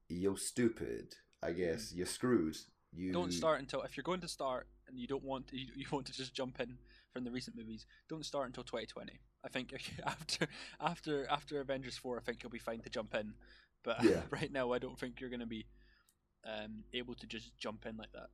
you're 0.09 0.37
stupid. 0.37 1.15
I 1.43 1.51
guess 1.53 1.93
you're 1.93 2.05
screwed. 2.05 2.57
You 2.93 3.13
Don't 3.13 3.33
start 3.33 3.59
until 3.59 3.81
if 3.83 3.95
you're 3.95 4.03
going 4.03 4.21
to 4.21 4.27
start 4.27 4.67
and 4.87 4.99
you 4.99 5.07
don't 5.07 5.23
want 5.23 5.47
to, 5.47 5.57
you, 5.57 5.67
you 5.75 5.85
want 5.91 6.05
to 6.07 6.13
just 6.13 6.33
jump 6.33 6.59
in 6.59 6.77
from 7.13 7.23
the 7.23 7.31
recent 7.31 7.55
movies. 7.55 7.85
Don't 8.09 8.25
start 8.25 8.47
until 8.47 8.63
2020. 8.63 9.19
I 9.43 9.47
think 9.47 9.73
after 10.05 10.47
after 10.79 11.27
after 11.29 11.61
Avengers 11.61 11.97
four, 11.97 12.17
I 12.17 12.21
think 12.21 12.43
you'll 12.43 12.51
be 12.51 12.59
fine 12.59 12.81
to 12.81 12.89
jump 12.89 13.15
in. 13.15 13.33
But 13.83 13.97
Yeah. 13.99 14.23
right 14.31 14.51
now, 14.51 14.71
I 14.73 14.79
don't 14.79 14.99
think 14.99 15.19
you're 15.19 15.29
going 15.29 15.39
to 15.41 15.45
be 15.45 15.65
um, 16.45 16.83
able 16.93 17.15
to 17.15 17.27
just 17.27 17.57
jump 17.57 17.85
in 17.85 17.97
like 17.97 18.11
that. 18.13 18.29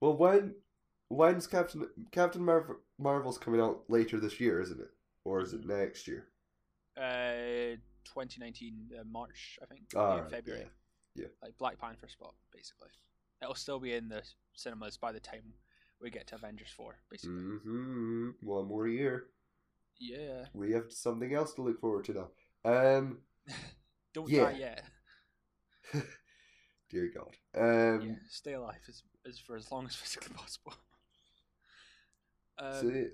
Well, 0.00 0.16
when 0.16 0.54
when's 1.08 1.46
Captain 1.46 1.86
Captain 2.10 2.42
Marvel, 2.42 2.76
Marvel's 2.98 3.36
coming 3.36 3.60
out 3.60 3.84
later 3.90 4.18
this 4.18 4.40
year, 4.40 4.58
isn't 4.60 4.80
it? 4.80 4.90
Or 5.24 5.40
is 5.42 5.52
it 5.52 5.64
Mm-hmm. 5.64 5.66
next 5.66 6.08
year? 6.08 6.28
Uh, 6.96 7.76
2019 8.04 8.90
uh, 8.98 9.04
March, 9.04 9.58
I 9.62 9.66
think, 9.66 9.96
in 10.08 10.24
right, 10.24 10.30
February. 10.30 10.70
yeah. 11.14 11.22
Yeah. 11.24 11.28
Like 11.42 11.58
Black 11.58 11.78
Panther 11.80 12.08
spot, 12.08 12.34
basically. 12.52 12.90
It'll 13.42 13.54
still 13.54 13.80
be 13.80 13.94
in 13.94 14.08
the 14.08 14.22
cinemas 14.54 14.96
by 14.98 15.12
the 15.12 15.20
time 15.20 15.54
we 16.00 16.10
get 16.10 16.26
to 16.28 16.36
Avengers 16.36 16.70
four, 16.76 16.96
basically. 17.10 17.44
hmm 17.52 18.30
One 18.40 18.66
more 18.68 18.86
year. 18.88 19.28
Yeah. 19.98 20.46
We 20.52 20.72
have 20.72 20.92
something 20.92 21.32
else 21.34 21.54
to 21.54 21.62
look 21.62 21.80
forward 21.80 22.06
to 22.06 22.12
now. 22.14 22.30
Um, 22.66 23.18
Don't 24.14 24.28
Yeah. 24.28 24.44
die 24.46 24.58
yet. 24.58 24.84
dear 26.90 27.10
God. 27.14 27.36
Um, 27.54 28.08
yeah, 28.08 28.14
stay 28.28 28.54
alive 28.54 28.80
as, 28.88 29.02
as 29.26 29.38
for 29.38 29.56
as 29.56 29.70
long 29.70 29.86
as 29.86 29.94
physically 30.02 30.34
possible. 30.34 30.74
Um, 32.58 32.72
so 32.72 33.04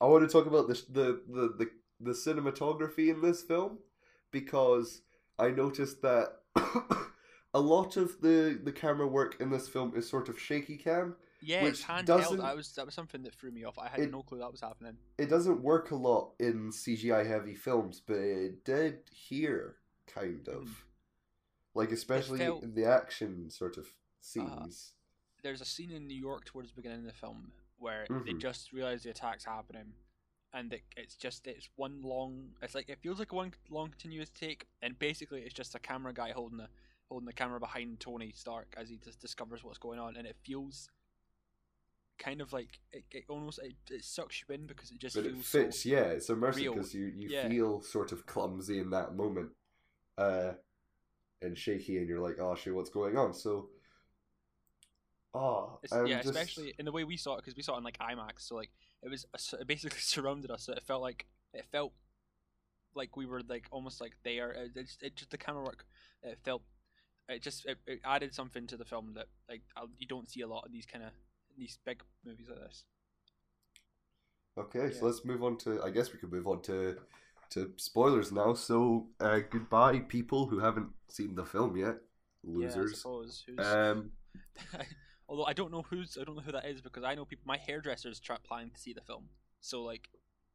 I 0.00 0.06
want 0.06 0.28
to 0.28 0.32
talk 0.32 0.46
about 0.46 0.68
the 0.68 0.74
the 0.90 1.20
the 1.28 1.54
the, 1.58 1.70
the 2.00 2.10
cinematography 2.12 3.08
in 3.08 3.20
this 3.22 3.42
film 3.42 3.78
because 4.30 5.02
I 5.38 5.50
noticed 5.50 6.02
that 6.02 6.28
a 7.54 7.60
lot 7.60 7.96
of 7.96 8.20
the 8.20 8.60
the 8.62 8.72
camera 8.72 9.06
work 9.06 9.36
in 9.40 9.50
this 9.50 9.68
film 9.68 9.94
is 9.96 10.08
sort 10.08 10.28
of 10.28 10.38
shaky 10.38 10.76
cam. 10.76 11.16
Yeah, 11.44 11.62
Which 11.64 11.74
it's 11.74 11.82
handheld. 11.84 12.06
doesn't- 12.06 12.38
That 12.38 12.56
was 12.56 12.74
that 12.74 12.86
was 12.86 12.94
something 12.94 13.22
that 13.22 13.34
threw 13.34 13.50
me 13.50 13.64
off. 13.64 13.78
I 13.78 13.88
had 13.88 14.00
It- 14.00 14.10
no 14.10 14.22
clue 14.22 14.38
that 14.38 14.50
was 14.50 14.60
happening. 14.60 14.96
It 15.18 15.26
doesn't 15.26 15.60
work 15.62 15.90
a 15.90 15.96
lot 15.96 16.34
in 16.38 16.72
CGI 16.72 17.24
heavy 17.24 17.54
films, 17.54 18.00
but 18.00 18.16
it 18.16 18.64
did 18.64 19.08
here, 19.10 19.78
kind 20.06 20.48
of. 20.48 20.64
Mhm. 20.68 20.74
Like 21.74 21.92
especially 21.92 22.38
felt- 22.38 22.62
in 22.62 22.74
the 22.74 22.84
action 22.86 23.50
sort 23.50 23.76
of 23.76 23.92
scenes. 24.20 24.94
There's 25.42 25.60
a 25.60 25.64
scene 25.66 25.90
in 25.90 26.06
New 26.06 26.18
York 26.18 26.44
towards 26.46 26.70
the 26.70 26.76
beginning 26.76 27.00
of 27.00 27.06
the 27.06 27.12
film 27.12 27.52
where 27.76 28.06
they 28.08 28.32
Mhm. 28.32 28.40
just 28.40 28.72
realize 28.72 29.02
the 29.02 29.10
attack's 29.10 29.44
happening, 29.44 29.92
and 30.52 30.72
it, 30.72 30.84
it's 30.96 31.16
just 31.16 31.46
it's 31.46 31.68
one 31.76 32.00
long. 32.00 32.54
It's 32.62 32.74
like 32.74 32.88
it 32.88 33.00
feels 33.00 33.18
like 33.18 33.32
one 33.32 33.52
long 33.68 33.90
continuous 33.90 34.30
take, 34.30 34.66
and 34.80 34.98
basically 34.98 35.42
it's 35.42 35.52
just 35.54 35.74
a 35.74 35.78
camera 35.78 36.14
guy 36.14 36.32
holding 36.32 36.56
the 36.58 36.70
holding 37.10 37.26
the 37.26 37.32
camera 37.34 37.60
behind 37.60 38.00
Tony 38.00 38.32
Stark 38.32 38.72
as 38.78 38.88
he 38.88 38.96
just 38.96 39.20
discovers 39.20 39.62
what's 39.62 39.76
going 39.78 39.98
on, 39.98 40.16
and 40.16 40.26
it 40.26 40.36
feels 40.42 40.88
kind 42.18 42.40
of 42.40 42.52
like 42.52 42.78
it, 42.92 43.04
it 43.10 43.24
almost 43.28 43.58
it, 43.62 43.74
it 43.90 44.04
sucks 44.04 44.42
you 44.46 44.54
in 44.54 44.66
because 44.66 44.90
it 44.90 44.98
just 44.98 45.16
but 45.16 45.26
it 45.26 45.36
fits, 45.38 45.82
so 45.82 45.88
yeah. 45.88 46.04
It's 46.04 46.28
immersive 46.28 46.72
because 46.74 46.94
you, 46.94 47.06
you 47.06 47.28
Yeah. 47.30 47.48
feel 47.48 47.82
sort 47.82 48.12
of 48.12 48.26
clumsy 48.26 48.78
in 48.78 48.90
that 48.90 49.14
moment, 49.14 49.50
uh, 50.18 50.52
and 51.42 51.56
shaky, 51.58 51.98
and 51.98 52.08
you're 52.08 52.20
like, 52.20 52.38
"Oh 52.38 52.54
shit, 52.54 52.74
what's 52.74 52.90
going 52.90 53.16
on?" 53.18 53.34
So, 53.34 53.68
oh, 55.34 55.80
yeah, 55.92 56.16
just- 56.22 56.28
especially 56.30 56.74
in 56.78 56.84
the 56.84 56.92
way 56.92 57.04
we 57.04 57.16
saw 57.16 57.34
it 57.34 57.38
because 57.38 57.56
we 57.56 57.62
saw 57.62 57.74
it 57.74 57.78
in 57.78 57.84
like 57.84 57.98
IMAX. 57.98 58.40
So 58.40 58.54
like 58.54 58.70
it 59.02 59.08
was 59.10 59.26
it 59.60 59.66
basically 59.66 59.98
surrounded 60.00 60.50
us. 60.50 60.64
So 60.64 60.72
it 60.72 60.82
felt 60.82 61.02
like 61.02 61.26
it 61.52 61.66
felt 61.70 61.92
like 62.94 63.16
we 63.16 63.26
were 63.26 63.42
like 63.48 63.66
almost 63.70 64.00
like 64.00 64.12
there. 64.22 64.52
It, 64.52 64.72
it, 64.76 64.86
just, 64.86 65.02
it 65.02 65.16
just 65.16 65.30
the 65.30 65.38
camera 65.38 65.62
work. 65.64 65.84
It 66.22 66.38
felt 66.44 66.62
it 67.28 67.42
just 67.42 67.66
it, 67.66 67.78
it 67.86 68.00
added 68.04 68.34
something 68.34 68.66
to 68.68 68.76
the 68.76 68.84
film 68.84 69.14
that 69.14 69.26
like 69.48 69.62
you 69.98 70.06
don't 70.06 70.28
see 70.28 70.42
a 70.42 70.46
lot 70.46 70.64
of 70.64 70.72
these 70.72 70.86
kind 70.86 71.04
of 71.04 71.10
these 71.58 71.78
big 71.84 72.02
movies 72.24 72.46
like 72.48 72.58
this. 72.60 72.84
Okay, 74.56 74.86
Yeah. 74.86 74.98
so 75.00 75.06
let's 75.06 75.24
move 75.24 75.42
on 75.42 75.56
to. 75.58 75.82
I 75.82 75.90
guess 75.90 76.12
we 76.12 76.18
could 76.18 76.32
move 76.32 76.46
on 76.46 76.62
to 76.62 76.98
to 77.50 77.72
spoilers 77.76 78.32
now. 78.32 78.54
So, 78.54 79.08
uh, 79.20 79.40
goodbye, 79.50 80.00
people 80.00 80.46
who 80.46 80.58
haven't 80.60 80.90
seen 81.08 81.34
the 81.34 81.44
film 81.44 81.76
yet, 81.76 81.96
Yeah, 82.42 82.50
I 82.50 82.74
losers. 82.76 82.98
suppose. 82.98 83.44
Who's, 83.46 83.58
um, 83.66 84.12
although 85.28 85.44
I 85.44 85.52
don't 85.52 85.70
know 85.72 85.82
who's 85.82 86.16
I 86.20 86.24
don't 86.24 86.36
know 86.36 86.42
who 86.42 86.52
that 86.52 86.64
is 86.66 86.80
because 86.80 87.04
I 87.04 87.14
know 87.14 87.24
people. 87.24 87.44
My 87.46 87.58
hairdresser's 87.58 88.20
tra- 88.20 88.38
planning 88.44 88.70
to 88.70 88.80
see 88.80 88.92
the 88.92 89.00
film, 89.02 89.28
so 89.60 89.82
like 89.82 90.08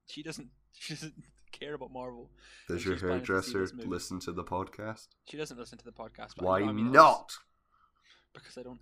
she 0.07 0.23
doesn't 0.23 0.49
she 0.73 0.93
doesn't 0.93 1.15
care 1.51 1.73
about 1.73 1.91
Marvel. 1.91 2.31
does 2.69 2.85
your 2.85 2.95
planning 2.95 3.25
to 3.25 3.33
hairdresser 3.33 3.67
listen 3.85 4.19
to 4.21 4.31
the 4.31 4.43
podcast? 4.43 5.07
She 5.29 5.35
doesn't 5.37 5.57
listen 5.59 5.77
to 5.77 5.85
the 5.85 5.91
podcast. 5.91 6.41
Why 6.41 6.61
I 6.61 6.71
mean, 6.71 6.91
not? 6.93 7.33
Because 8.33 8.57
I 8.57 8.63
don't. 8.63 8.79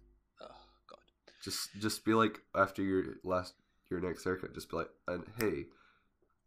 Just 1.47 1.69
just 1.79 2.03
be 2.03 2.13
like 2.13 2.41
after 2.53 2.81
your 2.81 3.03
last 3.23 3.53
your 3.89 4.01
next 4.01 4.25
haircut, 4.25 4.53
just 4.53 4.69
be 4.69 4.77
like, 4.77 4.89
and 5.07 5.23
hey, 5.39 5.67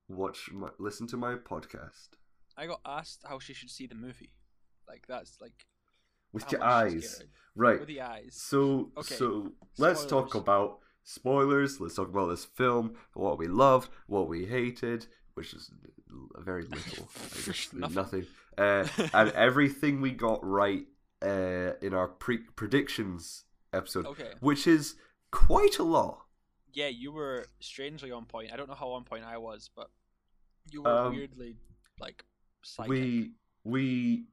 watch 0.09 0.51
my 0.53 0.69
listen 0.79 1.07
to 1.07 1.17
my 1.17 1.37
podcast 1.37 2.09
I 2.61 2.67
got 2.67 2.81
asked 2.85 3.23
how 3.27 3.39
she 3.39 3.55
should 3.55 3.71
see 3.71 3.87
the 3.87 3.95
movie. 3.95 4.33
Like 4.87 5.07
that's 5.09 5.41
like 5.41 5.65
with 6.33 6.53
your 6.53 6.63
eyes, 6.63 7.23
right? 7.57 7.79
With 7.79 7.89
the 7.89 8.03
eyes. 8.03 8.39
So 8.39 8.91
Okay, 8.99 9.15
so 9.15 9.53
let's 9.79 10.05
talk 10.05 10.35
about 10.35 10.81
spoilers. 11.03 11.81
Let's 11.81 11.95
talk 11.95 12.11
about 12.11 12.27
this 12.27 12.45
film, 12.45 12.97
what 13.15 13.39
we 13.39 13.47
loved, 13.49 13.89
what 14.09 14.29
we 14.29 14.45
hated, 14.45 15.07
which 15.35 15.55
is 15.55 15.71
very 16.37 16.63
little, 16.71 17.09
guess, 17.47 17.73
Nothing. 17.73 17.95
nothing, 17.95 18.27
uh, 18.59 18.87
and 19.15 19.31
everything 19.31 20.03
we 20.03 20.11
got 20.11 20.45
right 20.45 20.85
uh, 21.23 21.73
in 21.81 21.95
our 21.95 22.09
pre- 22.09 22.45
predictions 22.57 23.45
episode, 23.73 24.07
Okay. 24.07 24.33
which 24.41 24.67
is 24.67 24.97
quite 25.31 25.79
a 25.79 25.83
lot. 25.83 26.27
Yeah, 26.73 26.89
you 26.89 27.13
were 27.13 27.47
strangely 27.61 28.13
on 28.13 28.27
point. 28.27 28.53
I 28.53 28.57
don't 28.57 28.69
know 28.69 28.75
how 28.77 28.91
on 28.91 29.05
point 29.05 29.25
I 29.25 29.39
was, 29.39 29.71
but 29.75 29.91
you 30.71 30.83
were 30.83 30.91
Um, 30.91 31.15
weirdly 31.15 31.57
like 31.99 32.25
psychic. 32.63 32.91
We 32.91 33.33
we 33.65 34.27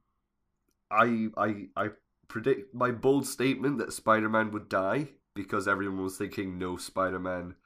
I 0.90 1.28
I 1.36 1.68
I 1.76 1.88
predict 2.28 2.74
my 2.74 2.90
bold 2.90 3.26
statement 3.26 3.78
that 3.78 3.92
Spider-Man 3.92 4.50
would 4.52 4.68
die 4.68 5.08
because 5.34 5.66
everyone 5.66 6.02
was 6.02 6.16
thinking 6.18 6.58
no 6.58 6.76
Spider-Man 6.76 7.56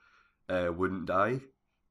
uh, 0.48 0.72
wouldn't 0.74 1.06
die. 1.06 1.40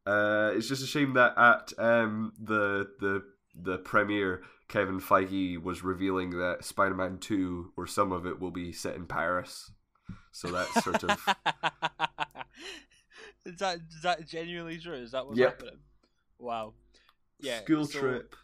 Uh, 0.05 0.51
it's 0.55 0.67
just 0.67 0.83
a 0.83 0.87
shame 0.87 1.13
that 1.13 1.37
at 1.37 1.73
um, 1.77 2.33
the 2.39 2.89
the 2.99 3.23
the 3.53 3.77
premiere, 3.77 4.43
Kevin 4.67 4.99
Feige 4.99 5.61
was 5.61 5.83
revealing 5.83 6.31
that 6.39 6.63
Spider-Man 6.63 7.17
Two 7.19 7.71
or 7.77 7.85
some 7.87 8.11
of 8.11 8.25
it 8.25 8.39
will 8.39 8.51
be 8.51 8.71
set 8.71 8.95
in 8.95 9.05
Paris. 9.05 9.71
So 10.31 10.47
that's 10.49 10.83
sort 10.83 11.03
of 11.03 11.19
is 13.45 13.57
that 13.57 13.79
is 13.89 14.01
that 14.03 14.27
genuinely 14.27 14.77
true? 14.77 14.93
Is 14.95 15.11
that 15.11 15.25
what's 15.25 15.37
Yep. 15.39 15.49
happening? 15.49 15.79
Wow. 16.39 16.73
Yeah. 17.39 17.61
school 17.61 17.85
so 17.85 17.99
trip. 17.99 18.35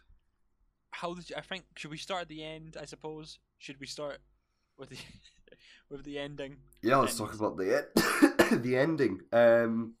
How 0.90 1.14
did 1.14 1.30
you, 1.30 1.36
I 1.36 1.40
think? 1.40 1.64
Should 1.76 1.90
we 1.90 1.96
start 1.98 2.22
at 2.22 2.28
the 2.28 2.44
end? 2.44 2.76
I 2.80 2.84
suppose. 2.84 3.38
Should 3.58 3.78
we 3.80 3.86
start 3.86 4.18
with 4.76 4.90
the 4.90 4.96
with 5.90 6.04
the 6.04 6.18
ending? 6.18 6.56
Yeah, 6.82 6.96
let's 6.96 7.16
talk 7.16 7.34
about 7.34 7.56
the 7.56 7.86
en- 8.50 8.62
the 8.62 8.76
ending. 8.76 9.20
Um, 9.32 9.94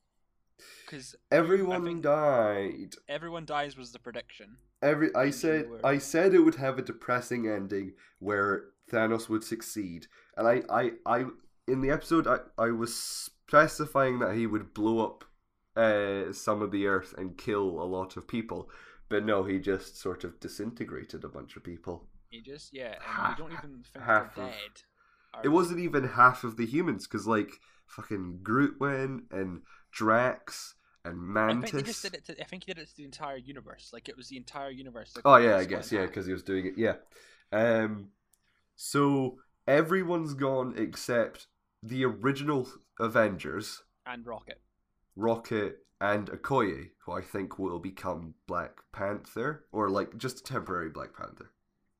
Because 0.84 1.14
everyone 1.30 1.84
think- 1.84 2.02
died. 2.02 2.94
everyone 3.08 3.44
dies 3.44 3.76
was 3.76 3.92
the 3.92 3.98
prediction. 3.98 4.56
Every 4.82 5.14
I 5.14 5.30
said 5.30 5.68
I 5.82 5.98
said 5.98 6.34
it 6.34 6.40
would 6.40 6.54
have 6.56 6.78
a 6.78 6.82
depressing 6.82 7.48
ending 7.48 7.94
where 8.20 8.64
Thanos 8.90 9.28
would 9.28 9.44
succeed, 9.44 10.06
and 10.36 10.46
I 10.46 10.62
I, 10.70 10.90
I 11.04 11.24
in 11.66 11.80
the 11.80 11.90
episode 11.90 12.26
I, 12.26 12.38
I 12.56 12.70
was 12.70 12.94
specifying 12.94 14.18
that 14.20 14.36
he 14.36 14.46
would 14.46 14.74
blow 14.74 15.04
up 15.04 15.24
uh, 15.76 16.32
some 16.32 16.62
of 16.62 16.70
the 16.70 16.86
Earth 16.86 17.14
and 17.18 17.36
kill 17.36 17.80
a 17.82 17.84
lot 17.84 18.16
of 18.16 18.28
people, 18.28 18.70
but 19.08 19.24
no, 19.24 19.44
he 19.44 19.58
just 19.58 19.98
sort 19.98 20.24
of 20.24 20.38
disintegrated 20.40 21.24
a 21.24 21.28
bunch 21.28 21.56
of 21.56 21.64
people. 21.64 22.08
You 22.30 22.42
just 22.42 22.72
yeah, 22.72 22.94
and 22.94 23.02
Half- 23.02 23.38
we 23.38 23.44
don't 23.44 23.52
even 23.52 23.82
think 23.92 24.04
half 24.04 24.34
they're 24.34 24.44
of- 24.44 24.50
dead. 24.50 24.82
Are 25.34 25.40
It 25.44 25.48
wasn't 25.48 25.80
even 25.80 26.04
half 26.08 26.44
of 26.44 26.56
the 26.56 26.66
humans 26.66 27.06
because 27.06 27.26
like 27.26 27.50
fucking 27.86 28.40
Groot 28.42 28.78
went 28.80 29.24
and 29.30 29.62
Drax 29.92 30.74
and 31.04 31.14
I 31.38 31.46
Mantis. 31.46 31.70
think 31.70 31.84
they 31.84 31.90
just 31.90 32.02
did 32.02 32.14
it. 32.14 32.24
To, 32.26 32.40
I 32.40 32.44
think 32.44 32.64
he 32.64 32.72
did 32.72 32.80
it 32.82 32.88
to 32.88 32.96
the 32.96 33.04
entire 33.04 33.36
universe. 33.36 33.90
Like 33.92 34.08
it 34.08 34.16
was 34.16 34.28
the 34.28 34.36
entire 34.36 34.70
universe. 34.70 35.12
that 35.12 35.22
Oh 35.24 35.36
yeah, 35.36 35.56
I 35.56 35.64
guess 35.64 35.90
yeah, 35.92 36.06
because 36.06 36.26
he 36.26 36.32
was 36.32 36.42
doing 36.42 36.66
it. 36.66 36.74
Yeah. 36.76 36.94
Um. 37.52 38.08
So 38.76 39.38
everyone's 39.66 40.34
gone 40.34 40.74
except 40.76 41.46
the 41.82 42.04
original 42.04 42.68
Avengers, 42.98 43.82
and 44.06 44.26
Rocket. 44.26 44.60
Rocket 45.16 45.78
and 46.00 46.30
Okoye, 46.30 46.90
who 47.04 47.12
I 47.12 47.22
think 47.22 47.58
will 47.58 47.78
become 47.80 48.34
Black 48.46 48.78
Panther 48.92 49.64
or 49.72 49.90
like 49.90 50.16
just 50.16 50.40
a 50.40 50.42
temporary 50.44 50.90
Black 50.90 51.16
Panther, 51.16 51.52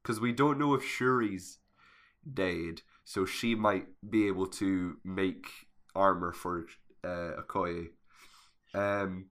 because 0.03 0.21
we 0.21 0.33
don't 0.33 0.59
know 0.59 0.75
if 0.75 0.83
Shuri's 0.83 1.59
dead, 2.33 2.83
so 3.05 3.25
she 3.25 3.55
might 3.55 3.87
be 4.09 4.27
able 4.27 4.47
to 4.47 4.99
make 5.05 5.47
armor 5.95 6.33
for 6.33 6.67
uh, 7.05 7.41
Okoye. 7.43 7.89
Um. 8.75 9.31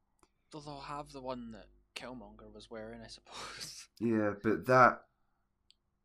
Though 0.52 0.62
they'll 0.62 0.80
have 0.80 1.12
the 1.12 1.22
one 1.22 1.52
that 1.52 1.68
Killmonger 1.96 2.54
was 2.54 2.70
wearing, 2.70 3.02
I 3.04 3.08
suppose. 3.08 3.84
Yeah, 4.00 4.34
but 4.44 4.68
that 4.68 5.02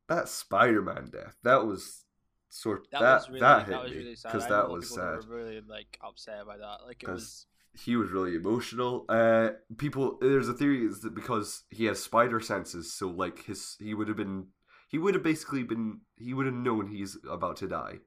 that 0.09 0.27
Spider-Man 0.29 1.11
death, 1.13 1.37
that 1.43 1.67
was 1.67 2.05
sort 2.49 2.91
That, 2.91 3.01
that 3.01 3.15
was 3.15 3.29
really 3.29 3.41
that 3.41 3.67
hit 3.67 3.71
that 3.73 3.83
was 3.83 3.91
me 3.93 3.99
really 3.99 4.15
sad. 4.15 4.33
because 4.33 4.47
I 4.47 4.49
know 4.49 4.55
a 4.55 4.63
that 4.63 4.71
was 4.71 4.95
sad. 4.95 5.29
Were 5.29 5.37
really 5.37 5.61
like 5.61 5.99
upset 6.03 6.47
by 6.47 6.57
that. 6.57 6.79
Like 6.87 7.03
it 7.03 7.09
was. 7.09 7.47
He 7.75 7.97
was 7.97 8.11
really 8.11 8.35
emotional. 8.35 9.07
Uh, 9.09 9.51
people, 9.79 10.19
there's 10.21 10.49
a 10.49 10.53
theory 10.53 10.85
is 10.85 11.01
that 11.01 11.15
because 11.15 11.63
he 11.71 11.87
has 11.87 12.03
spider 12.03 12.39
senses, 12.39 12.93
so 12.93 13.09
like 13.09 13.45
his, 13.47 13.77
he 13.79 13.95
would 13.95 14.09
have 14.09 14.17
been, 14.17 14.49
he 14.89 14.99
would 14.99 15.15
have 15.15 15.23
basically 15.23 15.63
been, 15.63 16.01
he 16.17 16.35
would 16.35 16.45
have 16.45 16.55
known 16.55 16.89
he's 16.89 17.17
about 17.27 17.57
to 17.57 17.67
die 17.69 18.01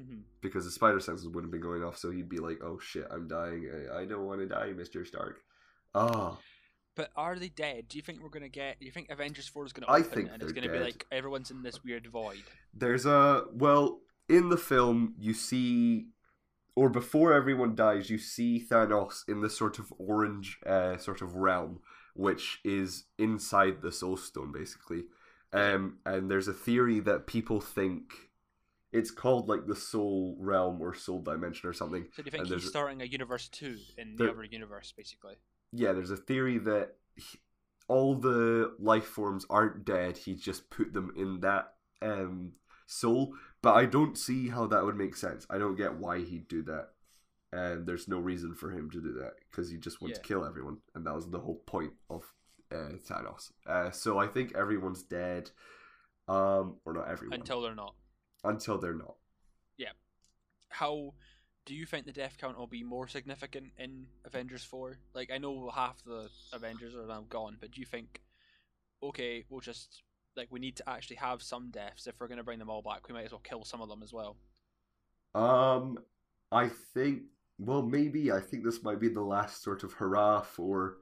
mhm. 0.00 0.22
because 0.40 0.64
his 0.64 0.74
spider 0.74 1.00
senses 1.00 1.28
wouldn't 1.28 1.52
be 1.52 1.58
going 1.58 1.82
off. 1.82 1.96
So 1.98 2.10
he'd 2.10 2.28
be 2.28 2.38
like, 2.38 2.58
"Oh 2.62 2.78
shit, 2.78 3.06
I'm 3.10 3.28
dying. 3.28 3.70
I, 3.92 4.00
I 4.00 4.04
don't 4.04 4.26
want 4.26 4.40
to 4.40 4.46
die, 4.46 4.72
Mister 4.72 5.04
Stark." 5.04 5.40
Ah, 5.94 6.38
But 6.94 7.10
are 7.16 7.38
they 7.38 7.48
dead? 7.48 7.88
Do 7.88 7.98
you 7.98 8.02
think 8.02 8.22
we're 8.22 8.28
gonna 8.28 8.48
get? 8.48 8.80
Do 8.80 8.86
you 8.86 8.92
think 8.92 9.10
Avengers 9.10 9.48
Four 9.48 9.66
is 9.66 9.72
gonna 9.72 9.90
I 9.90 10.00
open 10.00 10.10
think 10.10 10.30
and 10.32 10.42
it's 10.42 10.52
gonna 10.52 10.70
be 10.70 10.78
like 10.78 11.06
everyone's 11.10 11.50
in 11.50 11.62
this 11.62 11.82
weird 11.84 12.06
void? 12.06 12.42
There's 12.74 13.06
a 13.06 13.44
well 13.52 14.00
in 14.28 14.48
the 14.48 14.56
film 14.56 15.14
you 15.18 15.34
see 15.34 16.06
or 16.74 16.90
before 16.90 17.32
everyone 17.32 17.74
dies 17.74 18.10
you 18.10 18.18
see 18.18 18.64
Thanos 18.68 19.26
in 19.28 19.40
this 19.40 19.56
sort 19.56 19.78
of 19.78 19.92
orange 19.98 20.58
uh, 20.66 20.96
sort 20.98 21.22
of 21.22 21.34
realm 21.34 21.80
which 22.14 22.60
is 22.64 23.04
inside 23.18 23.82
the 23.82 23.92
soul 23.92 24.16
stone 24.16 24.52
basically 24.52 25.04
um 25.52 25.98
and 26.04 26.30
there's 26.30 26.48
a 26.48 26.52
theory 26.52 26.98
that 27.00 27.26
people 27.26 27.60
think 27.60 28.25
it's 28.96 29.10
called 29.10 29.48
like 29.48 29.66
the 29.66 29.76
Soul 29.76 30.36
Realm 30.40 30.80
or 30.80 30.94
Soul 30.94 31.20
Dimension 31.22 31.68
or 31.68 31.72
something. 31.72 32.04
So 32.14 32.22
do 32.22 32.26
you 32.26 32.30
think 32.30 32.44
and 32.50 32.60
he's 32.60 32.68
starting 32.68 33.02
a 33.02 33.04
universe 33.04 33.48
two 33.48 33.76
in 33.98 34.16
There- 34.16 34.28
the 34.28 34.32
other 34.32 34.44
universe, 34.44 34.92
basically? 34.96 35.36
Yeah, 35.72 35.92
there's 35.92 36.10
a 36.10 36.16
theory 36.16 36.58
that 36.58 36.96
he- 37.14 37.40
all 37.88 38.14
the 38.16 38.74
life 38.78 39.06
forms 39.06 39.44
aren't 39.50 39.84
dead. 39.84 40.16
He 40.16 40.34
just 40.34 40.70
put 40.70 40.92
them 40.92 41.12
in 41.16 41.40
that 41.40 41.74
um, 42.02 42.52
soul, 42.86 43.34
but 43.62 43.74
I 43.74 43.86
don't 43.86 44.16
see 44.18 44.48
how 44.48 44.66
that 44.66 44.84
would 44.84 44.96
make 44.96 45.16
sense. 45.16 45.46
I 45.48 45.56
don't 45.58 45.76
get 45.76 45.94
why 45.94 46.20
he'd 46.20 46.46
do 46.48 46.62
that. 46.64 46.90
And 47.52 47.86
there's 47.86 48.06
no 48.06 48.18
reason 48.18 48.54
for 48.54 48.70
him 48.70 48.90
to 48.90 49.00
do 49.00 49.12
that 49.14 49.34
because 49.50 49.70
he 49.70 49.78
just 49.78 50.00
wants 50.02 50.18
Yeah. 50.18 50.22
to 50.22 50.28
kill 50.28 50.44
everyone, 50.44 50.78
and 50.94 51.06
that 51.06 51.14
was 51.14 51.30
the 51.30 51.40
whole 51.40 51.60
point 51.66 51.92
of 52.10 52.32
uh, 52.70 52.98
Thanos. 53.08 53.52
Uh, 53.66 53.90
so 53.92 54.18
I 54.18 54.26
think 54.26 54.54
everyone's 54.56 55.02
dead, 55.04 55.50
um, 56.28 56.76
or 56.84 56.92
not 56.92 57.08
everyone 57.08 57.38
Until 57.40 57.62
they're 57.62 57.74
not. 57.74 57.94
Until 58.48 58.78
they're 58.78 58.94
not. 58.94 59.16
Yeah. 59.76 59.92
How 60.68 61.14
do 61.64 61.74
you 61.74 61.86
think 61.86 62.06
the 62.06 62.12
death 62.12 62.36
count 62.40 62.58
will 62.58 62.66
be 62.66 62.82
more 62.82 63.08
significant 63.08 63.72
in 63.78 64.06
Avengers 64.24 64.64
four? 64.64 64.98
Like 65.14 65.30
I 65.32 65.38
know 65.38 65.70
half 65.74 66.02
the 66.04 66.28
Avengers 66.52 66.94
are 66.94 67.06
now 67.06 67.24
gone, 67.28 67.56
but 67.60 67.72
do 67.72 67.80
you 67.80 67.86
think 67.86 68.22
okay, 69.02 69.44
we'll 69.48 69.60
just 69.60 70.02
like 70.36 70.48
we 70.50 70.60
need 70.60 70.76
to 70.76 70.88
actually 70.88 71.16
have 71.16 71.42
some 71.42 71.70
deaths 71.70 72.06
if 72.06 72.14
we're 72.20 72.28
gonna 72.28 72.44
bring 72.44 72.58
them 72.58 72.70
all 72.70 72.82
back, 72.82 73.08
we 73.08 73.14
might 73.14 73.24
as 73.24 73.32
well 73.32 73.40
kill 73.42 73.64
some 73.64 73.80
of 73.80 73.88
them 73.88 74.02
as 74.02 74.12
well. 74.12 74.36
Um, 75.34 75.98
I 76.50 76.68
think. 76.68 77.22
Well, 77.58 77.80
maybe 77.80 78.30
I 78.30 78.40
think 78.40 78.64
this 78.64 78.82
might 78.82 79.00
be 79.00 79.08
the 79.08 79.22
last 79.22 79.62
sort 79.62 79.82
of 79.82 79.94
hurrah 79.94 80.42
for 80.42 80.98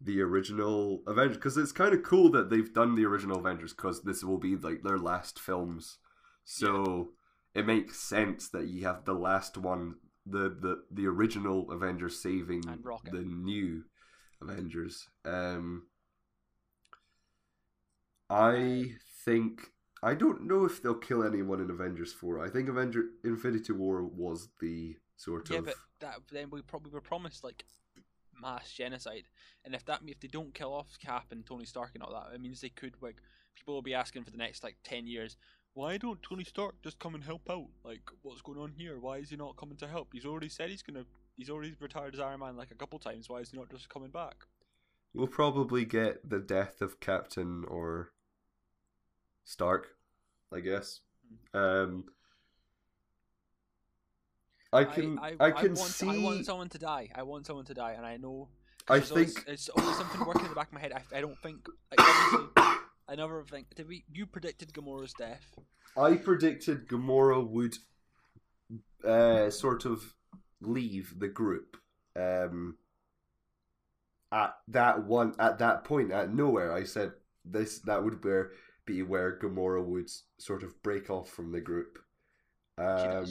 the 0.00 0.22
original 0.22 1.02
Avengers 1.06 1.36
because 1.36 1.56
it's 1.56 1.72
kind 1.72 1.92
of 1.92 2.02
cool 2.02 2.30
that 2.30 2.48
they've 2.48 2.72
done 2.72 2.94
the 2.94 3.04
original 3.04 3.38
Avengers 3.38 3.74
because 3.74 4.02
this 4.02 4.24
will 4.24 4.38
be 4.38 4.56
like 4.56 4.82
their 4.82 4.98
last 4.98 5.38
films. 5.38 5.98
So 6.48 7.10
it 7.54 7.66
makes 7.66 8.00
sense 8.00 8.48
that 8.50 8.66
you 8.68 8.84
have 8.86 9.04
the 9.04 9.14
last 9.14 9.56
one, 9.58 9.96
the 10.26 10.48
the 10.50 10.84
the 10.90 11.06
original 11.06 11.70
Avengers 11.70 12.20
saving 12.22 12.84
the 13.04 13.20
new 13.22 13.84
Avengers. 14.40 15.08
Um, 15.24 15.88
I 18.30 18.94
think 19.24 19.72
I 20.02 20.14
don't 20.14 20.42
know 20.46 20.64
if 20.64 20.82
they'll 20.82 20.94
kill 20.94 21.22
anyone 21.24 21.60
in 21.60 21.70
Avengers 21.70 22.12
Four. 22.12 22.40
I 22.44 22.48
think 22.50 22.68
Avenger 22.68 23.04
Infinity 23.24 23.72
War 23.72 24.02
was 24.04 24.48
the 24.60 24.96
sort 25.16 25.50
Yeah, 25.50 25.60
of 25.60 25.64
but 25.64 25.76
that 26.00 26.18
then 26.30 26.50
we 26.50 26.62
probably 26.62 26.92
were 26.92 27.00
promised 27.00 27.44
like 27.44 27.64
mass 28.40 28.72
genocide, 28.72 29.24
and 29.64 29.74
if 29.74 29.84
that 29.86 30.00
if 30.06 30.20
they 30.20 30.28
don't 30.28 30.54
kill 30.54 30.72
off 30.74 30.98
Cap 31.00 31.26
and 31.32 31.46
Tony 31.46 31.64
Stark 31.64 31.92
and 31.94 32.02
all 32.02 32.12
that, 32.12 32.34
it 32.34 32.40
means 32.40 32.60
they 32.60 32.68
could 32.68 32.94
like 33.00 33.16
people 33.54 33.74
will 33.74 33.82
be 33.82 33.94
asking 33.94 34.24
for 34.24 34.30
the 34.30 34.38
next 34.38 34.62
like 34.64 34.76
ten 34.84 35.06
years. 35.06 35.36
Why 35.78 35.96
don't 35.96 36.20
Tony 36.24 36.42
Stark 36.42 36.82
just 36.82 36.98
come 36.98 37.14
and 37.14 37.22
help 37.22 37.48
out? 37.48 37.68
Like, 37.84 38.00
what's 38.22 38.42
going 38.42 38.58
on 38.58 38.72
here? 38.76 38.98
Why 38.98 39.18
is 39.18 39.30
he 39.30 39.36
not 39.36 39.56
coming 39.56 39.76
to 39.76 39.86
help? 39.86 40.08
He's 40.12 40.24
already 40.26 40.48
said 40.48 40.70
he's 40.70 40.82
gonna. 40.82 41.04
He's 41.36 41.48
already 41.50 41.72
retired 41.78 42.14
as 42.14 42.20
Iron 42.20 42.40
Man 42.40 42.56
like 42.56 42.72
a 42.72 42.74
couple 42.74 42.98
times. 42.98 43.28
Why 43.28 43.38
is 43.38 43.52
he 43.52 43.56
not 43.58 43.70
just 43.70 43.88
coming 43.88 44.10
back? 44.10 44.34
we'll 45.14 45.28
probably 45.28 45.84
get 45.84 46.28
the 46.28 46.40
death 46.40 46.80
of 46.80 46.98
Captain 46.98 47.64
or 47.68 48.10
Stark, 49.44 49.90
I 50.52 50.58
guess. 50.58 50.98
Um, 51.54 52.06
I 54.72 54.82
can 54.82 55.20
I, 55.20 55.36
I, 55.38 55.50
can 55.52 55.74
want, 55.74 55.90
see 55.90 56.08
I 56.08 56.18
want 56.18 56.44
someone 56.44 56.70
to 56.70 56.78
die. 56.78 57.08
I 57.14 57.22
want 57.22 57.46
someone 57.46 57.66
to 57.66 57.74
die, 57.74 57.92
and 57.92 58.04
I 58.04 58.16
know. 58.16 58.48
I 58.88 58.98
there's 58.98 59.12
always- 59.12 59.34
think- 59.34 59.46
it's 59.46 59.68
always 59.68 59.96
something 59.96 60.26
working 60.26 60.42
in 60.42 60.48
the 60.48 60.56
back 60.56 60.66
of 60.66 60.72
my 60.72 60.80
head. 60.80 60.92
I, 60.92 61.18
I 61.18 61.20
don't 61.20 61.38
think. 61.40 61.68
Like, 61.96 62.74
obviously, 63.08 63.44
thing. 63.50 63.66
Did 63.74 63.88
we? 63.88 64.04
You 64.12 64.26
predicted 64.26 64.72
Gamora's 64.72 65.14
death. 65.14 65.58
I 65.96 66.14
predicted 66.14 66.88
Gamora 66.88 67.46
would 67.48 67.76
uh, 69.04 69.50
sort 69.50 69.84
of 69.84 70.14
leave 70.60 71.14
the 71.18 71.28
group 71.28 71.76
um, 72.16 72.76
at 74.30 74.54
that 74.68 75.04
one 75.04 75.34
at 75.38 75.58
that 75.58 75.84
point 75.84 76.12
at 76.12 76.32
nowhere. 76.34 76.72
I 76.72 76.84
said 76.84 77.12
this 77.44 77.78
that 77.80 78.04
would 78.04 78.24
where 78.24 78.52
be 78.84 79.02
where 79.02 79.38
Gamora 79.38 79.84
would 79.84 80.10
sort 80.38 80.62
of 80.62 80.82
break 80.82 81.10
off 81.10 81.30
from 81.30 81.52
the 81.52 81.60
group. 81.60 81.98
Um. 82.76 83.26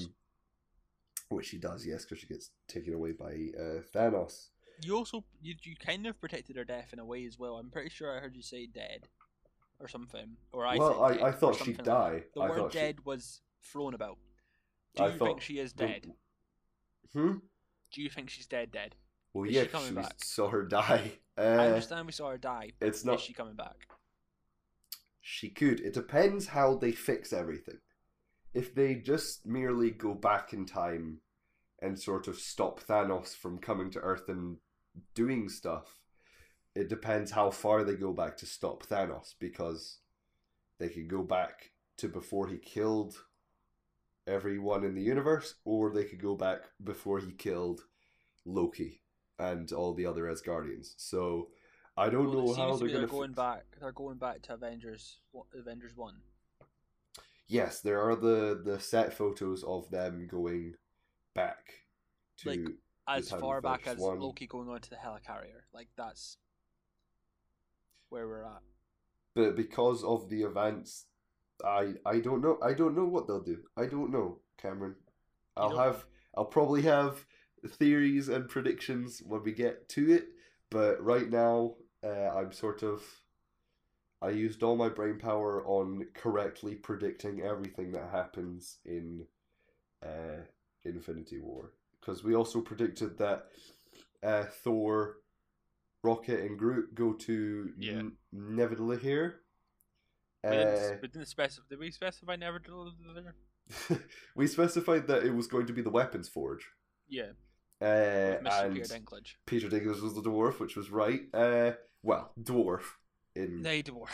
Which 1.29 1.47
she 1.47 1.57
does, 1.57 1.85
yes, 1.85 2.05
because 2.05 2.19
she 2.19 2.27
gets 2.27 2.51
taken 2.69 2.93
away 2.93 3.11
by 3.11 3.49
uh, 3.59 3.81
Thanos. 3.93 4.47
You 4.81 4.95
also 4.95 5.25
you, 5.41 5.55
you 5.63 5.75
kind 5.75 6.07
of 6.07 6.17
predicted 6.21 6.55
her 6.55 6.63
death 6.63 6.93
in 6.93 6.99
a 6.99 7.05
way 7.05 7.25
as 7.25 7.37
well. 7.37 7.57
I'm 7.57 7.69
pretty 7.69 7.89
sure 7.89 8.15
I 8.15 8.21
heard 8.21 8.33
you 8.33 8.41
say 8.41 8.65
dead, 8.65 9.09
or 9.79 9.87
something. 9.87 10.37
Or 10.51 10.65
I 10.65 10.77
well, 10.77 11.03
I, 11.03 11.27
I 11.27 11.31
thought 11.31 11.55
she'd 11.55 11.75
something 11.77 11.77
like 11.77 11.85
die. 11.85 12.23
The 12.33 12.41
I 12.41 12.49
word 12.49 12.57
thought 12.57 12.73
she- 12.73 12.79
dead 12.79 13.05
was 13.05 13.41
thrown 13.63 13.93
about. 13.93 14.17
Do 14.95 15.03
I 15.03 15.07
you 15.07 15.17
think 15.19 15.41
she 15.41 15.59
is 15.59 15.73
the- 15.73 15.87
dead? 15.87 16.11
Hmm. 17.13 17.33
Do 17.91 18.01
you 18.01 18.09
think 18.09 18.29
she's 18.29 18.47
dead? 18.47 18.71
Dead. 18.71 18.95
Well, 19.33 19.45
Is 19.45 19.51
yeah, 19.53 19.63
she 19.63 19.67
coming 19.69 19.95
we 19.95 20.01
back? 20.01 20.15
saw 20.23 20.49
her 20.49 20.63
die. 20.67 21.11
Uh, 21.37 21.41
I 21.41 21.67
understand 21.67 22.05
we 22.07 22.11
saw 22.11 22.29
her 22.31 22.37
die. 22.37 22.71
It's 22.81 23.05
not. 23.05 23.15
Is 23.15 23.21
she 23.21 23.33
coming 23.33 23.55
back? 23.55 23.75
She 25.21 25.49
could. 25.49 25.79
It 25.81 25.93
depends 25.93 26.47
how 26.47 26.75
they 26.75 26.91
fix 26.91 27.33
everything. 27.33 27.77
If 28.53 28.73
they 28.73 28.95
just 28.95 29.45
merely 29.45 29.91
go 29.91 30.13
back 30.13 30.53
in 30.53 30.65
time 30.65 31.19
and 31.81 31.99
sort 31.99 32.27
of 32.27 32.37
stop 32.39 32.79
Thanos 32.81 33.35
from 33.35 33.59
coming 33.59 33.91
to 33.91 33.99
Earth 33.99 34.29
and 34.29 34.57
doing 35.13 35.49
stuff, 35.49 35.99
it 36.77 36.89
depends 36.89 37.31
how 37.31 37.49
far 37.49 37.83
they 37.83 37.95
go 37.95 38.13
back 38.13 38.37
to 38.37 38.45
stop 38.45 38.85
Thanos 38.85 39.33
because 39.39 39.97
they 40.79 40.89
could 40.89 41.07
go 41.07 41.23
back 41.23 41.71
to 41.97 42.07
before 42.07 42.47
he 42.47 42.57
killed 42.57 43.15
everyone 44.27 44.83
in 44.83 44.93
the 44.93 45.01
universe, 45.01 45.55
or 45.65 45.91
they 45.91 46.03
could 46.03 46.21
go 46.21 46.35
back 46.35 46.59
before 46.83 47.19
he 47.19 47.31
killed 47.31 47.81
Loki 48.45 49.01
and 49.39 49.71
all 49.71 49.93
the 49.93 50.05
other 50.05 50.25
Asgardians. 50.25 50.93
So 50.97 51.47
I 51.97 52.09
don't 52.09 52.27
Well, 52.27 52.47
know 52.47 52.53
how 52.53 52.75
they're 52.75 52.87
going 52.89 52.93
they're 52.99 53.07
going 53.07 53.33
back. 53.33 53.65
They're 53.79 53.91
going 53.91 54.17
back 54.17 54.43
to 54.43 54.53
Avengers. 54.53 55.19
Avengers 55.57 55.95
one. 55.95 56.17
Yes, 57.47 57.81
there 57.81 58.01
are 58.01 58.15
the 58.15 58.61
the 58.63 58.79
set 58.79 59.13
photos 59.13 59.63
of 59.63 59.89
them 59.89 60.27
going 60.27 60.75
back 61.33 61.73
to 62.39 62.49
Like, 62.49 62.59
As 63.07 63.29
far 63.31 63.61
back 63.61 63.87
as 63.87 63.97
one. 63.97 64.19
Loki 64.19 64.45
going 64.47 64.69
on 64.69 64.81
to 64.81 64.89
the 64.89 64.97
helicarrier. 64.97 65.61
Like 65.73 65.87
that's 65.95 66.37
where 68.09 68.27
we're 68.27 68.43
at. 68.45 68.61
but 69.35 69.55
because 69.55 70.03
of 70.03 70.29
the 70.29 70.41
events 70.43 71.05
I 71.63 71.93
I 72.05 72.19
don't 72.19 72.41
know 72.41 72.57
I 72.61 72.73
don't 72.73 72.95
know 72.95 73.05
what 73.05 73.27
they'll 73.27 73.41
do. 73.41 73.63
I 73.75 73.85
don't 73.87 74.11
know, 74.11 74.39
Cameron. 74.61 74.95
I'll 75.55 75.75
have 75.77 76.05
I'll 76.35 76.45
probably 76.45 76.83
have 76.83 77.25
theories 77.67 78.29
and 78.29 78.47
predictions 78.47 79.21
when 79.25 79.43
we 79.43 79.51
get 79.53 79.89
to 79.89 80.11
it, 80.13 80.27
but 80.69 81.03
right 81.03 81.29
now 81.29 81.75
uh, 82.03 82.29
I'm 82.35 82.51
sort 82.51 82.83
of 82.83 83.03
I 84.21 84.29
used 84.29 84.63
all 84.63 84.75
my 84.75 84.89
brain 84.89 85.19
power 85.19 85.65
on 85.65 86.07
correctly 86.13 86.75
predicting 86.75 87.41
everything 87.41 87.91
that 87.91 88.09
happens 88.11 88.77
in 88.85 89.25
uh, 90.03 90.41
Infinity 90.85 91.39
War 91.39 91.73
because 91.99 92.23
we 92.23 92.35
also 92.35 92.61
predicted 92.61 93.17
that 93.17 93.45
uh, 94.23 94.45
Thor, 94.63 95.17
Rocket, 96.07 96.39
and 96.45 96.57
Groot 96.57 96.95
go 96.95 97.13
to 97.13 97.73
Yeah. 97.77 97.93
N- 97.93 98.17
Nidavellir. 98.33 99.33
We 100.43 100.49
didn't, 100.49 100.67
Uh, 100.93 100.97
we 101.01 101.07
didn't 101.09 101.27
specify. 101.27 101.65
Did 101.69 101.79
we 101.79 101.91
specify 101.91 102.35
never 102.37 102.59
there? 103.15 103.35
we 104.35 104.47
specified 104.47 105.07
that 105.07 105.23
it 105.23 105.31
was 105.33 105.47
going 105.47 105.65
to 105.67 105.73
be 105.73 105.81
the 105.81 105.89
Weapons 105.89 106.29
Forge. 106.29 106.65
Yeah, 107.09 107.31
Uh, 107.81 107.85
and 107.85 108.73
Peter 108.73 108.85
Dinklage. 108.95 109.35
Peter 109.45 109.67
Dinklage 109.69 110.01
was 110.01 110.13
the 110.15 110.21
dwarf, 110.21 110.59
which 110.59 110.75
was 110.77 110.89
right. 110.89 111.21
Uh, 111.33 111.71
well, 112.03 112.31
dwarf 112.41 112.83
in 113.35 113.61
They 113.61 113.83
dwarf. 113.83 114.13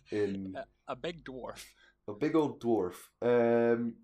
in 0.10 0.56
a, 0.56 0.92
a 0.92 0.96
big 0.96 1.24
dwarf. 1.24 1.64
a 2.08 2.12
big 2.12 2.34
old 2.34 2.60
dwarf. 2.60 2.94
Um, 3.22 3.94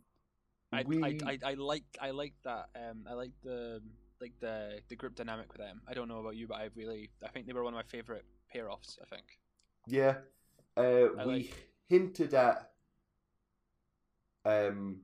I, 0.72 0.82
we 0.84 1.02
I, 1.02 1.18
I, 1.32 1.38
I 1.50 1.54
like 1.54 1.84
I 2.00 2.10
like 2.12 2.34
that. 2.44 2.66
Um, 2.76 3.04
I 3.10 3.14
like 3.14 3.32
the 3.42 3.82
like 4.22 4.32
the 4.40 4.80
the 4.88 4.96
group 4.96 5.14
dynamic 5.16 5.52
with 5.52 5.60
them. 5.60 5.82
I 5.86 5.92
don't 5.92 6.08
know 6.08 6.20
about 6.20 6.36
you, 6.36 6.46
but 6.46 6.56
I 6.56 6.68
really 6.74 7.10
I 7.22 7.28
think 7.28 7.46
they 7.46 7.52
were 7.52 7.64
one 7.64 7.74
of 7.74 7.78
my 7.78 7.82
favorite 7.96 8.24
pair 8.50 8.70
offs. 8.70 8.98
I 9.02 9.06
think. 9.14 9.26
yeah, 9.86 10.14
uh, 10.76 11.08
I 11.18 11.26
we 11.26 11.32
like- 11.34 11.68
hinted 11.88 12.32
at. 12.32 12.70
Um, 14.44 15.02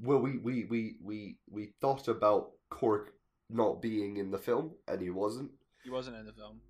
well, 0.00 0.20
we, 0.20 0.38
we, 0.38 0.64
we, 0.64 0.96
we, 1.02 1.36
we 1.50 1.72
thought 1.80 2.08
about 2.08 2.52
Korg 2.70 3.06
not 3.50 3.82
being 3.82 4.16
in 4.16 4.30
the 4.30 4.38
film, 4.38 4.72
and 4.86 5.00
he 5.00 5.10
wasn't. 5.10 5.50
He 5.82 5.90
wasn't 5.90 6.16
in 6.16 6.26
the 6.26 6.32
film, 6.32 6.60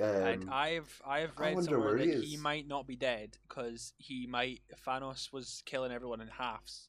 Um, 0.00 0.26
and 0.26 0.50
I've 0.50 1.02
I've 1.06 1.38
read 1.38 1.62
somewhere 1.64 1.80
where 1.80 1.98
he 1.98 2.10
that 2.12 2.24
he 2.24 2.36
might 2.36 2.66
not 2.68 2.86
be 2.86 2.96
dead 2.96 3.36
because 3.48 3.92
he 3.98 4.26
might 4.26 4.60
Thanos 4.86 5.32
was 5.32 5.62
killing 5.66 5.92
everyone 5.92 6.20
in 6.20 6.28
halves. 6.28 6.88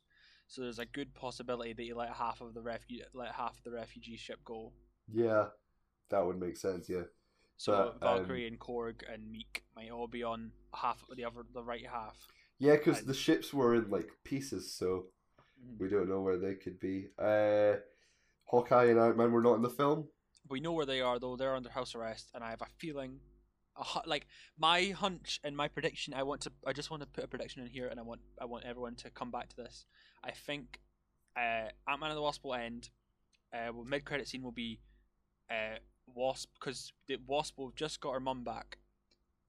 So 0.50 0.64
there's 0.64 0.80
a 0.80 0.86
good 0.86 1.14
possibility 1.14 1.74
that 1.74 1.84
you 1.84 1.96
let 1.96 2.10
half 2.10 2.42
of 2.42 2.56
the 2.56 2.60
refu- 2.62 3.04
let 3.14 3.34
half 3.34 3.56
of 3.60 3.64
the 3.64 3.72
refugee 3.72 4.18
ship 4.18 4.40
go. 4.44 4.74
yeah, 5.12 5.46
that 6.10 6.26
would 6.26 6.40
make 6.40 6.58
sense. 6.58 6.90
Yeah. 6.90 7.04
So 7.58 7.94
But, 8.00 8.08
um, 8.08 8.18
Valkyrie 8.20 8.48
and 8.48 8.60
Korg 8.60 9.02
and 9.12 9.24
Miek 9.34 9.62
might 9.76 9.92
all 9.92 10.08
be 10.08 10.24
on 10.24 10.52
half 10.74 11.04
the 11.16 11.24
other 11.24 11.44
the 11.54 11.64
right 11.64 11.86
half. 11.86 12.28
Yeah, 12.58 12.76
because 12.78 13.04
the 13.04 13.14
ships 13.14 13.54
were 13.54 13.76
in 13.76 13.90
like 13.92 14.10
pieces, 14.24 14.74
so 14.74 15.06
Mhm. 15.64 15.78
we 15.80 15.88
don't 15.88 16.10
know 16.10 16.22
where 16.22 16.38
they 16.38 16.56
could 16.56 16.80
be. 16.80 17.10
Uh, 17.18 17.76
Hawkeye 18.46 18.86
and 18.86 19.00
Ant 19.00 19.18
Man 19.18 19.32
were 19.32 19.42
not 19.44 19.56
in 19.56 19.62
the 19.62 19.70
film. 19.70 20.10
We 20.48 20.60
know 20.62 20.72
where 20.74 20.86
they 20.88 21.02
are 21.02 21.20
though. 21.20 21.36
They're 21.36 21.56
under 21.56 21.70
house 21.70 21.94
arrest, 21.94 22.32
and 22.34 22.44
I 22.44 22.50
have 22.50 22.64
a 22.64 22.70
feeling, 22.80 23.20
a 23.80 24.02
like 24.06 24.28
my 24.58 24.90
hunch 24.90 25.40
and 25.44 25.56
my 25.56 25.68
prediction. 25.68 26.14
I 26.14 26.24
want 26.24 26.42
to. 26.42 26.52
I 26.66 26.74
just 26.74 26.92
want 26.92 27.02
to 27.02 27.08
put 27.08 27.24
a 27.24 27.28
prediction 27.28 27.64
in 27.64 27.70
here, 27.70 27.88
and 27.88 28.00
I 28.00 28.04
want. 28.04 28.22
I 28.40 28.46
want 28.46 28.66
everyone 28.66 28.96
to 28.96 29.10
come 29.10 29.32
back 29.32 29.50
to 29.50 29.56
this. 29.56 29.86
I 30.24 30.32
think, 30.32 30.80
uh, 31.38 31.70
Ant 31.88 32.00
Man 32.00 32.10
and 32.10 32.18
the 32.18 32.22
Wasp 32.22 32.44
will 32.44 32.56
end. 32.56 32.90
Uh, 33.54 33.72
well, 33.74 33.86
mid 33.86 34.06
credit 34.06 34.28
scene 34.28 34.44
will 34.44 34.52
be, 34.52 34.80
uh, 35.50 35.78
Wasp 36.14 36.50
because 36.60 36.94
the 37.08 37.18
Wasp 37.26 37.58
will 37.58 37.72
just 37.76 38.00
got 38.02 38.14
her 38.14 38.20
mum 38.20 38.44
back, 38.44 38.78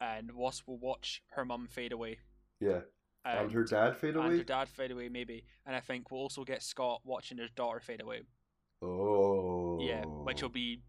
and 0.01 0.33
Wasp 0.33 0.67
will 0.67 0.79
watch 0.79 1.23
her 1.33 1.45
mum 1.45 1.69
fade 1.71 1.93
away. 1.93 2.19
Yeah, 2.61 2.81
and 3.25 3.53
her 3.53 3.65
dad 3.65 3.97
fade 3.97 4.17
away. 4.17 4.25
and 4.25 4.33
away. 4.33 4.39
her 4.39 4.45
dad 4.45 4.69
fade 4.69 4.91
away 4.91 5.09
maybe, 5.09 5.45
and 5.67 5.77
I 5.77 5.81
think 5.81 6.11
we'll 6.11 6.21
also 6.21 6.45
get 6.45 6.63
Scott 6.63 7.03
watching 7.05 7.39
his 7.39 7.51
daughter 7.51 7.81
fade 7.81 8.01
away. 8.01 8.23
Oh, 8.83 9.79
Yeah, 9.81 10.05
which 10.05 10.43
will 10.43 10.49
be 10.49 10.81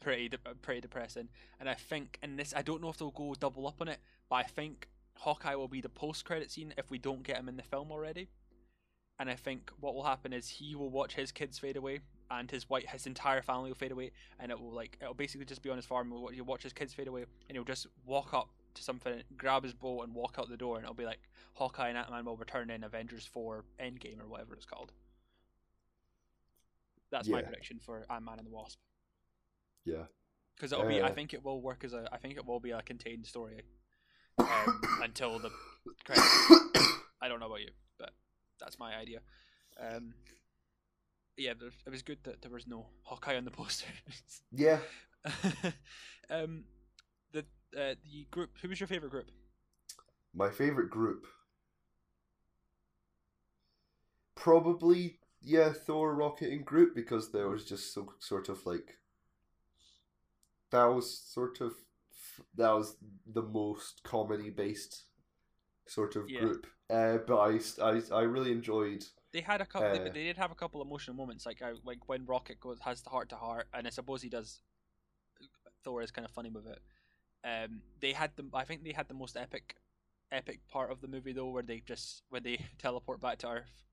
pretty 0.00 0.28
de- 0.28 0.38
pretty 0.62 0.80
depressing. 0.80 1.28
And 1.60 1.68
I 1.68 1.74
think, 1.74 2.18
in 2.22 2.36
this, 2.36 2.54
I 2.56 2.62
don't 2.62 2.82
know 2.82 2.88
if 2.88 2.98
they'll 2.98 3.10
go 3.10 3.34
double 3.38 3.66
up 3.66 3.80
on 3.80 3.88
it, 3.88 3.98
but 4.28 4.36
I 4.36 4.42
think 4.44 4.88
Hawkeye 5.16 5.54
will 5.54 5.68
be 5.68 5.80
the 5.80 5.88
post 5.88 6.24
credit 6.24 6.50
scene 6.50 6.74
if 6.76 6.90
we 6.90 6.98
don't 6.98 7.22
get 7.22 7.38
him 7.38 7.48
in 7.48 7.56
the 7.56 7.62
film 7.62 7.90
already. 7.90 8.28
And 9.18 9.28
I 9.28 9.34
think 9.34 9.70
what 9.80 9.94
will 9.94 10.04
happen 10.04 10.32
is 10.32 10.48
he 10.48 10.76
will 10.76 10.90
watch 10.90 11.14
his 11.14 11.32
kids 11.32 11.58
fade 11.58 11.76
away, 11.76 12.00
and 12.30 12.50
his 12.50 12.68
white 12.70 12.88
his 12.88 13.06
entire 13.06 13.42
family 13.42 13.70
will 13.70 13.76
fade 13.76 13.90
away, 13.90 14.12
and 14.38 14.52
it 14.52 14.60
will 14.60 14.72
like 14.72 14.96
it'll 15.00 15.14
basically 15.14 15.46
just 15.46 15.62
be 15.62 15.70
on 15.70 15.76
his 15.76 15.86
farm. 15.86 16.10
He'll, 16.10 16.28
he'll 16.28 16.44
watch 16.44 16.62
his 16.62 16.72
kids 16.72 16.94
fade 16.94 17.08
away, 17.08 17.24
and 17.48 17.56
he'll 17.56 17.64
just 17.64 17.88
walk 18.06 18.32
up 18.32 18.50
to 18.74 18.82
something, 18.82 19.22
grab 19.36 19.64
his 19.64 19.74
bow, 19.74 20.02
and 20.02 20.14
walk 20.14 20.36
out 20.38 20.48
the 20.48 20.56
door, 20.56 20.76
and 20.76 20.84
it'll 20.84 20.94
be 20.94 21.04
like 21.04 21.20
Hawkeye 21.54 21.88
and 21.88 21.98
Ant 21.98 22.10
Man 22.10 22.24
will 22.24 22.36
return 22.36 22.70
in 22.70 22.84
Avengers 22.84 23.26
Four 23.26 23.64
Endgame 23.80 24.20
or 24.22 24.28
whatever 24.28 24.54
it's 24.54 24.64
called. 24.64 24.92
That's 27.10 27.26
my 27.28 27.42
prediction 27.42 27.80
for 27.80 28.04
Ant 28.08 28.24
Man 28.24 28.38
and 28.38 28.46
the 28.46 28.52
Wasp 28.52 28.78
Yeah, 29.88 30.04
because 30.56 30.72
it'll 30.72 30.84
be. 30.84 31.00
I 31.02 31.08
Uh, 31.08 31.10
think 31.10 31.34
it 31.34 31.44
will 31.44 31.60
work 31.60 31.84
as 31.84 31.92
a. 31.92 32.08
I 32.12 32.18
think 32.18 32.36
it 32.36 32.46
will 32.46 32.60
be 32.60 32.70
a 32.70 32.82
contained 32.82 33.26
story 33.26 33.62
um, 34.38 34.82
until 35.02 35.38
the. 35.38 35.50
I 37.20 37.28
don't 37.28 37.40
know 37.40 37.46
about 37.46 37.60
you, 37.60 37.70
but 37.98 38.12
that's 38.60 38.78
my 38.78 38.96
idea. 38.96 39.20
Um, 39.80 40.14
yeah, 41.36 41.54
there, 41.58 41.70
it 41.86 41.90
was 41.90 42.02
good 42.02 42.18
that 42.24 42.42
there 42.42 42.50
was 42.50 42.66
no 42.66 42.86
Hawkeye 43.02 43.36
on 43.36 43.44
the 43.44 43.50
poster. 43.50 43.86
yeah. 44.52 44.80
um, 46.30 46.64
the 47.32 47.40
uh, 47.76 47.94
the 48.04 48.26
group. 48.30 48.50
Who 48.62 48.68
was 48.68 48.80
your 48.80 48.86
favorite 48.88 49.10
group? 49.10 49.30
My 50.32 50.48
favorite 50.48 50.88
group, 50.88 51.26
probably 54.34 55.18
yeah, 55.40 55.72
Thor, 55.72 56.14
Rocket, 56.14 56.50
and 56.52 56.64
Groot 56.64 56.94
because 56.94 57.30
there 57.30 57.48
was 57.48 57.64
just 57.64 57.92
so 57.94 58.12
sort 58.18 58.48
of 58.48 58.64
like 58.66 58.98
that 60.70 60.84
was 60.86 61.18
sort 61.18 61.60
of 61.60 61.74
that 62.56 62.70
was 62.70 62.96
the 63.26 63.42
most 63.42 64.02
comedy 64.04 64.50
based 64.50 65.04
sort 65.86 66.16
of 66.16 66.24
Yeah. 66.28 66.34
group. 66.34 66.66
Uh, 66.90 67.18
but 67.26 67.38
I, 67.38 67.60
I 67.82 68.02
I 68.12 68.22
really 68.22 68.52
enjoyed 68.52 69.04
They 69.32 69.40
had 69.40 69.60
a 69.62 69.66
couple. 69.66 69.90
they, 69.90 69.98
Uh, 69.98 70.10
they 70.10 70.24
did 70.24 70.36
have 70.36 70.50
a 70.50 70.54
couple 70.54 70.82
emotional 70.82 71.16
moments, 71.16 71.46
like 71.46 71.62
I, 71.62 71.72
like 71.84 72.08
when 72.08 72.26
Rocket 72.26 72.60
goes 72.60 72.78
has 72.80 73.02
the 73.02 73.10
heart 73.10 73.28
to 73.30 73.36
heart, 73.36 73.68
and 73.72 73.86
I 73.86 73.90
suppose 73.90 74.22
he 74.22 74.28
does. 74.28 74.60
Thor 75.84 76.02
is 76.02 76.10
kind 76.10 76.24
of 76.24 76.30
funny 76.32 76.50
with 76.50 76.66
it. 76.66 76.80
Um, 77.44 77.82
they 78.00 78.12
had 78.12 78.32
the. 78.36 78.44
I 78.54 78.64
think 78.64 78.84
they 78.84 78.92
had 78.92 79.08
the 79.08 79.14
most 79.14 79.36
epic, 79.36 79.76
epic 80.32 80.60
part 80.68 80.90
of 80.92 81.00
the 81.00 81.08
movie 81.08 81.32
though, 81.32 81.50
where 81.50 81.62
they 81.64 81.80
just 81.80 82.22
when 82.30 82.42
they 82.44 82.66
teleport 82.78 83.20
back 83.20 83.38
to 83.40 83.48
Earth. 83.48 83.87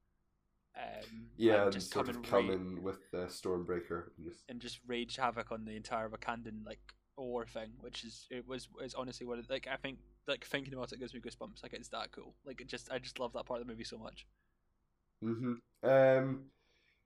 Um, 0.77 1.27
yeah, 1.37 1.53
and 1.55 1.63
and 1.63 1.73
just 1.73 1.91
sort 1.91 2.05
come 2.07 2.09
of 2.09 2.15
and 2.17 2.25
come 2.25 2.47
ra- 2.49 2.53
in 2.53 2.83
with 2.83 2.99
uh, 3.13 3.17
Stormbreaker. 3.27 4.09
and 4.17 4.25
just- 4.27 4.43
and 4.49 4.59
just 4.59 4.79
rage 4.85 5.15
havoc 5.15 5.51
on 5.51 5.63
the 5.65 5.75
entire 5.75 6.09
Wakandan 6.09 6.65
like 6.65 6.79
war 7.17 7.45
thing, 7.45 7.71
which 7.79 8.03
is 8.03 8.27
it 8.29 8.45
was 8.45 8.67
is 8.83 8.93
honestly 8.93 9.25
what 9.25 9.39
it, 9.39 9.49
like 9.49 9.67
I 9.71 9.77
think 9.77 9.99
like 10.27 10.43
thinking 10.45 10.73
about 10.73 10.91
it 10.91 10.99
gives 10.99 11.13
me 11.13 11.21
goosebumps. 11.21 11.63
Like 11.63 11.73
it's 11.73 11.87
that 11.89 12.11
cool. 12.11 12.35
Like 12.45 12.59
it 12.59 12.67
just 12.67 12.91
I 12.91 12.99
just 12.99 13.19
love 13.19 13.31
that 13.33 13.45
part 13.45 13.61
of 13.61 13.67
the 13.67 13.71
movie 13.71 13.85
so 13.85 13.97
much. 13.97 14.25
hmm 15.21 15.53
Um, 15.83 16.45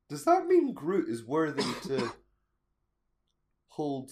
does 0.10 0.26
that 0.26 0.48
mean 0.48 0.74
Groot 0.74 1.08
is 1.08 1.24
worthy 1.24 1.62
to 1.90 2.12
hold 3.68 4.12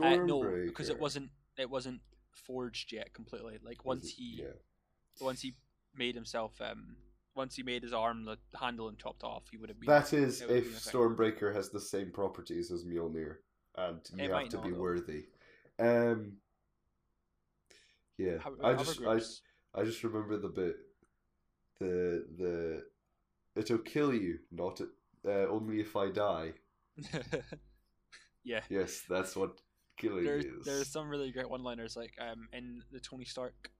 Uh, 0.00 0.04
Stormbreaker? 0.04 0.26
no, 0.26 0.64
because 0.66 0.88
it 0.88 0.98
wasn't 1.00 1.30
it 1.58 1.68
wasn't 1.68 2.00
forged 2.46 2.92
yet 2.92 3.12
completely. 3.12 3.58
Like 3.64 3.84
once 3.84 4.08
he 4.10 4.42
yeah. 4.42 4.52
once 5.20 5.40
he 5.40 5.54
made 5.94 6.14
himself 6.14 6.60
um 6.60 6.96
once 7.34 7.56
he 7.56 7.62
made 7.62 7.82
his 7.82 7.92
arm 7.92 8.24
the 8.24 8.36
handle 8.58 8.88
and 8.88 8.98
chopped 8.98 9.24
off, 9.24 9.44
he 9.50 9.56
would 9.56 9.68
have 9.68 9.80
been. 9.80 9.88
That 9.88 10.12
is 10.12 10.40
if 10.42 10.48
be 10.48 10.54
a 10.54 10.60
thing. 10.62 10.72
Stormbreaker 10.72 11.54
has 11.54 11.70
the 11.70 11.80
same 11.80 12.10
properties 12.10 12.70
as 12.70 12.84
Mjolnir, 12.84 13.36
and 13.76 14.00
you 14.16 14.24
It 14.24 14.30
have 14.30 14.48
to 14.50 14.58
be 14.58 14.70
though. 14.70 14.76
worthy. 14.80 15.24
Um, 15.78 16.32
yeah, 18.18 18.38
How- 18.38 18.54
I 18.62 18.74
just 18.74 19.00
I, 19.00 19.04
groups- 19.04 19.42
I 19.74 19.84
just 19.84 20.04
remember 20.04 20.38
the 20.38 20.48
bit, 20.48 20.76
the 21.80 22.26
the 22.36 22.84
it'll 23.56 23.78
kill 23.78 24.12
you, 24.14 24.38
not 24.50 24.80
it, 24.80 24.88
uh, 25.26 25.48
only 25.50 25.80
if 25.80 25.96
I 25.96 26.10
die. 26.10 26.52
yeah. 28.44 28.60
Yes, 28.68 29.02
that's 29.08 29.34
what 29.34 29.60
killing 29.96 30.24
There's 30.24 30.44
is. 30.44 30.64
there's 30.64 30.88
some 30.88 31.08
really 31.08 31.30
great 31.32 31.48
one 31.48 31.62
liners 31.62 31.96
like 31.96 32.12
um 32.20 32.48
in 32.52 32.82
the 32.92 33.00
Tony 33.00 33.24
Stark 33.24 33.70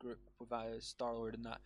group 0.00 0.20
with 0.38 0.50
uh, 0.52 0.80
Star 0.80 1.14
Lord 1.14 1.34
and 1.34 1.44
that. 1.44 1.60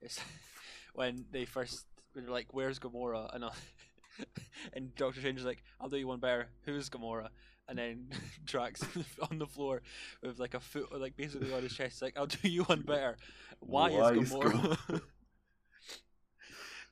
It's 0.00 0.20
when 0.92 1.24
they 1.32 1.44
first 1.44 1.86
they're 2.14 2.28
like, 2.28 2.48
"Where's 2.52 2.78
Gamora?" 2.78 3.34
and 3.34 3.44
and 4.72 4.94
Doctor 4.96 5.20
Strange 5.20 5.40
is 5.40 5.44
like, 5.46 5.62
"I'll 5.80 5.88
do 5.88 5.96
you 5.96 6.08
one 6.08 6.20
better. 6.20 6.48
Who's 6.64 6.88
Gamora?" 6.90 7.28
And 7.68 7.78
then 7.78 8.08
Drax 8.44 8.82
on 9.30 9.38
the 9.38 9.46
floor 9.46 9.82
with 10.22 10.38
like 10.38 10.54
a 10.54 10.60
foot, 10.60 10.98
like 11.00 11.16
basically 11.16 11.52
on 11.52 11.62
his 11.62 11.72
chest, 11.74 12.02
like, 12.02 12.16
"I'll 12.16 12.26
do 12.26 12.48
you 12.48 12.64
one 12.64 12.82
better. 12.82 13.16
Why, 13.60 13.90
Why 13.90 14.12
is 14.12 14.28
is 14.30 14.32
Gamora?" 14.34 14.78
um, 14.90 15.00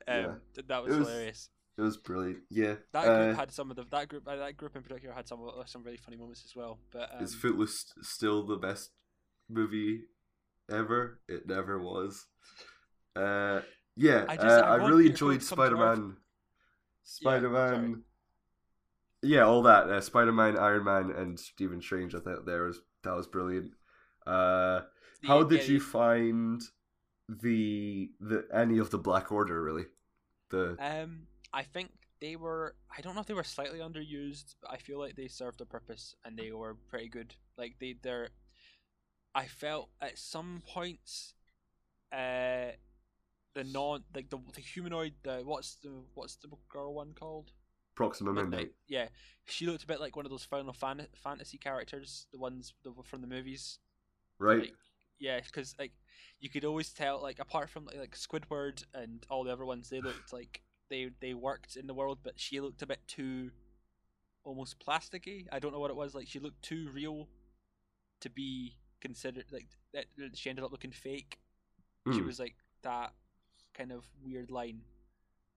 Yeah. 0.07 0.35
that 0.67 0.83
was, 0.83 0.97
was- 0.97 1.09
hilarious. 1.09 1.49
It 1.79 1.83
was 1.83 1.97
brilliant. 1.97 2.41
Yeah, 2.51 2.75
That 2.93 3.09
uh, 3.09 3.25
group 3.25 3.37
had 3.39 3.53
some 3.53 3.71
of 3.71 3.77
the 3.77 3.85
that 3.91 4.09
group 4.09 4.29
uh, 4.29 4.37
that 4.37 4.57
group 4.59 4.77
in 4.77 4.83
particular 4.83 5.15
had 5.15 5.27
some 5.27 5.41
uh, 5.43 5.65
some 5.65 5.83
really 5.83 5.97
funny 5.97 6.19
moments 6.19 6.43
as 6.45 6.55
well. 6.55 6.79
But 6.93 7.11
um, 7.17 7.25
is 7.25 7.35
Footloose 7.35 7.87
still 8.03 8.45
the 8.47 8.57
best 8.57 8.91
movie 9.49 10.03
ever? 10.71 11.21
It 11.27 11.47
never 11.49 11.79
was. 11.81 12.27
Uh, 13.17 13.61
yeah, 13.97 14.25
I 14.29 14.37
just- 14.37 14.47
uh, 14.47 14.67
I 14.67 14.77
I, 14.77 14.77
really 14.77 15.07
enjoyed 15.07 15.41
to 15.41 15.47
come 15.47 15.57
to 15.59 15.63
Earth. 15.63 15.73
Spider 15.73 15.77
Man. 15.77 16.17
Spider 17.03 17.51
Man. 17.51 18.03
Yeah, 19.23 19.43
all 19.43 19.63
that. 19.63 19.89
Uh, 19.91 20.01
Spider 20.01 20.33
Man, 20.33 20.57
Iron 20.59 20.85
Man, 20.85 21.11
and 21.11 21.39
Stephen 21.39 21.83
Strange. 21.83 22.15
I 22.15 22.21
thought 22.21 22.47
there 22.47 22.65
was 22.65 22.81
that 23.03 23.15
was 23.15 23.27
brilliant. 23.27 23.73
Uh, 24.27 24.83
the- 25.23 25.29
how 25.29 25.43
yeah, 25.43 25.49
did 25.49 25.69
you 25.69 25.81
find 25.81 26.63
the 27.29 28.11
the 28.21 28.47
any 28.53 28.79
of 28.79 28.91
the 28.91 28.99
Black 28.99 29.31
Order? 29.33 29.63
Really, 29.63 29.87
the 30.51 30.77
Um, 30.79 31.27
I 31.53 31.63
think 31.65 31.91
they 32.21 32.37
were. 32.37 32.77
I 32.97 33.01
don't 33.03 33.15
know 33.15 33.21
if 33.21 33.27
they 33.27 33.35
were 33.35 33.45
slightly 33.45 33.79
underused, 33.81 34.55
but 34.63 34.71
I 34.71 34.77
feel 34.79 34.99
like 34.99 35.17
they 35.17 35.29
served 35.29 35.61
a 35.61 35.67
purpose 35.67 36.15
and 36.25 36.39
they 36.39 36.53
were 36.53 36.75
pretty 36.75 37.09
good. 37.09 37.35
Like 37.59 37.77
they, 37.79 37.97
they're. 38.03 38.31
I 39.35 39.47
felt 39.47 39.91
at 40.01 40.19
some 40.19 40.63
points, 40.67 41.35
uh, 42.13 42.73
the 43.55 43.65
non 43.65 44.05
like 44.15 44.31
the 44.31 44.39
the 44.55 44.61
humanoid. 44.61 45.15
The 45.23 45.43
what's 45.45 45.75
the 45.77 45.91
what's 46.15 46.37
the 46.37 46.49
girl 46.69 46.95
one 46.95 47.13
called? 47.15 47.53
Proxima 47.95 48.33
Midnight. 48.33 48.71
Yeah, 48.89 49.09
she 49.47 49.67
looked 49.67 49.83
a 49.85 49.87
bit 49.87 50.01
like 50.01 50.17
one 50.17 50.25
of 50.25 50.31
those 50.31 50.45
Final 50.45 50.73
Fan- 50.73 51.07
Fantasy 51.23 51.59
characters, 51.59 52.27
the 52.33 52.39
ones 52.39 52.73
the, 52.83 52.93
from 53.05 53.21
the 53.21 53.27
movies. 53.27 53.79
Right. 54.39 54.61
Like, 54.61 54.75
yeah, 55.19 55.41
because 55.45 55.75
like 55.79 55.93
you 56.39 56.49
could 56.49 56.65
always 56.65 56.91
tell, 56.91 57.21
like 57.21 57.39
apart 57.41 57.69
from 57.69 57.85
like, 57.87 57.99
like 57.99 58.17
Squidward 58.17 58.85
and 58.95 59.27
all 59.29 59.45
the 59.45 59.53
other 59.53 59.67
ones, 59.67 59.91
they 59.91 60.01
looked 60.01 60.33
like 60.33 60.63
they 60.89 61.11
they 61.21 61.35
worked 61.35 61.77
in 61.77 61.87
the 61.87 61.95
world, 61.95 62.21
but 62.23 62.39
she 62.41 62.61
looked 62.61 62.81
a 62.83 62.87
bit 62.87 63.01
too 63.07 63.51
almost 64.45 64.79
plasticky. 64.85 65.47
I 65.53 65.59
don't 65.59 65.73
know 65.73 65.81
what 65.81 65.91
it 65.91 65.97
was. 65.97 66.15
Like 66.15 66.27
she 66.29 66.39
looked 66.39 66.63
too 66.63 66.89
real 66.95 67.29
to 68.21 68.31
be 68.31 68.77
considered. 69.03 69.45
Like 69.51 69.67
that, 69.93 70.07
she 70.35 70.49
ended 70.49 70.65
up 70.65 70.73
looking 70.73 70.93
fake. 70.93 71.39
She 72.13 72.21
Mm. 72.21 72.27
was 72.27 72.39
like 72.41 72.55
that 72.83 73.13
kind 73.81 73.93
of 73.93 74.05
weird 74.23 74.51
line, 74.51 74.81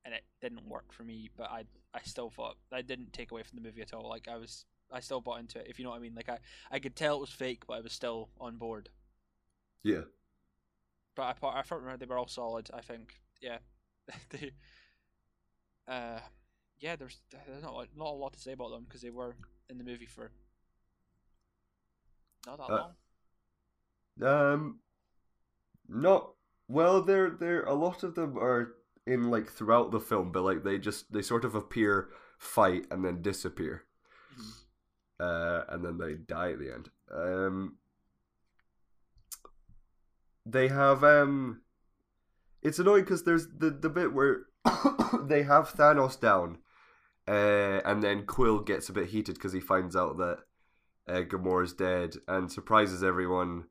and 0.06 0.14
it 0.14 0.24
didn't 0.42 0.68
work 0.70 0.92
for 0.94 1.04
me. 1.04 1.30
But 1.38 1.50
I 1.52 1.66
I 1.94 2.00
still 2.04 2.30
thought 2.30 2.56
I 2.72 2.82
didn't 2.82 3.12
take 3.14 3.32
away 3.32 3.44
from 3.44 3.58
the 3.58 3.64
movie 3.64 3.82
at 3.82 3.94
all. 3.94 4.08
Like 4.10 4.28
I 4.28 4.38
was 4.38 4.66
I 4.92 5.00
still 5.02 5.22
bought 5.22 5.40
into 5.40 5.60
it. 5.60 5.68
If 5.70 5.78
you 5.80 5.86
know 5.86 5.92
what 5.92 5.98
I 5.98 6.02
mean. 6.02 6.16
Like 6.16 6.30
I 6.30 6.40
I 6.72 6.80
could 6.80 6.96
tell 6.96 7.18
it 7.18 7.22
was 7.22 7.30
fake, 7.30 7.64
but 7.68 7.74
I 7.78 7.82
was 7.82 7.94
still 7.94 8.30
on 8.40 8.58
board. 8.58 8.90
yeah. 9.84 10.02
But 11.16 11.24
I 11.24 11.34
thought 11.34 11.56
I 11.56 11.62
thought 11.62 11.82
remember 11.82 11.98
they 11.98 12.10
were 12.10 12.18
all 12.18 12.28
solid. 12.28 12.70
I 12.74 12.82
think 12.82 13.14
yeah. 13.42 13.58
they, 14.30 14.52
uh, 15.88 16.20
yeah. 16.80 16.96
There's 16.96 17.20
there's 17.48 17.64
not 17.64 17.76
a- 17.76 17.98
not 18.00 18.08
a 18.08 18.18
lot 18.24 18.34
to 18.34 18.40
say 18.40 18.54
about 18.54 18.72
them 18.72 18.84
because 18.86 19.02
they 19.02 19.12
were 19.12 19.36
in 19.70 19.78
the 19.78 19.84
movie 19.84 20.08
for 20.08 20.32
not 22.48 22.58
that 22.58 22.70
Uh, 22.70 22.88
long. 24.22 24.54
Um, 24.54 24.80
not 25.88 26.34
Well, 26.68 27.02
they're 27.02 27.30
they're 27.30 27.64
a 27.64 27.74
lot 27.74 28.04
of 28.04 28.16
them 28.16 28.38
are 28.38 28.76
in 29.06 29.30
like 29.30 29.50
throughout 29.50 29.92
the 29.92 30.00
film, 30.00 30.32
but 30.32 30.44
like 30.44 30.64
they 30.64 30.78
just 30.78 31.12
they 31.12 31.22
sort 31.22 31.46
of 31.46 31.56
appear, 31.56 32.10
fight, 32.40 32.86
and 32.90 33.04
then 33.04 33.22
disappear, 33.22 33.84
Mhm. 34.38 34.54
uh, 35.20 35.64
and 35.70 35.84
then 35.86 35.98
they 35.98 36.16
die 36.16 36.52
at 36.54 36.60
the 36.60 36.74
end. 36.74 36.90
Um, 37.12 37.78
they 40.46 40.68
have 40.70 41.04
um, 41.04 41.62
it's 42.62 42.80
annoying 42.80 43.04
because 43.04 43.24
there's 43.24 43.48
the 43.58 43.70
the 43.70 43.90
bit 43.90 44.14
where 44.14 44.46
they 45.24 45.44
have 45.44 45.74
Thanos 45.74 46.20
down, 46.20 46.60
uh, 47.28 47.82
and 47.86 48.02
then 48.02 48.26
Quill 48.26 48.60
gets 48.60 48.90
a 48.90 48.94
bit 48.94 49.10
heated 49.10 49.36
because 49.36 49.54
he 49.54 49.60
finds 49.60 49.96
out 49.96 50.18
that 50.18 50.40
uh, 51.08 51.22
Gamora's 51.24 51.74
dead 51.74 52.16
and 52.28 52.52
surprises 52.52 53.04
everyone 53.04 53.66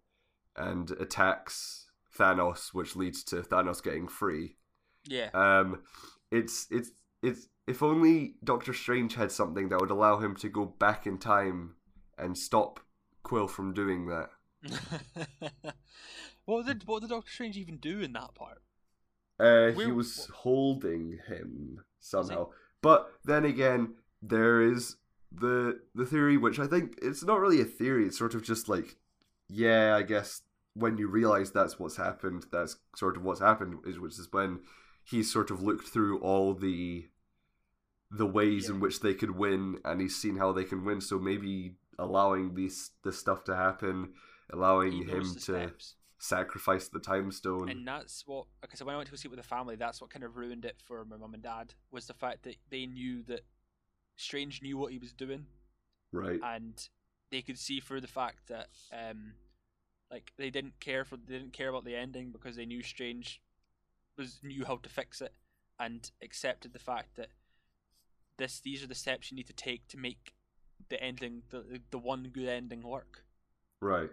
and 0.56 0.90
attacks 0.92 1.81
Thanos, 2.22 2.68
which 2.72 2.94
leads 2.94 3.24
to 3.24 3.36
Thanos 3.36 3.82
getting 3.82 4.06
free. 4.06 4.56
Yeah. 5.04 5.30
Um, 5.34 5.82
it's 6.30 6.66
it's 6.70 6.90
it's 7.22 7.48
if 7.66 7.82
only 7.82 8.34
Doctor 8.44 8.72
Strange 8.72 9.14
had 9.14 9.32
something 9.32 9.68
that 9.68 9.80
would 9.80 9.90
allow 9.90 10.18
him 10.18 10.36
to 10.36 10.48
go 10.48 10.64
back 10.64 11.06
in 11.06 11.18
time 11.18 11.74
and 12.16 12.38
stop 12.38 12.80
Quill 13.22 13.48
from 13.48 13.74
doing 13.74 14.06
that. 14.06 14.30
what 16.44 16.66
did 16.66 16.86
what 16.86 17.00
did 17.00 17.10
Doctor 17.10 17.30
Strange 17.30 17.56
even 17.56 17.78
do 17.78 18.00
in 18.00 18.12
that 18.12 18.34
part? 18.34 18.62
Uh, 19.40 19.72
he 19.72 19.90
was 19.90 20.30
holding 20.32 21.18
him 21.26 21.84
somehow, 21.98 22.48
but 22.80 23.10
then 23.24 23.44
again, 23.44 23.94
there 24.20 24.60
is 24.60 24.96
the 25.32 25.80
the 25.94 26.06
theory, 26.06 26.36
which 26.36 26.60
I 26.60 26.66
think 26.66 26.98
it's 27.02 27.24
not 27.24 27.40
really 27.40 27.60
a 27.60 27.64
theory. 27.64 28.06
It's 28.06 28.18
sort 28.18 28.34
of 28.34 28.42
just 28.44 28.68
like, 28.68 28.96
yeah, 29.48 29.96
I 29.96 30.02
guess 30.02 30.42
when 30.74 30.96
you 30.98 31.08
realize 31.08 31.50
that's 31.50 31.78
what's 31.78 31.96
happened, 31.96 32.46
that's 32.50 32.76
sort 32.96 33.16
of 33.16 33.24
what's 33.24 33.40
happened. 33.40 33.78
Is 33.86 33.98
which 33.98 34.18
is 34.18 34.28
when 34.30 34.60
he's 35.04 35.32
sort 35.32 35.50
of 35.50 35.62
looked 35.62 35.88
through 35.88 36.18
all 36.20 36.54
the 36.54 37.06
the 38.10 38.26
ways 38.26 38.68
in 38.68 38.80
which 38.80 39.00
they 39.00 39.14
could 39.14 39.36
win, 39.36 39.78
and 39.84 40.00
he's 40.00 40.16
seen 40.16 40.36
how 40.36 40.52
they 40.52 40.64
can 40.64 40.84
win. 40.84 41.00
So 41.00 41.18
maybe 41.18 41.76
allowing 41.98 42.54
these 42.54 42.90
this 43.04 43.18
stuff 43.18 43.44
to 43.44 43.56
happen, 43.56 44.12
allowing 44.52 45.08
him 45.08 45.22
to 45.22 45.40
steps. 45.40 45.94
sacrifice 46.18 46.88
the 46.88 47.00
time 47.00 47.32
stone. 47.32 47.68
And 47.68 47.86
that's 47.86 48.24
what 48.26 48.46
because 48.60 48.82
when 48.82 48.94
I 48.94 48.98
went 48.98 49.06
to 49.06 49.12
go 49.12 49.16
see 49.16 49.28
it 49.28 49.30
with 49.30 49.40
the 49.40 49.46
family, 49.46 49.76
that's 49.76 50.00
what 50.00 50.10
kind 50.10 50.24
of 50.24 50.36
ruined 50.36 50.64
it 50.64 50.76
for 50.84 51.04
my 51.04 51.16
mum 51.16 51.34
and 51.34 51.42
dad 51.42 51.74
was 51.90 52.06
the 52.06 52.14
fact 52.14 52.44
that 52.44 52.56
they 52.70 52.86
knew 52.86 53.22
that 53.24 53.42
Strange 54.16 54.62
knew 54.62 54.76
what 54.76 54.92
he 54.92 54.98
was 54.98 55.12
doing, 55.12 55.46
right. 56.12 56.38
and 56.44 56.88
they 57.30 57.42
could 57.42 57.58
see 57.58 57.80
through 57.80 58.02
the 58.02 58.06
fact 58.06 58.48
that 58.48 58.68
um, 58.92 59.32
like 60.12 60.32
they 60.36 60.50
didn't 60.50 60.78
care 60.78 61.04
for 61.04 61.16
they 61.16 61.38
didn't 61.38 61.54
care 61.54 61.70
about 61.70 61.84
the 61.84 61.96
ending 61.96 62.30
because 62.30 62.54
they 62.54 62.66
knew 62.66 62.82
Strange 62.82 63.40
was 64.16 64.38
knew 64.42 64.64
how 64.64 64.76
to 64.76 64.88
fix 64.88 65.20
it 65.20 65.32
and 65.80 66.10
accepted 66.22 66.72
the 66.72 66.78
fact 66.78 67.16
that 67.16 67.28
this 68.36 68.60
these 68.60 68.84
are 68.84 68.86
the 68.86 68.94
steps 68.94 69.30
you 69.30 69.36
need 69.36 69.46
to 69.46 69.52
take 69.54 69.88
to 69.88 69.96
make 69.96 70.34
the 70.88 71.02
ending 71.02 71.42
the 71.50 71.80
the 71.90 71.98
one 71.98 72.30
good 72.32 72.48
ending 72.48 72.82
work. 72.82 73.24
Right. 73.80 74.10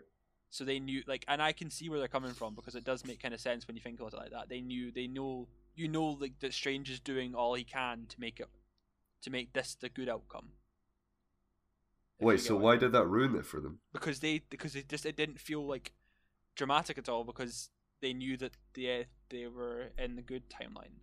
So 0.51 0.63
they 0.63 0.79
knew, 0.79 1.03
like, 1.05 1.25
and 1.27 1.43
I 1.43 1.51
can 1.51 1.69
see 1.69 1.89
where 1.89 1.99
they're 1.99 2.07
coming 2.07 2.33
from 2.33 2.55
because 2.55 2.73
it 2.73 2.83
does 2.83 3.05
make 3.05 3.21
kind 3.21 3.35
of 3.35 3.39
sense 3.39 3.67
when 3.67 3.75
you 3.75 3.83
think 3.83 3.99
about 3.99 4.13
it 4.13 4.17
like 4.17 4.31
that. 4.31 4.49
They 4.49 4.61
knew, 4.61 4.91
they 4.91 5.05
know, 5.05 5.47
you 5.75 5.87
know, 5.87 6.17
like 6.19 6.39
that 6.39 6.53
Strange 6.55 6.89
is 6.89 6.99
doing 6.99 7.35
all 7.35 7.53
he 7.53 7.63
can 7.63 8.07
to 8.09 8.19
make 8.19 8.39
it, 8.39 8.47
to 9.21 9.29
make 9.29 9.53
this 9.53 9.75
the 9.79 9.89
good 9.89 10.09
outcome. 10.09 10.49
Wait, 12.19 12.39
so 12.41 12.55
I 12.55 12.59
why 12.59 12.71
mean. 12.71 12.79
did 12.81 12.91
that 12.93 13.05
ruin 13.07 13.35
it 13.35 13.45
for 13.45 13.59
them? 13.61 13.79
Because 13.93 14.19
they, 14.19 14.39
because 14.49 14.75
it 14.75 14.87
just 14.89 15.05
it 15.05 15.15
didn't 15.15 15.39
feel 15.39 15.65
like 15.65 15.93
dramatic 16.55 16.97
at 16.97 17.09
all 17.09 17.23
because 17.23 17.69
they 18.01 18.13
knew 18.13 18.37
that 18.37 18.57
they 18.73 19.01
uh, 19.01 19.03
they 19.29 19.47
were 19.47 19.91
in 19.97 20.15
the 20.15 20.21
good 20.21 20.43
timeline. 20.49 21.01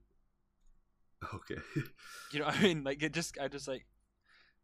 Okay. 1.35 1.57
You 2.33 2.41
know 2.41 2.47
what 2.47 2.57
I 2.59 2.63
mean? 2.63 2.85
Like 2.85 3.03
it 3.03 3.13
just, 3.15 3.39
I 3.39 3.49
just 3.49 3.69
like, 3.69 3.87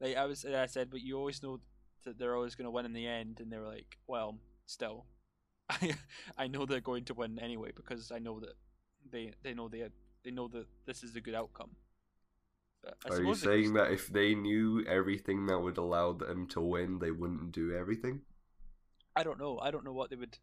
like 0.01 0.16
I 0.16 0.27
was, 0.27 0.45
I 0.45 0.66
said, 0.66 0.91
but 0.91 1.01
you 1.01 1.16
always 1.16 1.43
know 1.43 1.61
that 2.05 2.19
they're 2.19 2.35
always 2.35 2.57
going 2.57 2.65
to 2.66 2.70
win 2.70 2.87
in 2.87 2.93
the 2.93 3.07
end, 3.07 3.39
and 3.41 3.53
they 3.53 3.59
were 3.59 3.69
like, 3.69 3.99
well, 4.07 4.39
still, 4.66 5.07
I, 5.70 5.95
I 6.37 6.49
know 6.49 6.66
they're 6.66 6.81
going 6.81 7.05
to 7.07 7.15
win 7.15 7.39
anyway 7.39 7.70
because 7.74 8.11
I 8.11 8.19
know 8.19 8.41
that 8.41 8.55
they, 9.11 9.33
they 9.43 9.55
know 9.55 9.69
they, 9.69 9.85
they 10.24 10.33
know 10.33 10.49
that 10.49 10.66
this 10.87 11.05
is 11.05 11.15
a 11.15 11.20
good 11.20 11.35
outcome. 11.35 11.70
I 12.85 13.15
Are 13.15 13.23
you 13.23 13.35
saying 13.35 13.75
that 13.75 13.93
if 13.93 14.09
they 14.09 14.35
knew 14.35 14.85
everything 14.87 15.47
that 15.47 15.61
would 15.61 15.79
allow 15.79 16.13
them 16.13 16.47
to 16.49 16.61
win, 16.61 16.99
they 16.99 17.11
wouldn't 17.11 17.53
do 17.53 17.75
everything? 17.75 18.23
I 19.15 19.23
don't 19.23 19.39
know. 19.39 19.59
I 19.61 19.71
don't 19.71 19.85
know 19.85 19.93
what 19.93 20.11
they 20.11 20.17
would. 20.17 20.39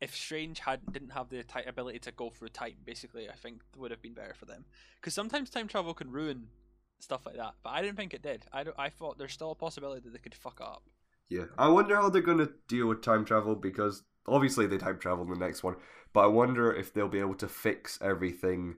If 0.00 0.14
Strange 0.14 0.60
had 0.60 0.80
didn't 0.92 1.10
have 1.10 1.28
the 1.28 1.44
ability 1.66 1.98
to 2.00 2.12
go 2.12 2.30
through 2.30 2.50
time, 2.50 2.74
basically, 2.84 3.28
I 3.28 3.34
think 3.34 3.62
it 3.74 3.80
would 3.80 3.90
have 3.90 4.02
been 4.02 4.14
better 4.14 4.34
for 4.34 4.44
them. 4.44 4.64
Because 5.00 5.14
sometimes 5.14 5.50
time 5.50 5.66
travel 5.66 5.94
can 5.94 6.12
ruin 6.12 6.46
stuff 7.00 7.26
like 7.26 7.36
that, 7.36 7.54
but 7.62 7.70
I 7.70 7.82
didn't 7.82 7.96
think 7.96 8.14
it 8.14 8.22
did. 8.22 8.46
I 8.52 8.64
don't, 8.64 8.78
I 8.78 8.90
thought 8.90 9.18
there's 9.18 9.32
still 9.32 9.50
a 9.50 9.56
possibility 9.56 10.02
that 10.02 10.12
they 10.12 10.18
could 10.18 10.34
fuck 10.34 10.60
up. 10.60 10.82
Yeah. 11.28 11.44
I 11.56 11.68
wonder 11.68 11.96
how 11.96 12.08
they're 12.08 12.22
going 12.22 12.38
to 12.38 12.52
deal 12.68 12.86
with 12.86 13.02
time 13.02 13.24
travel 13.24 13.54
because 13.54 14.02
obviously 14.26 14.66
they 14.66 14.78
time 14.78 14.98
travel 14.98 15.24
in 15.24 15.30
the 15.30 15.44
next 15.44 15.62
one, 15.62 15.76
but 16.12 16.20
I 16.20 16.26
wonder 16.26 16.72
if 16.72 16.92
they'll 16.92 17.08
be 17.08 17.20
able 17.20 17.34
to 17.36 17.48
fix 17.48 17.98
everything 18.00 18.76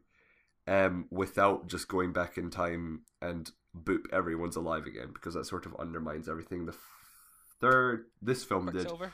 um, 0.70 1.06
without 1.10 1.66
just 1.66 1.88
going 1.88 2.12
back 2.12 2.38
in 2.38 2.48
time 2.48 3.02
and 3.20 3.50
boop, 3.76 4.04
everyone's 4.12 4.56
alive 4.56 4.86
again 4.86 5.10
because 5.12 5.34
that 5.34 5.44
sort 5.44 5.66
of 5.66 5.74
undermines 5.78 6.28
everything 6.28 6.64
the 6.66 6.74
third 7.60 8.06
this 8.22 8.44
film 8.44 8.66
did. 8.66 8.74
Quicksilver. 8.86 9.12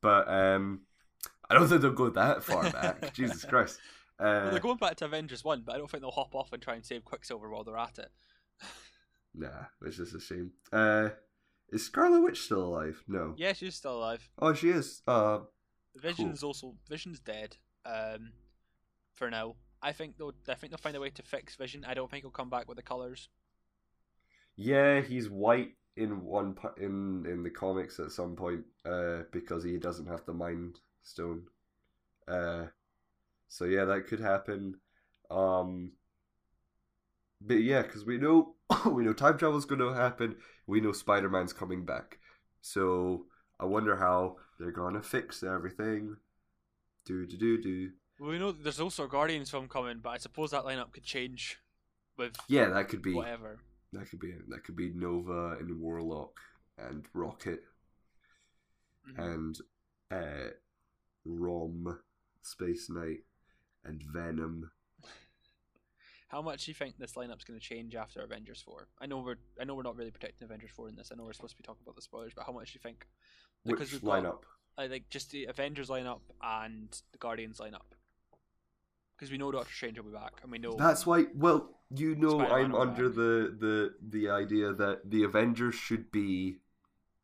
But 0.00 0.28
um, 0.28 0.80
I 1.48 1.54
don't 1.54 1.68
think 1.68 1.82
they'll 1.82 1.92
go 1.92 2.10
that 2.10 2.42
far 2.42 2.70
back. 2.70 3.12
Jesus 3.14 3.44
Christ. 3.44 3.78
Uh, 4.18 4.24
Well, 4.42 4.50
they're 4.50 4.60
going 4.60 4.78
back 4.78 4.96
to 4.96 5.04
Avengers 5.04 5.44
One, 5.44 5.62
but 5.64 5.74
I 5.74 5.78
don't 5.78 5.90
think 5.90 6.02
they'll 6.02 6.10
hop 6.10 6.34
off 6.34 6.52
and 6.52 6.62
try 6.62 6.74
and 6.74 6.84
save 6.84 7.04
Quicksilver 7.04 7.48
while 7.50 7.64
they're 7.64 7.76
at 7.76 7.98
it. 7.98 8.10
Nah, 9.36 9.64
it's 9.84 9.96
just 9.96 10.14
a 10.14 10.20
shame. 10.20 10.52
Uh, 10.72 11.08
is 11.72 11.84
Scarlet 11.84 12.20
Witch 12.20 12.42
still 12.42 12.62
alive? 12.62 13.02
No. 13.08 13.34
Yeah, 13.36 13.52
she's 13.52 13.74
still 13.74 13.96
alive. 13.98 14.30
Oh, 14.38 14.54
she 14.54 14.68
is. 14.68 15.02
Uh, 15.08 15.40
Vision's 15.96 16.44
also 16.44 16.76
Vision's 16.88 17.18
dead. 17.18 17.56
Um, 17.84 18.30
for 19.12 19.28
now, 19.30 19.56
I 19.84 19.92
think 19.92 20.16
they'll 20.18 20.34
I 20.48 20.54
think 20.54 20.72
they'll 20.72 20.78
find 20.78 20.96
a 20.96 21.00
way 21.00 21.10
to 21.10 21.22
fix 21.22 21.54
Vision. 21.56 21.84
I 21.84 21.94
don't 21.94 22.10
think 22.10 22.24
he'll 22.24 22.30
come 22.32 22.50
back 22.50 22.68
with 22.68 22.76
the 22.76 22.82
colors. 22.82 23.28
yeah, 24.56 25.00
he's 25.00 25.28
white 25.28 25.72
in 25.96 26.22
one 26.24 26.56
in 26.78 27.24
in 27.26 27.42
the 27.42 27.50
comics 27.50 27.98
at 28.00 28.12
some 28.12 28.36
point. 28.36 28.64
Uh, 28.84 29.22
because 29.32 29.64
he 29.64 29.78
doesn't 29.78 30.06
have 30.06 30.24
the 30.26 30.32
Mind 30.34 30.78
Stone. 31.02 31.44
Uh, 32.28 32.66
so 33.48 33.64
yeah, 33.64 33.84
that 33.86 34.06
could 34.06 34.20
happen. 34.20 34.76
Um, 35.30 35.92
but 37.40 37.56
yeah, 37.62 37.82
because 37.82 38.04
we 38.04 38.18
know 38.18 38.54
we 38.86 39.04
know 39.04 39.12
time 39.12 39.38
travel's 39.38 39.66
going 39.66 39.80
to 39.80 39.92
happen. 39.94 40.36
We 40.66 40.80
know 40.80 40.92
Spider 40.92 41.28
Man's 41.28 41.52
coming 41.52 41.84
back. 41.84 42.18
So 42.60 43.26
I 43.60 43.66
wonder 43.66 43.96
how 43.96 44.36
they're 44.58 44.72
gonna 44.72 45.02
fix 45.02 45.42
everything. 45.42 46.16
Do 47.06 47.26
do 47.26 47.36
do 47.36 47.62
do. 47.62 47.92
Well, 48.18 48.30
we 48.30 48.38
know 48.38 48.52
there's 48.52 48.80
also 48.80 49.04
a 49.04 49.08
Guardians 49.08 49.50
film 49.50 49.68
coming, 49.68 49.98
but 50.02 50.10
I 50.10 50.18
suppose 50.18 50.50
that 50.52 50.64
lineup 50.64 50.92
could 50.92 51.02
change 51.04 51.58
with 52.16 52.36
Yeah, 52.48 52.68
that 52.70 52.88
could 52.88 53.02
be 53.02 53.12
whatever. 53.12 53.60
that 53.92 54.08
could 54.08 54.20
be 54.20 54.30
it. 54.30 54.48
That 54.48 54.64
could 54.64 54.76
be 54.76 54.90
Nova 54.90 55.56
and 55.58 55.80
Warlock 55.80 56.38
and 56.78 57.06
Rocket 57.12 57.64
Mhm. 59.08 59.18
and 59.18 59.60
uh, 60.10 60.50
Rom, 61.24 62.00
Space 62.42 62.88
Knight, 62.88 63.24
and 63.84 64.02
Venom. 64.02 64.70
How 66.28 66.40
much 66.40 66.64
do 66.64 66.70
you 66.70 66.74
think 66.74 66.96
this 66.98 67.12
lineup's 67.14 67.44
going 67.44 67.58
to 67.58 67.64
change 67.64 67.94
after 67.94 68.20
Avengers 68.20 68.60
Four? 68.62 68.88
I 69.00 69.06
know 69.06 69.18
we're 69.20 69.36
I 69.60 69.64
know 69.64 69.74
we're 69.74 69.82
not 69.82 69.96
really 69.96 70.10
protecting 70.12 70.44
Avengers 70.46 70.70
Four 70.70 70.88
in 70.88 70.94
this. 70.96 71.10
I 71.12 71.16
know 71.16 71.24
we're 71.24 71.32
supposed 71.32 71.56
to 71.56 71.62
be 71.62 71.66
talking 71.66 71.82
about 71.82 71.96
the 71.96 72.02
spoilers, 72.02 72.32
but 72.34 72.46
how 72.46 72.52
much 72.52 72.72
do 72.72 72.76
you 72.76 72.80
think? 72.80 73.06
Because 73.64 73.92
Which 73.92 74.02
we've 74.02 74.04
got- 74.04 74.22
lineup? 74.24 74.42
I 74.76 74.86
like 74.88 75.08
just 75.10 75.30
the 75.30 75.44
Avengers 75.46 75.88
lineup 75.88 76.20
and 76.42 76.90
the 77.12 77.18
Guardians 77.18 77.58
lineup. 77.60 77.92
Because 79.16 79.30
we 79.30 79.38
know 79.38 79.50
Doctor 79.52 79.72
Strange 79.72 79.98
will 79.98 80.06
be 80.06 80.12
back, 80.12 80.32
and 80.42 80.50
we 80.50 80.58
know 80.58 80.74
That's 80.76 81.06
why. 81.06 81.26
Well, 81.34 81.70
you 81.90 82.14
know, 82.16 82.38
Spider-Man 82.40 82.64
I'm 82.64 82.74
under 82.74 83.08
back. 83.08 83.16
the 83.16 83.56
the 83.58 83.94
the 84.02 84.30
idea 84.30 84.72
that 84.72 85.08
the 85.10 85.22
Avengers 85.24 85.74
should 85.74 86.10
be 86.10 86.58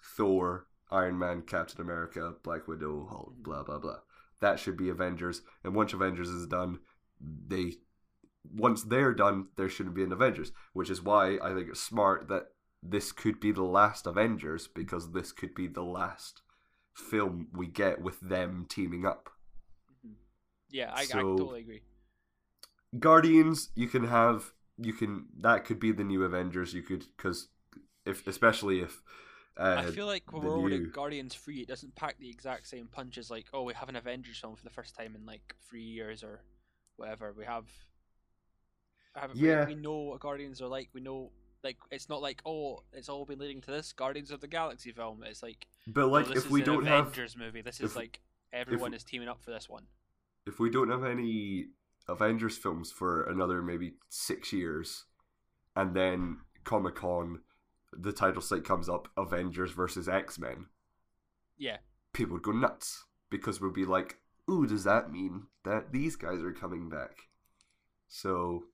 Thor, 0.02 0.66
Iron 0.90 1.18
Man, 1.18 1.42
Captain 1.42 1.80
America, 1.80 2.34
Black 2.42 2.68
Widow, 2.68 3.06
Hulk, 3.10 3.34
Mhm. 3.38 3.42
blah 3.42 3.62
blah 3.64 3.78
blah. 3.78 3.98
That 4.40 4.58
should 4.58 4.76
be 4.76 4.88
Avengers, 4.88 5.42
and 5.64 5.74
once 5.74 5.92
Avengers 5.92 6.30
is 6.30 6.46
done, 6.46 6.80
they 7.20 7.74
once 8.54 8.82
they're 8.84 9.12
done, 9.12 9.48
there 9.56 9.68
shouldn't 9.68 9.94
be 9.94 10.02
an 10.04 10.12
Avengers, 10.12 10.52
which 10.72 10.88
is 10.90 11.02
why 11.02 11.38
I 11.42 11.52
think 11.54 11.68
it's 11.68 11.80
smart 11.82 12.28
that 12.28 12.52
this 12.82 13.12
could 13.12 13.38
be 13.40 13.52
the 13.52 13.62
last 13.64 14.06
Avengers 14.06 14.66
because 14.66 15.12
this 15.12 15.32
could 15.32 15.54
be 15.54 15.66
the 15.66 15.82
last 15.84 16.40
film 16.94 17.48
we 17.52 17.66
get 17.66 18.00
with 18.00 18.18
them 18.20 18.64
teaming 18.68 19.04
up. 19.04 19.28
Yeah, 20.70 20.92
I, 20.94 21.02
I 21.02 21.04
totally 21.06 21.60
agree. 21.60 21.82
Guardians, 22.98 23.70
you 23.74 23.88
can 23.88 24.04
have 24.04 24.52
you 24.78 24.92
can 24.92 25.26
that 25.40 25.64
could 25.64 25.78
be 25.78 25.92
the 25.92 26.04
new 26.04 26.22
Avengers. 26.24 26.74
You 26.74 26.82
could 26.82 27.04
because 27.16 27.48
if 28.06 28.26
especially 28.26 28.80
if 28.80 29.02
Uh, 29.56 29.84
I 29.86 29.90
feel 29.90 30.06
like 30.06 30.32
when 30.32 30.42
we're 30.42 30.56
already 30.56 30.78
new- 30.78 30.86
at 30.86 30.92
Guardians 30.92 31.34
Three, 31.34 31.60
it 31.60 31.68
doesn't 31.68 31.94
pack 31.94 32.18
the 32.18 32.30
exact 32.30 32.66
same 32.66 32.86
punch 32.88 33.18
as 33.18 33.30
like, 33.30 33.46
oh, 33.52 33.62
we 33.64 33.74
have 33.74 33.88
an 33.88 33.96
Avengers 33.96 34.38
film 34.38 34.56
for 34.56 34.64
the 34.64 34.70
first 34.70 34.94
time 34.96 35.14
in 35.14 35.26
like 35.26 35.54
three 35.68 35.82
years 35.82 36.22
or 36.24 36.40
whatever. 36.96 37.32
We 37.36 37.44
have, 37.44 37.66
have 39.14 39.34
Yeah. 39.34 39.66
we, 39.66 39.74
know 39.74 39.98
what 39.98 40.20
Guardians 40.20 40.60
are 40.62 40.68
like. 40.68 40.88
We 40.92 41.00
know 41.00 41.30
like 41.62 41.76
it's 41.90 42.08
not 42.08 42.22
like 42.22 42.40
oh, 42.46 42.82
it's 42.92 43.08
all 43.08 43.24
been 43.26 43.38
leading 43.38 43.60
to 43.62 43.70
this 43.70 43.92
Guardians 43.92 44.30
of 44.30 44.40
the 44.40 44.48
Galaxy 44.48 44.92
film. 44.92 45.22
It's 45.24 45.42
like, 45.42 45.66
but 45.86 46.04
oh, 46.04 46.08
like, 46.08 46.26
this 46.28 46.38
if 46.38 46.44
is 46.46 46.50
we 46.50 46.60
an 46.60 46.66
don't 46.66 46.86
have 46.86 47.06
Avengers 47.08 47.36
movie, 47.36 47.60
this 47.62 47.80
is 47.80 47.90
if- 47.90 47.96
like 47.96 48.20
everyone 48.52 48.90
we- 48.92 48.96
is 48.96 49.04
teaming 49.04 49.28
up 49.28 49.42
for 49.42 49.50
this 49.52 49.68
one. 49.68 49.86
If 50.46 50.58
we 50.58 50.70
don't 50.70 50.90
have 50.90 51.04
any 51.04 51.66
Avengers 52.08 52.56
films 52.56 52.90
for 52.90 53.22
another 53.22 53.62
maybe 53.62 53.94
six 54.08 54.52
years, 54.52 55.04
and 55.76 55.94
then 55.94 56.38
Comic 56.64 56.96
Con, 56.96 57.40
the 57.92 58.12
title 58.12 58.42
slate 58.42 58.64
comes 58.64 58.88
up 58.88 59.08
Avengers 59.16 59.72
versus 59.72 60.08
X 60.08 60.38
Men, 60.38 60.66
Yeah, 61.56 61.78
people 62.12 62.34
would 62.34 62.42
go 62.42 62.52
nuts 62.52 63.04
because 63.30 63.60
we'll 63.60 63.70
be 63.72 63.84
like, 63.84 64.18
"Ooh, 64.50 64.66
does 64.66 64.84
that 64.84 65.10
mean 65.12 65.46
that 65.64 65.92
these 65.92 66.16
guys 66.16 66.40
are 66.42 66.52
coming 66.52 66.88
back?" 66.88 67.28
So, 68.08 68.64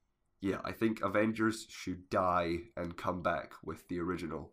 yeah, 0.41 0.61
I 0.65 0.73
think 0.73 1.03
Avengers 1.03 1.67
should 1.69 2.09
die 2.09 2.71
and 2.77 2.97
come 2.97 3.23
back 3.23 3.53
with 3.63 3.87
the 3.89 3.99
original 4.01 4.53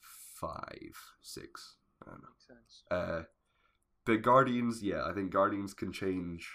five, 0.00 0.96
six. 1.20 1.76
I 2.02 2.10
don't 2.10 2.22
know. 2.22 2.28
makes 2.30 2.46
sense. 2.46 2.82
Uh, 2.90 3.22
but 4.04 4.22
Guardians, 4.22 4.82
yeah, 4.82 5.04
I 5.06 5.12
think 5.12 5.30
Guardians 5.30 5.74
can 5.74 5.92
change. 5.92 6.48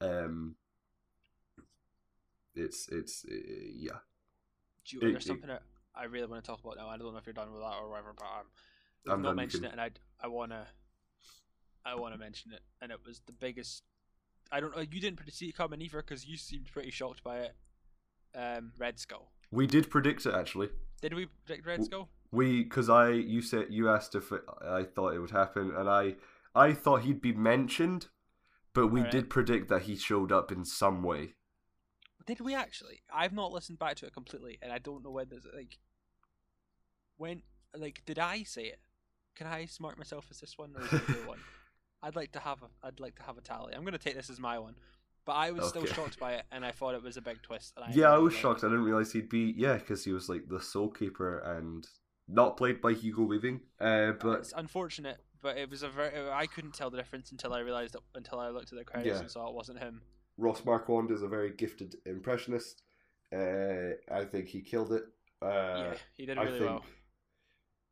Um, 0.00 0.56
it's 2.54 2.88
it's 2.88 3.24
uh, 3.24 3.34
yeah. 3.74 3.98
Do 4.86 4.96
you, 4.96 5.08
It- 5.08 5.12
there's 5.12 5.26
something 5.26 5.50
I 5.94 6.04
really 6.04 6.26
want 6.26 6.42
to 6.42 6.46
talk 6.50 6.60
about 6.64 6.76
now. 6.76 6.88
I 6.88 6.96
don't 6.96 7.12
know 7.12 7.18
if 7.18 7.26
you're 7.26 7.32
done 7.34 7.52
with 7.52 7.60
that 7.60 7.76
or 7.80 7.90
whatever, 7.90 8.14
but 8.16 8.24
um, 8.24 8.46
I'm 9.14 9.22
not 9.22 9.28
done, 9.28 9.32
you 9.32 9.36
mentioned 9.36 9.62
can- 9.64 9.70
it, 9.70 9.72
and 9.72 9.80
I 9.80 10.24
I 10.24 10.28
wanna 10.28 10.66
I 11.84 11.94
wanna 11.94 12.18
mention 12.18 12.52
it, 12.52 12.60
and 12.80 12.90
it 12.92 12.98
was 13.06 13.20
the 13.26 13.32
biggest. 13.32 13.82
I 14.50 14.60
don't 14.60 14.74
know. 14.76 14.82
You 14.82 15.00
didn't 15.00 15.16
predict- 15.16 15.36
see 15.38 15.48
it 15.48 15.56
coming 15.56 15.80
either 15.80 15.98
because 16.02 16.26
you 16.26 16.36
seemed 16.36 16.66
pretty 16.72 16.90
shocked 16.90 17.22
by 17.24 17.38
it. 17.38 17.56
Um, 18.34 18.72
Red 18.78 18.98
Skull. 18.98 19.30
We 19.50 19.66
did 19.66 19.90
predict 19.90 20.24
it 20.26 20.34
actually. 20.34 20.70
Did 21.00 21.14
we 21.14 21.26
predict 21.26 21.66
Red 21.66 21.84
Skull? 21.84 22.08
We 22.32 22.64
because 22.64 22.88
I 22.88 23.10
you 23.10 23.42
said 23.42 23.66
you 23.70 23.88
asked 23.90 24.14
if 24.14 24.32
it, 24.32 24.42
I 24.66 24.84
thought 24.84 25.14
it 25.14 25.20
would 25.20 25.30
happen, 25.30 25.72
and 25.76 25.88
I 25.88 26.16
I 26.54 26.72
thought 26.72 27.02
he'd 27.02 27.20
be 27.20 27.32
mentioned, 27.32 28.08
but 28.72 28.88
we 28.88 29.00
Alright. 29.00 29.12
did 29.12 29.30
predict 29.30 29.68
that 29.68 29.82
he 29.82 29.96
showed 29.96 30.32
up 30.32 30.50
in 30.50 30.64
some 30.64 31.02
way. 31.02 31.34
Did 32.26 32.40
we 32.40 32.54
actually? 32.54 33.02
I've 33.12 33.32
not 33.32 33.52
listened 33.52 33.78
back 33.78 33.96
to 33.96 34.06
it 34.06 34.14
completely, 34.14 34.58
and 34.62 34.72
I 34.72 34.78
don't 34.78 35.04
know 35.04 35.10
whether 35.10 35.36
like 35.54 35.78
when 37.18 37.42
like 37.76 38.02
did 38.06 38.18
I 38.18 38.44
say 38.44 38.64
it? 38.64 38.80
Can 39.36 39.46
I 39.46 39.66
smart 39.66 39.98
myself 39.98 40.26
as 40.30 40.40
this 40.40 40.56
one 40.56 40.72
or 40.76 40.84
is 40.84 40.92
it 40.92 41.08
your 41.08 41.26
one? 41.26 41.38
I'd 42.02 42.16
like 42.16 42.32
to 42.32 42.40
have 42.40 42.62
a 42.62 42.86
I'd 42.86 42.98
like 42.98 43.16
to 43.16 43.22
have 43.22 43.38
a 43.38 43.40
tally. 43.40 43.74
I'm 43.74 43.84
gonna 43.84 43.98
take 43.98 44.16
this 44.16 44.30
as 44.30 44.40
my 44.40 44.58
one, 44.58 44.74
but 45.24 45.32
I 45.32 45.50
was 45.52 45.68
still 45.68 45.86
shocked 45.86 46.18
by 46.18 46.34
it, 46.34 46.44
and 46.50 46.64
I 46.64 46.72
thought 46.72 46.94
it 46.94 47.02
was 47.02 47.16
a 47.16 47.22
big 47.22 47.42
twist. 47.42 47.74
And 47.76 47.84
I 47.84 47.90
yeah, 47.92 48.12
I 48.12 48.18
was 48.18 48.34
shocked. 48.34 48.62
it. 48.62 48.66
I 48.66 48.70
didn't 48.70 48.84
realize 48.84 49.12
he'd 49.12 49.28
be 49.28 49.54
yeah, 49.56 49.74
because 49.74 50.04
he 50.04 50.12
was 50.12 50.28
like 50.28 50.48
the 50.48 50.60
Soul 50.60 50.90
Keeper 50.90 51.38
and 51.38 51.86
not 52.28 52.56
played 52.56 52.80
by 52.80 52.92
Hugo 52.92 53.22
Weaving. 53.22 53.60
Uh, 53.80 54.12
but 54.12 54.40
it's 54.40 54.52
unfortunate, 54.56 55.18
but 55.42 55.56
it 55.58 55.68
was 55.70 55.82
a 55.82 55.88
very 55.88 56.30
I 56.30 56.46
couldn't 56.46 56.74
tell 56.74 56.90
the 56.90 56.96
difference 56.98 57.30
until 57.32 57.52
I 57.52 57.60
realized 57.60 57.94
it, 57.94 58.00
until 58.14 58.38
I 58.40 58.48
looked 58.50 58.72
at 58.72 58.78
the 58.78 58.84
credits 58.84 59.14
Yeah. 59.14 59.20
and 59.20 59.30
saw 59.30 59.48
it 59.48 59.54
wasn't 59.54 59.78
him. 59.78 60.02
Ross 60.38 60.64
Marquand 60.64 61.10
is 61.10 61.22
a 61.22 61.28
very 61.28 61.52
gifted 61.52 61.96
impressionist. 62.06 62.82
Uh, 63.32 63.94
I 64.10 64.24
think 64.24 64.48
he 64.48 64.60
killed 64.62 64.92
it. 64.92 65.04
Uh, 65.40 65.46
yeah, 65.48 65.94
he 66.14 66.26
did 66.26 66.38
I 66.38 66.42
really 66.44 66.58
think 66.58 66.70
well. 66.70 66.84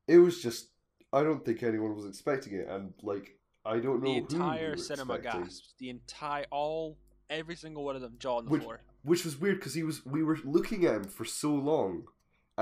it 0.08 0.18
was 0.18 0.42
just. 0.42 0.68
I 1.12 1.22
don't 1.24 1.44
think 1.44 1.62
anyone 1.62 1.96
was 1.96 2.06
expecting 2.06 2.54
it, 2.54 2.68
and 2.68 2.92
like 3.02 3.36
I 3.64 3.78
don't 3.80 4.02
know 4.02 4.10
The 4.12 4.18
entire 4.18 4.76
cinema 4.76 5.14
expecting. 5.14 5.42
gasped. 5.42 5.74
The 5.78 5.90
entire 5.90 6.44
all 6.50 6.98
every 7.28 7.56
single 7.56 7.84
one 7.84 7.96
of 7.96 8.02
them 8.02 8.14
jaw 8.18 8.36
on 8.38 8.44
the 8.44 8.50
Which- 8.52 8.62
floor. 8.62 8.80
which 9.02 9.24
was 9.24 9.36
weird 9.38 9.56
because 9.58 9.74
he 9.74 9.82
was. 9.82 10.04
We 10.06 10.22
were 10.22 10.38
looking 10.44 10.84
at 10.84 10.94
him 10.94 11.04
for 11.04 11.24
so 11.24 11.52
long, 11.52 12.04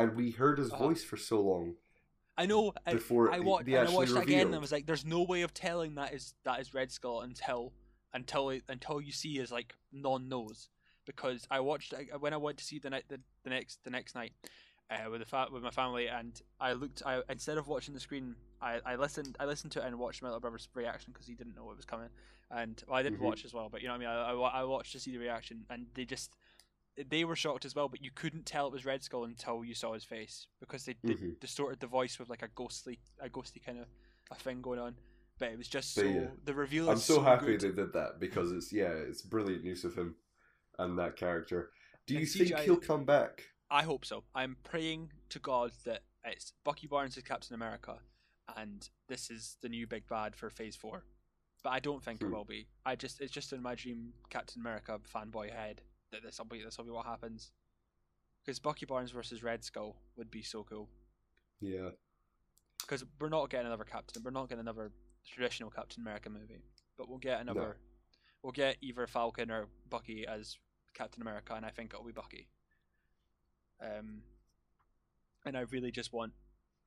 and 0.03 0.15
we 0.17 0.31
heard 0.31 0.59
his 0.59 0.73
Uh-huh. 0.73 0.85
voice 0.89 1.05
for 1.05 1.17
so 1.17 1.41
long. 1.41 1.77
I 2.37 2.47
know. 2.47 2.73
Before 2.91 3.33
I 3.33 3.37
he- 3.39 3.41
watched, 3.45 3.67
and 3.69 3.77
I 3.89 3.91
watched 3.93 4.13
it 4.13 4.17
again, 4.23 4.47
and 4.49 4.55
I 4.55 4.59
was 4.59 4.71
like, 4.73 4.87
"There's 4.87 5.05
no 5.05 5.23
way 5.23 5.43
of 5.43 5.53
telling 5.53 5.95
that 5.97 6.13
is 6.15 6.35
that 6.45 6.61
is 6.61 6.73
Red 6.73 6.93
Skull 6.93 7.21
until 7.23 7.73
until 8.15 8.51
it, 8.51 8.63
until 8.69 9.01
you 9.01 9.13
see 9.13 9.37
his 9.37 9.51
like 9.51 9.75
non 9.93 10.29
nose." 10.29 10.69
Because 11.05 11.47
I 11.51 11.61
watched 11.61 11.95
I- 11.95 12.17
when 12.17 12.33
I 12.33 12.37
went 12.37 12.59
to 12.59 12.65
see 12.65 12.79
the 12.79 12.91
night 12.91 13.05
the, 13.09 13.21
the 13.43 13.51
next 13.51 13.83
the 13.83 13.91
next 13.91 14.15
night 14.15 14.35
uh, 14.91 15.11
with 15.11 15.21
the 15.21 15.27
fa- 15.27 15.49
with 15.51 15.63
my 15.65 15.71
family, 15.71 16.07
and 16.09 16.41
I 16.61 16.75
looked. 16.75 17.03
I 17.05 17.23
instead 17.29 17.59
of 17.59 17.67
watching 17.67 17.95
the 17.95 18.01
screen, 18.01 18.37
I, 18.63 18.81
I 18.87 18.95
listened. 18.97 19.37
I 19.41 19.45
listened 19.47 19.73
to 19.73 19.81
it 19.81 19.87
and 19.87 19.99
watched 19.99 20.23
my 20.23 20.29
little 20.29 20.41
brother's 20.41 20.69
reaction 20.75 21.13
because 21.13 21.27
he 21.27 21.35
didn't 21.35 21.57
know 21.57 21.71
it 21.73 21.77
was 21.77 21.87
coming, 21.87 22.11
and 22.53 22.81
well, 22.87 22.97
I 22.99 23.03
didn't 23.03 23.19
Mhm. 23.19 23.23
watch 23.23 23.45
as 23.45 23.53
well. 23.53 23.69
But 23.69 23.83
you 23.83 23.89
know 23.89 23.95
what 23.95 24.07
I 24.07 24.33
mean. 24.33 24.43
I, 24.43 24.59
I, 24.59 24.61
I 24.61 24.65
watched 24.65 24.93
to 24.93 25.01
see 25.01 25.11
the 25.11 25.19
reaction, 25.19 25.67
and 25.71 25.87
they 25.95 26.05
just 26.05 26.37
they 27.09 27.25
were 27.25 27.37
shocked 27.37 27.65
as 27.65 27.75
well, 27.75 27.89
but 27.89 28.03
you 28.03 28.11
couldn't 28.15 28.47
tell 28.47 28.67
it 28.67 28.73
was 28.73 28.85
Red 28.85 29.03
Skull 29.03 29.25
until 29.25 29.65
you 29.65 29.75
saw 29.75 29.93
his 29.95 30.05
face 30.05 30.47
because 30.61 30.85
they, 30.85 30.97
they 31.05 31.15
Mhm. 31.15 31.39
distorted 31.41 31.81
the 31.81 31.87
voice 31.87 32.19
with 32.19 32.29
like 32.29 32.43
a 32.43 32.49
ghostly, 32.49 32.99
a 33.21 33.29
ghostly 33.29 33.61
kind 33.65 33.79
of 33.79 33.87
a 34.31 34.35
thing 34.35 34.61
going 34.63 34.79
on. 34.81 34.95
But 35.39 35.51
it 35.53 35.59
was 35.59 35.69
just 35.69 35.95
so 35.95 36.03
yeah. 36.03 36.27
the 36.45 36.55
reveal. 36.55 36.91
I'm 36.91 36.97
is 36.97 37.05
so, 37.05 37.21
happy 37.21 37.47
good. 37.57 37.61
they 37.61 37.71
did 37.73 37.93
that 37.93 38.19
because 38.19 38.51
it's 38.51 38.73
yeah, 38.73 38.89
it's 38.91 39.23
brilliant 39.23 39.65
use 39.65 39.85
of 39.85 39.95
him 39.95 40.17
and 40.79 40.99
that 40.99 41.17
character. 41.17 41.71
Do 42.07 42.15
you 42.15 42.21
And 42.21 42.29
think 42.29 42.49
CGI 42.51 42.61
he'll 42.65 42.77
come 42.77 43.05
back? 43.05 43.45
I 43.71 43.83
hope 43.83 44.05
so. 44.05 44.25
I'm 44.35 44.57
praying 44.65 45.13
to 45.29 45.39
God 45.39 45.73
that 45.85 46.03
it's 46.25 46.53
Bucky 46.65 46.87
Barnes 46.89 47.17
as 47.17 47.23
Captain 47.23 47.55
America, 47.55 47.99
and 48.57 48.89
this 49.09 49.31
is 49.31 49.57
the 49.61 49.69
new 49.69 49.87
big 49.87 50.09
bad 50.09 50.35
for 50.35 50.51
Phase 50.51 50.75
Four. 50.75 51.05
But 51.63 51.71
I 51.71 51.81
don't 51.81 52.03
think 52.03 52.21
it 52.23 52.27
Hmm. 52.27 52.33
will 52.33 52.45
be. 52.45 52.67
I 52.85 52.97
just 52.97 53.21
it's 53.21 53.33
just 53.33 53.53
in 53.53 53.63
my 53.63 53.75
dream 53.75 54.13
Captain 54.31 54.61
America 54.61 54.99
fanboy 55.15 55.51
head 55.53 55.83
that 56.13 56.23
this 56.23 56.39
will 56.39 56.47
be 56.47 56.63
this 56.63 56.79
will 56.79 56.85
be 56.85 56.91
what 56.91 57.07
happens. 57.07 57.51
Because 58.45 58.59
Bucky 58.59 58.87
Barnes 58.87 59.11
versus 59.11 59.43
Red 59.43 59.63
Skull 59.65 59.97
would 60.17 60.31
be 60.31 60.43
so 60.43 60.65
cool. 60.65 60.89
Yeah. 61.61 61.91
because 62.81 63.05
we're 63.21 63.29
not 63.29 63.51
getting 63.51 63.67
another 63.67 63.85
Captain. 63.85 64.23
We're 64.23 64.31
not 64.31 64.49
getting 64.49 64.61
another 64.61 64.91
traditional 65.27 65.71
Captain 65.71 66.01
America 66.03 66.31
movie, 66.31 66.63
but 66.97 67.09
we'll 67.09 67.19
get 67.19 67.41
another. 67.41 67.77
We'll 68.43 68.53
get 68.53 68.77
either 68.81 69.07
Falcon 69.07 69.51
or 69.51 69.67
Bucky 69.91 70.25
as 70.27 70.57
Captain 70.95 71.21
America, 71.21 71.55
and 71.55 71.67
I 71.67 71.71
think 71.71 71.93
it'll 71.93 72.07
be 72.07 72.13
Bucky. 72.13 72.49
Um, 73.83 74.23
and 75.45 75.57
I 75.57 75.63
really 75.63 75.91
just 75.91 76.13
want, 76.13 76.33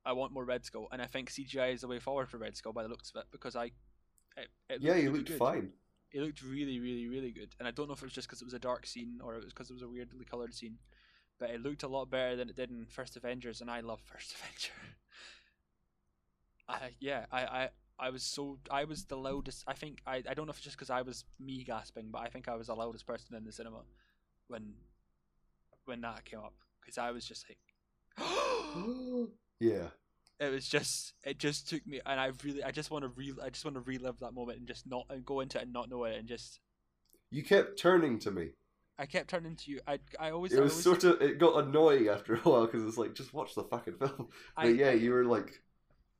I 0.05 0.13
want 0.13 0.31
more 0.31 0.45
Red 0.45 0.65
Skull, 0.65 0.87
and 0.91 1.01
I 1.01 1.05
think 1.05 1.29
CGI 1.29 1.73
is 1.73 1.81
the 1.81 1.87
way 1.87 1.99
forward 1.99 2.29
for 2.29 2.37
Red 2.37 2.55
Skull 2.57 2.73
by 2.73 2.83
the 2.83 2.89
looks 2.89 3.11
of 3.13 3.19
it 3.21 3.25
because 3.31 3.55
I, 3.55 3.65
it, 4.37 4.47
it 4.69 4.81
Yeah, 4.81 4.95
he 4.95 5.03
really 5.03 5.17
looked 5.19 5.29
good. 5.29 5.37
fine. 5.37 5.69
It 6.11 6.21
looked 6.21 6.43
really, 6.43 6.79
really, 6.79 7.07
really 7.07 7.31
good, 7.31 7.55
and 7.59 7.67
I 7.67 7.71
don't 7.71 7.87
know 7.87 7.93
if 7.93 8.01
it 8.01 8.05
was 8.05 8.13
just 8.13 8.27
because 8.27 8.41
it 8.41 8.45
was 8.45 8.53
a 8.53 8.59
dark 8.59 8.85
scene 8.85 9.19
or 9.23 9.35
it 9.35 9.43
was 9.43 9.53
because 9.53 9.69
it 9.69 9.73
was 9.73 9.81
a 9.81 9.87
weirdly 9.87 10.25
colored 10.25 10.53
scene, 10.53 10.77
but 11.39 11.49
it 11.49 11.61
looked 11.61 11.83
a 11.83 11.87
lot 11.87 12.09
better 12.09 12.35
than 12.35 12.49
it 12.49 12.55
did 12.55 12.69
in 12.69 12.85
First 12.85 13.15
Avengers, 13.15 13.61
and 13.61 13.71
I 13.71 13.79
love 13.79 14.01
First 14.05 14.35
Avenger. 14.35 14.73
I 16.67 16.91
yeah, 16.99 17.25
I 17.31 17.41
I. 17.41 17.69
I 17.99 18.09
was 18.09 18.23
so 18.23 18.57
I 18.71 18.85
was 18.85 19.05
the 19.05 19.15
loudest. 19.15 19.63
I 19.67 19.73
think 19.73 20.01
I, 20.07 20.23
I 20.27 20.33
don't 20.33 20.47
know 20.47 20.49
if 20.49 20.57
it's 20.57 20.63
just 20.63 20.75
because 20.75 20.89
I 20.89 21.03
was 21.03 21.23
me 21.39 21.63
gasping, 21.63 22.07
but 22.11 22.23
I 22.23 22.29
think 22.29 22.47
I 22.47 22.55
was 22.55 22.65
the 22.65 22.73
loudest 22.73 23.05
person 23.05 23.35
in 23.35 23.45
the 23.45 23.51
cinema 23.51 23.83
when 24.47 24.73
when 25.85 26.01
that 26.01 26.25
came 26.25 26.39
up 26.39 26.55
because 26.79 26.97
I 26.97 27.11
was 27.11 27.25
just 27.25 27.45
like, 27.47 27.59
yeah. 29.59 29.89
It 30.41 30.51
was 30.51 30.67
just 30.67 31.13
it 31.23 31.37
just 31.39 31.69
took 31.69 31.85
me, 31.87 32.01
and 32.05 32.19
I 32.19 32.31
really 32.43 32.63
I 32.63 32.71
just 32.71 32.91
want 32.91 33.03
to 33.03 33.09
re 33.09 33.33
I 33.41 33.49
just 33.49 33.63
want 33.63 33.75
to 33.75 33.81
relive 33.81 34.19
that 34.19 34.33
moment 34.33 34.59
and 34.59 34.67
just 34.67 34.87
not 34.87 35.05
and 35.09 35.25
go 35.25 35.39
into 35.39 35.59
it 35.59 35.63
and 35.63 35.73
not 35.73 35.89
know 35.89 36.03
it 36.05 36.17
and 36.17 36.27
just 36.27 36.59
You 37.31 37.43
kept 37.43 37.79
turning 37.79 38.19
to 38.19 38.31
me. 38.31 38.51
I 38.99 39.05
kept 39.05 39.29
turning 39.29 39.55
to 39.55 39.71
you. 39.71 39.81
I 39.87 39.99
I 40.19 40.31
always 40.31 40.53
It 40.53 40.61
was 40.61 40.73
always, 40.73 40.83
sort 40.83 41.03
of 41.03 41.21
it 41.21 41.39
got 41.39 41.63
annoying 41.63 42.07
after 42.07 42.35
a 42.35 42.39
while 42.39 42.65
because 42.65 42.83
it's 42.83 42.97
like 42.97 43.13
just 43.15 43.33
watch 43.33 43.55
the 43.55 43.63
fucking 43.63 43.95
film. 43.97 44.27
But 44.55 44.65
I, 44.65 44.67
yeah, 44.67 44.91
you 44.91 45.11
were 45.11 45.25
like 45.25 45.61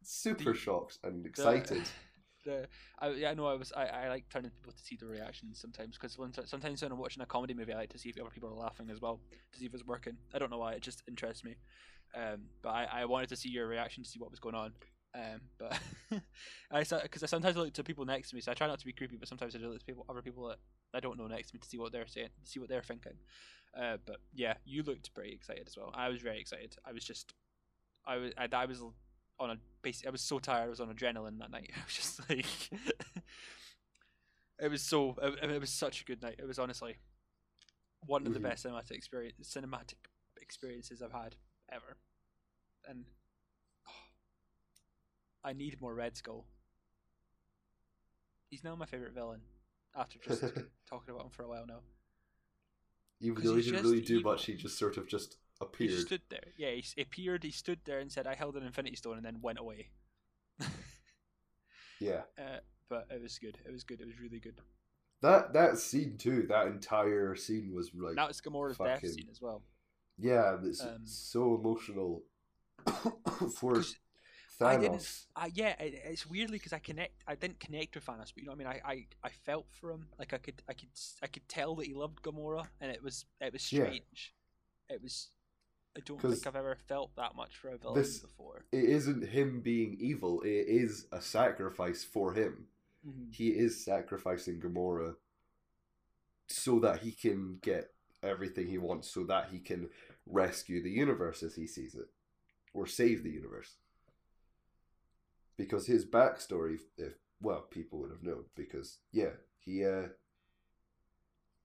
super 0.03 0.53
The- 0.53 0.59
shocked 0.59 0.99
and 1.03 1.25
excited. 1.25 1.83
the 2.43 2.67
I 2.99 3.09
yeah 3.09 3.33
no 3.35 3.45
I 3.45 3.53
was 3.53 3.71
I, 3.77 3.85
I 3.85 4.09
like 4.09 4.27
turning 4.29 4.49
people 4.49 4.73
to 4.73 4.83
see 4.83 4.95
the 4.95 5.05
reactions 5.05 5.59
sometimes 5.61 5.95
because 5.99 6.17
sometimes 6.49 6.81
when 6.81 6.91
I'm 6.91 6.97
watching 6.97 7.21
a 7.21 7.25
comedy 7.27 7.53
movie 7.53 7.71
I 7.73 7.77
like 7.77 7.91
to 7.93 7.99
see 7.99 8.09
if 8.09 8.19
other 8.19 8.31
people 8.31 8.49
are 8.49 8.55
laughing 8.55 8.89
as 8.89 8.99
well 8.99 9.19
to 9.53 9.59
see 9.59 9.67
if 9.67 9.73
it's 9.75 9.85
working 9.85 10.17
I 10.33 10.39
don't 10.39 10.49
know 10.49 10.57
why 10.57 10.73
it 10.73 10.81
just 10.81 11.03
interests 11.07 11.43
me 11.43 11.57
um 12.15 12.41
but 12.61 12.69
I, 12.69 12.87
I 12.91 13.05
wanted 13.05 13.29
to 13.29 13.35
see 13.35 13.49
your 13.49 13.67
reaction 13.67 14.03
to 14.03 14.09
see 14.09 14.19
what 14.19 14.31
was 14.31 14.39
going 14.39 14.55
on 14.55 14.73
um 15.15 15.41
but 15.57 15.79
I 16.71 16.83
because 17.01 17.23
I 17.23 17.25
sometimes 17.25 17.55
look 17.55 17.73
to 17.73 17.83
people 17.83 18.05
next 18.05 18.29
to 18.29 18.35
me 18.35 18.41
so 18.41 18.51
I 18.51 18.55
try 18.55 18.67
not 18.67 18.79
to 18.79 18.85
be 18.85 18.93
creepy 18.93 19.17
but 19.17 19.27
sometimes 19.27 19.55
I 19.55 19.59
do 19.59 19.69
look 19.69 19.79
to 19.79 19.85
people 19.85 20.05
other 20.09 20.21
people 20.21 20.47
that 20.47 20.57
I 20.93 20.99
don't 20.99 21.17
know 21.17 21.27
next 21.27 21.49
to 21.49 21.55
me 21.55 21.59
to 21.59 21.67
see 21.67 21.77
what 21.77 21.91
they're 21.91 22.07
saying 22.07 22.29
see 22.43 22.59
what 22.59 22.69
they're 22.69 22.81
thinking 22.81 23.13
uh 23.79 23.97
but 24.05 24.17
yeah 24.33 24.55
you 24.65 24.83
looked 24.83 25.13
pretty 25.13 25.33
excited 25.33 25.67
as 25.67 25.75
well 25.77 25.91
I 25.95 26.09
was 26.09 26.21
very 26.21 26.39
excited 26.39 26.75
I 26.85 26.91
was 26.91 27.03
just 27.03 27.33
I 28.05 28.17
was 28.17 28.31
I, 28.37 28.47
I 28.51 28.65
was 28.65 28.81
on 29.41 29.49
a 29.49 29.57
basic. 29.81 30.07
I 30.07 30.11
was 30.11 30.21
so 30.21 30.39
tired. 30.39 30.65
I 30.65 30.69
was 30.69 30.79
on 30.79 30.93
adrenaline 30.93 31.39
that 31.39 31.51
night. 31.51 31.71
I 31.75 31.83
was 31.83 31.93
just 31.93 32.29
like, 32.29 32.45
it 34.59 34.69
was 34.69 34.81
so. 34.81 35.15
It, 35.21 35.49
it 35.49 35.59
was 35.59 35.71
such 35.71 36.01
a 36.01 36.05
good 36.05 36.21
night. 36.21 36.35
It 36.39 36.47
was 36.47 36.59
honestly 36.59 36.97
one 38.05 38.25
of 38.25 38.33
the 38.33 38.39
best 38.39 38.65
cinematic 38.65 38.91
experience, 38.91 39.35
cinematic 39.43 39.93
experiences 40.41 41.01
I've 41.01 41.11
had 41.11 41.35
ever. 41.71 41.97
And 42.87 43.05
I 45.43 45.53
need 45.53 45.79
more 45.81 45.93
Red 45.93 46.15
Skull. 46.17 46.45
He's 48.49 48.63
now 48.63 48.75
my 48.75 48.85
favorite 48.85 49.13
villain. 49.13 49.41
After 49.95 50.19
just 50.19 50.41
talking 50.89 51.13
about 51.13 51.23
him 51.25 51.29
for 51.31 51.43
a 51.43 51.49
while 51.49 51.65
now. 51.67 51.79
Even 53.19 53.35
'Cause 53.35 53.43
though 53.45 53.55
he 53.55 53.61
didn't 53.61 53.83
really 53.83 54.01
do 54.01 54.19
evil. 54.19 54.31
much, 54.31 54.45
he 54.45 54.55
just 54.55 54.77
sort 54.77 54.97
of 54.97 55.07
just 55.07 55.37
appeared. 55.61 55.91
just 55.91 56.07
stood 56.07 56.21
there. 56.29 56.45
Yeah, 56.57 56.71
he 56.71 56.83
appeared. 57.01 57.43
He 57.43 57.51
stood 57.51 57.79
there 57.85 57.99
and 57.99 58.11
said, 58.11 58.25
"I 58.25 58.33
held 58.35 58.55
an 58.57 58.63
Infinity 58.63 58.95
Stone," 58.95 59.17
and 59.17 59.25
then 59.25 59.41
went 59.41 59.59
away. 59.59 59.89
Yeah, 61.99 62.21
uh, 62.35 62.61
but 62.89 63.05
it 63.11 63.21
was 63.21 63.37
good. 63.37 63.59
It 63.63 63.71
was 63.71 63.83
good. 63.83 64.01
It 64.01 64.07
was 64.07 64.19
really 64.19 64.39
good. 64.39 64.59
that 65.21 65.53
that 65.53 65.77
scene 65.77 66.17
too. 66.17 66.47
That 66.49 66.65
entire 66.65 67.35
scene 67.35 67.75
was 67.75 67.91
like, 67.93 68.15
that 68.15 68.27
was 68.27 68.41
Gamora's 68.41 68.79
death 68.79 68.95
fucking- 69.01 69.09
scene 69.11 69.27
as 69.29 69.39
well. 69.39 69.61
Yeah, 70.17 70.57
it's 70.63 70.81
um, 70.81 71.01
so 71.05 71.55
emotional 71.55 72.23
for 73.55 73.73
'Cause 73.75 73.95
I 74.61 74.77
didn't- 74.77 74.99
Thanos. 74.99 75.25
Uh, 75.35 75.49
yeah, 75.53 75.69
it, 75.81 76.01
it's 76.05 76.25
weirdly 76.27 76.57
because 76.59 76.73
I 76.73 76.79
connect. 76.79 77.13
I 77.27 77.35
didn't 77.35 77.59
connect 77.59 77.95
with 77.95 78.05
Thanos, 78.05 78.31
but 78.33 78.37
you 78.37 78.45
know 78.45 78.51
what 78.51 78.65
I 78.67 78.73
mean. 78.73 78.81
I, 78.85 78.91
I, 78.91 79.05
I 79.23 79.29
felt 79.29 79.65
for 79.71 79.91
him. 79.91 80.07
Like 80.19 80.33
I 80.33 80.37
could, 80.37 80.61
I 80.69 80.73
could, 80.73 80.89
I 81.23 81.27
could 81.27 81.47
tell 81.49 81.75
that 81.75 81.87
he 81.87 81.93
loved 81.95 82.21
Gamora, 82.21 82.67
and 82.79 82.91
it 82.91 83.01
was, 83.03 83.25
it 83.39 83.53
was 83.53 83.71
Yeah. 83.71 83.85
strange. 83.85 84.35
It 84.89 85.01
was. 85.01 85.29
I 85.97 85.99
don't 86.05 86.21
think 86.21 86.45
I've 86.47 86.55
ever 86.55 86.77
felt 86.87 87.15
that 87.17 87.35
much 87.35 87.57
for 87.57 87.69
a 87.69 87.77
villain 87.77 87.95
this- 87.99 88.19
before. 88.19 88.63
It 88.71 88.85
isn't 88.85 89.27
him 89.27 89.61
being 89.61 89.97
evil. 89.99 90.41
It 90.41 90.67
is 90.67 91.07
a 91.11 91.21
sacrifice 91.21 92.03
for 92.03 92.33
him. 92.33 92.67
Mhm. 93.05 93.33
He 93.33 93.49
is 93.49 93.83
sacrificing 93.83 94.61
Gamora 94.61 95.15
so 96.47 96.79
that 96.79 96.99
he 97.01 97.11
can 97.11 97.57
get 97.61 97.89
everything 98.23 98.67
he 98.67 98.77
wants, 98.77 99.09
so 99.09 99.23
that 99.25 99.49
he 99.51 99.59
can 99.59 99.89
rescue 100.25 100.81
the 100.81 100.89
universe 100.91 101.43
as 101.43 101.55
he 101.55 101.67
sees 101.67 101.95
it, 101.95 102.07
or 102.73 102.85
save 102.87 103.23
the 103.23 103.31
universe. 103.31 103.75
Because 105.57 105.85
his 105.87 106.05
backstory, 106.05 106.79
if 106.97 107.13
well, 107.41 107.61
people 107.61 107.99
would 107.99 108.11
have 108.11 108.23
known. 108.23 108.45
Because 108.55 108.99
yeah, 109.11 109.31
he 109.59 109.85
uh, 109.85 110.07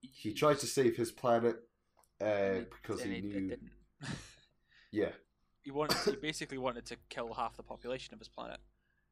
he 0.00 0.32
tried 0.32 0.58
to 0.60 0.66
save 0.66 0.96
his 0.96 1.10
planet 1.12 1.56
uh, 2.20 2.24
And 2.24 2.56
it- 2.62 2.70
because 2.70 3.02
and 3.02 3.12
he 3.12 3.18
it- 3.18 3.24
it 3.24 3.28
knew. 3.28 3.48
didn't. 3.48 3.70
Yeah, 4.92 5.10
he 5.62 5.70
wanted. 5.70 5.96
He 6.04 6.16
basically 6.16 6.56
wanted 6.58 6.86
to 6.86 6.96
kill 7.10 7.34
half 7.34 7.56
the 7.56 7.62
population 7.62 8.14
of 8.14 8.20
his 8.20 8.28
planet, 8.28 8.60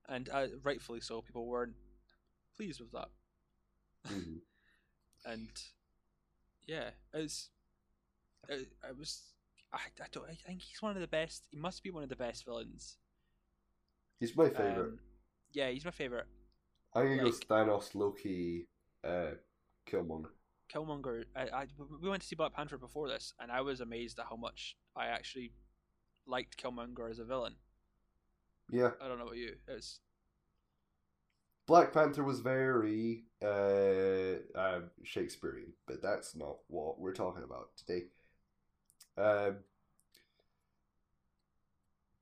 and 0.08 0.28
uh, 0.32 0.46
rightfully 0.62 1.00
so. 1.00 1.20
People 1.20 1.46
weren't 1.46 1.74
pleased 2.56 2.80
with 2.80 2.92
that. 2.92 3.08
mhm. 4.08 4.38
and 5.26 5.50
yeah, 6.66 6.90
it's 7.12 7.50
it, 8.48 8.68
I 8.86 8.92
was 8.92 9.22
I, 9.72 9.78
I 10.02 10.06
don't 10.12 10.28
I 10.28 10.34
think 10.46 10.62
he's 10.62 10.80
one 10.82 10.94
of 10.94 11.00
the 11.00 11.06
best. 11.08 11.44
He 11.50 11.56
must 11.58 11.82
be 11.82 11.90
one 11.90 12.02
of 12.02 12.08
the 12.08 12.16
best 12.16 12.44
villains. 12.44 12.96
he's 14.20 14.36
my 14.36 14.48
favorite. 14.48 14.78
Um, 14.94 14.98
yeah, 15.52 15.70
he's 15.70 15.84
my 15.84 15.90
favorite. 15.90 16.26
I 16.94 17.02
think 17.02 17.20
it 17.20 17.24
was 17.24 17.40
like- 17.40 17.48
Thanos, 17.48 17.94
Loki, 17.94 18.68
uh, 19.02 19.32
Killmonger. 19.90 20.30
Killmonger. 20.72 21.24
I, 21.36 21.42
I 21.48 21.66
we 22.00 22.08
went 22.08 22.22
to 22.22 22.28
see 22.28 22.36
Black 22.36 22.54
Panther 22.54 22.78
before 22.78 23.08
this, 23.08 23.32
and 23.40 23.50
I 23.52 23.60
was 23.60 23.80
amazed 23.80 24.18
at 24.18 24.26
how 24.30 24.36
much 24.36 24.76
I 24.96 25.06
actually 25.06 25.52
liked 26.26 26.56
Killmonger 26.56 27.10
as 27.10 27.18
a 27.18 27.24
villain. 27.24 27.54
Yeah, 28.70 28.90
I 29.00 29.08
don't 29.08 29.18
know 29.18 29.24
about 29.24 29.36
you. 29.36 29.56
It's 29.68 30.00
Black 31.66 31.92
Panther 31.92 32.24
was 32.24 32.40
very 32.40 33.24
uh, 33.42 34.36
uh, 34.58 34.80
Shakespearean, 35.02 35.72
but 35.86 36.02
that's 36.02 36.36
not 36.36 36.58
what 36.68 36.98
we're 37.00 37.14
talking 37.14 37.42
about 37.42 37.70
today. 37.76 38.04
Um, 39.16 39.58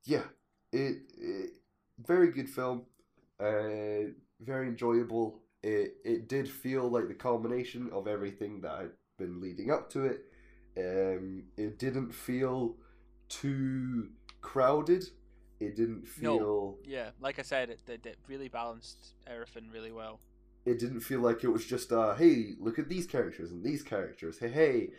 yeah, 0.05 0.24
it, 0.73 0.98
it 1.19 1.51
very 2.05 2.31
good 2.31 2.48
film, 2.48 2.82
uh, 3.40 4.10
very 4.40 4.69
enjoyable. 4.69 5.40
It 5.62 5.97
it 6.05 6.28
did 6.28 6.48
feel 6.48 6.89
like 6.89 7.09
the 7.09 7.14
culmination 7.14 7.90
of 7.93 8.09
everything 8.09 8.60
that 8.62 8.78
had 8.78 8.90
been 9.19 9.40
leading 9.40 9.70
up 9.70 9.90
to 9.90 10.05
it. 10.05 10.24
Um, 10.77 11.44
it 11.56 11.78
didn't 11.78 12.12
feel 12.12 12.77
too 13.28 14.09
crowded. 14.40 15.05
It 15.66 15.76
didn't 15.76 16.05
No. 16.18 16.39
feel. 16.39 16.78
yeah, 16.84 17.10
like 17.20 17.39
I 17.39 17.43
said, 17.43 17.70
it, 17.70 17.80
it, 17.89 18.06
it 18.06 18.18
really 18.28 18.48
balanced 18.48 19.14
everything 19.26 19.70
really 19.72 19.93
well. 19.93 20.20
it 20.64 20.78
didn't 20.78 21.01
feel 21.01 21.20
like 21.20 21.43
it 21.44 21.48
was 21.48 21.64
just 21.66 21.90
uh 21.93 22.14
hey 22.14 22.55
look 22.66 22.78
at 22.78 22.89
these 22.89 23.06
characters 23.06 23.51
and 23.51 23.64
these 23.64 23.82
characters 23.82 24.39
hey 24.39 24.48
hey 24.60 24.90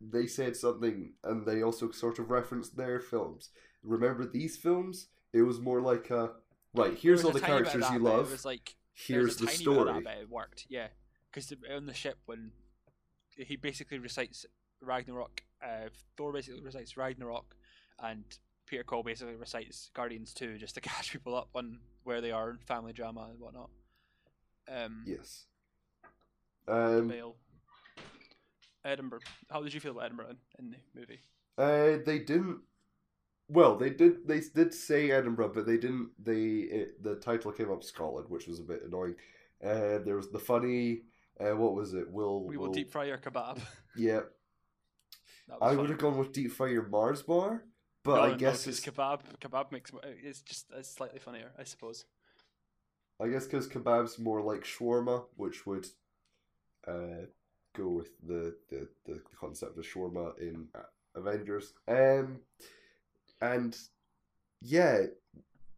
they 0.00 0.26
said 0.28 0.54
something 0.56 1.12
and 1.24 1.44
they 1.44 1.60
also 1.62 1.90
sort 1.90 2.20
of 2.20 2.30
referenced 2.30 2.76
their 2.76 3.00
films 3.00 3.50
remember 3.82 4.24
these 4.24 4.56
films 4.56 5.08
it 5.32 5.42
was 5.42 5.58
more 5.68 5.80
like 5.90 6.06
uh 6.12 6.28
right 6.74 6.96
here's 7.04 7.24
all 7.24 7.32
the 7.32 7.38
a 7.38 7.40
tiny 7.40 7.64
bit 7.64 7.66
of 7.66 7.72
characters 7.72 7.90
you 7.94 7.98
love 7.98 8.28
It 8.28 8.30
was 8.38 8.44
like 8.44 8.76
here's 8.94 9.36
the 9.38 9.46
bit 9.46 9.56
story 9.56 10.02
that, 10.04 10.18
it 10.22 10.30
worked. 10.30 10.66
Yeah, 10.68 10.88
because 11.26 11.52
on 11.76 11.86
the 11.86 11.94
ship 11.94 12.18
when 12.26 12.52
he 13.36 13.56
basically 13.56 13.98
recites 13.98 14.46
Ragnarok, 14.80 15.42
uh, 15.62 15.88
Thor 16.16 16.32
basically 16.32 16.62
recites 16.62 16.96
Ragnarok, 16.96 17.56
and 18.00 18.24
Peter 18.68 18.84
Quill 18.84 19.02
basically 19.02 19.34
recites 19.34 19.90
Guardians 19.94 20.32
Two 20.34 20.58
just 20.58 20.74
to 20.74 20.80
catch 20.82 21.12
people 21.12 21.34
up 21.34 21.48
on 21.54 21.78
where 22.04 22.20
they 22.20 22.30
are 22.30 22.50
in 22.50 22.58
family 22.58 22.92
drama 22.92 23.28
and 23.30 23.40
whatnot. 23.40 23.70
Um, 24.70 25.02
yes 25.06 25.46
um 26.68 27.08
Bale. 27.08 27.36
Edinburgh. 28.84 29.20
How 29.50 29.62
did 29.62 29.74
you 29.74 29.80
feel 29.80 29.92
about 29.92 30.04
Edinburgh 30.04 30.36
in, 30.58 30.70
the 30.70 30.76
movie? 30.94 31.20
uh 31.56 31.98
they 32.06 32.18
didn't 32.20 32.58
well 33.48 33.76
they 33.76 33.90
did 33.90 34.26
they 34.28 34.40
did 34.54 34.72
say 34.72 35.10
edinburgh 35.10 35.50
but 35.54 35.66
they 35.66 35.76
didn't 35.76 36.10
they 36.22 36.42
it, 36.78 37.02
the 37.02 37.16
title 37.16 37.50
came 37.50 37.70
up 37.70 37.82
scotland 37.82 38.28
which 38.28 38.46
was 38.46 38.60
a 38.60 38.62
bit 38.62 38.82
annoying 38.86 39.14
uh 39.64 39.98
there 40.04 40.16
was 40.16 40.30
the 40.30 40.38
funny 40.38 41.02
uh 41.40 41.56
what 41.56 41.74
was 41.74 41.94
it 41.94 42.08
will 42.10 42.44
We 42.44 42.56
will 42.56 42.72
deep 42.72 42.92
fry 42.92 43.06
your 43.06 43.18
kebab. 43.18 43.58
yeah 43.96 44.20
I 45.50 45.58
funny. 45.58 45.76
would 45.78 45.90
have 45.90 45.98
gone 45.98 46.18
with 46.18 46.32
deep 46.32 46.52
fry 46.52 46.68
your 46.68 46.86
Mars 46.88 47.22
bar, 47.22 47.64
but 48.04 48.20
I 48.20 48.34
guess 48.36 48.66
it's, 48.66 48.80
kebab. 48.80 49.20
Kebab 49.40 49.72
makes 49.72 49.90
it's 50.24 50.40
just 50.42 50.66
it's 50.76 50.90
slightly 50.90 51.18
funnier, 51.18 51.50
I 51.58 51.64
suppose. 51.64 52.04
I 53.20 53.28
guess 53.28 53.46
because 53.46 53.66
kebab's 53.68 54.18
more 54.18 54.40
like 54.40 54.64
shawarma, 54.64 55.24
which 55.36 55.66
would 55.66 55.86
uh, 56.86 57.26
go 57.76 57.88
with 57.88 58.10
the, 58.26 58.54
the, 58.70 58.88
the 59.06 59.20
concept 59.38 59.76
of 59.76 59.84
shawarma 59.84 60.38
in 60.38 60.68
Avengers. 61.16 61.74
Um, 61.88 62.38
and 63.42 63.76
yeah, 64.62 64.98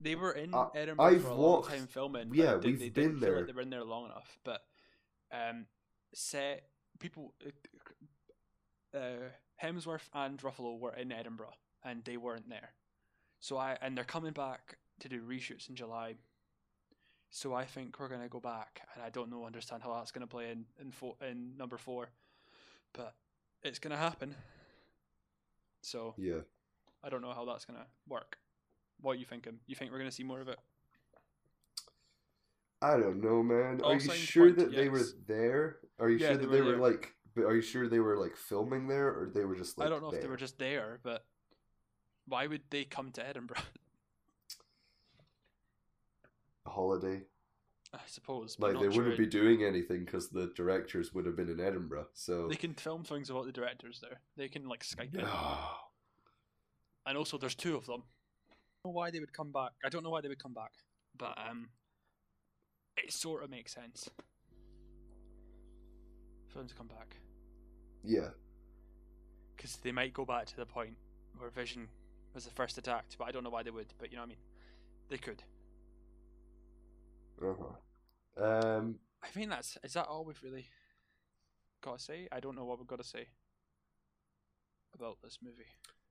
They 0.00 0.14
were 0.14 0.32
in 0.32 0.54
I- 0.54 0.68
Edinburgh 0.74 1.04
I've 1.06 1.22
for 1.22 1.28
a 1.30 1.34
walked- 1.36 1.70
long 1.70 1.78
time 1.78 1.86
filming. 1.88 2.30
yeah, 2.34 2.56
we've 2.56 2.92
been 2.94 3.20
there. 3.20 3.38
Like 3.38 3.46
they 3.46 3.52
were 3.54 3.62
in 3.62 3.70
there 3.70 3.84
long 3.84 4.04
enough, 4.06 4.38
but 4.44 4.62
um, 5.32 5.66
set 6.14 6.64
people. 6.98 7.32
Uh, 8.94 9.30
Hemsworth 9.62 10.08
and 10.14 10.38
Ruffalo 10.40 10.78
were 10.78 10.94
in 10.94 11.12
Edinburgh, 11.12 11.52
and 11.84 12.04
they 12.04 12.16
weren't 12.16 12.48
there. 12.48 12.72
So 13.40 13.56
I 13.56 13.76
and 13.80 13.96
they're 13.96 14.04
coming 14.04 14.32
back 14.32 14.76
to 15.00 15.08
do 15.08 15.22
reshoots 15.22 15.68
in 15.68 15.74
July. 15.76 16.14
So 17.30 17.54
I 17.54 17.64
think 17.64 17.98
we're 17.98 18.08
gonna 18.08 18.28
go 18.28 18.40
back, 18.40 18.82
and 18.94 19.02
I 19.02 19.10
don't 19.10 19.30
know 19.30 19.44
understand 19.46 19.82
how 19.82 19.94
that's 19.94 20.10
gonna 20.10 20.26
play 20.26 20.50
in 20.50 20.64
in, 20.80 20.90
fo- 20.92 21.16
in 21.26 21.56
number 21.56 21.78
four, 21.78 22.10
but 22.92 23.14
it's 23.62 23.78
gonna 23.78 23.96
happen. 23.96 24.34
So 25.82 26.14
yeah. 26.18 26.40
I 27.02 27.08
don't 27.08 27.22
know 27.22 27.32
how 27.32 27.44
that's 27.44 27.64
gonna 27.64 27.86
work. 28.08 28.38
What 29.00 29.12
are 29.12 29.14
you 29.16 29.24
thinking? 29.24 29.58
You 29.66 29.74
think 29.74 29.90
we're 29.90 29.98
gonna 29.98 30.10
see 30.10 30.24
more 30.24 30.40
of 30.40 30.48
it? 30.48 30.58
I 32.82 32.96
don't 32.96 33.22
know, 33.22 33.42
man. 33.42 33.80
All 33.82 33.92
Are 33.92 33.94
you 33.94 34.10
sure 34.10 34.46
point 34.46 34.58
that 34.58 34.74
they 34.74 34.88
were 34.88 35.02
there? 35.26 35.78
Are 35.98 36.08
you 36.08 36.16
Yeah, 36.18 36.28
sure 36.28 36.36
they 36.36 36.42
that 36.42 36.50
were 36.50 36.56
they 36.56 36.62
were 36.62 36.70
there. 36.72 36.78
like? 36.80 37.14
But 37.34 37.44
are 37.44 37.54
you 37.54 37.62
sure 37.62 37.88
they 37.88 38.00
were 38.00 38.16
like 38.16 38.36
filming 38.36 38.88
there, 38.88 39.08
or 39.08 39.30
they 39.32 39.44
were 39.44 39.54
just 39.54 39.78
like? 39.78 39.86
I 39.86 39.90
don't 39.90 40.02
know 40.02 40.10
if 40.10 40.20
they 40.20 40.28
were 40.28 40.36
just 40.36 40.58
there, 40.58 40.98
but 41.02 41.24
why 42.26 42.46
would 42.46 42.62
they 42.70 42.84
come 42.84 43.10
to 43.12 43.26
Edinburgh? 43.26 43.62
a 46.66 46.70
holiday. 46.70 47.22
I 47.92 47.98
suppose. 48.06 48.56
But 48.56 48.74
Like 48.74 48.82
they 48.82 48.96
wouldn't 48.96 49.18
be 49.18 49.26
doing 49.26 49.64
anything 49.64 50.04
because 50.04 50.28
the 50.28 50.52
directors 50.54 51.12
would 51.12 51.26
have 51.26 51.36
been 51.36 51.48
in 51.48 51.60
Edinburgh. 51.60 52.06
So 52.14 52.48
They 52.48 52.54
can 52.54 52.74
film 52.74 53.02
things 53.02 53.30
about 53.30 53.46
the 53.46 53.52
directors 53.52 54.00
there. 54.00 54.20
They 54.36 54.48
can 54.48 54.68
like 54.68 54.84
Skype 54.84 55.14
it, 55.14 55.24
Oh, 55.26 55.76
and 57.06 57.18
also 57.18 57.36
there's 57.36 57.56
two 57.56 57.76
of 57.76 57.86
them. 57.86 58.04
I 58.50 58.54
don't 58.84 58.92
know 58.92 58.98
why 58.98 59.10
they 59.10 59.18
would 59.18 59.32
come 59.32 59.50
back. 59.50 59.72
I 59.84 59.88
don't 59.88 60.04
know 60.04 60.10
why 60.10 60.20
they 60.20 60.28
would 60.28 60.42
come 60.42 60.54
back, 60.54 60.70
but 61.18 61.36
um, 61.36 61.68
it 62.96 63.12
sort 63.12 63.42
of 63.42 63.50
makes 63.50 63.74
sense 63.74 64.08
for 66.48 66.58
them 66.58 66.68
to 66.68 66.74
come 66.74 66.88
back 66.88 67.16
yeah. 68.02 68.30
because 69.56 69.76
they 69.76 69.92
might 69.92 70.12
go 70.12 70.24
back 70.24 70.46
to 70.46 70.56
the 70.56 70.66
point 70.66 70.96
where 71.38 71.50
Vision 71.50 71.88
was 72.34 72.44
the 72.44 72.50
first 72.50 72.78
attacked, 72.78 73.16
but 73.18 73.26
I 73.28 73.32
don't 73.32 73.44
know 73.44 73.50
why 73.50 73.62
they 73.62 73.70
would. 73.70 73.92
But 73.98 74.10
you 74.10 74.16
know 74.16 74.22
what 74.22 74.26
I 74.26 74.28
mean? 74.28 74.38
They 75.08 75.18
could. 75.18 75.42
Uh 77.42 77.54
huh. 78.38 78.44
Um. 78.44 78.96
I 79.22 79.28
think 79.28 79.50
that's 79.50 79.76
is 79.82 79.92
that 79.94 80.06
all 80.06 80.24
we've 80.24 80.42
really 80.42 80.66
got 81.82 81.98
to 81.98 82.04
say? 82.04 82.28
I 82.32 82.40
don't 82.40 82.56
know 82.56 82.64
what 82.64 82.78
we've 82.78 82.86
got 82.86 83.00
to 83.00 83.06
say 83.06 83.28
about 84.94 85.18
this 85.22 85.38
movie. 85.42 85.68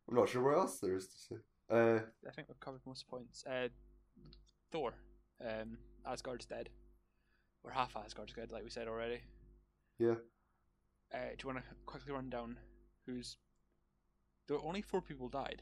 I'm 0.08 0.16
not 0.16 0.30
sure 0.30 0.44
what 0.44 0.58
else 0.58 0.80
there 0.80 0.96
is 0.96 1.08
to 1.08 1.18
say. 1.18 1.36
Uh. 1.70 2.00
I 2.28 2.32
think 2.32 2.48
we've 2.48 2.60
covered 2.60 2.82
most 2.86 3.08
points. 3.08 3.44
Uh, 3.46 3.70
Thor. 4.72 4.94
Um, 5.42 5.78
Asgard's 6.06 6.46
dead, 6.46 6.70
or 7.64 7.72
half 7.72 7.96
Asgard's 7.96 8.34
dead, 8.34 8.52
like 8.52 8.64
we 8.64 8.70
said 8.70 8.88
already. 8.88 9.22
Yeah. 9.98 10.16
Uh, 11.14 11.30
do 11.38 11.44
you 11.44 11.54
want 11.54 11.60
to 11.60 11.64
quickly 11.86 12.12
run 12.12 12.30
down 12.30 12.58
who's? 13.06 13.38
There 14.48 14.58
were 14.58 14.64
only 14.66 14.82
four 14.82 15.02
people 15.02 15.30
died. 15.30 15.62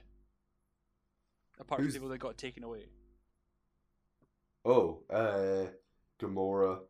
Apart 1.60 1.82
Who's- 1.82 1.94
from 1.94 2.02
people 2.02 2.10
that 2.10 2.20
got 2.20 2.38
taken 2.38 2.64
away. 2.64 2.88
Oh, 4.66 5.04
uh, 5.10 5.68
Gamora, 6.20 6.82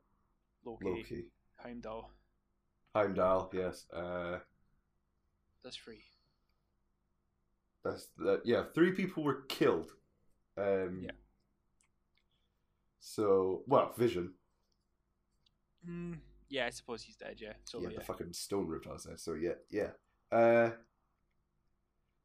Loki, 0.66 0.86
Loki, 0.86 1.32
Heimdall. 1.58 2.12
Heimdall. 2.96 3.52
Yes. 3.54 3.86
Uh, 3.92 4.40
That's 5.64 5.76
free. 5.76 6.02
that's 7.84 8.08
that. 8.18 8.42
Yeah, 8.46 8.64
three 8.74 8.92
people 8.94 9.24
were 9.24 9.42
killed. 9.44 9.94
Um, 10.58 11.02
Yeah. 11.04 11.12
So, 13.00 13.64
well, 13.68 13.94
Vision. 13.94 14.34
Mm, 15.88 16.20
yeah, 16.50 16.66
I 16.66 16.70
suppose 16.72 17.04
he's 17.04 17.16
dead. 17.16 17.40
Yeah. 17.40 17.54
So 17.64 17.80
yeah, 17.80 17.90
yeah. 17.90 18.00
the 18.00 18.04
fucking 18.04 18.34
stone 18.34 18.68
ripped 18.68 18.88
out 18.88 18.94
his 18.96 19.06
head. 19.06 19.20
So 19.20 19.34
yeah, 19.36 19.54
yeah. 19.70 19.92
Uh, 20.32 20.72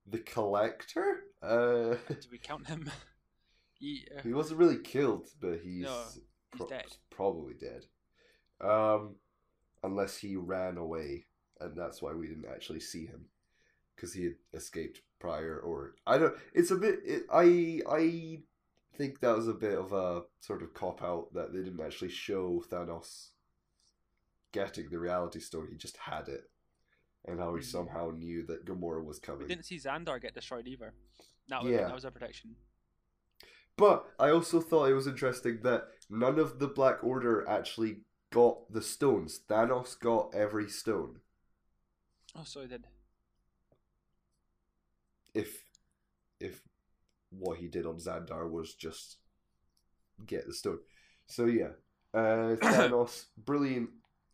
the 0.06 0.18
collector. 0.18 1.24
Uh, 1.42 1.96
Do 2.08 2.28
we 2.30 2.38
count 2.38 2.68
him? 2.68 2.90
he, 3.78 4.06
uh, 4.16 4.22
he 4.22 4.32
wasn't 4.32 4.60
really 4.60 4.78
killed, 4.78 5.28
but 5.40 5.58
he's, 5.62 5.84
No, 5.84 6.02
he's 6.14 6.20
pro- 6.52 6.68
dead. 6.68 6.84
Probably 7.10 7.54
dead. 7.54 7.86
Um, 8.60 9.16
unless 9.82 10.16
he 10.18 10.36
ran 10.36 10.76
away, 10.76 11.26
and 11.60 11.76
that's 11.76 12.00
why 12.00 12.12
we 12.12 12.28
didn't 12.28 12.46
actually 12.48 12.80
see 12.80 13.06
him, 13.06 13.26
because 13.96 14.12
he 14.14 14.24
had 14.24 14.34
escaped 14.54 15.00
prior. 15.18 15.58
Or 15.58 15.94
I 16.06 16.18
don't. 16.18 16.34
It's 16.54 16.70
a 16.70 16.76
bit. 16.76 17.00
It, 17.04 17.22
I 17.32 17.80
I 17.90 18.38
think 18.96 19.18
that 19.20 19.36
was 19.36 19.48
a 19.48 19.54
bit 19.54 19.76
of 19.76 19.92
a 19.92 20.22
sort 20.40 20.62
of 20.62 20.74
cop 20.74 21.02
out 21.02 21.34
that 21.34 21.52
they 21.52 21.58
didn't 21.60 21.80
actually 21.84 22.10
show 22.10 22.62
Thanos 22.70 23.30
getting 24.52 24.90
the 24.90 24.98
Reality 25.00 25.40
Stone. 25.40 25.68
He 25.72 25.76
just 25.76 25.96
had 25.96 26.28
it, 26.28 26.44
and 27.26 27.40
how 27.40 27.54
he 27.56 27.62
Mhm. 27.62 27.64
somehow 27.64 28.10
knew 28.10 28.44
that 28.46 28.64
Gamora 28.64 29.04
was 29.04 29.18
coming. 29.18 29.42
we 29.42 29.48
didn't 29.48 29.64
see 29.64 29.78
Xandar 29.78 30.20
get 30.20 30.34
destroyed 30.34 30.68
either. 30.68 30.94
That 31.48 31.62
was, 31.62 31.72
Yeah. 31.72 31.86
that 31.86 31.94
was 31.94 32.04
a 32.04 32.10
prediction. 32.10 32.56
But 33.76 34.06
I 34.18 34.30
also 34.30 34.60
thought 34.60 34.88
it 34.88 34.94
was 34.94 35.06
interesting 35.06 35.60
that 35.62 35.88
none 36.08 36.38
of 36.38 36.58
the 36.58 36.68
Black 36.68 37.02
Order 37.04 37.46
actually 37.48 38.02
got 38.30 38.72
the 38.72 38.82
stones. 38.82 39.40
Thanos 39.48 39.98
got 39.98 40.34
every 40.34 40.68
stone. 40.68 41.20
Oh, 42.34 42.44
so 42.44 42.60
he 42.62 42.66
did. 42.68 42.86
If 45.34 45.64
if 46.40 46.62
what 47.30 47.58
he 47.58 47.68
did 47.68 47.86
on 47.86 47.96
Xandar 47.98 48.50
was 48.50 48.74
just 48.74 49.18
get 50.26 50.46
the 50.46 50.54
stone. 50.54 50.78
So 51.26 51.46
yeah. 51.46 51.70
Uh 52.14 52.56
Thanos, 52.60 53.26
brilliant 53.36 53.90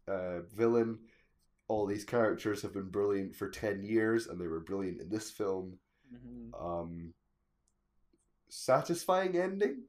uh 0.06 0.40
villain. 0.55 0.98
All 1.68 1.86
these 1.86 2.05
characters 2.05 2.62
have 2.62 2.72
been 2.74 2.90
brilliant 2.90 3.36
for 3.36 3.48
ten 3.48 3.82
years 3.82 4.26
and 4.26 4.40
they 4.40 4.47
were 4.47 4.60
brilliant 4.60 5.01
in 5.01 5.09
this 5.10 5.30
film. 5.30 5.78
Hmm 6.10 6.51
Um 6.52 7.14
satisfying 8.51 9.36
ending? 9.36 9.85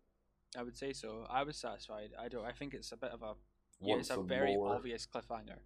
I 0.58 0.64
would 0.64 0.78
say 0.78 0.94
so. 0.94 1.26
I 1.30 1.44
was 1.44 1.58
satisfied. 1.58 2.12
I 2.20 2.28
don't. 2.28 2.46
I 2.46 2.52
think 2.52 2.74
it's 2.74 2.92
a 2.92 2.98
bit 2.98 3.12
of 3.12 3.22
a. 3.22 3.34
Yeah, 3.82 3.96
it's 3.96 4.10
a 4.10 4.18
very 4.18 4.56
more? 4.56 4.76
obvious 4.76 5.06
cliffhanger. 5.06 5.60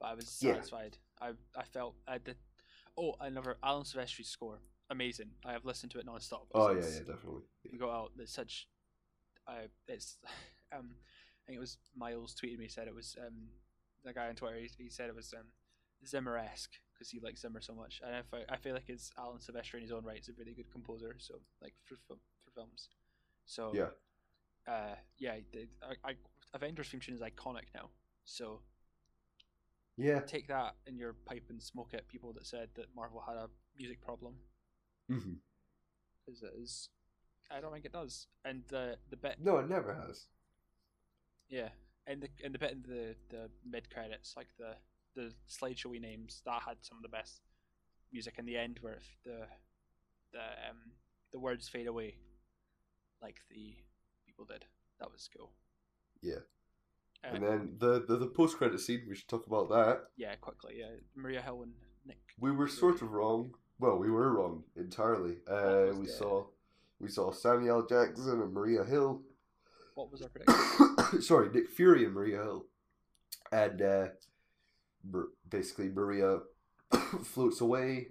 But 0.00 0.06
I 0.06 0.14
was 0.14 0.28
Yeah. 0.40 0.54
satisfied. 0.54 0.98
I 1.20 1.30
I 1.56 1.64
felt 1.64 1.94
I 2.06 2.18
did. 2.18 2.36
Oh, 2.98 3.14
another 3.20 3.56
Alan 3.62 3.84
Silvestri 3.84 4.24
score. 4.26 4.60
Amazing. 4.90 5.30
I 5.44 5.52
have 5.52 5.64
listened 5.64 5.92
to 5.92 5.98
it 5.98 6.06
non-stop. 6.06 6.48
Oh 6.54 6.70
yeah, 6.70 6.80
yeah, 6.80 6.98
definitely. 7.00 7.42
We 7.70 7.78
got 7.78 7.90
out. 7.90 8.12
It's 8.18 8.32
such. 8.34 8.68
I 9.48 9.68
it's. 9.88 10.18
Um, 10.72 10.90
I 10.96 11.42
think 11.46 11.56
it 11.58 11.60
was 11.60 11.78
Miles 11.96 12.34
tweeted 12.34 12.58
me 12.58 12.68
said 12.68 12.88
it 12.88 12.94
was 12.94 13.16
um 13.24 13.48
the 14.04 14.12
guy 14.12 14.28
on 14.28 14.34
Twitter. 14.34 14.56
He, 14.58 14.70
he 14.84 14.90
said 14.90 15.08
it 15.08 15.14
was 15.14 15.32
um 15.32 15.46
Zimmer 16.04 16.36
esque 16.36 16.80
because 16.94 17.10
he 17.10 17.20
likes 17.20 17.40
Zimmer 17.42 17.60
so 17.60 17.74
much, 17.74 18.00
and 18.06 18.14
I 18.14 18.22
feel, 18.22 18.44
I 18.48 18.56
feel 18.56 18.74
like 18.74 18.88
it's 18.88 19.10
Alan 19.18 19.38
Silvestri 19.38 19.74
in 19.74 19.82
his 19.82 19.92
own 19.92 20.04
right 20.04 20.18
is 20.18 20.28
a 20.28 20.32
really 20.38 20.54
good 20.54 20.70
composer. 20.70 21.16
So 21.18 21.34
like 21.60 21.74
for 21.84 21.96
for, 22.06 22.16
films. 22.54 22.88
So 23.46 23.72
Yeah. 23.74 23.90
uh, 24.72 24.94
yeah, 25.18 25.36
the, 25.52 25.66
I, 25.82 26.10
I, 26.10 26.14
Avengers 26.54 26.88
theme 26.88 27.00
tune 27.00 27.14
is 27.16 27.20
iconic 27.20 27.66
now. 27.74 27.90
So 28.24 28.60
Yeah. 29.96 30.20
take 30.20 30.46
that 30.48 30.76
in 30.86 30.96
your 30.96 31.12
pipe 31.12 31.44
and 31.50 31.60
smoke 31.62 31.92
it. 31.94 32.06
People 32.08 32.32
that 32.34 32.46
said 32.46 32.68
that 32.74 32.94
Marvel 32.94 33.20
had 33.26 33.36
a 33.36 33.48
music 33.76 34.00
problem, 34.00 34.34
because 35.08 36.42
it 36.42 36.52
is. 36.62 36.88
I 37.50 37.60
don't 37.60 37.72
think 37.72 37.84
it 37.84 37.92
does. 37.92 38.28
And 38.44 38.62
the 38.68 38.96
the 39.10 39.16
bit, 39.16 39.36
No, 39.40 39.58
it 39.58 39.68
never 39.68 39.92
has. 39.94 40.26
yeah, 41.48 41.68
and 42.06 42.22
the 42.22 42.28
and 42.44 42.54
the 42.54 42.58
bit 42.58 42.72
in 42.72 42.82
the 42.82 43.16
the 43.30 43.50
mid 43.68 43.90
credits, 43.90 44.34
like 44.36 44.48
the 44.58 44.76
the 45.14 45.32
slideshowy 45.48 46.00
names, 46.00 46.42
that 46.44 46.62
had 46.66 46.76
some 46.82 46.98
of 46.98 47.02
the 47.02 47.08
best 47.08 47.40
music. 48.12 48.34
In 48.38 48.46
the 48.46 48.56
end, 48.56 48.78
where 48.80 48.94
if 48.94 49.16
the 49.24 49.46
the 50.32 50.40
um 50.68 50.76
the 51.32 51.38
words 51.38 51.68
fade 51.68 51.86
away, 51.86 52.16
like 53.22 53.36
the 53.50 53.74
people 54.26 54.44
did. 54.44 54.64
That 55.00 55.10
was 55.10 55.28
cool. 55.36 55.50
Yeah. 56.22 56.42
Uh, 57.24 57.34
And 57.34 57.44
then 57.44 57.74
the 57.78 58.04
the, 58.06 58.16
the 58.16 58.26
post 58.26 58.56
credit 58.58 58.80
scene, 58.80 59.02
we 59.08 59.14
should 59.16 59.28
talk 59.28 59.46
about 59.46 59.68
that. 59.70 60.04
yeah, 60.16 60.34
quickly. 60.36 60.74
Yeah, 60.78 60.90
Maria 61.16 61.42
Hill 61.42 61.62
and 61.62 61.72
Nick. 62.06 62.18
We 62.38 62.52
were 62.52 62.68
sort 62.68 63.02
of 63.02 63.10
wrong. 63.12 63.54
Well, 63.78 63.98
we 63.98 64.10
were 64.10 64.32
wrong 64.32 64.64
entirely. 64.76 65.38
Uh, 65.48 65.92
we 65.98 66.06
dead. 66.06 66.14
saw 66.14 66.46
we 67.00 67.08
saw 67.08 67.32
Samuel 67.32 67.86
Jackson 67.86 68.40
and 68.40 68.52
Maria 68.52 68.84
Hill. 68.84 69.22
What 69.94 70.10
was 70.12 70.22
our 70.22 70.28
prediction? 70.34 71.22
Sorry, 71.22 71.48
Nick 71.50 71.68
Fury 71.70 72.04
and 72.04 72.14
Maria 72.14 72.42
Hill, 72.42 72.66
and 73.52 73.82
uh, 73.82 74.06
basically 75.48 75.88
Maria 75.90 76.40
floats 77.24 77.60
away 77.60 78.08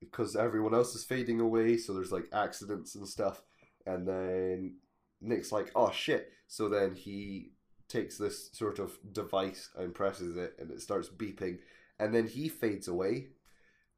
because 0.00 0.36
everyone 0.36 0.74
else 0.74 0.94
is 0.94 1.04
fading 1.04 1.40
away. 1.40 1.76
So 1.76 1.92
there's 1.94 2.12
like 2.12 2.28
accidents 2.32 2.94
and 2.94 3.08
stuff, 3.08 3.42
and 3.86 4.06
then 4.06 4.76
Nick's 5.20 5.52
like, 5.52 5.70
"Oh 5.74 5.90
shit!" 5.90 6.32
So 6.46 6.68
then 6.68 6.94
he 6.94 7.52
takes 7.88 8.18
this 8.18 8.50
sort 8.52 8.78
of 8.78 8.98
device 9.12 9.70
and 9.76 9.94
presses 9.94 10.36
it, 10.36 10.54
and 10.58 10.70
it 10.70 10.80
starts 10.82 11.08
beeping, 11.08 11.58
and 11.98 12.14
then 12.14 12.26
he 12.26 12.48
fades 12.48 12.88
away. 12.88 13.28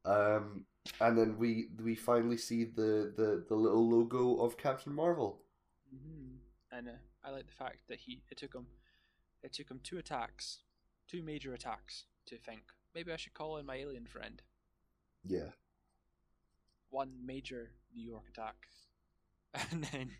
Um, 0.05 0.65
and 0.99 1.17
then 1.17 1.37
we 1.37 1.69
we 1.83 1.95
finally 1.95 2.37
see 2.37 2.65
the, 2.65 3.13
the, 3.15 3.45
the 3.47 3.55
little 3.55 3.87
logo 3.87 4.37
of 4.43 4.57
Captain 4.57 4.93
Marvel. 4.93 5.41
hmm 5.89 6.37
And 6.71 6.87
uh, 6.89 6.91
I 7.23 7.31
like 7.31 7.47
the 7.47 7.53
fact 7.53 7.87
that 7.89 7.99
he 7.99 8.23
it 8.31 8.37
took 8.37 8.53
him 8.55 8.67
it 9.43 9.53
took 9.53 9.69
him 9.69 9.79
two 9.83 9.97
attacks, 9.97 10.59
two 11.11 11.21
major 11.21 11.53
attacks 11.53 12.05
to 12.27 12.37
think 12.37 12.61
maybe 12.95 13.11
I 13.11 13.17
should 13.17 13.33
call 13.33 13.57
in 13.57 13.65
my 13.65 13.75
alien 13.75 14.05
friend. 14.05 14.41
Yeah. 15.25 15.49
One 16.89 17.13
major 17.25 17.71
New 17.95 18.05
York 18.05 18.23
attack, 18.29 18.55
and 19.71 19.83
then 19.91 20.11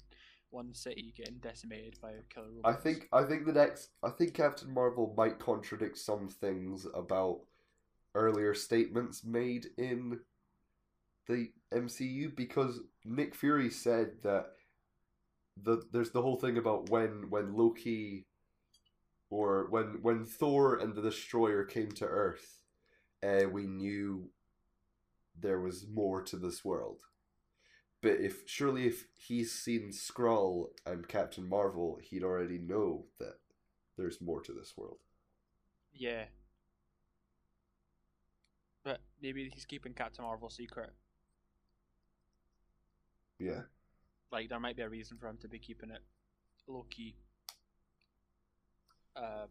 one 0.50 0.74
city 0.74 1.14
getting 1.16 1.40
decimated 1.40 1.98
by 2.02 2.12
a 2.12 2.22
killer 2.34 2.52
robot. 2.54 2.72
I 2.72 2.76
think 2.76 3.08
I 3.12 3.24
think 3.24 3.46
the 3.46 3.54
next 3.54 3.90
I 4.04 4.10
think 4.10 4.34
Captain 4.34 4.74
Marvel 4.74 5.14
might 5.18 5.40
contradict 5.40 5.98
some 5.98 6.28
things 6.28 6.86
about 6.94 7.40
earlier 8.14 8.54
statements 8.54 9.24
made 9.24 9.68
in 9.78 10.20
the 11.28 11.52
MCU 11.74 12.36
because 12.36 12.80
Nick 13.06 13.36
Fury 13.36 13.70
said 13.70 14.12
that 14.24 14.48
the 15.62 15.82
there's 15.92 16.12
the 16.12 16.22
whole 16.22 16.38
thing 16.38 16.58
about 16.58 16.90
when 16.90 17.30
when 17.30 17.54
Loki 17.54 18.26
or 19.32 19.68
when 19.72 20.04
when 20.04 20.26
Thor 20.26 20.76
and 20.78 20.96
the 20.96 21.02
Destroyer 21.02 21.66
came 21.66 21.92
to 21.94 22.06
Earth, 22.06 22.62
uh, 23.24 23.50
we 23.52 23.66
knew 23.68 24.32
there 25.40 25.62
was 25.62 25.88
more 25.88 26.22
to 26.24 26.38
this 26.38 26.66
world. 26.66 27.04
But 28.02 28.20
if 28.20 28.44
surely 28.48 28.88
if 28.88 29.08
he's 29.16 29.52
seen 29.54 29.92
Skrull 29.92 30.72
and 30.86 31.08
Captain 31.08 31.50
Marvel, 31.50 32.00
he'd 32.02 32.24
already 32.24 32.60
know 32.60 33.08
that 33.20 33.40
there's 33.98 34.22
more 34.22 34.42
to 34.42 34.54
this 34.54 34.78
world. 34.78 35.00
yeah. 35.94 36.26
But 38.84 39.02
maybe 39.22 39.50
he's 39.54 39.66
keeping 39.66 39.94
Captain 39.96 40.24
Marvel 40.26 40.50
secret. 40.52 40.94
Yeah. 43.40 43.64
like 44.32 44.50
there 44.50 44.60
might 44.60 44.76
be 44.76 44.84
a 44.84 44.90
reason 44.90 45.18
for 45.18 45.28
him 45.28 45.38
to 45.40 45.48
be 45.50 45.60
keeping 45.60 45.92
it 45.92 46.04
low 46.68 46.86
key. 46.90 47.16
Um, 49.16 49.50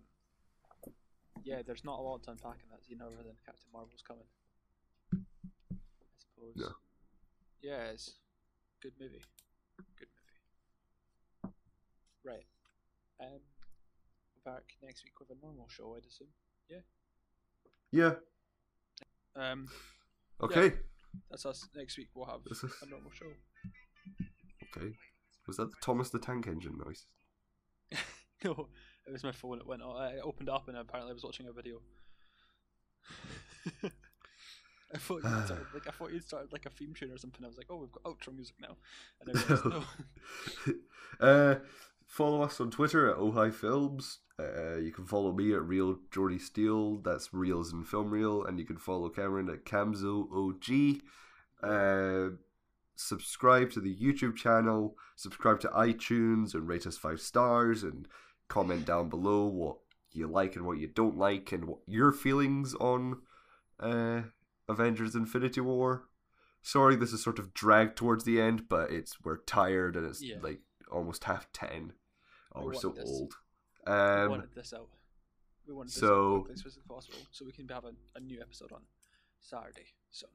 yeah, 1.43 1.63
there's 1.67 1.85
not 1.85 1.99
a 1.99 2.03
lot 2.03 2.23
to 2.25 2.31
unpack 2.33 2.59
in 2.63 2.71
that 2.71 2.85
scene 2.85 3.01
other 3.03 3.17
than 3.17 3.37
Captain 3.45 3.69
Marvel's 3.73 4.03
coming. 4.07 4.25
I 5.13 5.19
suppose. 6.19 6.55
Yeah. 6.57 6.73
Yeah, 7.63 7.91
it's 7.91 8.15
good 8.83 8.93
movie. 9.01 9.23
Good 9.99 10.09
movie. 11.45 11.55
Right. 12.25 12.47
Um, 13.21 13.41
back 14.45 14.63
next 14.83 15.05
week 15.05 15.19
with 15.21 15.31
a 15.31 15.37
normal 15.45 15.69
show, 15.69 15.95
I'd 15.97 16.07
assume. 16.07 16.29
Yeah. 17.93 18.15
Um, 19.35 19.69
Okay. 20.41 20.73
that's 21.29 21.45
us. 21.45 21.67
Next 21.75 21.99
week 21.99 22.09
we'll 22.15 22.27
have 22.27 22.45
This 22.49 22.63
is 22.63 22.73
a 22.83 22.87
normal 22.89 23.11
show. 23.11 23.27
okay. 24.77 24.95
Was 25.49 25.57
that 25.57 25.71
the 25.71 25.77
Thomas 25.83 26.11
the 26.11 26.19
Tank 26.21 26.47
Engine 26.47 26.79
noise? 26.85 27.07
no, 28.45 28.69
it 29.11 29.13
was 29.13 29.25
my 29.25 29.33
phone. 29.33 29.59
It 29.59 29.67
went. 29.67 29.83
I 29.83 30.19
opened 30.23 30.49
up 30.49 30.69
and 30.69 30.77
apparently 30.77 31.11
I 31.11 31.15
was 31.15 31.25
watching 31.25 31.49
a 31.49 31.53
video. 31.53 31.81
I 34.95 34.99
thought 34.99 35.23
you 35.25 35.31
started 35.45 35.67
like 35.75 35.89
I 35.89 35.91
thought 35.91 36.13
you'd 36.13 36.25
started 36.25 36.53
like 36.53 36.67
a 36.67 36.71
theme 36.71 36.95
tune 36.95 37.11
or 37.11 37.19
something. 37.19 37.45
I 37.45 37.49
was 37.49 37.57
like, 37.57 37.67
oh, 37.71 37.77
we've 37.77 37.93
got 37.93 38.05
outro 38.05 38.35
music 38.35 38.55
now. 38.61 38.77
And 39.21 39.35
no. 39.65 39.85
uh, 41.27 41.57
follow 42.07 42.43
us 42.43 42.61
on 42.61 42.71
Twitter 42.71 43.11
at 43.11 43.17
Ojai 43.17 43.53
Films. 43.53 44.19
Uh, 44.39 44.77
you 44.77 44.93
can 44.93 45.07
follow 45.07 45.33
me 45.33 45.53
at 45.55 45.63
Real 45.65 45.99
Jordy 46.13 46.39
Steele. 46.39 46.99
That's 46.99 47.35
Reels 47.35 47.73
and 47.73 47.87
Film 47.87 48.11
Reel, 48.11 48.45
and 48.45 48.61
you 48.61 48.65
can 48.65 48.79
follow 48.79 49.09
Cameron 49.09 49.51
at 49.51 49.65
Camzo 49.65 50.29
OG. 50.33 51.03
Uh, 51.63 52.37
subscribe 52.95 53.71
to 53.73 53.81
the 53.81 53.95
YouTube 53.95 54.37
channel. 54.37 54.97
Subscribe 55.17 55.59
to 55.61 55.69
iTunes 55.69 56.55
and 56.55 56.69
rate 56.69 56.87
us 56.87 56.97
five 56.97 57.21
stars 57.21 57.83
and 57.83 58.07
comment 58.51 58.85
down 58.85 59.09
below 59.09 59.47
what 59.47 59.77
you 60.13 60.27
like 60.27 60.57
and 60.57 60.67
what 60.67 60.77
you 60.79 60.89
don't 60.89 61.17
like 61.17 61.53
and 61.53 61.65
what 61.65 61.79
your 61.87 62.13
feelings 62.13 62.75
on 62.75 63.23
uh, 63.79 64.23
Avengers 64.69 65.15
Infinity 65.15 65.61
War. 65.63 66.05
Sorry, 66.63 66.97
this 66.97 67.13
is 67.15 67.23
sort 67.23 67.39
of 67.39 67.55
dragged 67.55 67.97
towards 67.97 68.25
the 68.25 68.39
end, 68.41 68.69
but 68.69 68.91
it's 68.91 69.23
we're 69.25 69.39
tired 69.39 69.97
and 69.97 70.05
it's 70.07 70.21
Yeah. 70.23 70.37
like 70.43 70.61
almost 70.93 71.25
half 71.25 71.51
ten. 71.53 71.95
Oh, 72.55 72.61
We 72.61 72.67
we're 72.67 72.75
so 72.75 72.91
this. 72.91 73.09
old. 73.09 73.35
we 73.87 73.93
Um, 73.93 74.29
wanted 74.31 74.53
this 74.55 74.75
out. 74.75 74.91
We 75.67 75.73
wanted 75.73 75.89
this 75.93 76.01
so- 76.01 76.41
out 76.41 76.51
as 76.51 76.61
quickly 76.63 76.81
as 76.83 76.89
possible, 76.89 77.19
so 77.31 77.45
we 77.47 77.53
can 77.53 77.67
have 77.69 77.85
a, 77.85 77.95
a 78.17 78.21
new 78.21 78.41
episode 78.43 78.73
on 78.73 78.83
Saturday. 79.39 79.87
So 80.11 80.27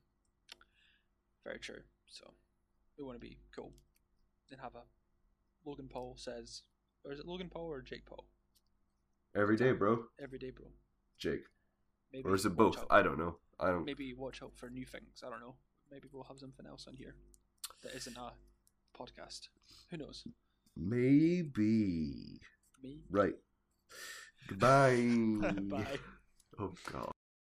very 1.44 1.60
true. 1.60 1.82
So 2.08 2.34
we 2.98 3.04
want 3.04 3.18
to 3.22 3.28
be 3.28 3.38
cool 3.56 3.74
and 4.50 4.60
have 4.62 4.76
a 4.76 4.84
Logan 5.66 5.88
Paul 5.90 6.16
says, 6.18 6.62
or 7.06 7.12
is 7.14 7.20
it 7.20 7.28
Logan 7.28 7.50
Paul 7.50 7.68
or 7.68 7.82
Jake 7.82 8.06
Paul? 8.06 8.26
every 9.36 9.58
day, 9.58 9.72
bro. 9.74 10.06
Every 10.22 10.40
day, 10.40 10.50
bro. 10.52 10.68
Jake, 11.18 11.44
Maybe 12.14 12.24
or 12.28 12.36
is 12.36 12.46
it 12.46 12.56
both? 12.56 12.78
out- 12.78 12.88
I 12.90 13.02
don't 13.04 13.18
know. 13.18 13.38
I 13.60 13.68
don't. 13.68 13.86
maybe 13.86 14.14
watch 14.14 14.42
out 14.44 14.54
for 14.56 14.70
new 14.70 14.86
things. 14.86 15.24
I 15.26 15.30
don't 15.30 15.40
know. 15.42 15.56
Maybe 15.92 16.08
we'll 16.12 16.24
have 16.24 16.40
something 16.40 16.66
else 16.66 16.88
on 16.88 16.96
here 16.96 17.16
that 17.84 17.94
isn't 17.96 18.18
a 18.18 18.32
podcast. 18.98 19.48
Who 19.92 19.98
knows? 19.98 20.26
Maybe. 20.76 22.40
Me. 22.84 23.00
Right. 23.10 23.36
Goodbye. 24.48 25.02
Bye. 25.70 26.00
Oh 26.60 26.74
God. 26.92 27.12